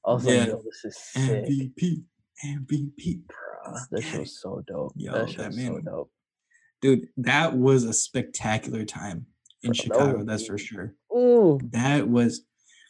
I 0.05 0.13
was 0.13 0.25
Yeah. 0.25 0.37
like, 0.39 0.47
yo, 0.49 0.61
this 0.63 0.85
is 0.85 0.97
sick. 0.97 1.45
MVP, 1.45 2.03
MVP. 2.45 3.21
bro. 3.27 3.73
That 3.91 4.01
shit 4.03 4.19
was 4.21 4.39
so 4.39 4.63
dope. 4.67 4.93
Yo, 4.95 5.11
that 5.13 5.29
shit 5.29 5.37
that 5.39 5.47
was 5.47 5.65
so 5.65 5.79
dope. 5.79 6.11
Dude, 6.83 7.07
that 7.15 7.57
was 7.57 7.85
a 7.85 7.93
spectacular 7.93 8.83
time 8.83 9.25
in 9.63 9.69
that 9.69 9.77
Chicago. 9.77 10.23
That's 10.25 10.45
for 10.45 10.57
sure. 10.57 10.93
Ooh, 11.15 11.57
That 11.71 12.09
was 12.09 12.41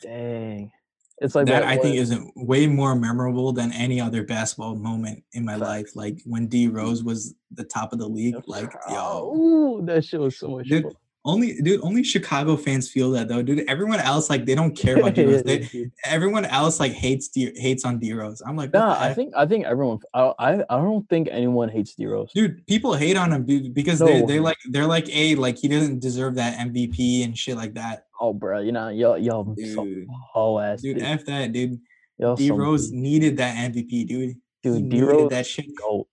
dang. 0.01 0.71
It's 1.19 1.35
like 1.35 1.45
that. 1.45 1.61
I 1.63 1.77
think 1.77 1.95
is 1.97 2.17
way 2.35 2.65
more 2.65 2.95
memorable 2.95 3.53
than 3.53 3.71
any 3.71 4.01
other 4.01 4.23
basketball 4.23 4.75
moment 4.75 5.23
in 5.33 5.45
my 5.45 5.53
Facts. 5.53 5.61
life. 5.61 5.95
Like 5.95 6.21
when 6.25 6.47
D 6.47 6.67
Rose 6.69 7.03
was 7.03 7.35
the 7.51 7.63
top 7.63 7.93
of 7.93 7.99
the 7.99 8.07
league. 8.07 8.35
Like 8.47 8.73
yo, 8.89 9.31
Ooh, 9.35 9.85
that 9.85 10.03
shit 10.03 10.19
was 10.19 10.37
so 10.37 10.47
much 10.47 10.67
Dude, 10.67 10.85
fun. 10.85 10.93
Only 11.26 11.61
dude, 11.61 11.80
only 11.84 12.03
Chicago 12.03 12.57
fans 12.57 12.89
feel 12.89 13.11
that 13.11 13.28
though, 13.30 13.41
dude. 13.41 13.63
Everyone 13.69 13.99
else 13.99 14.30
like 14.30 14.45
they 14.45 14.55
don't 14.55 14.76
care 14.78 14.97
about 14.97 15.13
D 15.15 15.21
Yeah, 15.24 15.28
Rose. 15.32 15.43
They, 15.43 15.59
dude. 15.59 15.91
everyone 16.03 16.43
else 16.45 16.80
like 16.80 16.91
hates 16.91 17.30
D, 17.30 17.51
hates 17.55 17.86
on 17.86 17.99
D 17.99 18.11
Rose. 18.13 18.41
I'm 18.45 18.55
like, 18.57 18.74
Nah, 18.74 18.99
I 18.99 19.13
think 19.13 19.34
I 19.36 19.45
think 19.45 19.65
everyone. 19.65 19.99
I 20.13 20.34
I, 20.38 20.53
I 20.69 20.78
don't 20.78 21.07
think 21.09 21.30
anyone 21.32 21.69
hates 21.69 21.95
D 21.95 22.05
Rose. 22.07 22.32
dude 22.34 22.65
people 22.67 22.93
hate 22.93 23.15
on 23.15 23.32
him 23.32 23.43
be- 23.43 23.69
because 23.69 23.99
they 23.99 24.21
No 24.21 24.28
they 24.28 24.39
way. 24.39 24.45
like 24.45 24.57
they're 24.71 24.86
like 24.88 25.07
a 25.15 25.36
like 25.36 25.57
he 25.57 25.67
doesn't 25.67 25.99
deserve 25.99 26.36
that 26.36 26.57
mvp 26.67 27.24
and 27.24 27.38
shit 27.38 27.55
like 27.55 27.74
that 27.76 28.05
Oh, 28.19 28.34
bro, 28.34 28.59
you 28.61 28.71
know, 28.71 28.89
y'all 28.89 29.17
y'all 29.17 29.43
dude 29.43 30.07
whole 30.32 30.59
ass 30.59 30.82
dude 30.82 30.97
dude. 30.97 31.03
f 31.05 31.26
that 31.26 31.51
dude 31.53 31.80
Y'all 32.19 32.36
d 32.36 32.47
some 32.49 32.57
rose 32.57 32.89
dude. 32.89 32.99
needed 32.99 33.38
that 33.38 33.71
mvp 33.71 34.07
dude 34.07 34.36
Dude, 34.61 34.88
D-Rose 34.88 35.30
that 35.32 35.45
shit 35.45 35.65
goat, 35.76 36.07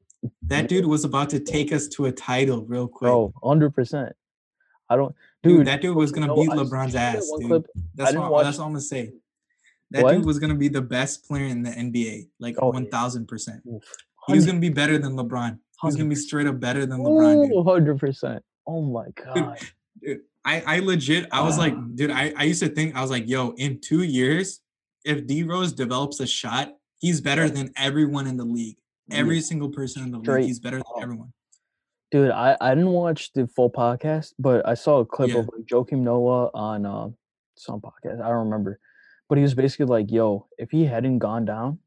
that 0.48 0.68
dude 0.68 0.84
was 0.86 1.04
about 1.04 1.30
to 1.30 1.38
take 1.38 1.72
us 1.72 1.86
to 1.86 2.06
a 2.06 2.12
title 2.12 2.64
real 2.64 2.88
quick 2.88 3.12
hundred 3.44 3.70
percent. 3.74 4.12
I 4.90 4.96
don't, 4.96 5.14
dude, 5.42 5.58
dude. 5.58 5.66
that 5.68 5.80
dude 5.80 5.96
was 5.96 6.12
gonna 6.12 6.34
beat 6.34 6.50
lebron's 6.50 6.92
did 6.92 6.92
you 6.92 6.92
see 6.92 6.92
that 6.92 7.16
ass 7.16 7.30
dude 7.38 7.46
clip? 7.48 7.66
that's 7.94 8.14
all 8.16 8.30
watch- 8.32 8.44
that's 8.44 8.58
all 8.58 8.66
i'm 8.66 8.72
gonna 8.72 8.80
say 8.80 9.12
that 9.92 10.02
What? 10.02 10.12
dude 10.16 10.24
was 10.26 10.38
gonna 10.38 10.54
be 10.56 10.68
the 10.68 10.82
best 10.82 11.24
player 11.26 11.46
in 11.46 11.62
the 11.62 11.70
nba 11.70 12.28
like 12.40 12.56
Oh, 12.60 12.72
1000% 12.72 13.66
Oof, 13.66 13.82
he 14.26 14.32
was 14.34 14.44
gonna 14.46 14.58
be 14.60 14.68
better 14.68 14.98
than 14.98 15.12
lebron 15.14 15.58
he 15.80 15.86
was 15.86 15.96
gonna 15.96 16.08
be 16.08 16.14
straight 16.16 16.46
up 16.46 16.60
better 16.60 16.84
than 16.86 16.98
lebron 17.00 17.48
dude. 17.48 17.64
Hundred 17.64 17.98
percent. 17.98 18.42
Oh 18.66 18.82
my 18.82 19.06
god. 19.16 19.58
dude, 20.02 20.20
I, 20.44 20.62
I 20.66 20.78
legit, 20.80 21.26
I 21.32 21.42
was 21.42 21.56
like, 21.58 21.74
dude, 21.96 22.10
I, 22.10 22.32
I 22.36 22.44
used 22.44 22.62
to 22.62 22.68
think, 22.68 22.94
I 22.96 23.02
was 23.02 23.10
like, 23.10 23.28
yo, 23.28 23.50
in 23.58 23.78
two 23.80 24.02
years, 24.04 24.60
if 25.04 25.26
D 25.26 25.42
Rose 25.42 25.72
develops 25.72 26.18
a 26.20 26.26
shot, 26.26 26.72
he's 26.98 27.20
better 27.20 27.48
than 27.50 27.72
everyone 27.76 28.26
in 28.26 28.36
the 28.38 28.44
league. 28.44 28.76
Every 29.10 29.36
Yeah, 29.36 29.42
single 29.42 29.68
person 29.70 30.02
in 30.02 30.10
the 30.12 30.18
league, 30.18 30.44
he's 30.46 30.58
better 30.60 30.76
than 30.76 30.84
up. 30.96 31.02
everyone. 31.02 31.32
Dude, 32.10 32.30
I 32.30 32.56
I 32.60 32.74
didn't 32.74 32.90
watch 32.92 33.32
the 33.32 33.46
full 33.48 33.70
podcast, 33.70 34.32
but 34.38 34.66
I 34.66 34.74
saw 34.74 34.98
a 35.00 35.06
clip 35.06 35.30
Yeah. 35.30 35.38
of 35.40 35.50
like 35.56 35.66
Joakim 35.66 36.00
Noah 36.00 36.50
on 36.54 36.86
uh, 36.86 37.08
some 37.56 37.80
podcast. 37.80 38.20
I 38.22 38.28
don't 38.28 38.44
remember, 38.48 38.78
but 39.28 39.38
he 39.38 39.42
was 39.42 39.54
basically 39.54 39.86
like, 39.86 40.10
"Yo, 40.10 40.46
if 40.58 40.70
he 40.70 40.84
hadn't 40.84 41.18
gone 41.18 41.44
down, 41.44 41.78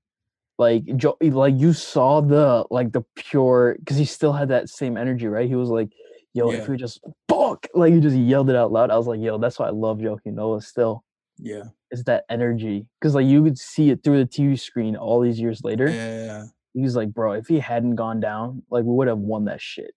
like 0.58 0.84
jo- 0.98 1.18
like 1.22 1.56
you 1.58 1.74
saw 1.74 2.22
the 2.22 2.66
like 2.72 2.92
the 2.92 3.04
pure 3.16 3.76
because 3.80 3.98
he 3.98 4.06
still 4.06 4.34
had 4.34 4.50
that 4.50 4.70
same 4.70 4.98
energy, 4.98 5.28
right? 5.28 5.48
He 5.48 5.56
was 5.56 5.70
like." 5.70 5.90
Yo, 6.36 6.50
Yeah. 6.52 6.58
if 6.64 6.68
we 6.68 6.78
just 6.78 7.00
fuck, 7.30 7.68
like 7.76 7.94
he 7.94 8.00
just 8.00 8.16
yelled 8.18 8.50
it 8.50 8.56
out 8.56 8.72
loud. 8.72 8.90
I 8.90 8.98
was 8.98 9.06
like, 9.06 9.20
yo, 9.22 9.38
that's 9.38 9.60
why 9.60 9.68
I 9.68 9.70
love 9.70 10.00
Joakim 10.00 10.34
Noah 10.34 10.62
still. 10.64 11.04
Yeah. 11.38 11.66
Is 11.92 12.06
that 12.06 12.26
energy? 12.28 12.88
Because 13.00 13.14
like 13.14 13.28
you 13.28 13.44
could 13.44 13.60
see 13.60 13.92
it 13.92 14.04
through 14.04 14.18
the 14.18 14.26
TV 14.26 14.60
screen 14.60 14.96
all 14.96 15.20
these 15.22 15.40
years 15.40 15.64
later. 15.64 15.88
Yeah. 15.88 16.46
He's 16.74 16.96
like, 16.96 17.14
bro, 17.14 17.34
if 17.34 17.46
he 17.46 17.60
hadn't 17.60 17.98
gone 17.98 18.20
down, 18.20 18.64
like 18.72 18.84
we 18.84 18.96
would 18.96 19.08
have 19.08 19.20
won 19.20 19.46
that 19.46 19.62
shit. 19.62 19.94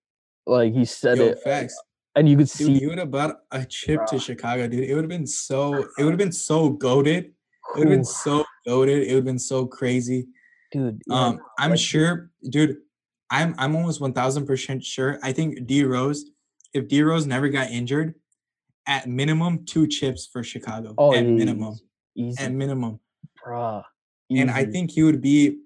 Like 0.46 0.72
he 0.74 0.84
said 0.84 1.18
Yo, 1.18 1.24
it, 1.26 1.38
facts. 1.42 1.76
and 2.14 2.28
you 2.28 2.36
could 2.36 2.46
Dude, 2.46 2.50
see. 2.66 2.78
you 2.80 2.88
would 2.88 2.98
have 2.98 3.10
brought 3.10 3.36
a 3.50 3.64
chip 3.64 4.06
to 4.06 4.18
Chicago, 4.18 4.68
dude. 4.68 4.88
It 4.88 4.94
would 4.94 5.04
have 5.04 5.08
been 5.08 5.26
so, 5.26 5.74
it 5.98 6.04
would 6.04 6.10
have 6.12 6.18
been 6.18 6.32
so 6.32 6.70
goaded. 6.70 7.24
It 7.26 7.78
would 7.78 7.88
have 7.88 7.96
been 7.96 8.04
so 8.04 8.44
goaded. 8.66 9.02
It 9.02 9.08
would 9.08 9.16
have 9.16 9.24
been 9.24 9.38
so 9.38 9.66
crazy. 9.66 10.28
dude. 10.72 11.02
Um, 11.10 11.40
I'm 11.58 11.70
like, 11.70 11.80
sure, 11.80 12.30
dude. 12.48 12.76
I'm 13.28 13.56
I'm 13.58 13.74
almost 13.74 14.00
one 14.00 14.12
thousand 14.12 14.46
percent 14.46 14.84
sure. 14.84 15.18
I 15.20 15.32
think 15.32 15.66
D 15.66 15.82
Rose, 15.84 16.26
if 16.72 16.86
D 16.86 17.02
Rose 17.02 17.26
never 17.26 17.48
got 17.48 17.70
injured, 17.70 18.14
at 18.86 19.08
minimum 19.08 19.64
two 19.64 19.88
chips 19.88 20.28
for 20.32 20.44
Chicago. 20.44 20.94
Oh, 20.96 21.12
at 21.12 21.24
yeah, 21.24 21.30
minimum, 21.32 21.74
easy, 22.14 22.40
at 22.40 22.52
minimum. 22.52 23.00
bruh. 23.44 23.82
And 24.30 24.48
I 24.48 24.64
think 24.64 24.92
he 24.92 25.02
would 25.02 25.20
be 25.20 25.58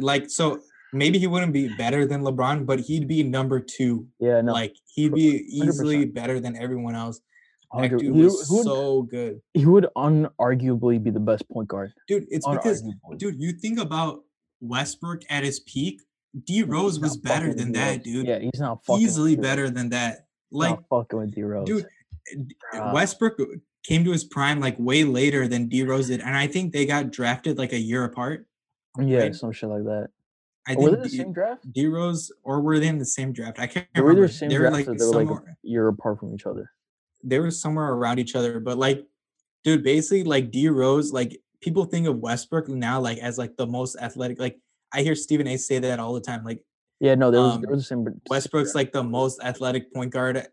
like 0.00 0.28
so. 0.28 0.60
Maybe 0.92 1.18
he 1.18 1.26
wouldn't 1.26 1.52
be 1.52 1.68
better 1.76 2.06
than 2.06 2.22
LeBron, 2.22 2.66
but 2.66 2.80
he'd 2.80 3.08
be 3.08 3.22
number 3.22 3.60
two. 3.60 4.06
Yeah, 4.18 4.40
no, 4.40 4.52
Like 4.52 4.74
he'd 4.94 5.14
be 5.14 5.32
100%. 5.32 5.68
easily 5.68 6.04
better 6.06 6.40
than 6.40 6.56
everyone 6.56 6.94
else. 6.94 7.20
That 7.76 7.90
dude 7.90 8.00
he, 8.00 8.10
was 8.10 8.48
would, 8.50 8.64
so 8.64 9.02
good, 9.02 9.42
he 9.52 9.66
would 9.66 9.88
unarguably 9.94 11.02
be 11.02 11.10
the 11.10 11.20
best 11.20 11.46
point 11.50 11.68
guard. 11.68 11.92
dude. 12.06 12.26
It's 12.30 12.48
because, 12.48 12.82
dude, 13.18 13.38
you 13.38 13.52
think 13.52 13.78
about 13.78 14.20
Westbrook 14.60 15.22
at 15.28 15.44
his 15.44 15.60
peak. 15.60 16.00
D 16.44 16.62
Rose 16.62 16.98
was 16.98 17.18
better 17.18 17.52
than 17.52 17.72
that, 17.72 18.04
dude. 18.04 18.26
Yeah, 18.26 18.38
he's 18.38 18.60
not 18.60 18.84
fucking 18.86 19.02
Easily 19.02 19.36
better 19.36 19.68
than 19.68 19.90
that. 19.90 20.26
Like, 20.50 20.78
fucking 20.88 21.18
with 21.18 21.34
D 21.34 21.42
Rose. 21.42 21.66
dude, 21.66 21.86
Bruh. 22.72 22.94
Westbrook 22.94 23.38
came 23.84 24.02
to 24.04 24.12
his 24.12 24.24
prime 24.24 24.60
like 24.60 24.76
way 24.78 25.04
later 25.04 25.46
than 25.46 25.68
D 25.68 25.82
Rose 25.82 26.08
did, 26.08 26.20
and 26.20 26.36
I 26.36 26.46
think 26.46 26.72
they 26.72 26.86
got 26.86 27.10
drafted 27.10 27.58
like 27.58 27.72
a 27.74 27.78
year 27.78 28.04
apart. 28.04 28.46
yeah, 28.98 29.18
right? 29.18 29.34
some 29.34 29.52
shit 29.52 29.68
like 29.68 29.84
that. 29.84 30.08
I 30.68 30.74
were 30.76 30.90
they 30.90 31.02
the 31.02 31.08
D, 31.08 31.16
same 31.18 31.32
draft? 31.32 31.72
D 31.72 31.86
Rose 31.86 32.30
or 32.44 32.60
were 32.60 32.78
they 32.78 32.88
in 32.88 32.98
the 32.98 33.04
same 33.04 33.32
draft? 33.32 33.58
I 33.58 33.66
can't 33.66 33.86
They 33.94 34.00
were 34.02 34.08
remember. 34.08 34.26
the 34.28 34.32
same 34.34 34.48
they 34.50 34.58
were 34.58 34.70
like 34.70 34.86
they 34.86 34.92
were 35.04 35.24
like 35.24 35.30
a 35.30 35.56
year 35.62 35.88
apart 35.88 36.18
from 36.20 36.34
each 36.34 36.46
other. 36.46 36.70
they 37.24 37.38
were 37.40 37.50
somewhere 37.50 37.90
around 37.92 38.18
each 38.18 38.34
other, 38.36 38.60
but 38.60 38.78
like, 38.78 39.04
dude, 39.64 39.82
basically 39.82 40.24
like 40.24 40.50
D 40.50 40.68
Rose, 40.68 41.12
like 41.12 41.40
people 41.60 41.84
think 41.84 42.06
of 42.06 42.18
Westbrook 42.18 42.68
now 42.68 43.00
like 43.00 43.18
as 43.18 43.38
like 43.38 43.56
the 43.56 43.66
most 43.66 43.96
athletic. 44.00 44.38
Like 44.38 44.58
I 44.92 45.02
hear 45.02 45.14
Stephen 45.14 45.46
A. 45.48 45.56
say 45.56 45.78
that 45.80 45.98
all 46.00 46.12
the 46.14 46.20
time. 46.20 46.44
Like 46.44 46.62
Yeah, 47.00 47.14
no, 47.14 47.30
they, 47.30 47.38
was, 47.38 47.54
Um, 47.54 47.60
they 47.62 47.66
were 47.68 47.76
the 47.76 47.82
same. 47.82 48.20
Westbrook's 48.30 48.74
like 48.74 48.92
the 48.92 49.02
most 49.02 49.40
athletic 49.42 49.92
point 49.92 50.12
guard 50.12 50.46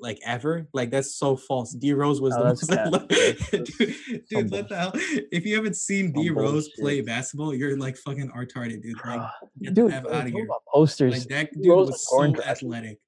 like 0.00 0.18
ever. 0.24 0.68
Like 0.72 0.90
that's 0.90 1.14
so 1.16 1.36
false. 1.36 1.72
D 1.74 1.92
Rose 1.92 2.20
was 2.20 2.34
Oh, 2.36 2.40
the 2.40 2.44
most. 2.48 2.66
That's- 2.68 3.50
dude, 3.50 4.24
dude, 4.28 4.50
what 4.50 4.68
the 4.68 4.76
hell? 4.76 4.92
If 4.94 5.44
you 5.44 5.56
haven't 5.56 5.76
seen 5.76 6.12
D 6.12 6.30
Rose 6.30 6.68
play 6.78 7.00
basketball, 7.00 7.54
you're 7.54 7.76
like 7.76 7.96
fucking 7.96 8.30
retarded, 8.30 8.82
dude. 8.82 8.94
Like 9.04 9.20
Bruh. 9.20 9.30
get 9.62 9.74
the 9.74 9.80
dude, 9.82 9.92
F 9.92 10.04
uh, 10.04 10.10
out 10.12 10.26
of 10.26 10.32
here. 10.32 10.46
posters. 10.72 11.18
Like 11.18 11.28
that 11.28 11.52
dude 11.54 11.66
Rose 11.68 11.88
was 11.90 12.08
Goran 12.12 12.36
so 12.36 12.42
athletic. 12.44 12.98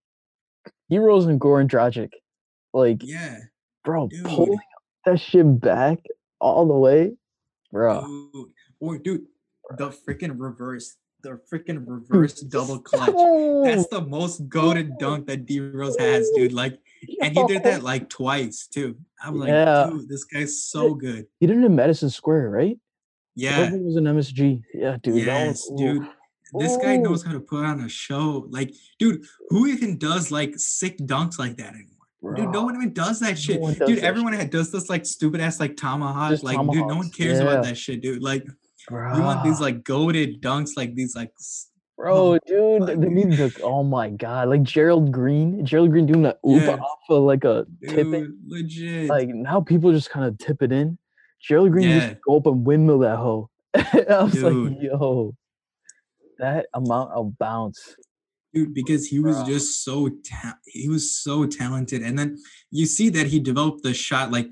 D 0.89 0.99
Rose 0.99 1.27
and 1.27 1.41
Goran 1.41 1.69
Dragic, 1.69 2.11
like, 2.75 2.99
Yeah. 3.05 3.39
bro, 3.85 4.09
dude. 4.09 4.25
pulling 4.25 4.59
that 5.07 5.21
shit 5.21 5.61
back 5.61 5.99
all 6.41 6.67
the 6.67 6.75
way, 6.75 7.13
bro. 7.71 8.01
Dude, 8.33 8.47
or 8.81 8.99
dude, 8.99 9.27
the 9.79 9.91
freaking 9.91 10.35
reverse, 10.37 10.97
the 11.23 11.41
freaking 11.53 11.85
reverse 11.87 12.41
double 12.41 12.79
clutch. 12.79 13.15
That's 13.65 13.89
the 13.89 14.05
most 14.07 14.49
goaded 14.49 14.99
dunk 14.99 15.27
that 15.27 15.47
D 15.47 15.61
Rose 15.61 15.97
has, 15.99 16.29
dude. 16.35 16.53
Like, 16.53 16.79
and 17.23 17.37
he 17.37 17.45
did 17.47 17.63
that 17.65 17.83
like 17.83 18.09
twice 18.09 18.67
too. 18.67 18.97
I'm 19.23 19.39
like, 19.39 19.49
Yeah. 19.49 19.89
dude, 19.91 20.09
this 20.09 20.25
guy's 20.25 20.63
so 20.63 20.95
good. 20.95 21.27
He 21.39 21.47
did 21.47 21.59
it 21.59 21.65
in 21.65 21.75
Madison 21.75 22.11
Square, 22.11 22.51
right? 22.51 22.79
Yeah, 23.35 23.73
It 23.73 23.83
was 23.83 23.97
an 23.97 24.05
MSG. 24.05 24.63
Yeah, 24.75 24.97
dude. 25.03 25.25
yes, 25.25 25.67
was- 25.71 25.81
dude. 25.81 26.09
This 26.59 26.77
guy 26.79 26.97
knows 26.97 27.23
how 27.23 27.31
to 27.33 27.39
put 27.41 27.65
on 27.65 27.81
a 27.81 27.89
show. 27.89 28.47
Like, 28.51 28.75
dude, 28.99 29.25
who 29.51 29.67
even 29.69 29.99
does 29.99 30.33
like 30.33 30.55
sick 30.57 30.99
dunks 30.99 31.39
like 31.39 31.57
that 31.59 31.75
anymore? 31.75 32.35
Dude, 32.35 32.51
no 32.51 32.65
one 32.65 32.75
even 32.77 32.93
does 32.93 33.21
that 33.21 33.39
shit. 33.39 33.61
one 33.61 33.75
does 33.75 33.89
dude, 33.89 33.99
that 33.99 34.05
everyone 34.05 34.37
shit. 34.37 34.51
does 34.51 34.71
this 34.73 34.91
like 34.91 35.07
stupid 35.07 35.41
ass 35.41 35.61
like 35.61 35.77
tomahawk. 35.77 36.31
Just 36.31 36.43
like, 36.43 36.59
dude, 36.71 36.87
no 36.87 36.97
one 36.97 37.09
cares 37.11 37.39
yeah. 37.39 37.45
about 37.45 37.65
that 37.65 37.79
shit, 37.79 38.03
dude. 38.03 38.23
Like, 38.23 38.45
you 38.91 39.23
want 39.23 39.45
these 39.45 39.61
like 39.61 39.85
goaded 39.85 40.41
dunks, 40.43 40.71
like 40.77 40.95
these 40.95 41.15
like 41.17 41.33
Bro, 41.97 42.39
dude, 42.47 42.87
they 42.87 42.95
need. 42.97 43.39
Oh 43.63 43.83
my 43.83 44.09
god, 44.11 44.49
like 44.49 44.63
Gerald 44.63 45.13
Green, 45.13 45.65
Gerald 45.67 45.91
Green 45.91 46.07
doing 46.07 46.23
that 46.23 46.39
oop 46.49 46.63
Yeah. 46.63 46.77
off 46.77 46.99
of 47.11 47.23
like 47.25 47.45
a 47.45 47.67
tipping. 47.87 48.39
legit. 48.47 49.09
Like 49.09 49.29
now, 49.29 49.61
people 49.61 49.93
just 49.93 50.11
kind 50.11 50.25
of 50.27 50.39
tip 50.39 50.63
it 50.63 50.73
in. 50.73 50.97
Gerald 51.43 51.73
Green 51.73 51.89
Yeah. 51.91 52.09
just 52.11 52.23
go 52.23 52.37
up 52.39 52.47
and 52.47 52.65
windmill 52.67 53.01
that 53.01 53.17
hoe. 53.19 53.51
I 53.75 54.23
was 54.25 54.33
Dude. 54.33 54.73
like, 54.73 54.83
yo, 54.83 55.35
that 56.39 56.67
amount 56.75 57.13
of 57.13 57.39
bounce. 57.39 57.97
dude 58.55 58.75
because 58.75 59.07
he 59.07 59.21
was 59.21 59.41
just 59.45 59.85
so 59.85 60.09
ta- 60.29 60.59
he 60.67 60.89
was 60.89 61.23
so 61.23 61.47
talented 61.47 62.03
and 62.03 62.19
then 62.19 62.37
you 62.73 62.85
see 62.87 63.09
that 63.11 63.27
he 63.29 63.39
developed 63.39 63.83
the 63.85 63.95
shot 63.95 64.33
like 64.33 64.49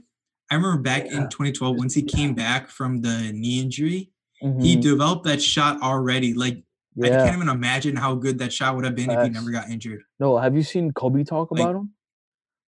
i 0.51 0.55
remember 0.55 0.81
back 0.81 1.07
in 1.07 1.29
2012 1.31 1.77
once 1.77 1.95
he 1.95 2.03
came 2.03 2.33
back 2.33 2.69
from 2.71 3.01
the 3.03 3.33
knee 3.33 3.61
injury 3.61 4.11
he 4.41 4.77
Mhm, 4.77 4.83
developed 4.83 5.25
that 5.25 5.43
shot 5.43 5.81
already 5.83 6.33
like 6.35 6.63
i 7.03 7.09
can't 7.09 7.37
even 7.37 7.49
imagine 7.49 7.97
how 7.97 8.15
good 8.15 8.39
that 8.39 8.53
shot 8.53 8.75
would 8.77 8.85
have 8.85 8.95
been 8.95 9.11
if 9.11 9.23
he 9.23 9.29
never 9.31 9.51
got 9.51 9.69
injured 9.71 10.03
No, 10.21 10.37
have 10.39 10.55
you 10.57 10.63
seen 10.63 10.93
Kobe 10.93 11.25
talk 11.25 11.51
Like- 11.51 11.61
about 11.61 11.77
him? 11.77 11.91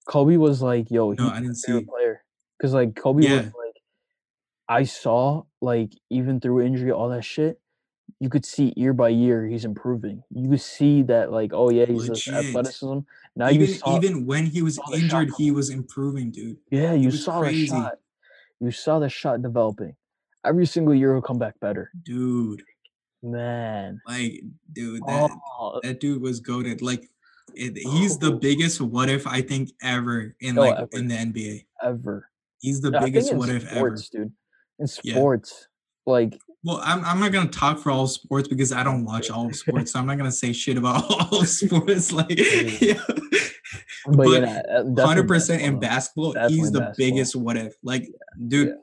Kobe 0.07 0.37
was 0.37 0.61
like, 0.63 0.91
"Yo, 0.91 1.13
No, 1.13 1.29
I 1.29 1.41
didn't 1.41 1.57
see. 1.57 1.85
player." 1.85 2.23
Because 2.59 2.73
like 2.75 2.97
Kobe 2.97 3.23
was 3.31 3.45
like, 3.47 3.77
I 4.69 4.83
saw 4.85 5.45
like 5.61 5.93
even 6.11 6.41
through 6.41 6.63
injury, 6.63 6.91
all 6.91 7.09
that 7.11 7.25
shit, 7.25 7.61
you 8.19 8.29
could 8.29 8.45
see 8.45 8.73
year 8.77 8.93
by 8.93 9.09
year 9.11 9.47
he's 9.47 9.65
improving. 9.65 10.23
You 10.31 10.49
could 10.51 10.61
see 10.61 11.03
that 11.05 11.31
like, 11.31 11.53
oh 11.53 11.71
yeah, 11.71 11.87
he's 11.87 12.09
Legit. 12.09 12.35
athleticism. 12.35 12.99
Now 13.37 13.49
you 13.49 13.63
even 13.63 13.75
saw, 13.79 13.97
even 13.97 14.27
when 14.27 14.47
he 14.47 14.63
was 14.63 14.77
saw 14.77 14.85
the 14.91 14.99
shot 14.99 15.03
injured 15.23 15.31
he 15.39 15.51
was 15.53 15.71
improving 15.71 16.31
dude 16.31 16.57
yeah, 16.71 16.93
you 16.93 17.11
saw 17.11 17.41
crazy. 17.41 17.67
the 17.67 17.83
shot. 17.83 17.99
You 18.61 18.71
saw 18.71 18.99
the 18.99 19.09
shot 19.09 19.43
developing. 19.43 19.95
Every 20.45 20.67
single 20.67 20.95
year 20.95 21.13
he'll 21.13 21.23
come 21.23 21.39
back 21.39 21.59
better. 21.61 21.91
dude 22.03 22.63
Man, 23.23 24.01
like 24.07 24.41
dude 24.73 25.03
that 25.07 25.31
oh, 25.59 25.79
that 25.83 26.01
dude 26.01 26.23
was 26.23 26.41
goaded 26.41 26.81
like 26.81 27.07
it, 27.55 27.77
he's 27.77 28.17
the 28.17 28.33
biggest 28.33 28.81
what 28.81 29.11
if 29.11 29.27
i 29.27 29.43
think 29.43 29.71
ever 29.83 30.35
in 30.41 30.55
No, 30.55 30.63
like 30.63 30.79
ever. 30.79 30.89
in 30.93 31.09
the 31.09 31.17
nba 31.17 31.67
ever. 31.83 32.31
He's 32.61 32.81
the 32.81 32.91
Yeah, 32.91 33.01
think 33.01 33.15
biggest 33.15 33.35
what 33.35 33.49
if 33.51 33.67
ever. 33.67 33.77
sports, 33.99 34.09
dude. 34.09 34.33
In 34.79 34.87
Yeah. 35.03 35.15
sports, 35.15 35.69
like 36.07 36.39
Well, 36.65 36.81
I'm, 36.83 37.05
I'm 37.05 37.21
not 37.21 37.33
gonna 37.33 37.51
talk 37.51 37.79
for 37.79 37.91
all 37.91 38.07
sports 38.07 38.49
because 38.49 38.73
I 38.73 38.83
don't 38.83 39.05
watch 39.05 39.29
all 39.31 39.53
sports, 39.63 39.93
so 39.93 39.99
I'm 39.99 40.07
not 40.07 40.17
gonna 40.17 40.33
say 40.33 40.55
shit 40.55 40.79
about 40.79 41.05
all 41.33 41.45
sports. 41.45 42.13
Like, 42.13 42.31
yeah, 42.81 43.03
but, 44.07 44.29
yeah, 44.43 44.63
uh, 44.71 45.07
hundred 45.07 45.29
percent 45.29 45.61
in 45.63 45.79
basketball, 45.79 46.35
he's 46.49 46.71
the 46.73 46.81
basketball. 46.81 46.95
biggest 46.97 47.37
what 47.37 47.57
if. 47.59 47.75
Like, 47.83 48.09
dude, 48.49 48.69
Yeah. 48.69 48.75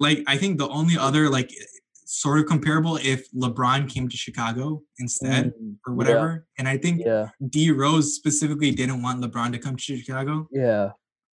Like 0.00 0.22
I 0.26 0.36
think 0.36 0.58
the 0.58 0.68
only 0.68 0.96
other 0.96 1.28
like 1.28 1.50
sort 2.04 2.38
of 2.40 2.46
comparable 2.46 2.96
if 2.96 3.30
LeBron 3.32 3.88
came 3.88 4.08
to 4.08 4.16
Chicago 4.16 4.82
instead 4.98 5.52
Mm, 5.52 5.76
or 5.86 5.94
whatever, 5.94 6.46
and 6.58 6.66
I 6.68 6.78
think 6.78 7.02
Yeah, 7.04 7.28
D 7.48 7.70
Rose 7.70 8.14
specifically 8.14 8.70
didn't 8.72 9.02
want 9.02 9.22
LeBron 9.22 9.52
to 9.52 9.58
come 9.58 9.76
to 9.76 9.82
Chicago. 9.96 10.48
yeah, 10.50 10.90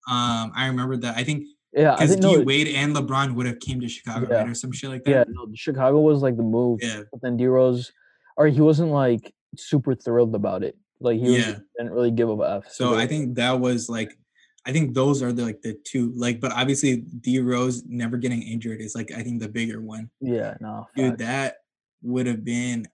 Um, 0.09 0.51
I 0.55 0.67
remember 0.67 0.97
that. 0.97 1.15
I 1.17 1.23
think 1.23 1.45
yeah. 1.73 1.95
Because 1.95 2.15
D 2.15 2.21
no, 2.37 2.41
Wade 2.43 2.67
and 2.69 2.95
LeBron 2.95 3.33
would 3.35 3.45
have 3.45 3.59
came 3.59 3.79
to 3.81 3.87
Chicago, 3.87 4.27
Yeah. 4.29 4.37
right, 4.39 4.49
or 4.49 4.53
some 4.55 4.71
shit 4.71 4.89
like 4.89 5.03
that. 5.05 5.11
yeah, 5.11 5.23
no. 5.27 5.47
Chicago 5.55 5.99
was 6.01 6.21
like 6.21 6.37
the 6.37 6.43
move, 6.43 6.79
Yeah. 6.81 7.01
but 7.11 7.21
then 7.21 7.37
D 7.37 7.45
Rose, 7.47 7.91
or 8.37 8.47
he 8.47 8.61
wasn't 8.61 8.91
like 8.91 9.33
super 9.57 9.93
thrilled 9.95 10.33
about 10.35 10.63
it. 10.63 10.75
Like 10.99 11.19
he 11.19 11.29
was, 11.35 11.45
didn't 11.77 11.91
really 11.93 12.11
give 12.11 12.29
a 12.29 12.37
f. 12.57 12.71
So 12.71 12.95
I 12.95 13.05
think 13.07 13.35
that 13.35 13.59
was 13.59 13.89
like, 13.89 14.17
I 14.65 14.71
think 14.71 14.93
those 14.93 15.21
are 15.21 15.33
the 15.33 15.43
like 15.43 15.61
the 15.61 15.73
two 15.83 16.13
like, 16.15 16.39
but 16.39 16.51
obviously 16.53 16.97
D 16.97 17.39
Rose 17.39 17.83
never 17.85 18.17
getting 18.17 18.41
injured 18.41 18.79
is 18.81 18.95
like 18.95 19.11
I 19.11 19.21
think 19.21 19.41
the 19.41 19.49
bigger 19.49 19.81
one, 19.81 20.09
yeah, 20.21 20.55
no, 20.61 20.87
dude. 20.95 21.17
That 21.17 21.57
would 22.01 22.27
have 22.27 22.43
been, 22.45 22.87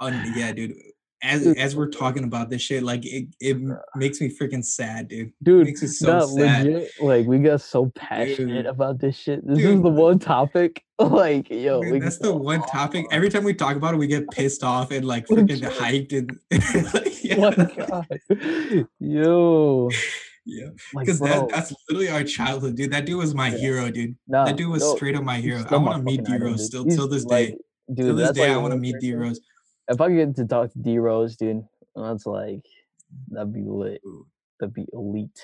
un- 0.00 0.32
yeah, 0.36 0.52
dude. 0.52 0.74
As 1.20 1.42
Dude. 1.42 1.58
as 1.58 1.74
we're 1.74 1.88
talking 1.88 2.22
about 2.22 2.48
this 2.48 2.62
shit, 2.62 2.84
like 2.84 3.04
it, 3.04 3.26
it 3.40 3.56
makes 3.96 4.20
me 4.20 4.28
freaking 4.32 4.64
sad, 4.64 5.08
dude. 5.08 5.32
dude. 5.42 5.62
it 5.62 5.64
makes 5.64 5.82
me 5.82 5.88
so 5.88 6.20
sad. 6.28 6.64
legit, 6.66 6.90
like 7.00 7.26
we 7.26 7.40
got 7.40 7.60
so 7.60 7.90
passionate 7.96 8.54
Dude. 8.62 8.66
about 8.66 9.00
this 9.00 9.16
shit. 9.16 9.44
This 9.44 9.58
is 9.58 9.82
the 9.82 9.88
one 9.88 10.18
topic. 10.20 10.84
Like, 11.00 11.48
yo, 11.48 11.80
Man, 11.80 12.00
that's 12.00 12.18
the 12.18 12.34
one 12.34 12.60
on. 12.60 12.68
topic. 12.68 13.06
Every 13.12 13.28
time 13.30 13.44
we 13.44 13.54
talk 13.54 13.76
about 13.76 13.94
it, 13.94 13.98
we 13.98 14.08
get 14.08 14.28
pissed 14.30 14.64
off 14.64 14.90
and 14.90 15.04
like 15.04 15.26
freaking 15.28 15.60
hyped 15.60 16.12
and 16.12 16.38
like, 16.94 17.24
yeah, 17.24 17.36
Oh 17.38 17.54
my 17.56 18.78
god, 18.80 18.86
yo, 18.98 19.90
yeah. 20.48 20.68
Because 20.98 21.18
bro, 21.18 21.28
that, 21.28 21.48
that's 21.50 21.74
literally 21.88 22.08
our 22.10 22.24
childhood, 22.24 22.74
dude. 22.76 22.90
That 22.90 23.04
dude 23.04 23.18
was 23.18 23.34
my 23.34 23.50
Yeah. 23.50 23.58
hero, 23.58 23.90
dude. 23.90 24.16
nah, 24.26 24.46
That 24.46 24.56
dude 24.56 24.70
was 24.70 24.82
no, 24.82 24.96
straight 24.96 25.14
up 25.14 25.22
my 25.22 25.36
hero. 25.36 25.62
I 25.68 25.76
want 25.76 25.98
to 25.98 26.02
meet 26.02 26.24
D 26.24 26.36
Rose 26.38 26.64
still 26.64 26.84
He's, 26.84 26.96
till 26.96 27.06
this 27.08 27.24
like, 27.24 27.50
day. 27.50 27.56
Dude, 27.94 27.96
Till 28.06 28.16
this 28.16 28.30
day, 28.32 28.48
like 28.48 28.50
I 28.50 28.56
want 28.56 28.72
to 28.72 28.78
meet 28.78 28.96
D 29.00 29.14
Rose. 29.14 29.40
If 29.88 30.00
I 30.00 30.08
could 30.08 30.16
get 30.16 30.36
to 30.36 30.46
talk 30.46 30.72
to 30.72 30.78
D 30.78 30.98
Rose, 30.98 31.36
dude, 31.36 31.64
that's 31.94 32.26
like 32.26 32.64
that'd 33.30 33.52
be 33.52 33.62
lit. 33.62 34.00
Ooh. 34.06 34.26
That'd 34.60 34.74
be 34.74 34.86
elite. 34.92 35.38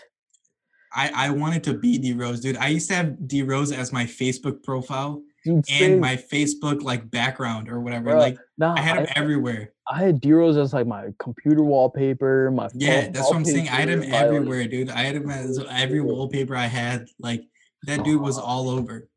I, 0.92 1.10
I 1.14 1.30
wanted 1.30 1.64
to 1.64 1.74
be 1.74 1.98
D 1.98 2.12
Rose, 2.12 2.40
dude. 2.40 2.56
I 2.56 2.68
used 2.68 2.88
to 2.88 2.94
have 2.94 3.28
D 3.28 3.42
Rose 3.42 3.72
as 3.72 3.92
my 3.92 4.04
Facebook 4.04 4.62
profile 4.62 5.22
Dude, 5.44 5.64
and 5.70 6.00
my 6.00 6.16
Facebook 6.16 6.82
like 6.82 7.10
background 7.10 7.68
or 7.68 7.80
whatever. 7.80 8.12
Bruh, 8.12 8.18
Like 8.18 8.38
nah, 8.56 8.74
I 8.76 8.80
had 8.80 8.96
him 8.98 9.06
I, 9.08 9.12
everywhere. 9.18 9.72
I 9.90 10.02
had 10.02 10.20
D 10.20 10.32
Rose 10.32 10.56
as 10.56 10.72
like 10.72 10.86
my 10.86 11.08
computer 11.18 11.62
wallpaper, 11.62 12.50
my 12.50 12.68
Yeah, 12.74 13.02
phone 13.02 13.12
that's 13.12 13.28
what 13.28 13.36
I'm 13.36 13.44
saying. 13.44 13.68
I 13.68 13.72
had 13.80 13.88
him 13.90 14.00
wallpaper, 14.00 14.12
my, 14.16 14.22
like, 14.28 14.34
everywhere, 14.36 14.68
dude. 14.68 14.90
I 14.90 15.02
had 15.02 15.16
him 15.16 15.28
as 15.30 15.62
every 15.70 16.00
wallpaper 16.00 16.56
I 16.56 16.66
had. 16.66 17.06
Like 17.20 17.42
that 17.86 18.02
dude 18.04 18.20
was 18.22 18.38
all 18.38 18.70
over. 18.70 19.08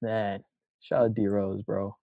man. 0.00 0.42
Shout 0.80 1.02
out 1.04 1.14
D 1.14 1.26
Rose, 1.28 1.62
bro. 1.62 1.96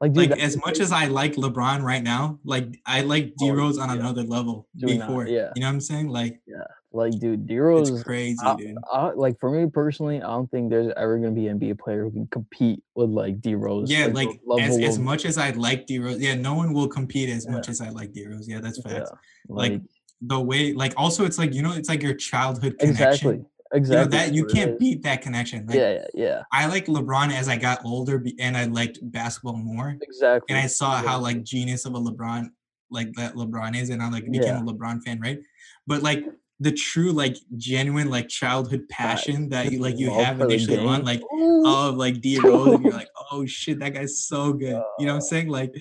Like, 0.00 0.12
dude, 0.14 0.30
Like 0.30 0.40
as 0.40 0.56
much 0.64 0.78
as 0.80 0.92
I 0.92 1.06
like 1.08 1.34
LeBron 1.34 1.82
right 1.82 2.02
now, 2.02 2.38
like 2.44 2.78
I 2.86 3.02
like 3.02 3.34
D 3.36 3.50
Oh, 3.50 3.54
Rose 3.54 3.76
on 3.76 3.90
yeah. 3.90 3.96
another 3.96 4.22
level 4.22 4.66
Do 4.76 4.86
not, 4.96 5.08
before. 5.08 5.26
yeah. 5.26 5.50
You 5.54 5.60
know 5.60 5.66
what 5.66 5.74
I'm 5.74 5.80
saying? 5.82 6.08
Like 6.08 6.40
Yeah, 6.46 6.62
Like, 6.92 7.18
dude, 7.18 7.46
D 7.46 7.58
Rose 7.58 7.90
It's 7.90 7.98
is 7.98 8.04
crazy, 8.04 8.38
I 8.46 8.56
dude. 8.56 8.76
I 8.90 9.10
like, 9.10 9.38
for 9.40 9.50
me 9.50 9.68
personally, 9.70 10.22
I 10.22 10.26
don't 10.28 10.50
think 10.50 10.70
there's 10.70 10.90
ever 10.96 11.18
gonna 11.18 11.32
be 11.32 11.48
an 11.48 11.58
NBA 11.60 11.78
player 11.78 12.04
who 12.04 12.10
can 12.10 12.26
compete 12.28 12.82
with, 12.94 13.10
like, 13.10 13.40
D 13.42 13.54
Rose, 13.54 13.90
Yeah, 13.90 14.06
like, 14.06 14.28
like, 14.46 14.62
as 14.64 14.78
as 14.78 14.98
much 14.98 15.26
as 15.26 15.36
I 15.36 15.50
like 15.50 15.86
D 15.86 15.98
Rose 15.98 16.18
yeah, 16.18 16.34
no 16.34 16.54
one 16.54 16.72
will 16.72 16.88
compete 16.88 17.28
as 17.28 17.44
Yeah. 17.44 17.52
much 17.52 17.68
as 17.68 17.80
I 17.82 17.90
like 17.90 18.12
D 18.12 18.26
Rose. 18.26 18.48
Yeah, 18.48 18.60
that's 18.60 18.80
Yeah. 18.84 19.04
Like, 19.48 19.72
like 19.72 19.82
the 20.22 20.40
way 20.40 20.72
like, 20.72 20.94
also, 20.96 21.26
it's 21.26 21.38
like, 21.38 21.52
you 21.54 21.60
know, 21.62 21.72
it's 21.72 21.88
like 21.90 22.02
your 22.02 22.14
childhood 22.14 22.78
connection. 22.78 23.08
Exactly, 23.08 23.34
You 23.36 23.36
know, 23.36 23.46
exactly, 23.76 24.18
that 24.18 24.32
you 24.34 24.46
can't 24.46 24.78
beat 24.78 25.02
that 25.02 25.20
connection. 25.20 25.66
Like, 25.66 25.76
Yeah, 25.76 25.92
yeah, 25.92 26.06
yeah. 26.14 26.42
I 26.52 26.66
like 26.68 26.86
LeBron 26.86 27.32
as 27.32 27.48
I 27.48 27.56
got 27.58 27.84
older 27.84 28.24
and 28.40 28.56
I 28.56 28.64
liked 28.64 28.98
basketball 29.02 29.58
more, 29.58 29.98
Exactly. 30.00 30.46
and 30.48 30.58
I 30.64 30.66
saw 30.68 31.02
how, 31.02 31.20
like, 31.20 31.42
genius 31.44 31.84
of 31.84 31.94
a 31.94 31.98
LeBron 32.00 32.48
like, 32.90 33.12
that 33.16 33.34
LeBron 33.34 33.76
is, 33.76 33.90
and 33.90 34.02
I, 34.02 34.08
like, 34.08 34.24
became 34.30 34.54
Yeah. 34.54 34.60
a 34.60 34.64
LeBron 34.64 35.02
fan, 35.04 35.20
right? 35.20 35.38
But, 35.86 36.02
like, 36.02 36.24
the 36.60 36.72
true, 36.72 37.12
like, 37.12 37.36
genuine, 37.56 38.10
like, 38.10 38.28
childhood 38.28 38.88
passion 38.88 39.48
that 39.50 39.64
Just 39.64 39.74
you, 39.74 39.80
like, 39.80 39.98
you 39.98 40.10
have 40.10 40.40
initially 40.40 40.78
on, 40.78 41.04
like, 41.04 41.20
of, 41.64 41.96
like, 41.96 42.20
D 42.20 42.38
Rose, 42.40 42.74
and 42.74 42.84
you're 42.84 42.92
like, 42.92 43.10
"Oh, 43.30 43.46
shit, 43.46 43.78
that 43.78 43.94
guy's 43.94 44.18
so 44.20 44.52
good." 44.52 44.82
You 44.98 45.06
know 45.06 45.12
what 45.12 45.16
I'm 45.16 45.20
saying? 45.20 45.48
Like, 45.48 45.72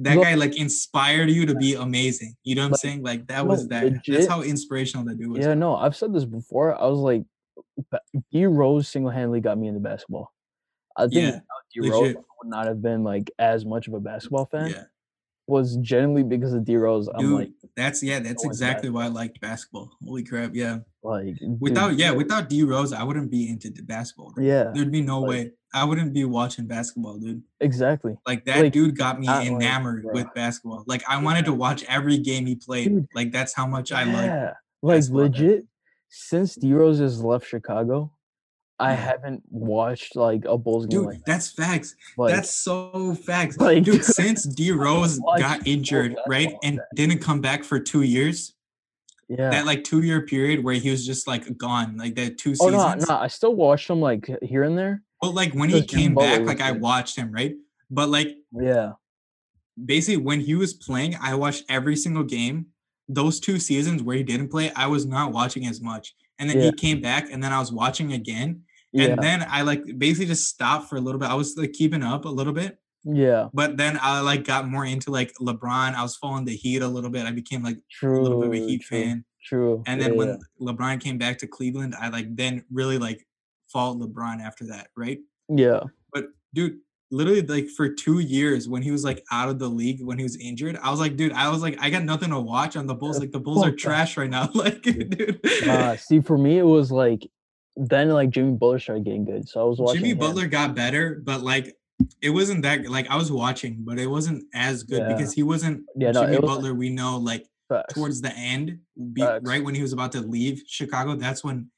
that 0.00 0.16
guy, 0.16 0.34
like, 0.34 0.56
inspired 0.58 1.30
you 1.30 1.46
to 1.46 1.54
be 1.54 1.74
amazing. 1.74 2.34
You 2.42 2.56
know 2.56 2.62
what 2.62 2.66
I'm 2.66 2.72
Like, 2.72 2.80
saying? 2.80 3.02
Like, 3.02 3.26
that 3.28 3.44
no, 3.44 3.50
was 3.50 3.68
that 3.68 4.02
that's 4.06 4.26
how 4.26 4.42
inspirational 4.42 5.06
that 5.06 5.16
dude 5.18 5.30
was. 5.30 5.46
Yeah, 5.46 5.54
no, 5.54 5.76
I've 5.76 5.96
said 5.96 6.12
this 6.12 6.24
before, 6.24 6.80
I 6.80 6.86
was 6.86 6.98
like, 6.98 7.22
D 8.32 8.46
Rose 8.46 8.88
single-handedly 8.88 9.40
got 9.40 9.58
me 9.58 9.68
into 9.68 9.80
basketball. 9.80 10.32
I 10.96 11.02
think 11.02 11.14
Yeah, 11.14 11.38
D 11.72 11.88
Rose, 11.88 12.14
would 12.14 12.50
not 12.50 12.66
have 12.66 12.82
been, 12.82 13.04
like, 13.04 13.30
as 13.38 13.64
much 13.64 13.86
of 13.86 13.94
a 13.94 14.00
basketball 14.00 14.46
fan. 14.46 14.70
Yeah. 14.70 14.82
Was 15.48 15.76
genuinely 15.76 16.24
because 16.24 16.52
of 16.54 16.64
D 16.64 16.76
Rose, 16.76 17.08
I'm, 17.08 17.32
like 17.32 17.46
Dude, 17.46 17.70
that's 17.76 18.02
yeah, 18.02 18.18
that's 18.18 18.44
oh 18.44 18.48
into 18.48 18.48
exactly 18.48 18.90
why 18.90 19.04
I 19.04 19.08
liked 19.08 19.40
basketball. 19.40 19.90
Holy 20.04 20.24
crap, 20.24 20.50
yeah. 20.54 20.78
Like, 21.04 21.36
dude, 21.38 21.60
Without 21.60 21.96
yeah, 21.96 22.10
D 22.10 22.16
without 22.16 22.48
D 22.48 22.64
Rose, 22.64 22.92
I 22.92 23.04
wouldn't 23.04 23.30
be 23.30 23.48
into 23.48 23.70
the 23.70 23.82
basketball 23.82 24.32
right. 24.36 24.44
Yeah, 24.44 24.72
There'd 24.74 24.90
be 24.90 25.02
no 25.02 25.20
like 25.20 25.28
way. 25.28 25.52
I 25.72 25.84
wouldn't 25.84 26.14
be 26.14 26.24
watching 26.24 26.66
basketball, 26.66 27.18
dude. 27.18 27.42
Exactly. 27.60 28.16
Like, 28.26 28.46
that 28.46 28.60
Like, 28.60 28.72
dude 28.72 28.96
got 28.96 29.20
me 29.20 29.26
not 29.26 29.44
like 29.44 29.48
enamored 29.52 30.06
with 30.10 30.26
basketball. 30.34 30.84
Like, 30.86 31.04
I 31.06 31.22
wanted 31.22 31.44
to 31.44 31.52
watch 31.52 31.84
every 31.84 32.18
game 32.18 32.46
he 32.46 32.56
played. 32.56 32.88
Dude 32.88 33.06
Like, 33.14 33.30
that's 33.30 33.52
how 33.54 33.66
much 33.66 33.92
I 33.92 34.04
like 34.04 34.24
Yeah, 34.24 34.52
like, 34.82 34.96
basketball 34.96 35.22
legit, 35.22 35.66
since 36.08 36.54
D 36.54 36.72
Rose 36.72 36.98
has 36.98 37.22
left 37.22 37.46
Chicago, 37.46 38.10
I 38.78 38.92
haven't 38.92 39.42
watched, 39.50 40.16
like, 40.16 40.44
a 40.44 40.58
Bulls 40.58 40.86
game 40.86 40.98
Dude, 40.98 41.06
like 41.06 41.18
that. 41.18 41.26
that's 41.26 41.50
facts. 41.50 41.94
Like 42.18 42.34
That's 42.34 42.50
so 42.54 43.14
facts. 43.14 43.56
like, 43.60 43.84
Dude, 43.84 44.04
since 44.04 44.44
D 44.44 44.70
Rose 44.72 45.18
got 45.38 45.66
injured, 45.66 46.16
right, 46.26 46.52
and 46.62 46.78
that. 46.78 46.86
didn't 46.94 47.20
come 47.20 47.40
back 47.40 47.64
for 47.64 47.80
2 47.80 48.02
years, 48.02 48.54
Yeah. 49.28 49.50
that, 49.50 49.64
like, 49.66 49.82
2-year 49.84 50.26
period 50.26 50.62
where 50.62 50.74
he 50.74 50.90
was 50.90 51.06
just, 51.06 51.26
like, 51.26 51.56
gone, 51.56 51.96
like, 51.96 52.16
that 52.16 52.36
2 52.38 52.54
Oh, 52.60 52.68
no, 52.68 52.94
seasons 52.94 53.08
no, 53.08 53.16
I 53.16 53.28
still 53.28 53.54
watched 53.54 53.88
him, 53.88 54.00
like, 54.00 54.30
here 54.42 54.62
and 54.62 54.76
there 54.76 55.02
But, 55.22 55.30
like, 55.34 55.52
when 55.54 55.70
he 55.70 55.82
came 55.82 56.14
back, 56.14 56.46
like, 56.46 56.60
I 56.60 56.72
watched 56.72 57.16
him, 57.16 57.32
right? 57.32 57.54
But, 57.90 58.08
like 58.10 58.36
Yeah. 58.52 58.92
basically, 59.82 60.18
when 60.22 60.40
he 60.40 60.54
was 60.54 60.74
playing, 60.74 61.16
I 61.20 61.34
watched 61.34 61.64
every 61.70 61.96
single 61.96 62.24
game. 62.24 62.66
Those 63.08 63.40
2 63.40 63.58
seasons 63.58 64.02
where 64.02 64.16
he 64.16 64.22
didn't 64.22 64.48
play, 64.50 64.70
I 64.72 64.86
was 64.88 65.06
not 65.06 65.32
watching 65.32 65.66
as 65.66 65.80
much, 65.80 66.14
and 66.38 66.50
then 66.50 66.58
Yeah. 66.58 66.64
he 66.64 66.72
came 66.72 67.00
back, 67.00 67.30
and 67.32 67.42
then 67.42 67.52
I 67.52 67.58
was 67.60 67.72
watching 67.72 68.12
again, 68.12 68.64
and 68.98 69.08
Yeah. 69.10 69.16
then 69.16 69.46
I, 69.48 69.62
like, 69.62 69.82
basically 69.98 70.26
just 70.26 70.46
stopped 70.48 70.88
for 70.88 70.96
a 70.96 71.00
little 71.00 71.18
bit. 71.20 71.28
I 71.28 71.34
was, 71.34 71.56
like, 71.56 71.72
keeping 71.72 72.02
up 72.02 72.24
a 72.24 72.28
little 72.28 72.52
bit, 72.52 72.78
Yeah. 73.04 73.48
but 73.54 73.76
then 73.76 73.98
I, 74.00 74.20
like, 74.20 74.44
got 74.44 74.68
more 74.68 74.84
into, 74.84 75.10
like, 75.10 75.32
LeBron. 75.40 75.94
I 75.94 76.02
was 76.02 76.16
following 76.16 76.44
the 76.44 76.56
Heat 76.56 76.82
a 76.82 76.88
little 76.88 77.10
bit. 77.10 77.26
I 77.26 77.30
became, 77.32 77.62
like, 77.62 77.78
true, 77.90 78.20
a 78.20 78.22
little 78.22 78.40
bit 78.40 78.48
of 78.48 78.54
a 78.54 78.66
Heat 78.66 78.82
true, 78.82 78.98
fan, 79.02 79.24
true. 79.44 79.82
and 79.86 80.00
Yeah, 80.00 80.08
then 80.08 80.14
yeah. 80.18 80.18
when 80.18 80.38
LeBron 80.76 81.00
came 81.00 81.18
back 81.18 81.38
to 81.38 81.46
Cleveland, 81.46 81.94
I, 82.00 82.08
like, 82.08 82.34
then 82.36 82.64
really, 82.72 82.98
like, 82.98 83.26
followed 83.72 84.00
LeBron 84.00 84.40
after 84.40 84.64
that, 84.68 84.88
right? 84.96 85.18
Yeah. 85.48 85.80
But, 86.12 86.26
dude, 86.54 86.78
literally, 87.12 87.42
like, 87.42 87.68
for 87.68 87.88
2 87.88 88.18
years 88.18 88.68
when 88.68 88.82
he 88.82 88.90
was, 88.90 89.04
like, 89.04 89.22
out 89.30 89.48
of 89.48 89.58
the 89.60 89.68
league, 89.68 90.02
when 90.02 90.18
he 90.18 90.24
was 90.24 90.36
injured, 90.36 90.76
I 90.82 90.90
was 90.90 90.98
like, 90.98 91.16
dude, 91.16 91.32
I 91.32 91.48
was 91.50 91.62
like, 91.62 91.76
"I 91.80 91.88
got 91.88 92.02
nothing 92.04 92.30
to 92.30 92.40
watch 92.40 92.76
on 92.76 92.86
the 92.88 92.94
Bulls." 92.96 93.16
Uh, 93.16 93.20
Like, 93.20 93.30
the 93.32 93.38
Bulls 93.40 93.64
are 93.64 93.70
trash 93.84 94.16
right 94.16 94.28
now. 94.30 94.48
Like, 94.54 94.82
dude. 94.82 95.40
Nah, 95.64 95.94
see, 95.96 96.20
for 96.20 96.36
me, 96.36 96.58
it 96.58 96.64
was, 96.66 96.90
like 96.90 97.28
then, 97.76 98.08
like, 98.10 98.30
Jimmy 98.30 98.52
Butler 98.52 98.78
started 98.78 99.04
getting 99.04 99.24
good, 99.24 99.48
so 99.48 99.60
I 99.60 99.64
was 99.64 99.78
watching 99.78 99.98
Jimmy 100.00 100.10
him. 100.12 100.18
Butler 100.18 100.46
got 100.46 100.74
better, 100.74 101.20
but, 101.24 101.42
like, 101.42 101.76
it 102.20 102.30
wasn't 102.30 102.62
that 102.62 102.88
like, 102.90 103.08
I 103.08 103.16
was 103.16 103.32
watching, 103.32 103.78
but 103.80 103.98
it 103.98 104.06
wasn't 104.06 104.44
as 104.54 104.82
good 104.82 105.00
Yeah. 105.00 105.12
because 105.14 105.32
he 105.32 105.42
wasn't 105.42 105.84
Yeah, 105.96 106.10
no, 106.10 106.22
Jimmy 106.22 106.38
wasn't 106.38 106.46
Butler 106.46 106.74
we 106.74 106.90
know, 106.90 107.16
like, 107.18 107.46
Facts. 107.68 107.94
towards 107.94 108.20
the 108.20 108.32
end, 108.36 108.78
be 109.12 109.22
right 109.42 109.64
when 109.64 109.74
he 109.74 109.82
was 109.82 109.92
about 109.92 110.12
to 110.12 110.20
leave 110.20 110.62
Chicago, 110.66 111.14
that's 111.16 111.42
when 111.42 111.70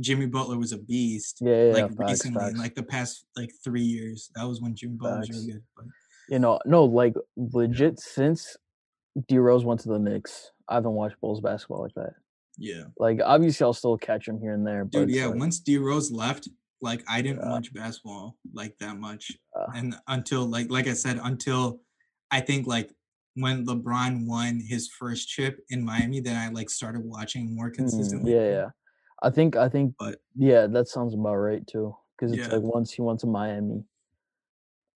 Jimmy 0.00 0.26
Butler 0.26 0.58
was 0.58 0.72
a 0.72 0.78
beast. 0.78 1.38
Yeah, 1.40 1.66
yeah, 1.68 1.72
Like, 1.72 1.96
facts, 1.96 2.10
recently, 2.10 2.42
in, 2.42 2.48
facts. 2.48 2.58
like, 2.58 2.74
the 2.74 2.82
past, 2.82 3.24
like, 3.36 3.50
3 3.62 3.82
years, 3.82 4.30
that 4.34 4.44
was 4.46 4.60
when 4.60 4.74
Jimmy 4.74 4.96
Butler 4.96 5.18
was 5.20 5.30
really 5.30 5.52
good, 5.52 5.62
but 5.76 5.86
You 6.28 6.38
know 6.38 6.58
no, 6.66 6.84
like, 6.84 7.14
legit 7.36 8.00
since 8.00 8.56
D 9.28 9.38
Rose 9.38 9.64
went 9.64 9.80
to 9.80 9.88
the 9.88 9.98
Knicks, 9.98 10.50
I 10.68 10.74
haven't 10.74 10.92
watched 10.92 11.20
Bulls 11.20 11.40
basketball 11.40 11.82
like 11.82 11.94
that. 11.94 12.14
Yeah. 12.58 12.84
Like, 12.98 13.20
obviously, 13.24 13.64
I'll 13.64 13.72
still 13.74 13.98
catch 13.98 14.26
him 14.28 14.40
here 14.40 14.54
and 14.54 14.66
there, 14.66 14.84
but 14.84 15.08
Dude, 15.08 15.10
yeah, 15.10 15.26
like 15.26 15.40
once 15.40 15.58
D 15.60 15.78
Rose 15.78 16.10
left, 16.12 16.48
like, 16.80 17.02
I 17.08 17.22
didn't 17.22 17.42
Yeah. 17.42 17.44
watch 17.44 17.72
basketball, 17.72 18.38
like, 18.52 18.78
that 18.78 18.96
much, 18.98 19.40
and 19.72 19.96
until, 20.06 20.46
like 20.46 20.70
like 20.70 20.86
I 20.86 20.92
said, 20.94 21.18
until 21.22 21.80
I 22.30 22.40
think, 22.40 22.66
like, 22.66 22.90
when 23.34 23.66
LeBron 23.66 24.26
won 24.26 24.60
his 24.60 24.88
first 24.88 25.28
chip 25.28 25.60
in 25.68 25.84
Miami, 25.84 26.20
then 26.20 26.36
I, 26.36 26.48
like, 26.52 26.70
started 26.70 27.02
watching 27.04 27.54
more 27.54 27.70
Mm, 27.78 28.24
consistently. 28.24 28.26
yeah, 28.26 28.48
yeah. 28.50 28.70
I 29.22 29.30
think 29.30 29.56
I 29.56 29.68
think 29.68 29.94
But 29.98 30.20
yeah, 30.34 30.66
that 30.66 30.88
sounds 30.88 31.14
about 31.14 31.36
right 31.36 31.66
too. 31.66 31.96
Because 32.16 32.32
it's 32.32 32.48
Yeah. 32.48 32.52
like 32.52 32.62
once 32.62 32.92
he 32.92 33.02
went 33.02 33.20
to 33.20 33.26
Miami 33.26 33.84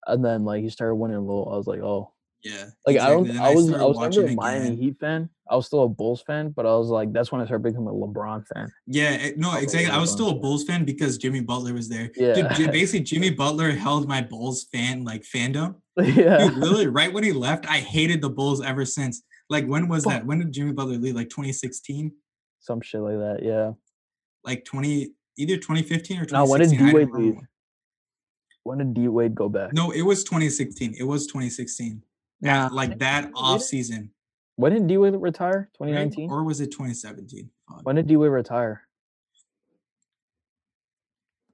and 0.07 0.25
then, 0.25 0.43
like, 0.45 0.63
he 0.63 0.69
started 0.69 0.95
winning 0.95 1.17
a 1.17 1.21
little, 1.21 1.47
I 1.51 1.57
was 1.57 1.67
like, 1.67 1.81
"Oh." 1.81 2.13
Yeah, 2.43 2.65
Like, 2.87 2.97
I 2.97 3.09
don't 3.09 3.27
exactly, 3.27 3.39
I 3.39 3.51
I 3.51 3.55
was 3.55 3.71
I 3.71 3.83
was 3.83 4.17
never 4.17 4.27
a 4.27 4.35
Miami 4.35 4.65
again. 4.67 4.77
Heat 4.77 4.99
fan, 4.99 5.29
I 5.49 5.55
was 5.55 5.67
still 5.67 5.83
a 5.83 5.87
Bulls 5.89 6.23
fan, 6.23 6.49
but 6.49 6.65
I 6.65 6.75
was 6.75 6.87
like 6.89 7.13
that's 7.13 7.31
when 7.31 7.39
I 7.39 7.45
started 7.45 7.63
becoming 7.63 7.89
a 7.89 7.91
LeBron 7.91 8.47
fan. 8.47 8.71
Yeah, 8.87 9.17
eh 9.19 9.31
no, 9.37 9.51
I 9.51 9.59
exactly, 9.59 9.91
I 9.91 9.99
was 9.99 10.11
still 10.11 10.29
a. 10.29 10.35
Bulls 10.35 10.63
fan 10.63 10.83
because 10.83 11.17
Jimmy 11.19 11.41
Butler 11.41 11.73
was 11.73 11.87
there. 11.87 12.09
Yeah. 12.15 12.55
Dude, 12.55 12.71
basically, 12.71 13.03
Jimmy 13.11 13.29
Butler 13.29 13.71
held 13.71 14.07
my 14.07 14.21
Bulls 14.21 14.65
fan, 14.73 15.03
like, 15.03 15.23
fandom. 15.23 15.75
Yeah. 16.01 16.37
Dude, 16.47 16.57
literally, 16.57 16.87
right 16.87 17.13
when 17.13 17.23
he 17.23 17.31
left, 17.31 17.69
I 17.69 17.77
hated 17.77 18.21
the 18.21 18.29
Bulls 18.29 18.61
ever 18.61 18.85
since. 18.85 19.21
Like, 19.49 19.67
when 19.67 19.87
was 19.87 20.03
that? 20.05 20.25
When 20.25 20.39
did 20.39 20.51
Jimmy 20.51 20.71
Butler 20.71 20.97
leave? 20.97 21.15
Like, 21.15 21.29
2016? 21.29 22.11
Some 22.59 22.81
shit 22.81 23.01
like 23.01 23.17
that, 23.17 23.43
yeah. 23.43 23.73
Like, 24.43 24.65
20 24.65 25.11
either 25.37 25.57
2015 25.57 26.21
or 26.21 26.25
2016. 26.25 26.33
Now, 26.33 26.45
when 26.45 26.59
did 26.61 26.69
2016, 26.71 26.87
I 26.87 26.91
D 26.91 26.95
Wade 26.95 27.35
leave? 27.35 27.47
When 28.63 28.77
did 28.77 28.93
D 28.93 29.07
Wade 29.07 29.35
go 29.35 29.49
back? 29.49 29.73
No, 29.73 29.91
it 29.91 30.01
was 30.03 30.23
2016, 30.23 30.95
it 30.97 31.03
was 31.03 31.27
2016. 31.27 32.01
Nah, 32.41 32.69
like, 32.71 32.97
that 32.99 33.31
off 33.35 33.61
season. 33.61 34.11
When 34.55 34.73
did 34.73 34.87
D 34.87 34.97
Wade 34.97 35.15
retire? 35.15 35.69
2019? 35.77 36.29
Or 36.29 36.43
was 36.43 36.59
it 36.61 36.71
2017? 36.71 37.49
When 37.83 37.95
did 37.95 38.07
D 38.07 38.17
Wade 38.17 38.31
retire? 38.31 38.87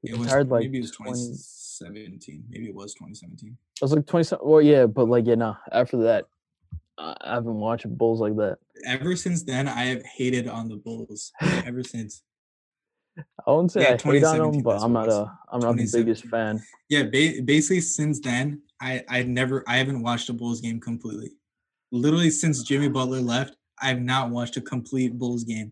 He 0.01 0.09
It 0.11 0.17
was 0.17 0.27
retired, 0.27 0.49
like, 0.49 0.61
maybe 0.63 0.77
it 0.79 0.81
was 0.81 0.91
20 0.91 1.11
2017. 1.11 2.43
Maybe 2.49 2.67
it 2.67 2.75
was 2.75 2.93
2017. 2.93 3.49
It 3.49 3.81
was 3.81 3.93
like 3.93 4.05
20 4.05 4.35
well, 4.41 4.61
yeah, 4.61 4.85
but, 4.85 5.07
like, 5.07 5.25
yeah, 5.25 5.35
nah, 5.35 5.55
after 5.71 5.97
that, 6.03 6.25
I 6.97 7.15
I 7.21 7.33
haven't 7.35 7.55
watched 7.55 7.87
Bulls 7.97 8.19
like 8.19 8.35
that. 8.37 8.57
Ever 8.85 9.15
since 9.15 9.43
then, 9.43 9.67
I 9.67 9.85
have 9.85 10.03
hated 10.05 10.47
on 10.47 10.69
the 10.69 10.77
Bulls. 10.77 11.31
Ever 11.41 11.83
since. 11.83 12.23
I 13.47 13.51
won't 13.51 13.71
say 13.71 13.81
Yeah, 13.81 13.87
I 13.87 13.91
hate 13.91 14.23
on 14.23 14.53
2017, 14.53 14.59
him, 14.59 14.63
but 14.63 14.81
I'm 14.81 14.93
not 14.93 15.09
a 15.09 15.31
I'm 15.51 15.59
not 15.59 15.75
the 15.75 15.89
biggest 15.91 16.25
fan. 16.25 16.61
Yeah, 16.89 17.03
ba 17.03 17.41
basically 17.43 17.81
since 17.81 18.19
then, 18.19 18.61
I 18.81 19.03
I 19.09 19.23
never 19.23 19.63
I 19.67 19.77
haven't 19.77 20.01
watched 20.01 20.29
a 20.29 20.33
Bulls 20.33 20.61
game 20.61 20.79
completely. 20.79 21.31
Literally 21.91 22.29
since 22.29 22.63
Jimmy 22.63 22.89
Butler 22.89 23.21
left, 23.21 23.55
I've 23.81 24.01
not 24.01 24.29
watched 24.29 24.57
a 24.57 24.61
complete 24.61 25.17
Bulls 25.17 25.43
game. 25.43 25.71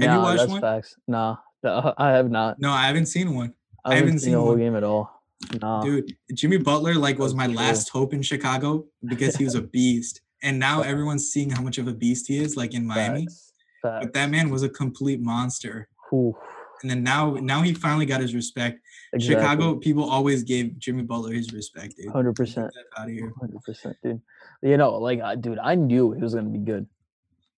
Have 0.00 0.12
you 0.14 0.18
watched 0.20 0.38
that's 0.38 0.50
one? 0.50 0.60
facts. 0.60 0.96
Nah, 1.06 1.36
nah, 1.62 1.94
I 1.96 2.10
have 2.10 2.30
not. 2.30 2.58
No, 2.58 2.70
I 2.70 2.86
haven't 2.86 3.06
seen 3.06 3.34
one. 3.34 3.54
I 3.84 3.92
I 3.92 3.94
haven't 3.94 4.08
haven't 4.08 4.20
seen 4.20 4.32
the 4.32 4.36
seen 4.36 4.40
whole 4.40 4.48
one. 4.50 4.58
game 4.58 4.76
at 4.76 4.84
all. 4.84 5.22
Nah. 5.60 5.82
Dude, 5.82 6.16
Jimmy 6.34 6.56
Butler 6.56 6.94
like 6.94 7.18
was 7.18 7.34
my 7.34 7.46
last 7.46 7.90
hope 7.90 8.14
in 8.14 8.22
Chicago 8.22 8.86
because 9.04 9.36
he 9.36 9.44
was 9.44 9.54
a 9.54 9.62
beast. 9.76 10.22
And 10.42 10.58
now 10.58 10.82
everyone's 10.82 11.28
seeing 11.30 11.50
how 11.50 11.62
much 11.62 11.78
of 11.78 11.88
a 11.88 11.92
beast 11.92 12.26
he 12.28 12.38
is 12.38 12.56
like 12.56 12.74
in 12.74 12.86
Miami. 12.86 13.26
Facts. 13.26 13.52
But 13.82 14.12
that 14.14 14.30
man 14.30 14.50
was 14.50 14.62
a 14.62 14.68
complete 14.68 15.20
monster. 15.20 15.88
Oof. 16.12 16.34
And 16.82 16.90
then 16.90 17.02
now 17.02 17.34
now 17.34 17.62
he 17.62 17.72
finally 17.74 18.06
got 18.06 18.20
his 18.20 18.34
respect. 18.34 18.80
Exactly. 19.12 19.34
Chicago 19.42 19.76
people 19.76 20.04
always 20.08 20.42
gave 20.42 20.78
Jimmy 20.78 21.02
Butler 21.02 21.32
his 21.32 21.52
respect, 21.52 21.96
dude. 21.96 22.12
Hundred 22.12 22.34
percent. 22.34 22.70
out 22.98 23.06
of 23.08 23.12
here. 23.12 23.32
Hundred 23.40 23.62
percent, 23.62 23.96
dude. 24.02 24.20
You 24.62 24.76
know, 24.76 24.96
like, 24.96 25.20
dude, 25.40 25.58
I 25.58 25.74
knew 25.74 26.12
he 26.12 26.22
was 26.22 26.34
gonna 26.34 26.48
be 26.48 26.58
good. 26.58 26.86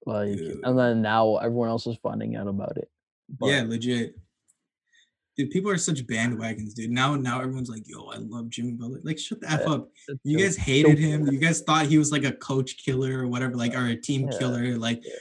Like, 0.06 0.36
Dude. 0.36 0.60
and 0.64 0.78
then 0.78 1.02
now 1.02 1.36
everyone 1.36 1.68
else 1.68 1.86
is 1.86 1.96
finding 2.02 2.34
out 2.36 2.46
about 2.48 2.76
it. 2.78 2.88
Yeah, 3.42 3.64
legit. 3.66 4.14
Dude, 5.36 5.50
people 5.50 5.70
are 5.70 5.78
such 5.78 6.04
bandwagons, 6.06 6.74
dude. 6.74 6.90
Now, 6.90 7.14
now 7.14 7.40
everyone's 7.40 7.68
like, 7.68 7.86
"Yo, 7.86 8.06
I 8.06 8.16
love 8.16 8.48
Jimmy 8.48 8.72
Butler." 8.72 9.00
Like, 9.04 9.18
shut 9.18 9.40
the 9.40 9.50
f 9.50 9.60
Yeah, 9.64 9.72
up. 9.72 9.88
You 10.24 10.38
guys 10.38 10.56
hated 10.56 10.98
him. 10.98 11.26
You 11.30 11.38
guys 11.38 11.60
thought 11.60 11.86
he 11.86 11.98
was 11.98 12.10
like 12.10 12.24
a 12.24 12.32
coach 12.32 12.76
killer 12.84 13.18
or 13.22 13.28
whatever, 13.28 13.54
like, 13.54 13.74
or 13.74 13.86
a 13.86 13.96
team 13.96 14.28
Yeah. 14.32 14.38
killer. 14.38 14.76
Like, 14.78 15.04
Yeah. 15.04 15.12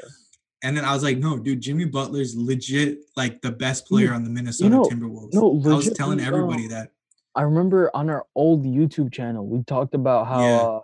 And 0.63 0.75
then 0.75 0.84
I 0.85 0.93
was 0.93 1.03
like, 1.03 1.17
no, 1.19 1.38
dude, 1.38 1.61
Jimmy 1.61 1.85
Butler's 1.85 2.35
legit 2.35 2.99
like 3.15 3.41
the 3.41 3.51
best 3.51 3.85
player 3.88 4.11
on 4.13 4.23
the 4.23 4.29
Minnesota 4.29 4.69
know- 4.69 4.84
Timberwolves. 4.84 5.34
no, 5.34 5.61
I 5.71 5.75
was 5.75 5.91
telling 5.93 6.19
everybody 6.19 6.63
um, 6.63 6.69
that. 6.69 6.91
I 7.35 7.43
remember 7.43 7.91
on 7.95 8.09
our 8.09 8.25
old 8.34 8.65
YouTube 8.65 9.13
channel, 9.13 9.45
we 9.45 9.61
talked 9.63 9.93
about 9.93 10.25
how 10.27 10.41
Yeah. 10.41 10.57
uh, 10.57 10.79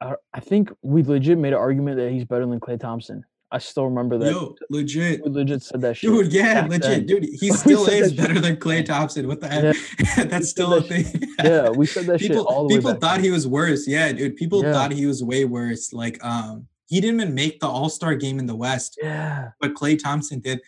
I, 0.00 0.14
I 0.34 0.40
think 0.40 0.70
we 0.82 1.02
legit 1.04 1.38
made 1.38 1.52
an 1.52 1.58
argument 1.58 1.96
that 1.98 2.10
he's 2.10 2.24
better 2.24 2.44
than 2.46 2.58
Klay 2.60 2.78
Thompson. 2.78 3.24
I 3.52 3.58
still 3.58 3.84
remember 3.84 4.18
that. 4.18 4.32
Yo, 4.32 4.56
legit. 4.68 5.22
we 5.24 5.30
legit 5.30 5.62
said 5.62 5.80
that 5.82 5.96
shit. 5.96 6.10
Dude, 6.10 6.32
yeah, 6.32 6.66
legit, 6.68 6.82
then. 6.82 7.06
dude. 7.06 7.24
He 7.24 7.50
still 7.52 7.86
is 7.86 8.12
better 8.12 8.34
shit 8.34 8.42
than 8.42 8.56
Klay. 8.56 8.84
Thompson. 8.84 9.28
What 9.28 9.40
the 9.40 9.46
Yeah. 9.46 9.72
heck? 10.16 10.28
That's 10.30 10.48
still 10.48 10.74
a 10.74 10.80
that 10.80 10.88
thing. 10.88 11.22
Yeah, 11.44 11.70
we 11.70 11.86
said 11.86 12.06
that 12.06 12.18
shit 12.20 12.32
people 12.32 12.46
all 12.48 12.66
the 12.68 12.74
people 12.74 12.90
thought 12.94 13.16
then. 13.16 13.24
he 13.24 13.30
was 13.30 13.46
worse. 13.46 13.86
Yeah, 13.86 14.10
dude. 14.12 14.34
People 14.34 14.64
Yeah. 14.64 14.72
thought 14.72 14.92
he 14.92 15.06
was 15.06 15.22
way 15.22 15.44
worse. 15.44 15.92
Like, 15.92 16.22
um, 16.24 16.66
he 16.86 17.00
didn't 17.00 17.20
even 17.20 17.34
make 17.34 17.60
the 17.60 17.66
All 17.68 17.88
Star 17.88 18.14
game 18.14 18.38
in 18.38 18.46
the 18.46 18.56
West, 18.56 18.98
Yeah, 19.02 19.50
but 19.60 19.74
Klay 19.74 20.00
Thompson 20.02 20.40
did. 20.40 20.60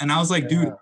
And 0.00 0.10
I 0.12 0.18
was 0.18 0.30
like, 0.30 0.48
dude, 0.48 0.72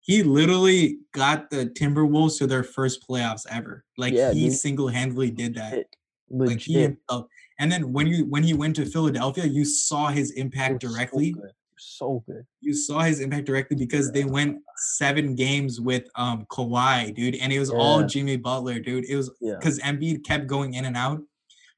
he 0.00 0.22
literally 0.22 0.98
got 1.12 1.50
the 1.50 1.66
Timberwolves 1.66 2.38
to 2.38 2.46
their 2.46 2.62
first 2.64 3.06
playoffs 3.08 3.46
ever. 3.50 3.84
Like, 3.98 4.14
Yeah, 4.14 4.32
he 4.32 4.50
single 4.50 4.88
handedly 4.88 5.30
did 5.30 5.54
that. 5.54 5.84
Legit. 6.30 6.48
Like 6.48 6.60
he 6.60 6.74
himself. 6.82 7.26
And 7.58 7.70
then 7.70 7.92
when 7.92 8.06
you 8.06 8.24
when 8.26 8.42
he 8.42 8.54
went 8.54 8.76
to 8.76 8.86
Philadelphia, 8.86 9.44
you 9.44 9.64
saw 9.64 10.08
his 10.08 10.30
impact 10.32 10.82
was 10.82 10.92
so 10.92 10.96
directly. 10.96 11.30
good. 11.32 11.50
So 11.82 12.22
good. 12.26 12.44
you 12.60 12.74
saw 12.74 13.00
his 13.00 13.20
impact 13.20 13.46
directly 13.46 13.74
because 13.76 14.12
they 14.12 14.24
went 14.24 14.58
seven 14.76 15.34
games 15.34 15.80
with 15.80 16.04
um 16.14 16.46
Kawhi, 16.50 17.14
dude, 17.14 17.36
and 17.36 17.52
it 17.52 17.58
was 17.58 17.70
all 17.70 18.02
Jimmy 18.04 18.36
Butler, 18.36 18.78
dude. 18.80 19.04
It 19.06 19.16
was 19.16 19.30
Yeah. 19.40 19.54
because 19.58 19.78
Embiid 19.80 20.24
kept 20.24 20.46
going 20.46 20.74
in 20.74 20.84
and 20.84 20.96
out. 20.96 21.20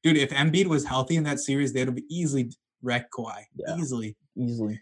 Dude, 0.03 0.17
if 0.17 0.31
Embiid 0.31 0.67
was 0.67 0.85
healthy 0.85 1.17
in 1.17 1.25
that 1.25 1.39
series, 1.39 1.73
they'd 1.73 1.87
have 1.89 1.99
easily 2.11 2.51
wrecked 2.83 3.13
Kawhi. 3.13 3.45
Yeah. 3.55 3.77
Easily. 3.77 4.17
easily. 4.37 4.81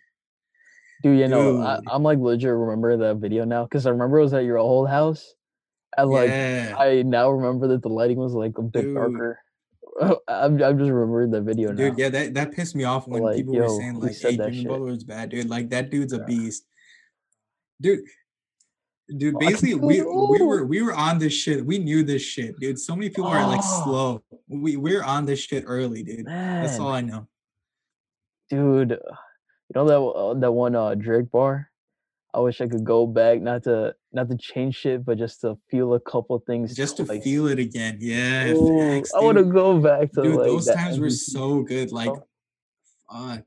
Dude, 1.02 1.18
you 1.18 1.28
know, 1.28 1.62
I, 1.62 1.76
Dude. 1.76 1.84
I'm 1.90 2.02
like 2.02 2.18
legit 2.18 2.50
remember 2.50 2.96
that 2.96 3.16
video 3.16 3.44
now 3.44 3.64
because 3.64 3.86
I 3.86 3.90
remember 3.90 4.18
it 4.18 4.22
was 4.22 4.34
at 4.34 4.44
your 4.44 4.58
old 4.58 4.88
house, 4.88 5.34
and 5.96 6.10
like 6.10 6.28
yeah. 6.28 6.74
I 6.78 7.02
now 7.02 7.30
remember 7.30 7.68
that 7.68 7.82
the 7.82 7.88
lighting 7.88 8.18
was 8.18 8.34
like 8.34 8.58
a 8.58 8.62
bit 8.62 8.82
Dude. 8.82 8.94
darker. 8.94 9.40
I'm, 10.28 10.62
I'm 10.62 10.78
just 10.78 10.90
remembering 10.90 11.30
the 11.30 11.40
video 11.40 11.70
now. 11.70 11.76
Dude, 11.76 11.98
yeah, 11.98 12.08
that, 12.10 12.34
that 12.34 12.52
pissed 12.52 12.76
me 12.76 12.84
off 12.84 13.08
when 13.08 13.22
like, 13.22 13.36
people 13.36 13.56
were 13.56 13.68
saying 13.68 13.98
like, 14.00 14.16
"Hey, 14.18 14.36
that 14.36 14.52
Jimmy? 14.52 14.66
Butler 14.66 14.92
is 14.92 15.04
bad, 15.04 15.30
dude." 15.30 15.48
Like 15.48 15.70
that 15.70 15.90
dude's 15.90 16.12
a 16.12 16.18
Yeah. 16.18 16.24
beast, 16.24 16.64
dude. 17.80 18.00
Dude, 19.16 19.34
Oh, 19.34 19.38
basically, 19.38 19.74
we 19.74 20.02
we 20.02 20.42
were 20.42 20.64
we 20.64 20.82
were 20.82 20.94
on 20.94 21.18
this 21.18 21.32
shit. 21.32 21.64
We 21.66 21.78
knew 21.78 22.02
this 22.04 22.22
shit, 22.22 22.58
dude. 22.60 22.78
So 22.78 22.94
many 22.94 23.08
people 23.08 23.26
are 23.26 23.46
like 23.46 23.60
Oh. 23.62 23.82
slow. 23.84 24.22
We 24.48 24.76
we're 24.76 25.02
on 25.02 25.26
this 25.26 25.40
shit 25.40 25.64
early, 25.66 26.02
dude. 26.02 26.26
That's 26.26 26.78
all 26.78 26.88
I 26.92 27.00
know. 27.00 27.26
dude, 28.50 28.90
you 28.90 29.74
know 29.74 29.86
that 29.86 30.00
uh, 30.00 30.34
that 30.34 30.52
one 30.52 30.74
uh, 30.76 30.94
Drake 30.94 31.30
bar. 31.30 31.68
I 32.32 32.38
wish 32.38 32.60
I 32.60 32.68
could 32.68 32.84
go 32.84 33.08
back, 33.08 33.40
not 33.42 33.64
to 33.64 33.94
not 34.12 34.28
to 34.30 34.36
change 34.36 34.76
shit, 34.76 35.04
but 35.04 35.18
just 35.18 35.40
to 35.40 35.58
feel 35.70 35.94
a 35.94 36.00
couple 36.00 36.38
things. 36.46 36.76
Just 36.76 36.96
to 36.98 37.04
feel 37.04 37.48
it 37.48 37.58
again. 37.58 37.98
Yeah, 38.00 38.52
Ooh, 38.52 38.78
facts, 38.78 39.12
I 39.14 39.20
want 39.20 39.38
to 39.38 39.44
go 39.44 39.78
back 39.80 40.12
to 40.12 40.22
Dude, 40.22 40.36
like 40.36 40.46
those 40.46 40.66
times 40.66 41.00
were 41.00 41.10
so 41.10 41.62
good. 41.62 41.90
Like, 41.90 42.12
fuck. 43.10 43.42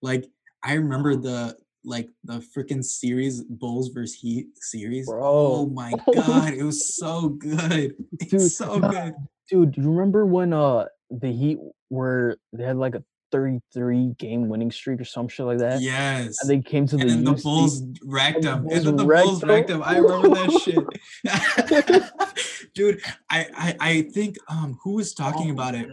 Like, 0.00 0.26
I 0.64 0.74
remember 0.74 1.14
the 1.14 1.56
like 1.84 2.08
the 2.24 2.34
freaking 2.56 2.84
series 2.84 3.42
Bulls 3.42 3.88
versus 3.88 4.14
Heat 4.18 4.46
series. 4.56 5.08
Oh 5.10 5.66
my 5.66 5.92
god, 6.14 6.54
it 6.54 6.62
was 6.62 6.96
so 6.96 7.28
good. 7.30 7.94
It's 8.20 8.30
Dude, 8.30 8.50
so 8.52 8.78
good. 8.80 9.14
dude. 9.50 9.72
Do 9.72 9.80
you 9.82 9.90
remember 9.90 10.24
when 10.26 10.52
uh 10.52 10.86
the 11.10 11.32
Heat 11.32 11.58
were 11.90 12.38
they 12.52 12.64
had 12.64 12.76
like 12.76 12.94
a 12.94 13.02
33 13.32 14.12
game 14.18 14.48
winning 14.48 14.70
streak 14.70 15.00
or 15.00 15.04
some 15.04 15.26
shit 15.26 15.46
like 15.46 15.58
that, 15.58 15.80
Yes. 15.80 16.36
and 16.42 16.50
they 16.50 16.60
came 16.60 16.86
to 16.88 16.96
And 16.96 17.08
the 17.08 17.14
then 17.14 17.24
the 17.24 17.32
Bulls 17.32 17.82
wrecked 18.04 18.42
them. 18.42 18.66
And 18.70 18.84
then 18.86 18.96
the 18.96 19.04
Bulls 19.06 19.42
wrecked 19.42 19.68
them. 19.68 19.82
I 19.82 19.96
remember 19.96 20.28
that 20.34 20.50
shit. 20.62 20.84
Dude, 22.74 23.00
I, 23.30 23.46
I 23.56 23.76
I 23.80 24.02
think 24.02 24.36
um 24.48 24.78
who 24.82 24.92
was 24.94 25.14
talking 25.14 25.48
Oh, 25.50 25.52
about 25.52 25.74
it? 25.74 25.88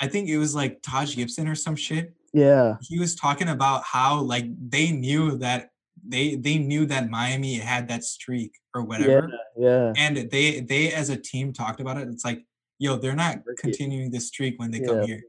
I 0.00 0.06
think 0.08 0.28
it 0.28 0.38
was 0.38 0.54
like 0.54 0.82
Taj 0.82 1.14
Gibson 1.16 1.46
or 1.48 1.54
some 1.54 1.76
shit. 1.76 2.12
Yeah, 2.32 2.76
He 2.80 2.98
was 2.98 3.14
talking 3.14 3.48
about 3.48 3.84
how 3.84 4.20
like 4.22 4.46
they 4.70 4.90
knew 4.90 5.36
that 5.38 5.70
they 6.06 6.34
they 6.34 6.58
knew 6.58 6.86
that 6.86 7.10
Miami 7.10 7.56
had 7.56 7.88
that 7.88 8.04
streak 8.04 8.54
or 8.74 8.82
whatever. 8.82 9.30
yeah, 9.56 9.92
yeah. 9.92 9.92
And 9.96 10.30
they 10.30 10.60
they 10.60 10.92
as 10.92 11.10
a 11.10 11.16
team 11.16 11.52
talked 11.52 11.80
about 11.80 11.98
it. 11.98 12.08
It's 12.08 12.24
like, 12.24 12.44
yo, 12.78 12.96
they're 12.96 13.14
not 13.14 13.38
continuing 13.58 14.10
this 14.10 14.28
streak 14.28 14.58
when 14.58 14.70
they 14.70 14.80
come 14.80 14.96
here. 15.06 15.22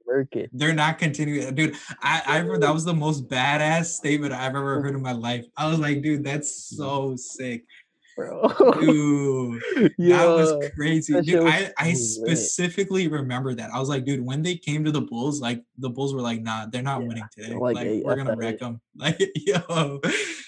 They're 0.53 0.73
not 0.73 0.97
continuing. 0.97 1.47
Uh, 1.47 1.51
dude, 1.51 1.75
I, 2.01 2.21
I 2.25 2.37
remember 2.37 2.59
that 2.59 2.73
was 2.73 2.85
the 2.85 2.93
most 2.93 3.27
badass 3.27 3.85
statement 3.85 4.33
I've 4.33 4.55
ever 4.55 4.81
heard 4.81 4.95
in 4.95 5.01
my 5.01 5.11
life. 5.11 5.45
I 5.57 5.67
was 5.67 5.79
like, 5.79 6.01
dude, 6.01 6.23
that's 6.23 6.69
so 6.77 7.15
sick. 7.15 7.65
Bro. 8.15 8.47
Dude, 8.79 9.61
yeah, 9.97 10.17
that 10.25 10.25
was 10.35 10.69
crazy. 10.75 11.13
that 11.13 11.25
Dude, 11.25 11.43
was 11.43 11.53
I, 11.53 11.71
I 11.77 11.93
specifically 11.93 13.07
remember 13.07 13.53
that. 13.55 13.71
I 13.71 13.79
was 13.79 13.89
like, 13.89 14.05
dude, 14.05 14.25
when 14.25 14.41
they 14.41 14.55
came 14.55 14.83
to 14.85 14.91
the 14.91 15.01
Bulls, 15.01 15.41
like 15.41 15.63
the 15.77 15.89
Bulls 15.89 16.13
were 16.13 16.21
like, 16.21 16.41
nah, 16.41 16.65
they're 16.71 16.81
not 16.81 17.01
Yeah, 17.01 17.07
winning 17.07 17.23
today. 17.31 17.53
Like, 17.53 17.75
like, 17.75 17.87
"Hey, 17.87 18.01
we're 18.03 18.15
gonna 18.15 18.35
wreck 18.35 18.59
them. 18.59 18.81
Like, 18.95 19.19
yo, 19.35 19.99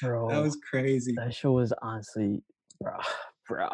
bro. 0.02 0.30
that 0.30 0.42
was 0.42 0.58
crazy. 0.70 1.14
that 1.16 1.34
show 1.34 1.54
was 1.54 1.74
honestly, 1.82 2.42
bro, 2.82 2.94
bro. 3.48 3.70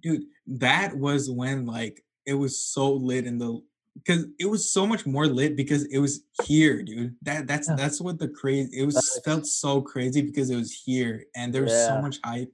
dude 0.00 0.22
that 0.46 0.96
was 0.96 1.30
when 1.30 1.66
like 1.66 2.02
it 2.26 2.34
was 2.34 2.60
so 2.60 2.92
lit 2.92 3.26
in 3.26 3.38
the 3.38 3.60
because 3.94 4.26
it 4.38 4.46
was 4.46 4.70
so 4.72 4.86
much 4.86 5.06
more 5.06 5.26
lit 5.26 5.56
because 5.56 5.84
it 5.86 5.98
was 5.98 6.22
here 6.44 6.82
dude 6.82 7.16
that 7.22 7.46
that's 7.46 7.68
Yeah. 7.68 7.76
that's 7.76 8.00
what 8.00 8.18
the 8.18 8.28
crazy 8.28 8.78
it 8.78 8.84
was 8.84 9.20
felt 9.24 9.46
so 9.46 9.80
crazy 9.80 10.22
because 10.22 10.50
it 10.50 10.56
was 10.56 10.72
here 10.72 11.24
and 11.34 11.52
there 11.52 11.62
was 11.62 11.72
so 11.72 12.00
much 12.00 12.18
hype 12.24 12.52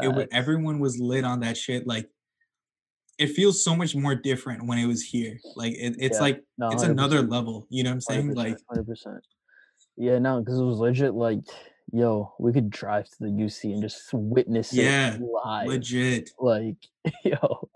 it 0.00 0.28
everyone 0.32 0.78
was 0.78 0.98
lit 0.98 1.24
on 1.24 1.40
that 1.40 1.56
shit 1.56 1.86
like 1.86 2.08
it 3.18 3.28
feels 3.28 3.64
so 3.64 3.74
much 3.74 3.96
more 3.96 4.14
different 4.14 4.64
when 4.66 4.78
it 4.78 4.86
was 4.86 5.02
here 5.02 5.38
like 5.56 5.72
it, 5.74 5.96
it's 5.98 6.16
Yeah. 6.18 6.22
like 6.22 6.44
No, 6.56 6.70
it's 6.70 6.82
another 6.82 7.22
level 7.22 7.66
you 7.70 7.82
know 7.82 7.90
what 7.90 7.94
i'm 7.94 8.00
saying 8.00 8.34
like 8.34 8.58
hundred 8.68 8.86
percent. 8.86 9.24
Yeah, 9.96 10.18
no, 10.20 10.38
because 10.40 10.60
it 10.60 10.62
was 10.62 10.78
legit. 10.78 11.14
Like, 11.14 11.40
yo, 11.92 12.32
we 12.38 12.52
could 12.52 12.70
drive 12.70 13.06
to 13.06 13.16
the 13.18 13.26
UC 13.26 13.72
and 13.72 13.82
just 13.82 14.08
witness 14.12 14.72
Yeah, 14.72 15.14
it 15.14 15.20
live. 15.20 15.66
legit 15.66 16.30
Like, 16.38 16.76
yo, 17.24 17.68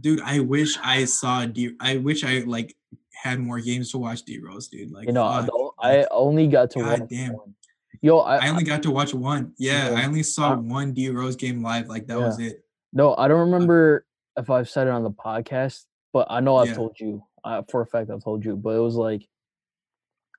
dude 0.00 0.20
i 0.22 0.40
wish 0.40 0.76
i 0.82 1.04
saw 1.06 1.44
D- 1.46 1.76
i 1.80 1.96
wish 1.98 2.24
i 2.24 2.40
like 2.40 2.74
had 3.22 3.38
more 3.40 3.60
games 3.60 3.90
to 3.92 3.98
watch 3.98 4.22
d 4.24 4.38
rose 4.40 4.68
dude 4.68 4.90
like 4.90 5.06
you 5.06 5.12
know, 5.12 5.24
fuck. 5.24 5.48
I 5.80 6.06
only 6.10 6.48
got 6.48 6.70
to 6.72 6.80
God 6.80 7.00
watch 7.00 7.08
damn. 7.10 7.32
one. 7.34 7.54
Yo, 8.02 8.18
I, 8.18 8.38
I 8.46 8.48
only 8.48 8.64
got 8.64 8.82
to 8.82 8.90
watch 8.90 9.14
one. 9.14 9.52
Yeah, 9.58 9.90
Yeah. 9.90 10.00
I 10.00 10.04
only 10.06 10.22
saw 10.24 10.52
Uh, 10.52 10.56
one 10.56 10.92
D 10.92 11.08
Rose 11.08 11.36
game 11.36 11.62
live. 11.62 11.88
Like 11.88 12.06
that 12.08 12.18
was 12.18 12.38
it. 12.40 12.64
no, 12.92 13.14
I 13.16 13.28
don't 13.28 13.50
remember 13.50 14.04
if 14.36 14.50
I've 14.50 14.68
said 14.68 14.88
it 14.88 14.90
on 14.90 15.04
the 15.04 15.10
podcast, 15.10 15.84
but 16.12 16.26
I 16.28 16.40
know 16.40 16.56
I've 16.56 16.68
Yeah. 16.68 16.74
told 16.74 16.96
you 16.98 17.22
uh, 17.44 17.62
for 17.70 17.80
a 17.82 17.86
fact. 17.86 18.10
I've 18.10 18.22
told 18.24 18.44
you, 18.44 18.56
but 18.56 18.70
it 18.70 18.80
was 18.80 18.96
like. 18.96 19.26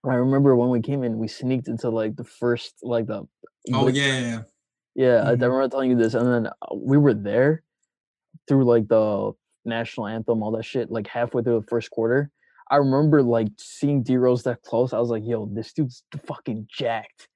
I 0.05 0.15
remember 0.15 0.53
when 0.57 0.69
we 0.69 0.81
came 0.81 1.01
in, 1.05 1.17
we 1.17 1.29
sneaked 1.29 1.69
into 1.69 1.89
like 1.89 2.17
the 2.17 2.25
first, 2.25 2.75
like 2.83 3.05
the. 3.07 3.25
Oh 3.73 3.83
Blitz- 3.83 3.97
yeah, 3.97 4.05
yeah, 4.07 4.19
yeah. 4.19 4.41
Yeah, 4.95 5.23
I, 5.25 5.31
remember 5.31 5.67
telling 5.69 5.89
you 5.89 5.95
this, 5.97 6.13
and 6.13 6.27
then 6.27 6.47
uh, 6.47 6.75
we 6.75 6.97
were 6.97 7.13
there 7.15 7.63
through 8.47 8.65
like 8.65 8.89
the 8.89 9.31
national 9.63 10.07
anthem, 10.07 10.43
all 10.43 10.51
that 10.51 10.65
shit. 10.65 10.91
Like 10.91 11.07
halfway 11.07 11.41
through 11.41 11.61
the 11.61 11.67
first 11.67 11.89
quarter, 11.89 12.29
I 12.69 12.75
remember 12.75 13.23
like 13.23 13.47
seeing 13.57 14.03
D 14.03 14.17
Rose 14.17 14.43
that 14.43 14.61
close. 14.63 14.91
I 14.91 14.99
was 14.99 15.09
like, 15.09 15.23
"Yo, 15.25 15.45
this 15.45 15.71
dude's 15.71 16.03
fucking 16.27 16.67
jacked." 16.69 17.29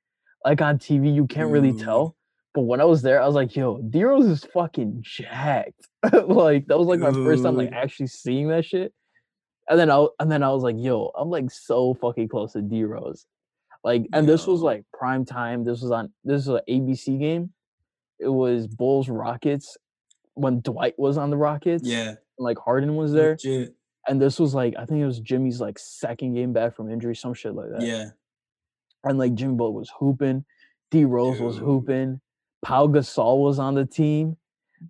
Like 0.45 0.61
on 0.61 0.77
TV, 0.77 1.13
you 1.13 1.27
can't 1.27 1.51
really 1.51 1.71
Dude. 1.71 1.81
tell, 1.81 2.15
but 2.53 2.61
when 2.61 2.81
I 2.81 2.85
was 2.85 3.01
there, 3.01 3.21
I 3.21 3.25
was 3.25 3.35
like, 3.35 3.55
"Yo, 3.55 3.79
D 3.87 4.03
Rose 4.03 4.25
is 4.25 4.43
fucking 4.45 4.99
jacked." 5.01 5.87
like 6.13 6.67
that 6.67 6.77
was 6.77 6.87
like 6.87 6.99
my 6.99 7.11
first 7.11 7.43
time 7.43 7.55
like 7.55 7.71
actually 7.71 8.07
seeing 8.07 8.47
that 8.49 8.65
shit. 8.65 8.93
And 9.69 9.77
then 9.77 9.91
I 9.91 10.07
and 10.19 10.31
then 10.31 10.43
I 10.43 10.49
was 10.49 10.63
like, 10.63 10.75
"Yo, 10.77 11.11
I'm 11.15 11.29
like 11.29 11.51
so 11.51 11.93
fucking 11.95 12.29
close 12.29 12.53
to 12.53 12.61
D 12.61 12.83
Rose." 12.83 13.25
Like, 13.83 14.07
and 14.11 14.27
this 14.27 14.47
was 14.47 14.61
like 14.61 14.85
prime 14.91 15.23
time. 15.23 15.63
This 15.63 15.81
was 15.81 15.91
on 15.91 16.11
this 16.23 16.47
was 16.47 16.59
an 16.59 16.61
ABC 16.67 17.19
game. 17.19 17.53
It 18.19 18.29
was 18.29 18.67
Bulls 18.67 19.07
Rockets 19.07 19.77
when 20.33 20.61
Dwight 20.61 20.95
was 20.97 21.17
on 21.17 21.29
the 21.29 21.37
Rockets. 21.37 21.87
Yeah, 21.87 22.09
and, 22.09 22.17
like 22.39 22.57
Harden 22.57 22.95
was 22.95 23.13
there. 23.13 23.31
legit. 23.31 23.75
And 24.07 24.21
this 24.21 24.39
was 24.39 24.53
like 24.53 24.73
I 24.79 24.85
think 24.85 25.01
it 25.01 25.05
was 25.05 25.19
Jimmy's 25.19 25.61
like 25.61 25.77
second 25.77 26.33
game 26.33 26.53
back 26.53 26.75
from 26.75 26.89
injury, 26.89 27.15
some 27.15 27.33
shit 27.33 27.53
like 27.53 27.69
that. 27.69 27.81
Yeah, 27.81 28.09
And 29.09 29.19
like 29.19 29.33
Jimmy 29.35 29.55
Butler 29.55 29.71
was 29.71 29.91
hooping, 29.97 30.45
D 30.91 31.05
Rose 31.05 31.39
was 31.39 31.57
hooping, 31.57 32.21
Pau 32.63 32.87
Gasol 32.87 33.43
was 33.43 33.59
on 33.59 33.75
the 33.75 33.85
team, 33.85 34.37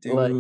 dude. 0.02 0.14
Like, 0.14 0.32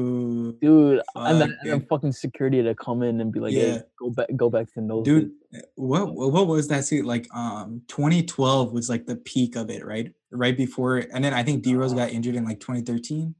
dude. 0.61 1.01
and 1.15 1.41
then, 1.41 1.57
and 1.61 1.71
then 1.71 1.85
fucking 1.87 2.11
security 2.11 2.63
to 2.63 2.75
come 2.75 3.03
in 3.03 3.21
and 3.21 3.31
be 3.31 3.39
like, 3.39 3.53
Yeah. 3.53 3.61
"Hey, 3.61 3.81
go 3.99 4.09
back, 4.09 4.27
go 4.35 4.49
back 4.49 4.71
to 4.73 4.81
nose." 4.81 5.05
dude, 5.05 5.31
uh, 5.55 5.59
what 5.75 6.13
what 6.13 6.47
was 6.47 6.67
that? 6.69 6.85
See, 6.85 7.01
like 7.01 7.27
um, 7.33 7.81
2012 7.87 8.71
was 8.71 8.89
like 8.89 9.05
the 9.05 9.15
peak 9.15 9.55
of 9.55 9.69
it, 9.69 9.85
right? 9.85 10.11
Right 10.31 10.55
before, 10.55 10.97
and 10.97 11.23
then 11.23 11.33
I 11.33 11.43
think 11.43 11.63
D 11.63 11.75
Rose 11.75 11.93
got 11.93 12.11
injured 12.11 12.35
in 12.35 12.45
like 12.45 12.59
2013, 12.59 13.35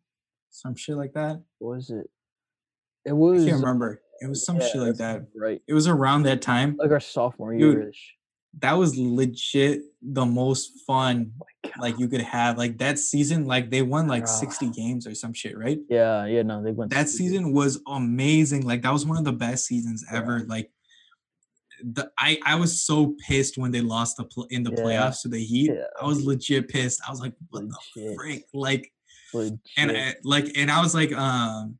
some 0.49 0.75
shit 0.75 0.95
like 0.95 1.13
that. 1.13 1.41
What 1.59 1.75
was 1.75 1.89
it? 1.89 2.09
It 3.05 3.13
was. 3.13 3.43
I 3.45 3.49
can't 3.49 3.61
remember. 3.61 4.01
It 4.19 4.27
was 4.27 4.45
some 4.45 4.57
yeah, 4.59 4.67
shit 4.67 4.81
like 4.81 4.95
that 4.95 5.21
that. 5.21 5.39
Right, 5.39 5.61
It 5.67 5.73
was 5.73 5.87
around 5.87 6.23
that 6.23 6.41
time. 6.41 6.75
like 6.77 6.91
our 6.91 6.99
sophomore 6.99 7.53
year 7.53 7.89
ish. 7.89 8.15
That 8.59 8.73
was 8.73 8.97
legit 8.97 9.81
the 10.01 10.25
most 10.25 10.71
fun 10.87 11.31
Oh 11.39 11.43
like 11.79 11.99
you 11.99 12.07
could 12.07 12.21
have. 12.21 12.57
Like 12.57 12.77
that 12.79 12.97
season, 12.97 13.45
like 13.45 13.69
they 13.69 13.81
won 13.81 14.07
like 14.07 14.23
Ah. 14.23 14.25
60 14.25 14.69
games 14.69 15.05
or 15.05 15.13
some 15.13 15.33
shit, 15.33 15.57
right? 15.57 15.79
yeah, 15.89 16.25
yeah, 16.25 16.41
no, 16.41 16.63
they 16.63 16.71
went 16.71 16.91
That 16.91 17.09
season 17.09 17.51
was 17.53 17.81
amazing. 17.87 18.65
Like 18.65 18.81
that 18.83 18.93
was 18.93 19.05
one 19.05 19.17
of 19.17 19.25
the 19.25 19.33
best 19.33 19.65
seasons 19.65 20.03
Yeah. 20.09 20.17
ever. 20.19 20.39
Like 20.47 20.71
the 21.83 22.09
I 22.17 22.39
I 22.45 22.55
was 22.55 22.81
so 22.81 23.15
pissed 23.27 23.57
when 23.57 23.71
they 23.71 23.81
lost 23.81 24.17
the 24.17 24.23
pl- 24.23 24.47
in 24.49 24.63
the 24.63 24.71
Yeah. 24.71 24.83
playoffs 24.83 25.21
to 25.23 25.27
the 25.27 25.43
Heat. 25.43 25.71
Yeah. 25.75 25.83
I 26.01 26.05
was 26.05 26.23
legit 26.25 26.69
pissed. 26.69 27.01
I 27.07 27.11
was 27.11 27.19
like, 27.19 27.33
what 27.49 27.63
the 27.69 27.77
Legit. 27.95 28.15
frick? 28.15 28.45
Like 28.53 28.91
Legit. 29.33 29.59
and 29.77 29.91
I, 29.91 30.15
like 30.23 30.57
and 30.57 30.71
I 30.71 30.81
was 30.81 30.95
like 30.95 31.11
um 31.13 31.77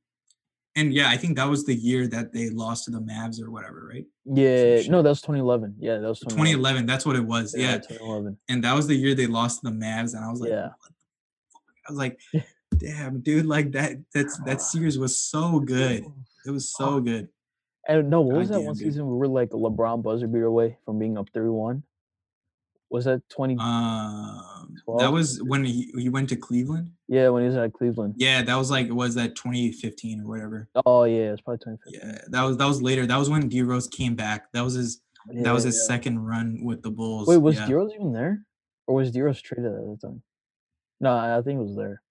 and 0.77 0.93
yeah, 0.93 1.09
I 1.09 1.17
think 1.17 1.35
that 1.37 1.49
was 1.49 1.65
the 1.65 1.73
year 1.73 2.07
that 2.07 2.31
they 2.31 2.49
lost 2.51 2.85
to 2.85 2.91
the 2.91 2.99
Mavs 2.99 3.41
or 3.41 3.49
whatever, 3.49 3.89
right? 3.91 4.05
yeah, 4.25 4.81
no, 4.87 5.01
that 5.01 5.09
was 5.09 5.21
2011. 5.21 5.75
Yeah, 5.79 5.97
that 5.97 6.07
was 6.07 6.19
2011. 6.19 6.85
2011, 6.85 6.85
that's 6.85 7.05
what 7.05 7.15
it 7.15 7.25
was. 7.25 7.55
Yeah. 7.57 7.77
2011. 7.79 8.37
And 8.47 8.63
that 8.63 8.73
was 8.73 8.85
the 8.87 8.95
year 8.95 9.15
they 9.15 9.25
lost 9.25 9.61
to 9.61 9.71
the 9.71 9.75
Mavs 9.75 10.13
and 10.13 10.23
I 10.23 10.29
was 10.29 10.39
like 10.39 10.51
Yeah. 10.51 10.67
what 10.67 10.77
the 10.81 10.93
fuck? 11.51 11.61
I 11.87 11.91
was 11.91 11.97
like 11.97 12.19
damn, 12.77 13.21
dude, 13.21 13.47
like 13.47 13.71
that 13.71 13.97
that's 14.13 14.39
that 14.45 14.61
series 14.71 14.99
was 14.99 15.19
so 15.19 15.59
good. 15.59 16.05
It 16.45 16.51
was 16.51 16.71
so 16.71 16.99
good. 17.01 17.27
And 17.87 18.09
no, 18.09 18.21
what 18.21 18.37
was 18.37 18.49
that 18.49 18.61
one 18.61 18.75
dude. 18.75 18.83
season 18.83 19.07
we 19.09 19.17
were 19.17 19.27
like 19.27 19.53
a 19.53 19.57
LeBron 19.57 20.03
buzzer 20.03 20.27
beater 20.27 20.45
away 20.45 20.77
from 20.85 20.99
being 20.99 21.17
up 21.17 21.27
3-1? 21.35 21.81
Was 22.89 23.05
that 23.05 23.21
20? 23.29 23.57
Um 23.59 24.75
that 24.99 25.11
was 25.11 25.41
when 25.43 25.65
he, 25.65 25.91
he 25.97 26.09
went 26.09 26.29
to 26.29 26.35
Cleveland. 26.35 26.91
yeah, 27.07 27.29
when 27.29 27.43
he 27.43 27.47
was 27.47 27.57
at 27.57 27.73
Cleveland. 27.73 28.15
Yeah, 28.17 28.41
that 28.41 28.55
was 28.55 28.71
like 28.71 28.89
was 28.89 29.15
that 29.15 29.35
2015 29.35 30.21
or 30.21 30.27
whatever. 30.27 30.69
Oh 30.85 31.03
yeah, 31.03 31.31
it's 31.33 31.41
probably 31.41 31.59
2015. 31.59 31.99
Yeah, 31.99 32.21
that 32.29 32.43
was 32.43 32.57
that 32.57 32.65
was 32.65 32.81
later. 32.81 33.05
That 33.05 33.17
was 33.17 33.29
when 33.29 33.49
D 33.49 33.61
Rose 33.61 33.87
came 33.87 34.15
back. 34.15 34.51
That 34.53 34.63
was 34.63 34.75
his 34.75 35.01
that 35.33 35.53
was 35.53 35.63
his 35.63 35.75
yeah. 35.75 35.95
second 35.95 36.19
run 36.19 36.63
with 36.63 36.81
the 36.81 36.91
Bulls. 36.91 37.27
Wait, 37.27 37.37
was 37.37 37.55
yeah. 37.57 37.67
D-Rose 37.67 37.91
even 37.93 38.13
there? 38.13 38.43
Or 38.87 38.95
was 38.95 39.11
D-Rose 39.11 39.41
traded 39.41 39.65
at 39.65 39.73
the 39.73 39.97
time? 40.01 40.21
No, 40.99 41.11
I 41.11 41.37
I 41.37 41.41
think 41.41 41.59
it 41.59 41.63
was 41.63 41.75
there. 41.75 42.01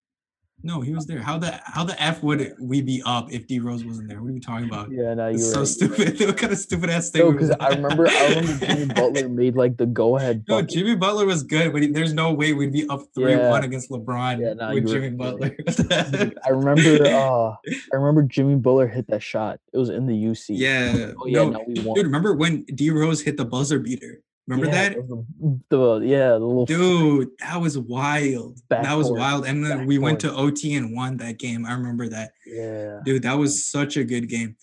No, 0.66 0.80
he 0.80 0.92
was 0.92 1.06
there. 1.06 1.20
How 1.20 1.38
the 1.38 1.60
how 1.64 1.84
the 1.84 2.00
f 2.02 2.22
would 2.24 2.54
we 2.60 2.82
be 2.82 3.00
up 3.06 3.32
if 3.32 3.46
D 3.46 3.60
Rose 3.60 3.84
wasn't 3.84 4.08
there? 4.08 4.20
What 4.20 4.30
are 4.30 4.32
you 4.32 4.40
talking 4.40 4.66
about? 4.68 4.90
Yeah, 4.90 5.14
no, 5.14 5.28
you're 5.28 5.38
so 5.38 5.60
right. 5.60 5.68
stupid. 5.68 6.18
what 6.26 6.36
kind 6.36 6.52
of 6.52 6.58
stupid 6.58 6.90
ass 6.90 7.10
thing? 7.10 7.22
No, 7.22 7.30
because 7.32 7.50
I 7.60 7.68
remember, 7.68 8.08
I 8.08 8.28
remember 8.34 8.66
Jimmy 8.66 8.86
Butler 8.92 9.28
made 9.28 9.54
like 9.54 9.76
the 9.76 9.86
go-ahead. 9.86 10.44
No. 10.48 10.60
Jimmy 10.62 10.96
Butler 10.96 11.24
was 11.24 11.44
good, 11.44 11.72
but 11.72 11.82
he, 11.82 11.88
there's 11.88 12.12
no 12.12 12.32
way 12.32 12.52
we'd 12.52 12.72
be 12.72 12.88
up 12.88 13.02
three 13.14 13.32
Yeah. 13.36 13.48
one 13.50 13.62
against 13.64 13.90
LeBron 13.90 14.40
Yeah, 14.40 14.54
nah, 14.54 14.74
with 14.74 14.88
Jimmy 14.88 15.10
Butler. 15.10 15.50
Dude, 15.76 16.38
I 16.44 16.48
remember, 16.50 17.06
uh, 17.06 17.50
I 17.92 17.96
remember 17.96 18.22
Jimmy 18.24 18.56
Butler 18.56 18.88
hit 18.88 19.06
that 19.08 19.22
shot. 19.22 19.60
It 19.72 19.78
was 19.78 19.88
in 19.88 20.06
the 20.06 20.14
UC. 20.14 20.46
yeah. 20.50 21.12
Oh 21.18 21.26
yeah, 21.26 21.44
no, 21.44 21.50
no, 21.50 21.64
we 21.68 21.80
won. 21.80 21.94
dude, 21.94 22.06
remember 22.06 22.34
when 22.34 22.64
D 22.74 22.90
Rose 22.90 23.20
hit 23.22 23.36
the 23.36 23.44
buzzer 23.44 23.78
beater? 23.78 24.22
Remember 24.48 24.66
Yeah, 24.66 24.88
that? 24.90 24.94
The, 25.08 25.60
the 25.70 26.00
yeah, 26.06 26.28
the 26.30 26.38
little 26.38 26.66
Dude, 26.66 27.30
that 27.40 27.60
was 27.60 27.76
wild. 27.78 28.60
that 28.68 28.94
was 28.96 29.10
wild. 29.10 29.44
And 29.46 29.64
then 29.64 29.86
we 29.86 29.98
went 29.98 30.20
to 30.20 30.32
OT 30.32 30.74
and 30.74 30.94
won 30.94 31.16
that 31.16 31.38
game. 31.38 31.66
I 31.66 31.72
remember 31.72 32.08
that. 32.08 32.32
yeah. 32.46 33.00
Dude, 33.04 33.22
that 33.22 33.34
was 33.34 33.66
such 33.66 33.96
a 33.96 34.04
good 34.04 34.28
game. 34.28 34.56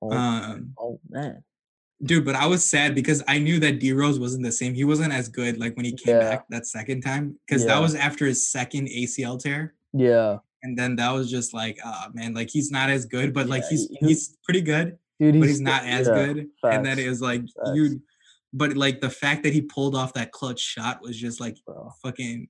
Oh, 0.00 0.10
Um, 0.12 0.74
oh 0.78 1.00
man, 1.08 1.42
dude, 2.02 2.24
but 2.24 2.34
I 2.36 2.46
was 2.46 2.68
sad 2.68 2.94
because 2.94 3.22
I 3.26 3.38
knew 3.38 3.58
that 3.60 3.80
D 3.80 3.92
Rose 3.92 4.20
wasn't 4.20 4.44
the 4.44 4.52
same. 4.52 4.74
He 4.74 4.84
wasn't 4.84 5.12
as 5.12 5.28
good 5.28 5.58
like 5.58 5.74
when 5.76 5.84
he 5.86 5.92
came 5.92 6.14
Yeah. 6.16 6.20
back 6.30 6.44
that 6.50 6.66
second 6.66 7.00
time. 7.00 7.36
Because 7.46 7.62
Yeah. 7.64 7.74
that 7.74 7.80
was 7.80 7.94
after 7.94 8.26
his 8.26 8.46
second 8.46 8.88
ACL 8.88 9.38
tear. 9.38 9.74
yeah, 9.92 10.38
And 10.62 10.76
then 10.78 10.96
that 10.96 11.10
was 11.12 11.30
just 11.30 11.54
like, 11.54 11.78
ah 11.84 12.08
man, 12.14 12.34
like 12.34 12.50
he's 12.50 12.70
not 12.70 12.88
as 12.90 13.04
good, 13.06 13.32
but 13.32 13.48
like 13.48 13.64
he's 13.70 13.88
he- 13.88 13.96
he- 14.00 14.06
he's 14.08 14.36
pretty 14.44 14.60
good, 14.60 14.98
dude, 15.18 15.38
but 15.40 15.48
he's 15.48 15.60
not 15.60 15.84
as 15.84 16.06
good. 16.08 16.48
And 16.62 16.84
then 16.86 16.98
it 16.98 17.08
was 17.08 17.20
like 17.20 17.40
facts. 17.42 17.70
you 17.74 18.00
but 18.54 18.76
like 18.76 19.00
the 19.00 19.10
fact 19.10 19.42
that 19.42 19.52
he 19.52 19.60
pulled 19.60 19.94
off 19.94 20.14
that 20.14 20.32
clutch 20.32 20.60
shot 20.60 21.02
was 21.02 21.16
just 21.18 21.40
like 21.40 21.56
bro. 21.66 21.90
fucking 22.02 22.48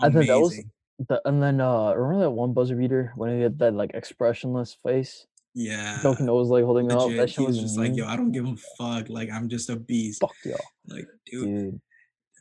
I 0.00 0.10
thought 0.10 0.26
that 0.26 0.40
was- 0.40 0.52
amazing. 0.52 0.70
The, 1.08 1.20
and 1.24 1.42
then 1.42 1.60
uh, 1.60 1.92
remember 1.92 2.22
that 2.26 2.30
one 2.30 2.52
buzzer 2.52 2.76
beater 2.76 3.12
when 3.16 3.34
he 3.36 3.42
had 3.42 3.58
that 3.58 3.74
like 3.74 3.90
expressionless 3.94 4.76
face? 4.86 5.26
Yeah. 5.52 5.98
Duncan 6.04 6.26
was 6.32 6.48
like 6.50 6.62
holding 6.64 6.86
it 6.86 6.92
up. 6.92 7.02
Legit, 7.02 7.16
That 7.16 7.28
he 7.30 7.34
shit 7.34 7.46
was 7.46 7.56
was 7.56 7.64
just 7.64 7.78
like, 7.78 7.96
yo, 7.96 8.06
I 8.06 8.14
don't 8.14 8.30
give 8.30 8.46
a 8.46 8.54
fuck. 8.78 9.08
Like, 9.08 9.28
I'm 9.28 9.48
just 9.48 9.70
a 9.70 9.76
beast. 9.76 10.20
Fuck 10.20 10.34
y'all, 10.44 10.56
Like, 10.86 11.06
dude, 11.26 11.44
dude. 11.46 11.80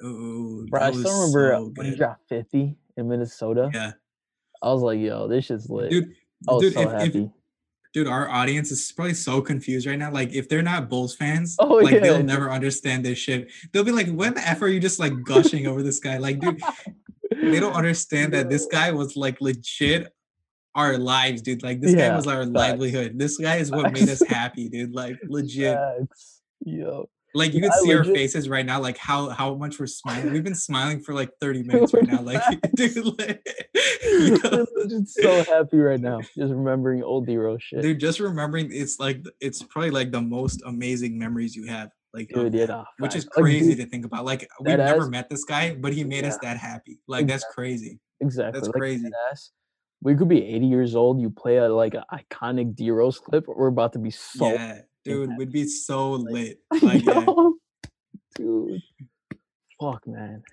dude 0.01 0.69
Bro, 0.69 0.81
I 0.81 0.91
still 0.91 1.19
remember 1.19 1.55
so 1.55 1.71
when 1.75 1.87
he 1.87 1.95
dropped 1.95 2.29
50 2.29 2.75
in 2.97 3.09
Minnesota. 3.09 3.71
Yeah, 3.73 3.93
I 4.61 4.71
was 4.71 4.83
like, 4.83 4.99
yo, 4.99 5.27
this 5.27 5.45
shit's 5.45 5.67
lit. 5.71 5.89
dude, 5.89 6.13
I 6.47 6.53
was 6.53 6.61
dude, 6.61 6.73
so 6.73 6.81
if, 6.81 6.91
happy. 6.91 7.23
if 7.25 7.31
dude, 7.93 8.07
our 8.07 8.27
audience 8.29 8.71
is 8.71 8.91
probably 8.91 9.13
so 9.13 9.41
confused 9.41 9.85
right 9.87 9.97
now. 9.99 10.11
Like, 10.11 10.33
if 10.33 10.49
they're 10.49 10.61
not 10.63 10.89
Bulls 10.89 11.15
fans, 11.15 11.55
Oh, 11.59 11.75
like 11.75 11.93
yeah, 11.95 11.99
they'll 12.01 12.23
never 12.23 12.51
understand 12.51 13.05
this 13.05 13.17
shit. 13.19 13.49
They'll 13.71 13.83
be 13.83 13.91
like, 13.91 14.09
"When 14.11 14.33
the 14.33 14.41
f 14.47 14.61
are 14.61 14.67
you 14.67 14.79
just 14.79 14.99
like 14.99 15.13
gushing 15.23 15.67
over 15.67 15.81
this 15.83 15.99
guy?" 15.99 16.17
Like, 16.17 16.39
dude, 16.39 16.61
they 17.31 17.59
don't 17.59 17.73
understand 17.73 18.33
that 18.33 18.49
this 18.49 18.65
guy 18.65 18.91
was 18.91 19.15
like 19.15 19.39
legit 19.41 20.11
our 20.75 20.97
lives, 20.97 21.41
dude. 21.43 21.61
Like, 21.63 21.81
this 21.81 21.93
guy 21.93 22.15
was 22.15 22.25
our 22.27 22.43
facts. 22.43 22.51
livelihood. 22.51 23.19
This 23.19 23.37
guy 23.37 23.57
is 23.57 23.69
what 23.71 23.93
made 23.93 24.09
us 24.09 24.23
happy, 24.27 24.69
dude. 24.69 24.93
Like, 24.95 25.17
legit. 25.27 25.75
Facts. 25.77 26.41
Yo. 26.65 27.09
Like 27.33 27.53
you 27.53 27.61
can 27.61 27.71
see 27.71 27.93
our 27.93 28.03
faces 28.03 28.47
right 28.47 28.65
now, 28.65 28.79
like 28.79 28.97
how 28.97 29.29
how 29.29 29.55
much 29.55 29.79
we're 29.79 29.87
smiling. 29.87 30.31
We've 30.31 30.43
been 30.43 30.55
smiling 30.55 31.01
for 31.01 31.13
like 31.13 31.31
30 31.41 31.63
minutes 31.67 31.93
right 31.93 32.05
now. 32.05 32.21
Like, 32.21 32.41
dude, 32.75 33.19
like, 33.19 33.45
yo, 34.03 34.65
I'm 34.83 35.05
so 35.05 35.43
happy 35.43 35.77
right 35.77 35.99
now. 35.99 36.19
Just 36.19 36.53
remembering 36.53 37.03
old 37.03 37.25
D-Rose 37.25 37.63
shit. 37.63 37.81
dude, 37.81 37.99
just 37.99 38.19
remembering 38.19 38.69
it's 38.71 38.99
like 38.99 39.23
it's 39.39 39.63
probably 39.63 39.91
like 39.91 40.11
the 40.11 40.21
most 40.21 40.61
amazing 40.65 41.17
memories 41.17 41.55
you 41.55 41.65
have. 41.67 41.89
Like, 42.13 42.29
Dude, 42.29 42.53
yeah, 42.53 42.67
that, 42.67 42.73
nah, 42.73 42.85
which 42.99 43.15
is 43.15 43.23
facts. 43.23 43.37
Like, 43.37 43.43
crazy 43.43 43.69
dude, 43.69 43.85
to 43.85 43.89
think 43.89 44.05
about. 44.05 44.23
Like, 44.23 44.47
we've 44.59 44.77
that 44.77 44.85
never 44.85 45.09
met 45.09 45.29
this 45.29 45.45
guy, 45.45 45.73
but 45.73 45.93
he 45.93 46.03
made 46.03 46.25
us 46.25 46.37
that 46.43 46.57
happy. 46.57 46.99
Like, 47.07 47.25
that's 47.25 47.43
crazy. 47.55 47.99
Exactly. 48.21 48.59
That's 48.59 48.67
like, 48.67 48.77
crazy. 48.77 49.05
deadass, 49.05 49.49
We 50.03 50.15
could 50.15 50.29
be 50.29 50.45
80 50.45 50.65
years 50.67 50.95
old. 50.95 51.19
You 51.19 51.31
play 51.31 51.57
a 51.57 51.67
like 51.69 51.95
an 51.95 52.03
iconic 52.13 52.75
D 52.75 52.91
Rose 52.91 53.17
clip. 53.17 53.45
We're 53.47 53.65
about 53.65 53.93
to 53.93 53.99
be 53.99 54.11
so. 54.11 54.53
yeah, 54.53 54.81
dude, 55.03 55.37
we'd 55.37 55.51
be 55.51 55.67
so 55.67 56.11
Like, 56.11 56.33
lit. 56.33 56.59
Like, 56.81 57.05
yeah. 57.05 57.25
Dude. 58.35 58.81
Fuck, 59.79 60.07
man. 60.07 60.43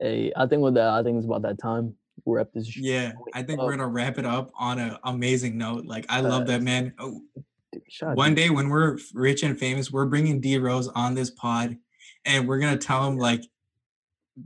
Hey, 0.00 0.32
I 0.36 0.46
think 0.46 0.62
with 0.62 0.74
that, 0.74 0.88
I 0.88 1.02
think 1.02 1.16
it's 1.16 1.26
about 1.26 1.42
that 1.42 1.58
time. 1.58 1.94
We're 2.24 2.40
at 2.40 2.52
this. 2.52 2.76
Yeah, 2.76 3.12
I 3.34 3.42
think 3.42 3.60
we're 3.60 3.70
gonna 3.70 3.88
wrap 3.88 4.18
it 4.18 4.26
up 4.26 4.50
on 4.56 4.78
an 4.78 4.96
amazing 5.04 5.56
note. 5.56 5.86
Like, 5.86 6.06
I 6.08 6.20
love 6.20 6.46
that 6.46 6.62
man. 6.62 6.92
Oh, 6.98 7.20
dude, 7.72 7.82
one 8.14 8.34
day 8.34 8.50
when 8.50 8.68
we're 8.68 8.98
rich 9.14 9.42
and 9.42 9.58
famous, 9.58 9.90
we're 9.90 10.06
bringing 10.06 10.40
D 10.40 10.58
Rose 10.58 10.88
on 10.88 11.14
this 11.14 11.30
pod, 11.30 11.76
and 12.24 12.46
we're 12.46 12.58
gonna 12.58 12.76
tell 12.76 13.08
him 13.08 13.16
like 13.16 13.42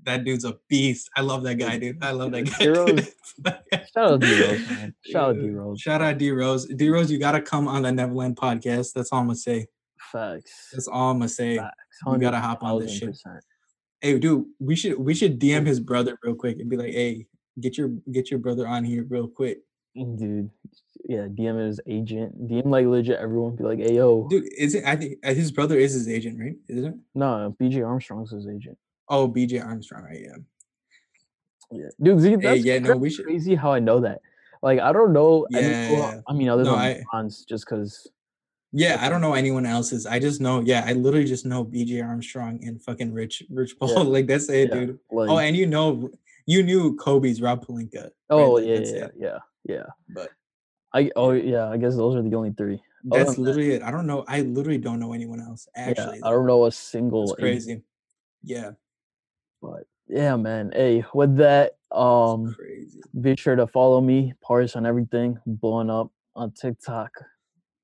that 0.02 0.24
dude's 0.24 0.44
a 0.44 0.56
beast. 0.68 1.08
I 1.16 1.20
love 1.20 1.42
that 1.44 1.56
guy, 1.56 1.78
dude. 1.78 2.02
I 2.02 2.10
love 2.10 2.32
that 2.32 2.42
guy. 2.42 2.58
D-Rose- 2.58 3.14
Shout 3.94 4.12
out 4.12 4.20
D 4.20 4.42
Rose, 4.42 4.70
man. 4.70 4.94
Shout 5.02 5.30
out 5.30 5.40
D 5.40 5.50
Rose. 5.50 5.80
Shout 5.80 6.02
out 6.02 6.18
D 6.18 6.30
Rose. 6.30 6.66
D 6.66 6.88
Rose, 6.88 7.10
you 7.10 7.18
gotta 7.18 7.40
come 7.40 7.68
on 7.68 7.82
the 7.82 7.90
Nevaland 7.90 8.34
podcast. 8.34 8.92
That's 8.94 9.12
all 9.12 9.20
I'm 9.20 9.26
gonna 9.26 9.36
say. 9.36 9.66
Facts. 10.12 10.70
That's 10.72 10.88
all 10.88 11.10
I'm 11.10 11.18
gonna 11.18 11.28
say. 11.28 11.58
Facts. 11.58 11.74
You 12.06 12.18
gotta 12.18 12.40
hop 12.40 12.62
on 12.62 12.80
this 12.80 12.92
shit. 12.96 13.16
Hey, 14.00 14.18
dude, 14.18 14.44
we 14.60 14.76
should 14.76 14.98
we 14.98 15.14
should 15.14 15.40
DM 15.40 15.66
his 15.66 15.80
brother 15.80 16.18
real 16.22 16.34
quick 16.34 16.58
and 16.60 16.68
be 16.68 16.76
like, 16.76 16.92
hey, 16.92 17.26
get 17.60 17.78
your 17.78 17.88
get 18.12 18.30
your 18.30 18.38
brother 18.40 18.66
on 18.66 18.84
here 18.84 19.04
real 19.08 19.26
quick. 19.28 19.60
Dude, 19.94 20.50
yeah, 21.08 21.26
DM 21.28 21.66
his 21.66 21.80
agent. 21.86 22.48
DM 22.48 22.66
like 22.66 22.86
legit 22.86 23.18
everyone. 23.18 23.56
Be 23.56 23.64
like, 23.64 23.78
hey 23.78 23.94
yo, 23.94 24.26
Dude, 24.28 24.44
is 24.58 24.74
it? 24.74 24.84
I 24.84 24.96
think 24.96 25.14
uh, 25.24 25.32
his 25.32 25.50
brother 25.50 25.78
is 25.78 25.94
his 25.94 26.08
agent, 26.08 26.38
right? 26.38 26.56
Isn't 26.68 26.84
it? 26.84 26.94
no, 27.14 27.56
BJ 27.60 27.86
Armstrong's 27.86 28.30
his 28.32 28.46
agent. 28.46 28.76
Oh, 29.08 29.28
BJ 29.28 29.64
Armstrong, 29.64 30.04
right? 30.04 30.20
Yeah. 30.20 30.36
Yeah, 31.72 31.88
dude, 32.00 32.22
see, 32.22 32.36
Hey, 32.40 32.56
yeah, 32.56 32.78
no, 32.78 32.96
we 32.96 33.10
should. 33.10 33.24
crazy 33.24 33.54
how 33.56 33.72
I 33.72 33.80
know 33.80 34.00
that. 34.00 34.20
Like, 34.62 34.78
I 34.78 34.92
don't 34.92 35.12
know. 35.12 35.46
any- 35.52 35.94
well, 35.94 36.12
Yeah. 36.14 36.20
I 36.28 36.32
mean, 36.32 36.48
other 36.48 36.62
No, 36.64 36.70
than 36.72 36.78
I- 36.80 37.02
Bronze, 37.10 37.44
just 37.44 37.64
because. 37.66 38.06
Yeah, 38.72 38.98
I 39.00 39.08
don't 39.08 39.20
know 39.20 39.34
anyone 39.34 39.64
else's. 39.66 40.06
I 40.06 40.18
just 40.18 40.40
know, 40.40 40.60
yeah, 40.60 40.84
I 40.86 40.92
literally 40.92 41.24
just 41.26 41.46
know 41.46 41.64
BJ 41.64 42.02
Armstrong 42.02 42.60
and 42.64 42.80
fucking 42.82 43.12
Rich 43.12 43.44
Rich 43.50 43.78
Paul. 43.78 43.88
Yeah. 43.90 44.02
Like 44.16 44.26
that's 44.26 44.48
it, 44.48 44.68
Yeah, 44.68 44.74
dude. 44.74 44.98
Oh, 45.10 45.16
like, 45.16 45.30
Oh, 45.30 45.38
and 45.38 45.56
you 45.56 45.66
know, 45.66 46.10
you 46.46 46.62
knew 46.62 46.94
Kobe's 46.96 47.40
Rob 47.40 47.64
Pelinka. 47.64 48.10
oh 48.30 48.52
Like, 48.54 48.66
yeah, 48.66 48.74
that's 48.76 48.92
yeah, 48.92 49.08
yeah, 49.16 49.38
yeah. 49.64 49.86
But 50.10 50.30
I 50.92 51.10
oh 51.16 51.30
yeah, 51.32 51.68
I 51.70 51.76
guess 51.78 51.96
those 51.96 52.16
are 52.16 52.22
the 52.22 52.34
only 52.36 52.52
three. 52.52 52.82
That's 53.04 53.34
than 53.36 53.44
that, 53.44 53.50
literally 53.50 53.70
it. 53.76 53.82
I 53.82 53.90
don't 53.90 54.06
know. 54.06 54.24
I 54.28 54.42
literally 54.42 54.78
don't 54.78 55.00
know 55.00 55.12
anyone 55.14 55.40
else. 55.40 55.68
Actually, 55.74 56.18
yeah, 56.18 56.26
I 56.26 56.30
don't 56.30 56.46
know 56.46 56.66
a 56.66 56.72
single. 56.72 57.22
it's 57.24 57.34
crazy. 57.40 57.82
Yeah, 58.42 58.72
but 59.66 59.86
yeah, 60.08 60.36
man. 60.36 60.72
Hey, 60.74 61.04
with 61.12 61.36
that, 61.36 61.76
um, 61.90 62.56
be 63.20 63.36
sure 63.36 63.56
to 63.56 63.66
follow 63.66 64.00
me, 64.00 64.34
Paras 64.46 64.76
on 64.76 64.86
everything, 64.86 65.38
blowing 65.46 65.90
up 65.90 66.10
on 66.34 66.52
TikTok, 66.52 67.10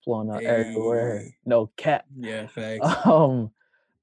blowing 0.06 0.30
up 0.30 0.42
everywhere. 0.42 1.26
No 1.44 1.70
cat. 1.76 2.04
Yeah, 2.16 2.46
facts. 2.54 3.06
Um, 3.06 3.50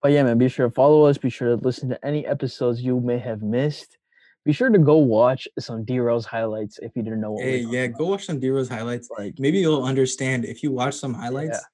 but 0.01 0.11
yeah, 0.11 0.23
man, 0.23 0.37
be 0.37 0.49
sure 0.49 0.67
to 0.67 0.73
follow 0.73 1.05
us. 1.05 1.17
Be 1.17 1.29
sure 1.29 1.55
to 1.55 1.63
listen 1.63 1.89
to 1.89 2.05
any 2.05 2.25
episodes 2.25 2.81
you 2.81 2.99
may 2.99 3.19
have 3.19 3.41
missed. 3.41 3.97
Be 4.45 4.53
sure 4.53 4.69
to 4.69 4.79
go 4.79 4.97
watch 4.97 5.47
some 5.59 5.83
D 5.83 5.99
Rose 5.99 6.25
highlights 6.25 6.79
if 6.79 6.95
you 6.95 7.03
didn't 7.03 7.21
know 7.21 7.33
what 7.33 7.43
hey, 7.43 7.59
yeah, 7.59 7.87
talking 7.87 7.97
go 7.97 8.05
watch 8.07 8.25
some 8.25 8.39
D-Rose 8.39 8.69
highlights. 8.69 9.09
Like, 9.15 9.35
Maybe 9.37 9.59
you'll 9.59 9.83
understand 9.83 10.45
if 10.45 10.63
you 10.63 10.71
watch 10.71 10.95
some 10.95 11.13
highlights. 11.13 11.59
Yeah. 11.59 11.67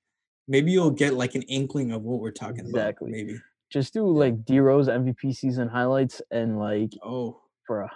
Maybe 0.48 0.72
you'll 0.72 0.92
get 0.92 1.14
like 1.14 1.36
an 1.36 1.44
inkling 1.44 1.92
of 1.92 2.04
what 2.04 2.20
we're 2.20 2.32
talking 2.32 2.66
Exactly. 2.66 3.10
about. 3.10 3.18
Maybe. 3.18 3.40
Just 3.76 3.92
do 3.92 4.08
like 4.08 4.46
D 4.46 4.62
Rose 4.62 4.88
MVP 4.88 5.36
season 5.36 5.68
highlights 5.68 6.22
and 6.32 6.58
like 6.58 6.94
oh, 7.04 7.42
bruh, 7.70 7.90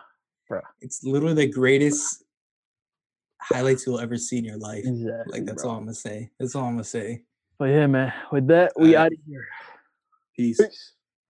bruh. 0.52 0.60
It's 0.82 1.06
literally 1.06 1.36
the 1.36 1.48
greatest 1.48 2.26
highlights 3.40 3.88
you'll 3.88 4.02
ever 4.02 4.18
see 4.18 4.40
in 4.40 4.44
your 4.44 4.58
life. 4.58 4.84
Exactly. 4.86 5.32
Like 5.32 5.46
that's 5.46 5.64
bro. 5.64 5.72
all 5.72 5.78
I'm 5.78 5.84
gonna 5.84 5.94
say. 5.94 6.32
That's 6.38 6.54
all 6.54 6.66
I'm 6.66 6.74
gonna 6.74 6.84
say. 6.84 7.24
But 7.58 7.70
yeah, 7.70 7.88
man. 7.88 8.12
With 8.30 8.48
that, 8.48 8.74
we 8.76 8.98
Alright. 8.98 9.06
out 9.06 9.12
of 9.14 9.20
here. 9.26 9.48
Peace. 10.36 10.60
Peace. 10.60 10.92